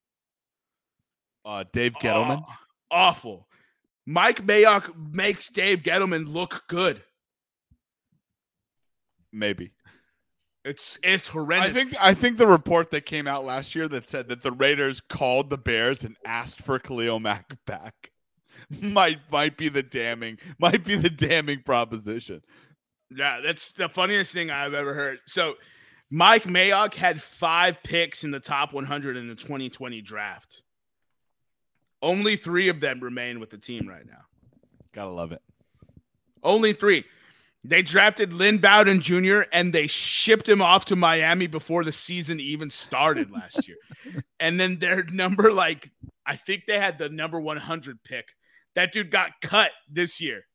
Uh, 1.44 1.64
Dave 1.72 1.92
Gettleman. 1.94 2.42
Aw- 2.42 2.58
awful. 2.90 3.46
Mike 4.06 4.44
Mayock 4.46 4.90
makes 5.12 5.50
Dave 5.50 5.80
Gettleman 5.82 6.32
look 6.32 6.62
good. 6.68 7.02
maybe. 9.32 9.72
It's 10.64 10.98
it's 11.02 11.28
horrendous. 11.28 11.70
I 11.70 11.72
think 11.72 11.94
I 12.00 12.14
think 12.14 12.36
the 12.36 12.46
report 12.46 12.90
that 12.90 13.06
came 13.06 13.26
out 13.26 13.44
last 13.44 13.74
year 13.74 13.88
that 13.88 14.08
said 14.08 14.28
that 14.28 14.42
the 14.42 14.52
Raiders 14.52 15.00
called 15.00 15.50
the 15.50 15.58
Bears 15.58 16.04
and 16.04 16.16
asked 16.26 16.60
for 16.60 16.78
Khalil 16.78 17.20
Mack 17.20 17.56
back 17.64 18.10
might 18.80 19.20
might 19.30 19.56
be 19.56 19.68
the 19.68 19.82
damning 19.82 20.38
might 20.58 20.84
be 20.84 20.96
the 20.96 21.10
damning 21.10 21.62
proposition. 21.62 22.42
Yeah, 23.10 23.40
that's 23.42 23.72
the 23.72 23.88
funniest 23.88 24.34
thing 24.34 24.50
I've 24.50 24.74
ever 24.74 24.92
heard. 24.92 25.20
So, 25.26 25.54
Mike 26.10 26.44
Mayock 26.44 26.92
had 26.92 27.22
five 27.22 27.78
picks 27.82 28.22
in 28.22 28.30
the 28.30 28.40
top 28.40 28.74
100 28.74 29.16
in 29.16 29.28
the 29.28 29.34
2020 29.34 30.02
draft. 30.02 30.62
Only 32.02 32.36
three 32.36 32.68
of 32.68 32.80
them 32.80 33.00
remain 33.00 33.40
with 33.40 33.48
the 33.48 33.56
team 33.56 33.88
right 33.88 34.04
now. 34.06 34.20
Gotta 34.92 35.10
love 35.10 35.32
it. 35.32 35.40
Only 36.42 36.72
three. 36.74 37.04
They 37.68 37.82
drafted 37.82 38.32
Lynn 38.32 38.58
Bowden 38.58 39.02
Jr. 39.02 39.42
and 39.52 39.74
they 39.74 39.86
shipped 39.88 40.48
him 40.48 40.62
off 40.62 40.86
to 40.86 40.96
Miami 40.96 41.46
before 41.46 41.84
the 41.84 41.92
season 41.92 42.40
even 42.40 42.70
started 42.70 43.30
last 43.30 43.68
year. 43.68 43.76
and 44.40 44.58
then 44.58 44.78
their 44.78 45.04
number, 45.04 45.52
like, 45.52 45.90
I 46.24 46.36
think 46.36 46.64
they 46.66 46.78
had 46.78 46.96
the 46.96 47.10
number 47.10 47.38
100 47.38 48.02
pick. 48.04 48.28
That 48.74 48.90
dude 48.92 49.10
got 49.10 49.32
cut 49.42 49.72
this 49.86 50.18
year. 50.18 50.46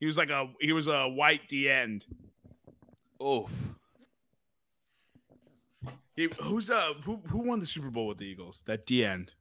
He 0.00 0.06
was 0.06 0.18
like 0.18 0.30
a 0.30 0.46
he 0.60 0.72
was 0.72 0.88
a 0.88 1.08
white 1.08 1.48
D 1.48 1.68
end. 1.68 2.04
Oof. 3.22 3.50
He, 6.16 6.28
who's 6.40 6.68
uh 6.68 6.94
who 7.04 7.20
who 7.28 7.38
won 7.38 7.60
the 7.60 7.66
Super 7.66 7.90
Bowl 7.90 8.08
with 8.08 8.18
the 8.18 8.24
Eagles? 8.24 8.62
That 8.66 8.86
D 8.86 9.04
end. 9.04 9.34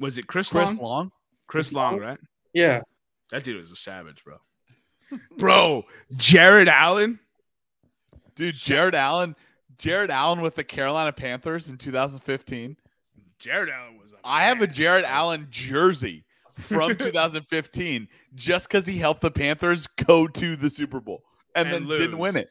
Was 0.00 0.16
it 0.16 0.26
Chris, 0.26 0.50
Chris 0.50 0.70
Long? 0.70 0.76
Long. 0.78 1.12
Chris 1.48 1.72
Long, 1.72 1.98
right? 1.98 2.18
Yeah. 2.54 2.80
That 3.30 3.44
dude 3.44 3.56
was 3.56 3.72
a 3.72 3.76
savage, 3.76 4.24
bro. 4.24 4.38
Bro, 5.38 5.84
Jared 6.16 6.68
Allen. 6.68 7.18
Dude, 8.34 8.54
Jared 8.54 8.94
Allen. 8.94 9.36
Jared 9.78 10.10
Allen 10.10 10.40
with 10.40 10.54
the 10.54 10.64
Carolina 10.64 11.12
Panthers 11.12 11.68
in 11.68 11.76
2015. 11.76 12.76
Jared 13.38 13.68
Allen 13.70 13.98
was. 14.00 14.12
I 14.24 14.44
have 14.44 14.62
a. 14.62 14.66
Jared 14.66 15.04
Allen 15.04 15.48
jersey 15.50 16.24
from 16.54 16.90
2015 16.96 18.06
just 18.34 18.68
because 18.68 18.86
he 18.86 18.98
helped 18.98 19.20
the 19.22 19.30
Panthers 19.30 19.86
go 19.86 20.28
to 20.28 20.54
the 20.56 20.70
Super 20.70 21.00
Bowl 21.00 21.22
and, 21.56 21.68
And 21.68 21.88
then 21.88 21.96
didn't 21.98 22.18
win 22.18 22.36
it. 22.36 22.48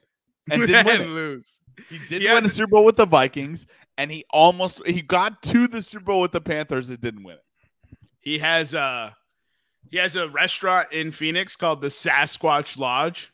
And 0.50 0.66
didn't 0.68 0.86
win 0.86 1.02
it. 1.02 1.08
lose. 1.08 1.60
He 1.90 2.00
did 2.00 2.22
He 2.22 2.28
win 2.28 2.44
has- 2.44 2.54
Super 2.54 2.68
Bowl 2.72 2.84
with 2.84 2.98
the 2.98 3.06
Vikings, 3.06 3.66
and 3.98 4.12
he 4.12 4.26
almost 4.32 4.86
he 4.86 5.02
got 5.02 5.42
to 5.44 5.68
the 5.68 5.82
Super 5.82 6.04
Bowl 6.06 6.22
with 6.22 6.32
the 6.34 6.42
Panthers 6.42 6.90
and 6.90 7.00
didn't 7.00 7.24
win 7.24 7.36
it. 7.38 7.98
He 8.20 8.38
has 8.40 8.74
a 8.74 9.16
he 9.90 9.98
has 9.98 10.16
a 10.16 10.30
restaurant 10.30 10.92
in 10.92 11.12
Phoenix 11.12 11.56
called 11.56 11.82
the 11.82 11.88
Sasquatch 11.88 12.78
Lodge. 12.78 13.32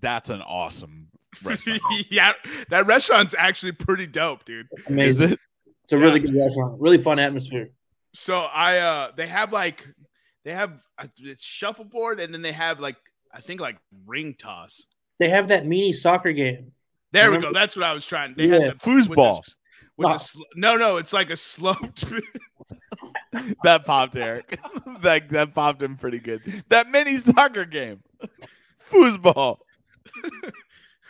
That's 0.00 0.30
an 0.30 0.42
awesome 0.42 1.08
restaurant. 1.44 1.80
yeah, 2.10 2.32
that 2.70 2.86
restaurant's 2.86 3.34
actually 3.38 3.72
pretty 3.72 4.06
dope, 4.06 4.44
dude. 4.44 4.66
Is 4.76 4.86
Amazing. 4.88 5.30
it? 5.32 5.38
It's 5.84 5.92
a 5.92 5.98
really 5.98 6.20
good 6.20 6.34
restaurant. 6.34 6.80
Really 6.80 6.98
fun 6.98 7.18
atmosphere. 7.18 7.70
So 8.14 8.38
I 8.40 8.78
uh 8.78 9.12
they 9.16 9.26
have 9.26 9.52
like 9.52 9.86
they 10.44 10.52
have 10.52 10.84
uh, 10.98 11.06
it's 11.18 11.42
shuffleboard 11.42 12.20
and 12.20 12.32
then 12.34 12.42
they 12.42 12.52
have 12.52 12.80
like 12.80 12.96
I 13.32 13.40
think 13.40 13.60
like 13.60 13.78
ring 14.06 14.34
toss. 14.38 14.86
They 15.18 15.28
have 15.28 15.48
that 15.48 15.66
mini 15.66 15.92
soccer 15.92 16.32
game. 16.32 16.72
There 17.12 17.30
we 17.30 17.38
go. 17.38 17.52
That's 17.52 17.76
what 17.76 17.84
I 17.84 17.92
was 17.92 18.06
trying. 18.06 18.34
They 18.36 18.46
Yeah. 18.46 18.58
had 18.58 18.72
the 18.72 18.76
Foosball. 18.78 19.40
With 19.96 20.08
No. 20.08 20.12
the 20.14 20.18
sl- 20.18 20.42
no, 20.56 20.76
no, 20.76 20.96
it's 20.96 21.12
like 21.12 21.30
a 21.30 21.36
sloped. 21.36 22.04
That 23.64 23.84
popped 23.86 24.14
Eric. 24.16 24.58
that 25.00 25.28
that 25.30 25.54
popped 25.54 25.82
him 25.82 25.96
pretty 25.96 26.18
good. 26.18 26.64
That 26.68 26.90
mini 26.90 27.16
soccer 27.16 27.64
game. 27.64 28.02
Foosball. 28.90 29.58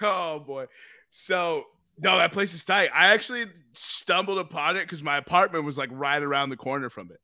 oh 0.01 0.39
boy. 0.41 0.67
So 1.11 1.65
no, 1.99 2.17
that 2.19 2.33
place 2.33 2.55
is 2.55 2.65
tight. 2.65 2.91
I 2.95 3.09
actually 3.09 3.47
stumbled 3.75 4.39
upon 4.39 4.77
it 4.77 4.83
because 4.83 5.03
my 5.03 5.17
apartment 5.17 5.65
was 5.65 5.77
like 5.77 5.91
right 5.93 6.23
around 6.23 6.51
the 6.51 6.57
corner 6.57 6.89
from 6.91 7.11
it. 7.11 7.21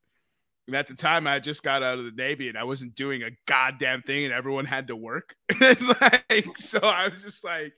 And 0.69 0.77
at 0.77 0.87
the 0.87 0.95
time, 0.95 1.27
I 1.27 1.39
just 1.41 1.63
got 1.63 1.83
out 1.83 1.99
of 1.99 2.05
the 2.05 2.11
Navy 2.13 2.49
and 2.51 2.57
I 2.59 2.63
wasn't 2.65 2.95
doing 2.95 3.23
a 3.23 3.31
goddamn 3.47 4.03
thing, 4.03 4.27
and 4.27 4.35
everyone 4.35 4.67
had 4.67 4.87
to 4.89 4.97
work. 4.97 5.35
And, 5.61 5.79
like, 6.03 6.57
so 6.59 6.79
I 6.81 7.09
was 7.09 7.23
just 7.23 7.43
like, 7.43 7.73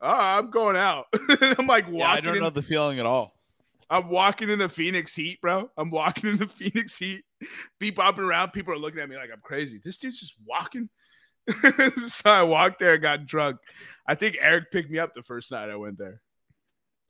"Oh, 0.00 0.08
I'm 0.20 0.50
going 0.50 0.76
out." 0.76 1.06
I'm 1.40 1.68
like 1.68 1.84
walking. 1.86 1.98
Yeah, 2.00 2.10
I 2.10 2.20
don't 2.20 2.36
in- 2.36 2.42
know 2.42 2.50
the 2.50 2.60
feeling 2.60 2.98
at 2.98 3.06
all. 3.06 3.32
I'm 3.88 4.08
walking 4.08 4.50
in 4.50 4.58
the 4.58 4.68
Phoenix 4.68 5.14
heat, 5.14 5.40
bro. 5.40 5.70
I'm 5.76 5.90
walking 5.90 6.30
in 6.30 6.36
the 6.38 6.46
Phoenix 6.48 6.98
heat, 6.98 7.24
be 7.78 7.92
bopping 7.92 8.26
around. 8.26 8.50
People 8.50 8.74
are 8.74 8.78
looking 8.78 9.00
at 9.00 9.08
me 9.08 9.16
like 9.16 9.30
I'm 9.32 9.40
crazy. 9.40 9.80
This 9.84 9.98
dude's 9.98 10.18
just 10.18 10.34
walking. 10.44 10.88
so 12.08 12.30
I 12.30 12.42
walked 12.42 12.78
there, 12.80 12.98
got 12.98 13.26
drunk. 13.26 13.58
I 14.06 14.14
think 14.16 14.36
Eric 14.40 14.70
picked 14.72 14.90
me 14.90 14.98
up 14.98 15.14
the 15.14 15.22
first 15.22 15.50
night 15.52 15.70
I 15.70 15.76
went 15.76 15.96
there. 15.98 16.20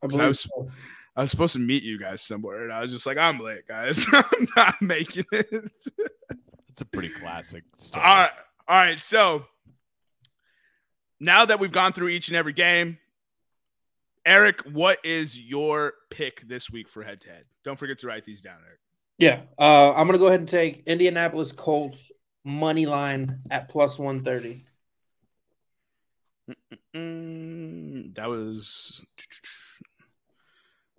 I 0.03 0.07
I 0.07 0.09
believe 0.09 0.29
was- 0.29 0.41
so. 0.41 0.71
I 1.15 1.23
was 1.23 1.31
supposed 1.31 1.53
to 1.53 1.59
meet 1.59 1.83
you 1.83 1.99
guys 1.99 2.23
somewhere, 2.23 2.65
and 2.65 2.73
I 2.73 2.81
was 2.81 2.91
just 2.91 3.07
like, 3.07 3.19
I'm 3.19 3.39
late, 3.39 3.69
guys. 3.69 4.07
I'm 4.13 4.49
not 4.57 4.81
making 4.81 5.27
it. 5.33 5.47
It's 6.71 6.81
a 6.81 6.85
pretty 6.87 7.11
classic 7.11 7.65
story. 7.77 8.03
All 8.03 8.17
right, 8.17 8.31
all 8.67 8.77
right. 8.77 8.99
So 8.99 9.45
now 11.21 11.45
that 11.45 11.61
we've 11.61 11.73
gone 11.73 11.93
through 11.93 12.09
each 12.09 12.29
and 12.29 12.37
every 12.37 12.55
game, 12.55 12.99
Eric, 14.25 14.63
what 14.73 14.99
is 15.05 15.39
your 15.39 15.93
pick 16.11 16.49
this 16.49 16.71
week 16.71 16.89
for 16.89 17.03
head 17.03 17.21
to 17.23 17.29
head? 17.29 17.45
Don't 17.63 17.79
forget 17.79 17.99
to 17.99 18.07
write 18.07 18.25
these 18.25 18.41
down, 18.41 18.57
Eric. 18.67 18.79
Yeah, 19.19 19.41
uh, 19.59 19.93
I'm 19.93 20.07
gonna 20.07 20.19
go 20.19 20.29
ahead 20.29 20.41
and 20.41 20.49
take 20.49 20.83
Indianapolis 20.87 21.53
Colts 21.53 22.11
money 22.45 22.87
line 22.87 23.41
at 23.51 23.69
plus 23.69 23.99
one 23.99 24.25
thirty. 24.25 24.65
Mm, 26.95 28.15
that 28.15 28.29
was. 28.29 29.05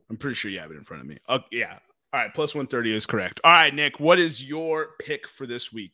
I'm 0.09 0.17
pretty 0.17 0.35
sure 0.35 0.51
you 0.51 0.59
have 0.59 0.71
it 0.71 0.77
in 0.77 0.83
front 0.83 1.01
of 1.01 1.07
me. 1.07 1.17
Oh, 1.27 1.39
yeah. 1.51 1.79
All 2.11 2.19
right. 2.19 2.33
Plus 2.33 2.53
130 2.53 2.95
is 2.95 3.05
correct. 3.05 3.41
All 3.43 3.51
right, 3.51 3.73
Nick. 3.73 3.99
What 3.99 4.19
is 4.19 4.43
your 4.43 4.89
pick 4.99 5.27
for 5.27 5.47
this 5.47 5.73
week? 5.73 5.91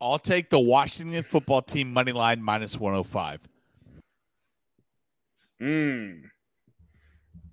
I'll 0.00 0.18
take 0.18 0.48
the 0.48 0.60
Washington 0.60 1.22
football 1.22 1.62
team 1.62 1.92
money 1.92 2.12
line 2.12 2.42
minus 2.42 2.78
105. 2.78 3.40
Mm. 5.60 6.22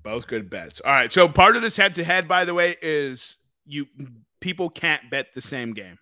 Both 0.03 0.27
good 0.27 0.49
bets. 0.49 0.79
All 0.79 0.91
right. 0.91 1.11
So 1.11 1.27
part 1.27 1.57
of 1.57 1.61
this 1.61 1.75
head 1.75 1.93
to 1.95 2.03
head, 2.03 2.27
by 2.27 2.45
the 2.45 2.53
way, 2.53 2.75
is 2.81 3.37
you 3.65 3.87
people 4.39 4.69
can't 4.69 5.09
bet 5.09 5.27
the 5.33 5.41
same 5.41 5.73
game. 5.73 5.97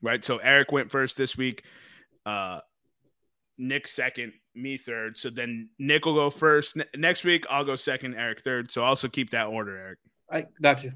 Right. 0.00 0.24
So 0.24 0.38
Eric 0.38 0.70
went 0.70 0.92
first 0.92 1.16
this 1.16 1.36
week. 1.36 1.64
Uh 2.24 2.60
Nick 3.58 3.88
second, 3.88 4.32
me 4.54 4.76
third. 4.76 5.18
So 5.18 5.30
then 5.30 5.68
Nick 5.78 6.04
will 6.06 6.14
go 6.14 6.30
first. 6.30 6.76
N- 6.76 6.86
next 6.96 7.24
week, 7.24 7.44
I'll 7.50 7.64
go 7.64 7.74
second, 7.76 8.14
Eric 8.14 8.42
third. 8.42 8.70
So 8.70 8.82
also 8.82 9.08
keep 9.08 9.30
that 9.30 9.48
order, 9.48 9.76
Eric. 9.76 9.98
I 10.30 10.46
got 10.62 10.84
you. 10.84 10.92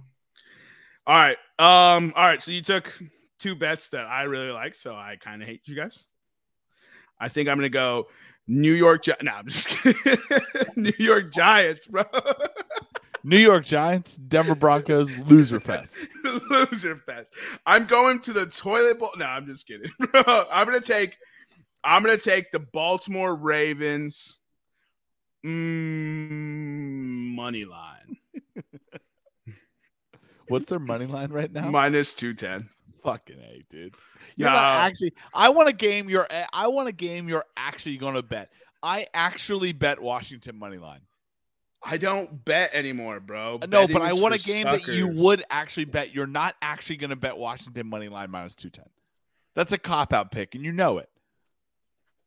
All 1.07 1.17
right. 1.17 1.37
Um, 1.59 2.13
all 2.17 2.25
right. 2.25 2.41
So 2.43 2.53
you 2.53 2.63
took 2.63 2.97
two 3.39 3.55
bets 3.57 3.89
that 3.91 4.07
I 4.07 4.23
really 4.25 4.51
like. 4.53 4.75
So 4.75 4.95
I 4.95 5.17
kind 5.21 5.43
of 5.43 5.49
hate 5.49 5.63
you 5.65 5.75
guys. 5.75 6.07
I 7.21 7.29
think 7.29 7.49
I'm 7.49 7.57
gonna 7.57 7.69
go 7.69 8.09
New 8.47 8.73
York. 8.73 9.03
Gi- 9.05 9.13
no, 9.23 9.33
I'm 9.33 9.49
just 9.49 9.69
kidding. 9.71 10.19
New 10.77 10.93
York 10.99 11.33
Giants, 11.33 11.87
bro. 11.89 12.05
New 13.25 13.39
York 13.39 13.65
Giants, 13.65 14.17
Denver 14.17 14.57
Broncos, 14.57 15.17
loser 15.29 15.61
fest. 15.61 15.97
Loser 16.51 16.97
fest. 17.07 17.35
I'm 17.65 17.85
going 17.87 18.19
to 18.23 18.33
the 18.33 18.47
toilet 18.47 18.99
bowl. 18.99 19.11
No, 19.17 19.27
I'm 19.27 19.47
just 19.47 19.67
kidding, 19.67 19.91
bro. 19.99 20.45
I'm 20.51 20.67
gonna 20.67 20.81
take. 20.81 21.17
I'm 21.85 22.03
gonna 22.03 22.17
take 22.19 22.51
the 22.53 22.59
Baltimore 22.61 23.35
Ravens. 23.35 24.39
Mm, 25.45 27.35
money 27.35 27.65
line 27.65 28.17
What's 30.49 30.69
their 30.69 30.79
money 30.79 31.07
line 31.07 31.31
right 31.33 31.51
now? 31.53 31.71
minus 31.71 32.15
two 32.15 32.35
ten. 32.35 32.69
Fucking 33.03 33.39
a, 33.41 33.63
dude. 33.71 33.95
You're 34.37 34.49
No. 34.51 34.55
not 34.55 34.85
actually. 34.87 35.15
I 35.35 35.49
want 35.49 35.69
a 35.69 35.73
game. 35.73 36.09
You're. 36.09 36.27
I 36.53 36.67
want 36.69 36.89
a 36.89 36.93
game. 36.93 37.29
You're 37.29 37.45
actually 37.57 37.97
going 37.97 38.15
to 38.15 38.23
bet. 38.23 38.53
I 38.83 39.07
actually 39.15 39.73
bet 39.73 40.01
Washington 40.01 40.59
money 40.59 40.79
line. 40.79 41.01
I 41.83 41.97
don't 41.97 42.45
bet 42.45 42.75
anymore, 42.75 43.19
bro. 43.19 43.59
No, 43.69 43.89
but 43.89 44.03
I 44.03 44.13
want 44.13 44.35
a 44.35 44.39
game 44.39 44.65
that 44.65 44.87
you 44.87 45.09
would 45.09 45.43
actually 45.51 45.87
bet. 45.87 46.15
You're 46.15 46.27
not 46.29 46.55
actually 46.63 46.97
going 46.97 47.11
to 47.11 47.17
bet 47.17 47.37
Washington 47.37 47.89
money 47.89 48.09
line 48.09 48.31
minus 48.31 48.55
two 48.55 48.71
ten. 48.71 48.87
That's 49.55 49.73
a 49.73 49.79
cop 49.79 50.13
out 50.13 50.31
pick, 50.31 50.55
and 50.55 50.65
you 50.65 50.71
know 50.73 50.99
it. 50.99 51.09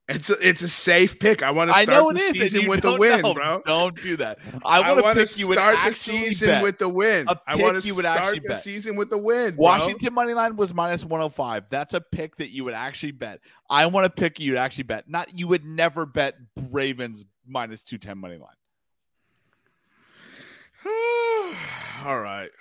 It's 0.08 0.30
a, 0.30 0.36
it's 0.48 0.62
a 0.62 0.68
safe 0.68 1.18
pick. 1.18 1.42
I 1.42 1.50
want 1.50 1.72
to 1.72 1.76
I 1.76 1.84
start 1.84 2.04
know 2.04 2.14
the 2.14 2.20
is. 2.20 2.52
season 2.52 2.68
with 2.70 2.84
the 2.84 2.96
win, 2.96 3.22
know. 3.22 3.34
bro. 3.34 3.64
Don't 3.66 4.00
do 4.00 4.16
that. 4.18 4.38
I 4.64 4.92
want 4.92 5.18
to 5.18 5.26
pick 5.26 5.38
you 5.40 5.52
start 5.52 5.78
the 5.84 5.94
season 5.94 6.48
bet. 6.48 6.64
with 6.64 6.78
the 6.78 6.90
win. 6.90 7.28
I 7.48 7.56
want 7.56 7.82
to 7.82 7.82
start 7.82 8.06
actually 8.06 8.40
the 8.40 8.50
bet. 8.50 8.60
season 8.60 8.96
with 8.98 9.10
the 9.10 9.18
win. 9.18 9.56
bro. 9.56 9.64
Washington 9.64 10.14
money 10.14 10.36
line 10.36 10.58
was 10.58 10.76
minus 10.76 11.04
105. 11.04 11.70
That's 11.70 11.96
a 11.96 12.02
pick 12.02 12.36
that 12.36 12.52
you 12.52 12.64
would 12.66 12.76
actually 12.76 13.14
bet. 13.14 13.40
I 13.68 13.88
want 13.88 14.06
to 14.06 14.12
pick 14.12 14.40
you 14.40 14.54
to 14.54 14.60
actually 14.60 14.84
bet. 14.84 15.10
Not 15.10 15.40
you 15.40 15.48
would 15.48 15.66
never 15.66 16.06
bet 16.06 16.36
Ravens 16.70 17.26
minus 17.48 17.84
210 17.84 18.20
money 18.20 18.38
line. 18.38 18.50
All 22.06 22.20
right. 22.20 22.52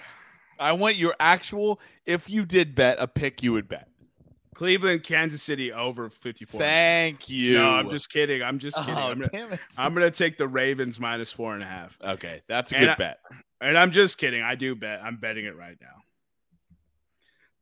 I 0.59 0.73
want 0.73 0.97
your 0.97 1.15
actual 1.21 1.79
if 2.07 2.31
you 2.31 2.47
did 2.47 2.75
bet 2.75 2.97
a 3.01 3.07
pick 3.07 3.43
you 3.43 3.53
would 3.53 3.69
bet. 3.69 3.89
Cleveland, 4.55 5.03
Kansas 5.03 5.43
City 5.43 5.73
over 5.73 6.09
54. 6.09 6.61
Thank 6.61 7.29
you. 7.29 7.55
No, 7.55 7.71
I'm 7.71 7.91
just 7.91 8.11
kidding. 8.11 8.43
I'm 8.43 8.59
just 8.59 8.77
kidding. 8.79 8.95
Oh, 8.95 9.11
I'm, 9.11 9.19
gonna, 9.21 9.31
damn 9.33 9.53
it. 9.53 9.61
I'm 9.77 9.93
gonna 9.95 10.11
take 10.11 10.39
the 10.39 10.47
Ravens 10.49 10.99
minus 11.01 11.31
four 11.33 11.55
and 11.55 11.63
a 11.63 11.67
half. 11.67 11.99
okay, 12.03 12.41
that's 12.49 12.73
a 12.73 12.77
And 12.77 12.85
good 12.87 12.91
I- 12.91 12.97
bet. 12.97 13.19
And 13.61 13.79
I'm 13.79 13.91
just 13.93 14.19
kidding. 14.19 14.43
I 14.43 14.55
do 14.57 14.75
bet. 14.75 15.03
I'm 15.03 15.17
betting 15.17 15.45
it 15.47 15.57
right 15.57 15.77
now. 15.81 16.03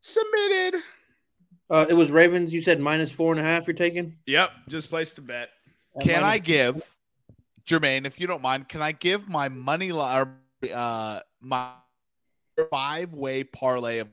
Submitted. 0.01 0.81
Uh, 1.71 1.87
it 1.89 1.95
was 1.95 2.11
Ravens. 2.11 2.53
You 2.53 2.61
said 2.61 2.81
minus 2.81 3.13
four 3.13 3.33
and 3.33 3.41
a 3.41 3.45
half. 3.45 3.67
You're 3.67 3.75
taking. 3.75 4.17
Yep. 4.27 4.51
Just 4.69 4.91
place 4.91 5.13
the 5.13 5.21
bet. 5.21 5.51
At 5.97 6.03
Can 6.03 6.25
I 6.25 6.39
give 6.39 6.83
Jermaine, 7.67 8.07
if 8.07 8.19
you 8.19 8.27
don't 8.27 8.43
mind, 8.43 8.69
can 8.69 8.83
I 8.83 8.93
give 8.93 9.29
my 9.29 9.49
money 9.49 9.93
line 9.93 10.29
uh 10.75 11.21
my 11.41 11.71
five 12.71 13.15
way 13.15 13.45
parlay 13.45 13.99
of 13.99 14.09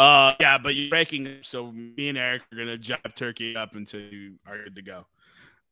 Uh, 0.00 0.34
yeah, 0.40 0.56
but 0.56 0.74
you're 0.74 0.88
breaking. 0.88 1.26
up, 1.26 1.44
So 1.44 1.70
me 1.70 2.08
and 2.08 2.16
Eric 2.16 2.42
are 2.52 2.56
gonna 2.56 2.78
jive 2.78 3.14
turkey 3.14 3.54
up 3.54 3.74
until 3.74 4.00
you 4.00 4.38
are 4.46 4.64
good 4.64 4.76
to 4.76 4.82
go. 4.82 4.98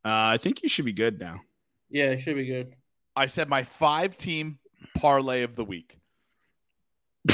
Uh, 0.05 0.35
I 0.35 0.39
think 0.39 0.63
you 0.63 0.69
should 0.69 0.85
be 0.85 0.93
good 0.93 1.19
now. 1.19 1.41
Yeah, 1.89 2.11
it 2.11 2.21
should 2.21 2.37
be 2.37 2.45
good. 2.45 2.75
I 3.17 3.27
said 3.27 3.49
my 3.49 3.65
five 3.65 4.19
team 4.19 4.59
parlay 4.97 5.43
of 5.43 5.57
the 5.57 5.65
week. 5.65 5.99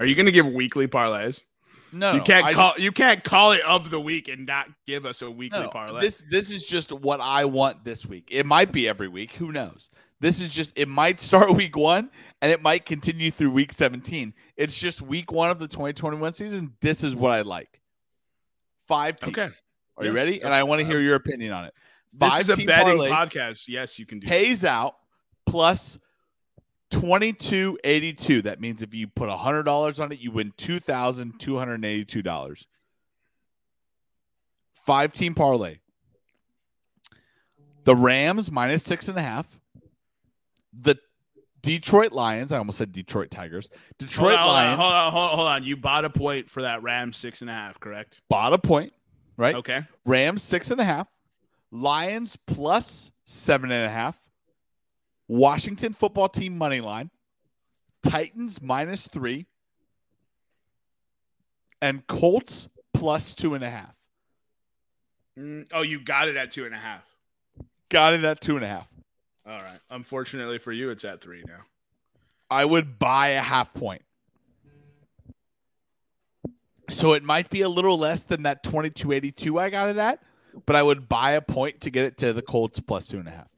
Are 0.00 0.06
you 0.06 0.14
gonna 0.14 0.30
give 0.30 0.46
weekly 0.46 0.86
parlays? 0.86 1.42
No, 1.92 2.12
you 2.12 2.20
can't 2.20 2.44
I- 2.44 2.52
call. 2.52 2.74
You 2.76 2.92
can't 2.92 3.24
call 3.24 3.52
it 3.52 3.62
of 3.62 3.90
the 3.90 4.00
week 4.00 4.28
and 4.28 4.44
not 4.44 4.68
give 4.86 5.06
us 5.06 5.22
a 5.22 5.30
weekly 5.30 5.60
no, 5.60 5.70
parlay. 5.70 6.02
This 6.02 6.24
this 6.30 6.50
is 6.50 6.66
just 6.66 6.92
what 6.92 7.20
I 7.20 7.46
want 7.46 7.84
this 7.84 8.04
week. 8.04 8.28
It 8.30 8.44
might 8.44 8.70
be 8.70 8.86
every 8.86 9.08
week. 9.08 9.32
Who 9.34 9.50
knows? 9.50 9.88
This 10.24 10.40
is 10.40 10.50
just 10.50 10.72
it 10.74 10.88
might 10.88 11.20
start 11.20 11.50
week 11.54 11.76
one 11.76 12.08
and 12.40 12.50
it 12.50 12.62
might 12.62 12.86
continue 12.86 13.30
through 13.30 13.50
week 13.50 13.74
17. 13.74 14.32
It's 14.56 14.74
just 14.74 15.02
week 15.02 15.30
one 15.30 15.50
of 15.50 15.58
the 15.58 15.68
2021 15.68 16.32
season. 16.32 16.72
This 16.80 17.04
is 17.04 17.14
what 17.14 17.32
I 17.32 17.42
like. 17.42 17.82
Five 18.88 19.20
teams. 19.20 19.36
Okay. 19.36 19.50
Are 19.98 20.06
you 20.06 20.12
ready? 20.12 20.42
And 20.42 20.54
I 20.54 20.62
want 20.62 20.80
to 20.80 20.86
hear 20.86 20.96
uh, 20.96 21.02
your 21.02 21.16
opinion 21.16 21.52
on 21.52 21.66
it. 21.66 21.74
this 22.14 22.38
is 22.38 22.48
a 22.48 22.56
betting 22.56 22.96
podcast. 22.96 23.68
Yes, 23.68 23.98
you 23.98 24.06
can 24.06 24.18
do. 24.18 24.26
that. 24.26 24.32
pays 24.32 24.64
out 24.64 24.94
plus 25.44 25.98
2282. 26.88 28.40
That 28.40 28.62
means 28.62 28.82
if 28.82 28.94
you 28.94 29.06
put 29.06 29.28
$100 29.28 30.00
on 30.00 30.10
it, 30.10 30.20
you 30.20 30.30
win 30.30 30.54
$2,282. 30.56 32.66
Five 34.72 35.12
team 35.12 35.34
parlay. 35.34 35.80
The 37.84 37.94
Rams 37.94 38.50
minus 38.50 38.84
six 38.84 39.08
and 39.08 39.18
a 39.18 39.22
half. 39.22 39.58
The 40.80 40.98
Detroit 41.62 42.12
Lions. 42.12 42.52
I 42.52 42.58
almost 42.58 42.78
said 42.78 42.92
Detroit 42.92 43.30
Tigers. 43.30 43.70
Detroit 43.98 44.36
hold 44.36 44.50
on, 44.50 44.54
Lions 44.54 44.80
hold 44.80 44.92
on, 44.92 45.12
hold 45.12 45.30
on, 45.30 45.36
hold 45.36 45.48
on. 45.48 45.64
You 45.64 45.76
bought 45.76 46.04
a 46.04 46.10
point 46.10 46.50
for 46.50 46.62
that 46.62 46.82
Rams 46.82 47.16
six 47.16 47.40
and 47.40 47.50
a 47.50 47.54
half, 47.54 47.80
correct? 47.80 48.20
bought 48.28 48.52
a 48.52 48.58
point, 48.58 48.92
right? 49.36 49.54
Okay. 49.54 49.84
Rams 50.04 50.42
six 50.42 50.70
and 50.70 50.80
a 50.80 50.84
half. 50.84 51.08
Lions 51.70 52.36
plus 52.36 53.10
seven 53.24 53.72
and 53.72 53.86
a 53.86 53.90
half. 53.90 54.16
Washington 55.26 55.92
football 55.92 56.28
team 56.28 56.56
money 56.56 56.80
line. 56.80 57.10
Titans 58.02 58.60
minus 58.60 59.08
three. 59.08 59.46
And 61.80 62.06
Colts 62.06 62.68
plus 62.92 63.34
two 63.34 63.54
and 63.54 63.64
a 63.64 63.70
half. 63.70 63.96
Mm, 65.38 65.66
oh, 65.72 65.82
you 65.82 66.00
got 66.00 66.28
it 66.28 66.36
at 66.36 66.50
two 66.50 66.64
and 66.64 66.74
a 66.74 66.78
half. 66.78 67.02
Got 67.88 68.12
it 68.14 68.24
at 68.24 68.40
two 68.40 68.56
and 68.56 68.64
a 68.64 68.68
half. 68.68 68.93
All 69.46 69.58
right. 69.58 69.78
Unfortunately 69.90 70.58
for 70.58 70.72
you, 70.72 70.90
it's 70.90 71.04
at 71.04 71.20
three 71.20 71.42
now. 71.46 71.60
I 72.50 72.64
would 72.64 72.98
buy 72.98 73.28
a 73.28 73.40
half 73.42 73.74
point. 73.74 74.02
So 76.90 77.14
it 77.14 77.22
might 77.22 77.50
be 77.50 77.62
a 77.62 77.68
little 77.68 77.98
less 77.98 78.22
than 78.22 78.42
that 78.42 78.62
2282 78.62 79.58
I 79.58 79.70
got 79.70 79.88
it 79.88 79.96
at, 79.96 80.20
but 80.66 80.76
I 80.76 80.82
would 80.82 81.08
buy 81.08 81.32
a 81.32 81.40
point 81.40 81.80
to 81.82 81.90
get 81.90 82.04
it 82.04 82.18
to 82.18 82.32
the 82.32 82.42
Colts 82.42 82.78
plus 82.80 83.06
two 83.06 83.18
and 83.18 83.26
a 83.28 83.30
half. 83.30 83.48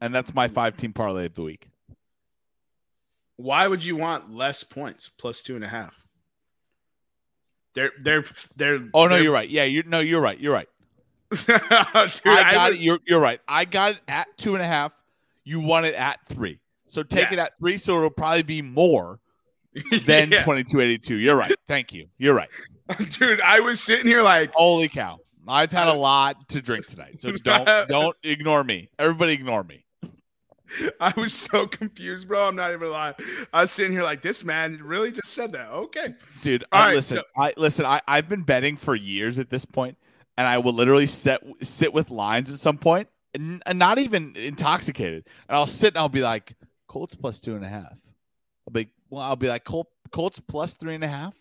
And 0.00 0.14
that's 0.14 0.34
my 0.34 0.48
five 0.48 0.76
team 0.76 0.92
parlay 0.92 1.26
of 1.26 1.34
the 1.34 1.42
week. 1.42 1.68
Why 3.36 3.66
would 3.68 3.84
you 3.84 3.96
want 3.96 4.32
less 4.32 4.64
points 4.64 5.10
plus 5.10 5.42
two 5.42 5.54
and 5.54 5.64
a 5.64 5.68
half? 5.68 6.02
They're 7.74 7.92
they're 8.00 8.24
they're. 8.56 8.88
Oh 8.94 9.04
no, 9.04 9.08
they're- 9.10 9.22
you're 9.22 9.32
right. 9.32 9.48
Yeah, 9.48 9.64
you 9.64 9.82
no, 9.84 10.00
you're 10.00 10.20
right. 10.20 10.40
You're 10.40 10.54
right. 10.54 10.68
Dude, 11.30 11.48
I 11.50 12.52
got 12.52 12.70
would- 12.70 12.78
it. 12.78 12.82
You're 12.82 12.98
you're 13.06 13.20
right. 13.20 13.40
I 13.48 13.64
got 13.64 13.92
it 13.92 14.00
at 14.08 14.28
two 14.36 14.54
and 14.54 14.62
a 14.62 14.66
half. 14.66 14.92
You 15.44 15.60
want 15.60 15.86
it 15.86 15.94
at 15.94 16.18
three. 16.26 16.60
So 16.86 17.02
take 17.02 17.26
Yeah. 17.30 17.32
it 17.34 17.38
at 17.40 17.58
three. 17.58 17.78
So 17.78 17.96
it'll 17.96 18.10
probably 18.10 18.42
be 18.42 18.62
more 18.62 19.18
than 20.04 20.30
Yeah. 20.32 20.42
twenty 20.44 20.64
two 20.64 20.80
eighty 20.80 20.98
two. 20.98 21.16
You're 21.16 21.36
right. 21.36 21.52
Thank 21.66 21.92
you. 21.92 22.08
You're 22.18 22.34
right. 22.34 22.48
Dude, 23.18 23.40
I 23.40 23.60
was 23.60 23.80
sitting 23.80 24.06
here 24.06 24.22
like, 24.22 24.52
Holy 24.54 24.88
cow! 24.88 25.18
I've 25.48 25.72
had 25.72 25.88
a 25.88 25.92
lot 25.94 26.48
to 26.50 26.62
drink 26.62 26.86
tonight, 26.86 27.20
so 27.20 27.32
don't 27.32 27.88
don't 27.88 28.16
ignore 28.22 28.62
me. 28.62 28.88
Everybody, 28.98 29.32
ignore 29.32 29.64
me. 29.64 29.84
I 31.00 31.12
was 31.16 31.32
so 31.32 31.66
confused, 31.68 32.26
bro. 32.26 32.48
I'm 32.48 32.56
not 32.56 32.72
even 32.72 32.90
lying. 32.90 33.14
I 33.52 33.62
was 33.62 33.70
sitting 33.70 33.92
here 33.92 34.02
like, 34.02 34.20
this 34.20 34.44
man 34.44 34.80
really 34.82 35.12
just 35.12 35.32
said 35.32 35.52
that. 35.52 35.70
Okay. 35.70 36.14
dude. 36.42 36.64
I, 36.72 36.86
right, 36.88 36.94
listen, 36.96 37.18
so- 37.18 37.22
I 37.40 37.52
listen. 37.56 37.86
I 37.86 38.00
I've 38.08 38.28
been 38.28 38.42
betting 38.42 38.76
for 38.76 38.94
years 38.96 39.38
at 39.38 39.48
this 39.48 39.64
point, 39.64 39.96
and 40.36 40.46
I 40.46 40.58
will 40.58 40.72
literally 40.72 41.06
set 41.06 41.42
sit 41.62 41.92
with 41.92 42.10
lines 42.10 42.50
at 42.50 42.58
some 42.58 42.78
and, 43.34 43.62
n- 43.66 43.78
not 43.78 43.98
even 43.98 44.36
intoxicated, 44.36 45.26
and 45.48 45.56
I'll 45.56 45.66
sit 45.66 45.88
and 45.88 45.98
I'll 45.98 46.08
be 46.08 46.22
like, 46.22 46.54
Colts 46.88 47.14
plus 47.14 47.40
two 47.40 47.54
and 47.56 47.64
a 47.64 47.68
half. 47.68 47.92
I'll 48.66 48.72
be 48.72 48.88
well, 49.10 49.22
I'll 49.22 49.36
be 49.36 49.48
like 49.48 49.64
Col- 49.64 49.90
Colts 50.10 50.40
plus 50.40 50.74
three 50.74 50.94
and 50.94 51.04
a 51.04 51.08
half. 51.08 51.34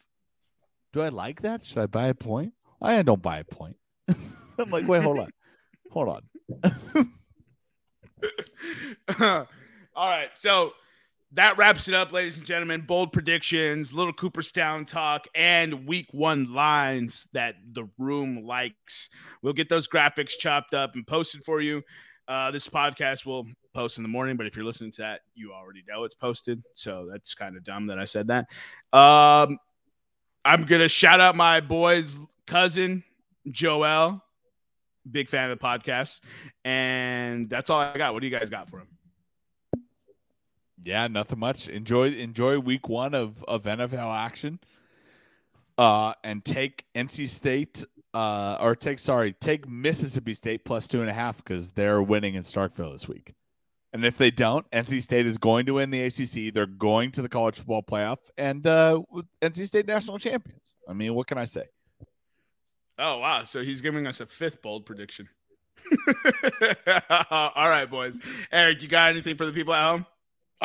Do 0.94 1.02
I 1.02 1.10
like 1.10 1.42
that? 1.42 1.64
Should 1.66 1.80
I 1.80 1.88
buy 1.88 2.08
a 2.08 2.14
point? 2.14 2.54
I 2.82 3.02
don't 3.02 3.22
buy 3.22 3.40
a 3.40 3.44
point. 3.44 3.78
I'm 4.08 4.70
like, 4.70 4.88
wait, 4.88 5.04
hold 5.04 5.20
on, 5.20 5.30
hold 5.92 6.10
on. 6.10 6.22
All 9.96 10.10
right. 10.10 10.30
So 10.36 10.74
that 11.36 11.58
wraps 11.58 11.88
it 11.88 11.94
up, 11.94 12.12
ladies 12.14 12.38
and 12.38 12.46
gentlemen. 12.46 12.82
Bold 12.82 13.12
predictions, 13.12 13.94
little 13.94 14.14
Cooperstown 14.14 14.86
talk, 14.86 15.28
and 15.36 15.86
week 15.86 16.08
one 16.12 16.54
lines 16.54 17.28
that 17.34 17.56
the 17.74 17.88
room 17.98 18.46
likes. 18.46 19.10
We'll 19.42 19.54
get 19.54 19.68
those 19.68 19.88
graphics 19.88 20.38
chopped 20.38 20.74
up 20.74 20.96
and 20.96 21.06
posted 21.06 21.44
for 21.44 21.62
you. 21.62 21.84
Uh, 22.28 22.52
this 22.52 22.68
podcast 22.68 23.26
will 23.26 23.46
post 23.74 23.98
in 23.98 24.04
the 24.04 24.10
morning, 24.10 24.38
but 24.38 24.48
if 24.48 24.56
you're 24.56 24.66
listening 24.66 24.92
to 24.94 25.02
that, 25.02 25.22
you 25.36 25.52
already 25.54 25.84
know 25.88 26.06
it's 26.06 26.16
posted. 26.16 26.64
So 26.74 27.08
that's 27.12 27.34
kind 27.34 27.58
of 27.58 27.64
dumb 27.64 27.88
that 27.88 28.00
I 28.00 28.06
said 28.06 28.28
that. 28.28 28.48
Um, 28.98 29.60
I'm 30.46 30.64
going 30.64 30.82
to 30.82 30.90
shout 30.90 31.20
out 31.20 31.36
my 31.36 31.60
boy's 31.60 32.18
cousin, 32.48 33.04
Joel. 33.50 34.24
Big 35.12 35.30
fan 35.30 35.52
of 35.52 35.60
the 35.60 35.64
podcast. 35.64 36.22
And 36.64 37.50
that's 37.50 37.70
all 37.70 37.80
I 37.80 37.98
got. 37.98 38.14
What 38.14 38.22
do 38.22 38.28
you 38.28 38.36
guys 38.36 38.50
got 38.50 38.70
for 38.70 38.80
him? 38.80 38.88
Yeah, 40.86 41.08
nothing 41.08 41.40
much. 41.40 41.68
Enjoy 41.68 42.10
enjoy 42.10 42.60
week 42.60 42.88
one 42.88 43.16
of, 43.16 43.44
of 43.48 43.64
NFL 43.64 44.16
action. 44.16 44.60
Uh 45.78 46.14
and 46.24 46.46
take 46.46 46.86
NC 46.96 47.28
State 47.28 47.84
uh 48.14 48.58
or 48.62 48.76
take 48.76 49.00
sorry, 49.00 49.34
take 49.34 49.68
Mississippi 49.68 50.36
State 50.36 50.64
plus 50.64 50.88
two 50.88 51.02
and 51.02 51.10
a 51.10 51.14
half 51.14 51.38
because 51.38 51.72
they're 51.72 52.04
winning 52.04 52.36
in 52.36 52.44
Starkville 52.44 52.94
this 52.94 53.08
week. 53.08 53.34
And 53.94 54.06
if 54.06 54.18
they 54.18 54.30
don't, 54.30 54.70
NC 54.72 55.02
State 55.02 55.26
is 55.26 55.38
going 55.40 55.66
to 55.66 55.74
win 55.76 55.90
the 55.90 56.02
ACC. 56.02 56.54
They're 56.54 56.66
going 56.66 57.12
to 57.14 57.22
the 57.22 57.30
college 57.30 57.58
football 57.58 57.82
playoff 57.82 58.20
and 58.38 58.66
uh 58.68 59.02
NC 59.42 59.66
State 59.66 59.88
national 59.88 60.20
champions. 60.20 60.76
I 60.88 60.94
mean, 60.94 61.16
what 61.16 61.26
can 61.26 61.40
I 61.40 61.46
say? 61.46 61.64
Oh 63.00 63.18
wow! 63.18 63.44
So 63.44 63.64
he's 63.64 63.82
giving 63.82 64.06
us 64.06 64.22
a 64.22 64.26
fifth 64.28 64.62
bold 64.62 64.86
prediction. 64.86 65.28
All 67.10 67.70
right, 67.70 67.88
boys. 67.90 68.20
Eric, 68.52 68.84
you 68.84 68.88
got 68.88 69.10
anything 69.10 69.36
for 69.36 69.46
the 69.46 69.52
people 69.52 69.74
at 69.74 69.84
home? 69.84 70.06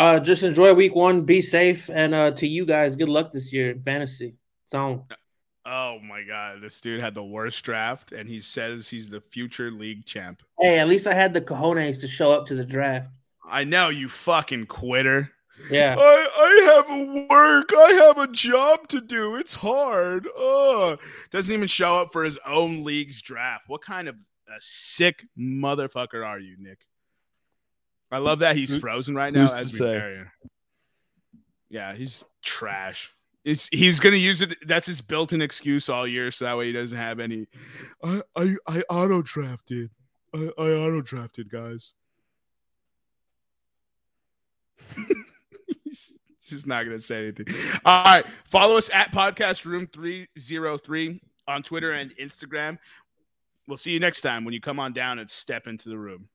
Uh, 0.00 0.18
just 0.18 0.42
enjoy 0.42 0.72
week 0.72 0.94
one. 0.94 1.26
Be 1.26 1.42
safe, 1.42 1.90
and 1.92 2.14
uh, 2.14 2.30
to 2.30 2.46
you 2.46 2.64
guys, 2.64 2.96
good 2.96 3.10
luck 3.10 3.32
this 3.32 3.52
year 3.52 3.72
in 3.72 3.82
fantasy. 3.82 4.34
It's 4.64 4.72
on. 4.72 5.04
Oh 5.66 5.98
my 5.98 6.22
god, 6.22 6.62
this 6.62 6.80
dude 6.80 7.02
had 7.02 7.14
the 7.14 7.22
worst 7.22 7.62
draft, 7.62 8.12
and 8.12 8.26
he 8.26 8.40
says 8.40 8.88
he's 8.88 9.10
the 9.10 9.20
future 9.20 9.70
league 9.70 10.06
champ. 10.06 10.42
Hey, 10.58 10.78
at 10.78 10.88
least 10.88 11.06
I 11.06 11.12
had 11.12 11.34
the 11.34 11.42
cojones 11.42 12.00
to 12.00 12.08
show 12.08 12.32
up 12.32 12.46
to 12.46 12.54
the 12.54 12.64
draft. 12.64 13.10
I 13.44 13.64
know 13.64 13.90
you 13.90 14.08
fucking 14.08 14.68
quitter. 14.68 15.32
Yeah. 15.70 15.96
I, 15.98 16.28
I 16.34 16.72
have 16.74 16.90
a 16.98 17.26
work. 17.28 17.70
I 17.76 17.92
have 18.06 18.16
a 18.16 18.32
job 18.32 18.88
to 18.88 19.02
do. 19.02 19.36
It's 19.36 19.54
hard. 19.54 20.26
Doesn't 21.30 21.52
even 21.52 21.68
show 21.68 21.98
up 21.98 22.10
for 22.10 22.24
his 22.24 22.38
own 22.46 22.84
league's 22.84 23.20
draft. 23.20 23.64
What 23.66 23.82
kind 23.82 24.08
of 24.08 24.14
a 24.14 24.60
sick 24.60 25.26
motherfucker 25.38 26.26
are 26.26 26.38
you, 26.38 26.56
Nick? 26.58 26.86
I 28.10 28.18
love 28.18 28.40
that 28.40 28.56
he's 28.56 28.76
frozen 28.76 29.14
right 29.14 29.32
now 29.32 29.42
Who's 29.42 29.52
as 29.52 29.72
we 29.72 29.78
say? 29.78 29.98
bury 29.98 30.16
him. 30.16 30.30
Yeah, 31.68 31.94
he's 31.94 32.24
trash. 32.42 33.12
He's, 33.44 33.68
he's 33.68 34.00
gonna 34.00 34.16
use 34.16 34.42
it. 34.42 34.56
That's 34.66 34.86
his 34.86 35.00
built-in 35.00 35.40
excuse 35.40 35.88
all 35.88 36.06
year, 36.06 36.30
so 36.30 36.44
that 36.44 36.58
way 36.58 36.66
he 36.66 36.72
doesn't 36.72 36.98
have 36.98 37.20
any. 37.20 37.46
I 38.02 38.22
I, 38.36 38.56
I 38.66 38.80
auto 38.90 39.22
drafted. 39.22 39.90
I, 40.34 40.50
I 40.58 40.70
auto 40.72 41.00
drafted, 41.00 41.50
guys. 41.50 41.94
he's 45.84 46.18
just 46.44 46.66
not 46.66 46.84
gonna 46.84 47.00
say 47.00 47.28
anything. 47.28 47.46
All 47.84 48.04
right, 48.04 48.26
follow 48.44 48.76
us 48.76 48.90
at 48.92 49.12
Podcast 49.12 49.64
Room 49.64 49.86
Three 49.86 50.28
Zero 50.38 50.76
Three 50.76 51.22
on 51.48 51.62
Twitter 51.62 51.92
and 51.92 52.14
Instagram. 52.16 52.78
We'll 53.66 53.76
see 53.76 53.92
you 53.92 54.00
next 54.00 54.20
time 54.22 54.44
when 54.44 54.52
you 54.52 54.60
come 54.60 54.80
on 54.80 54.92
down 54.92 55.18
and 55.18 55.30
step 55.30 55.66
into 55.66 55.88
the 55.88 55.98
room. 55.98 56.28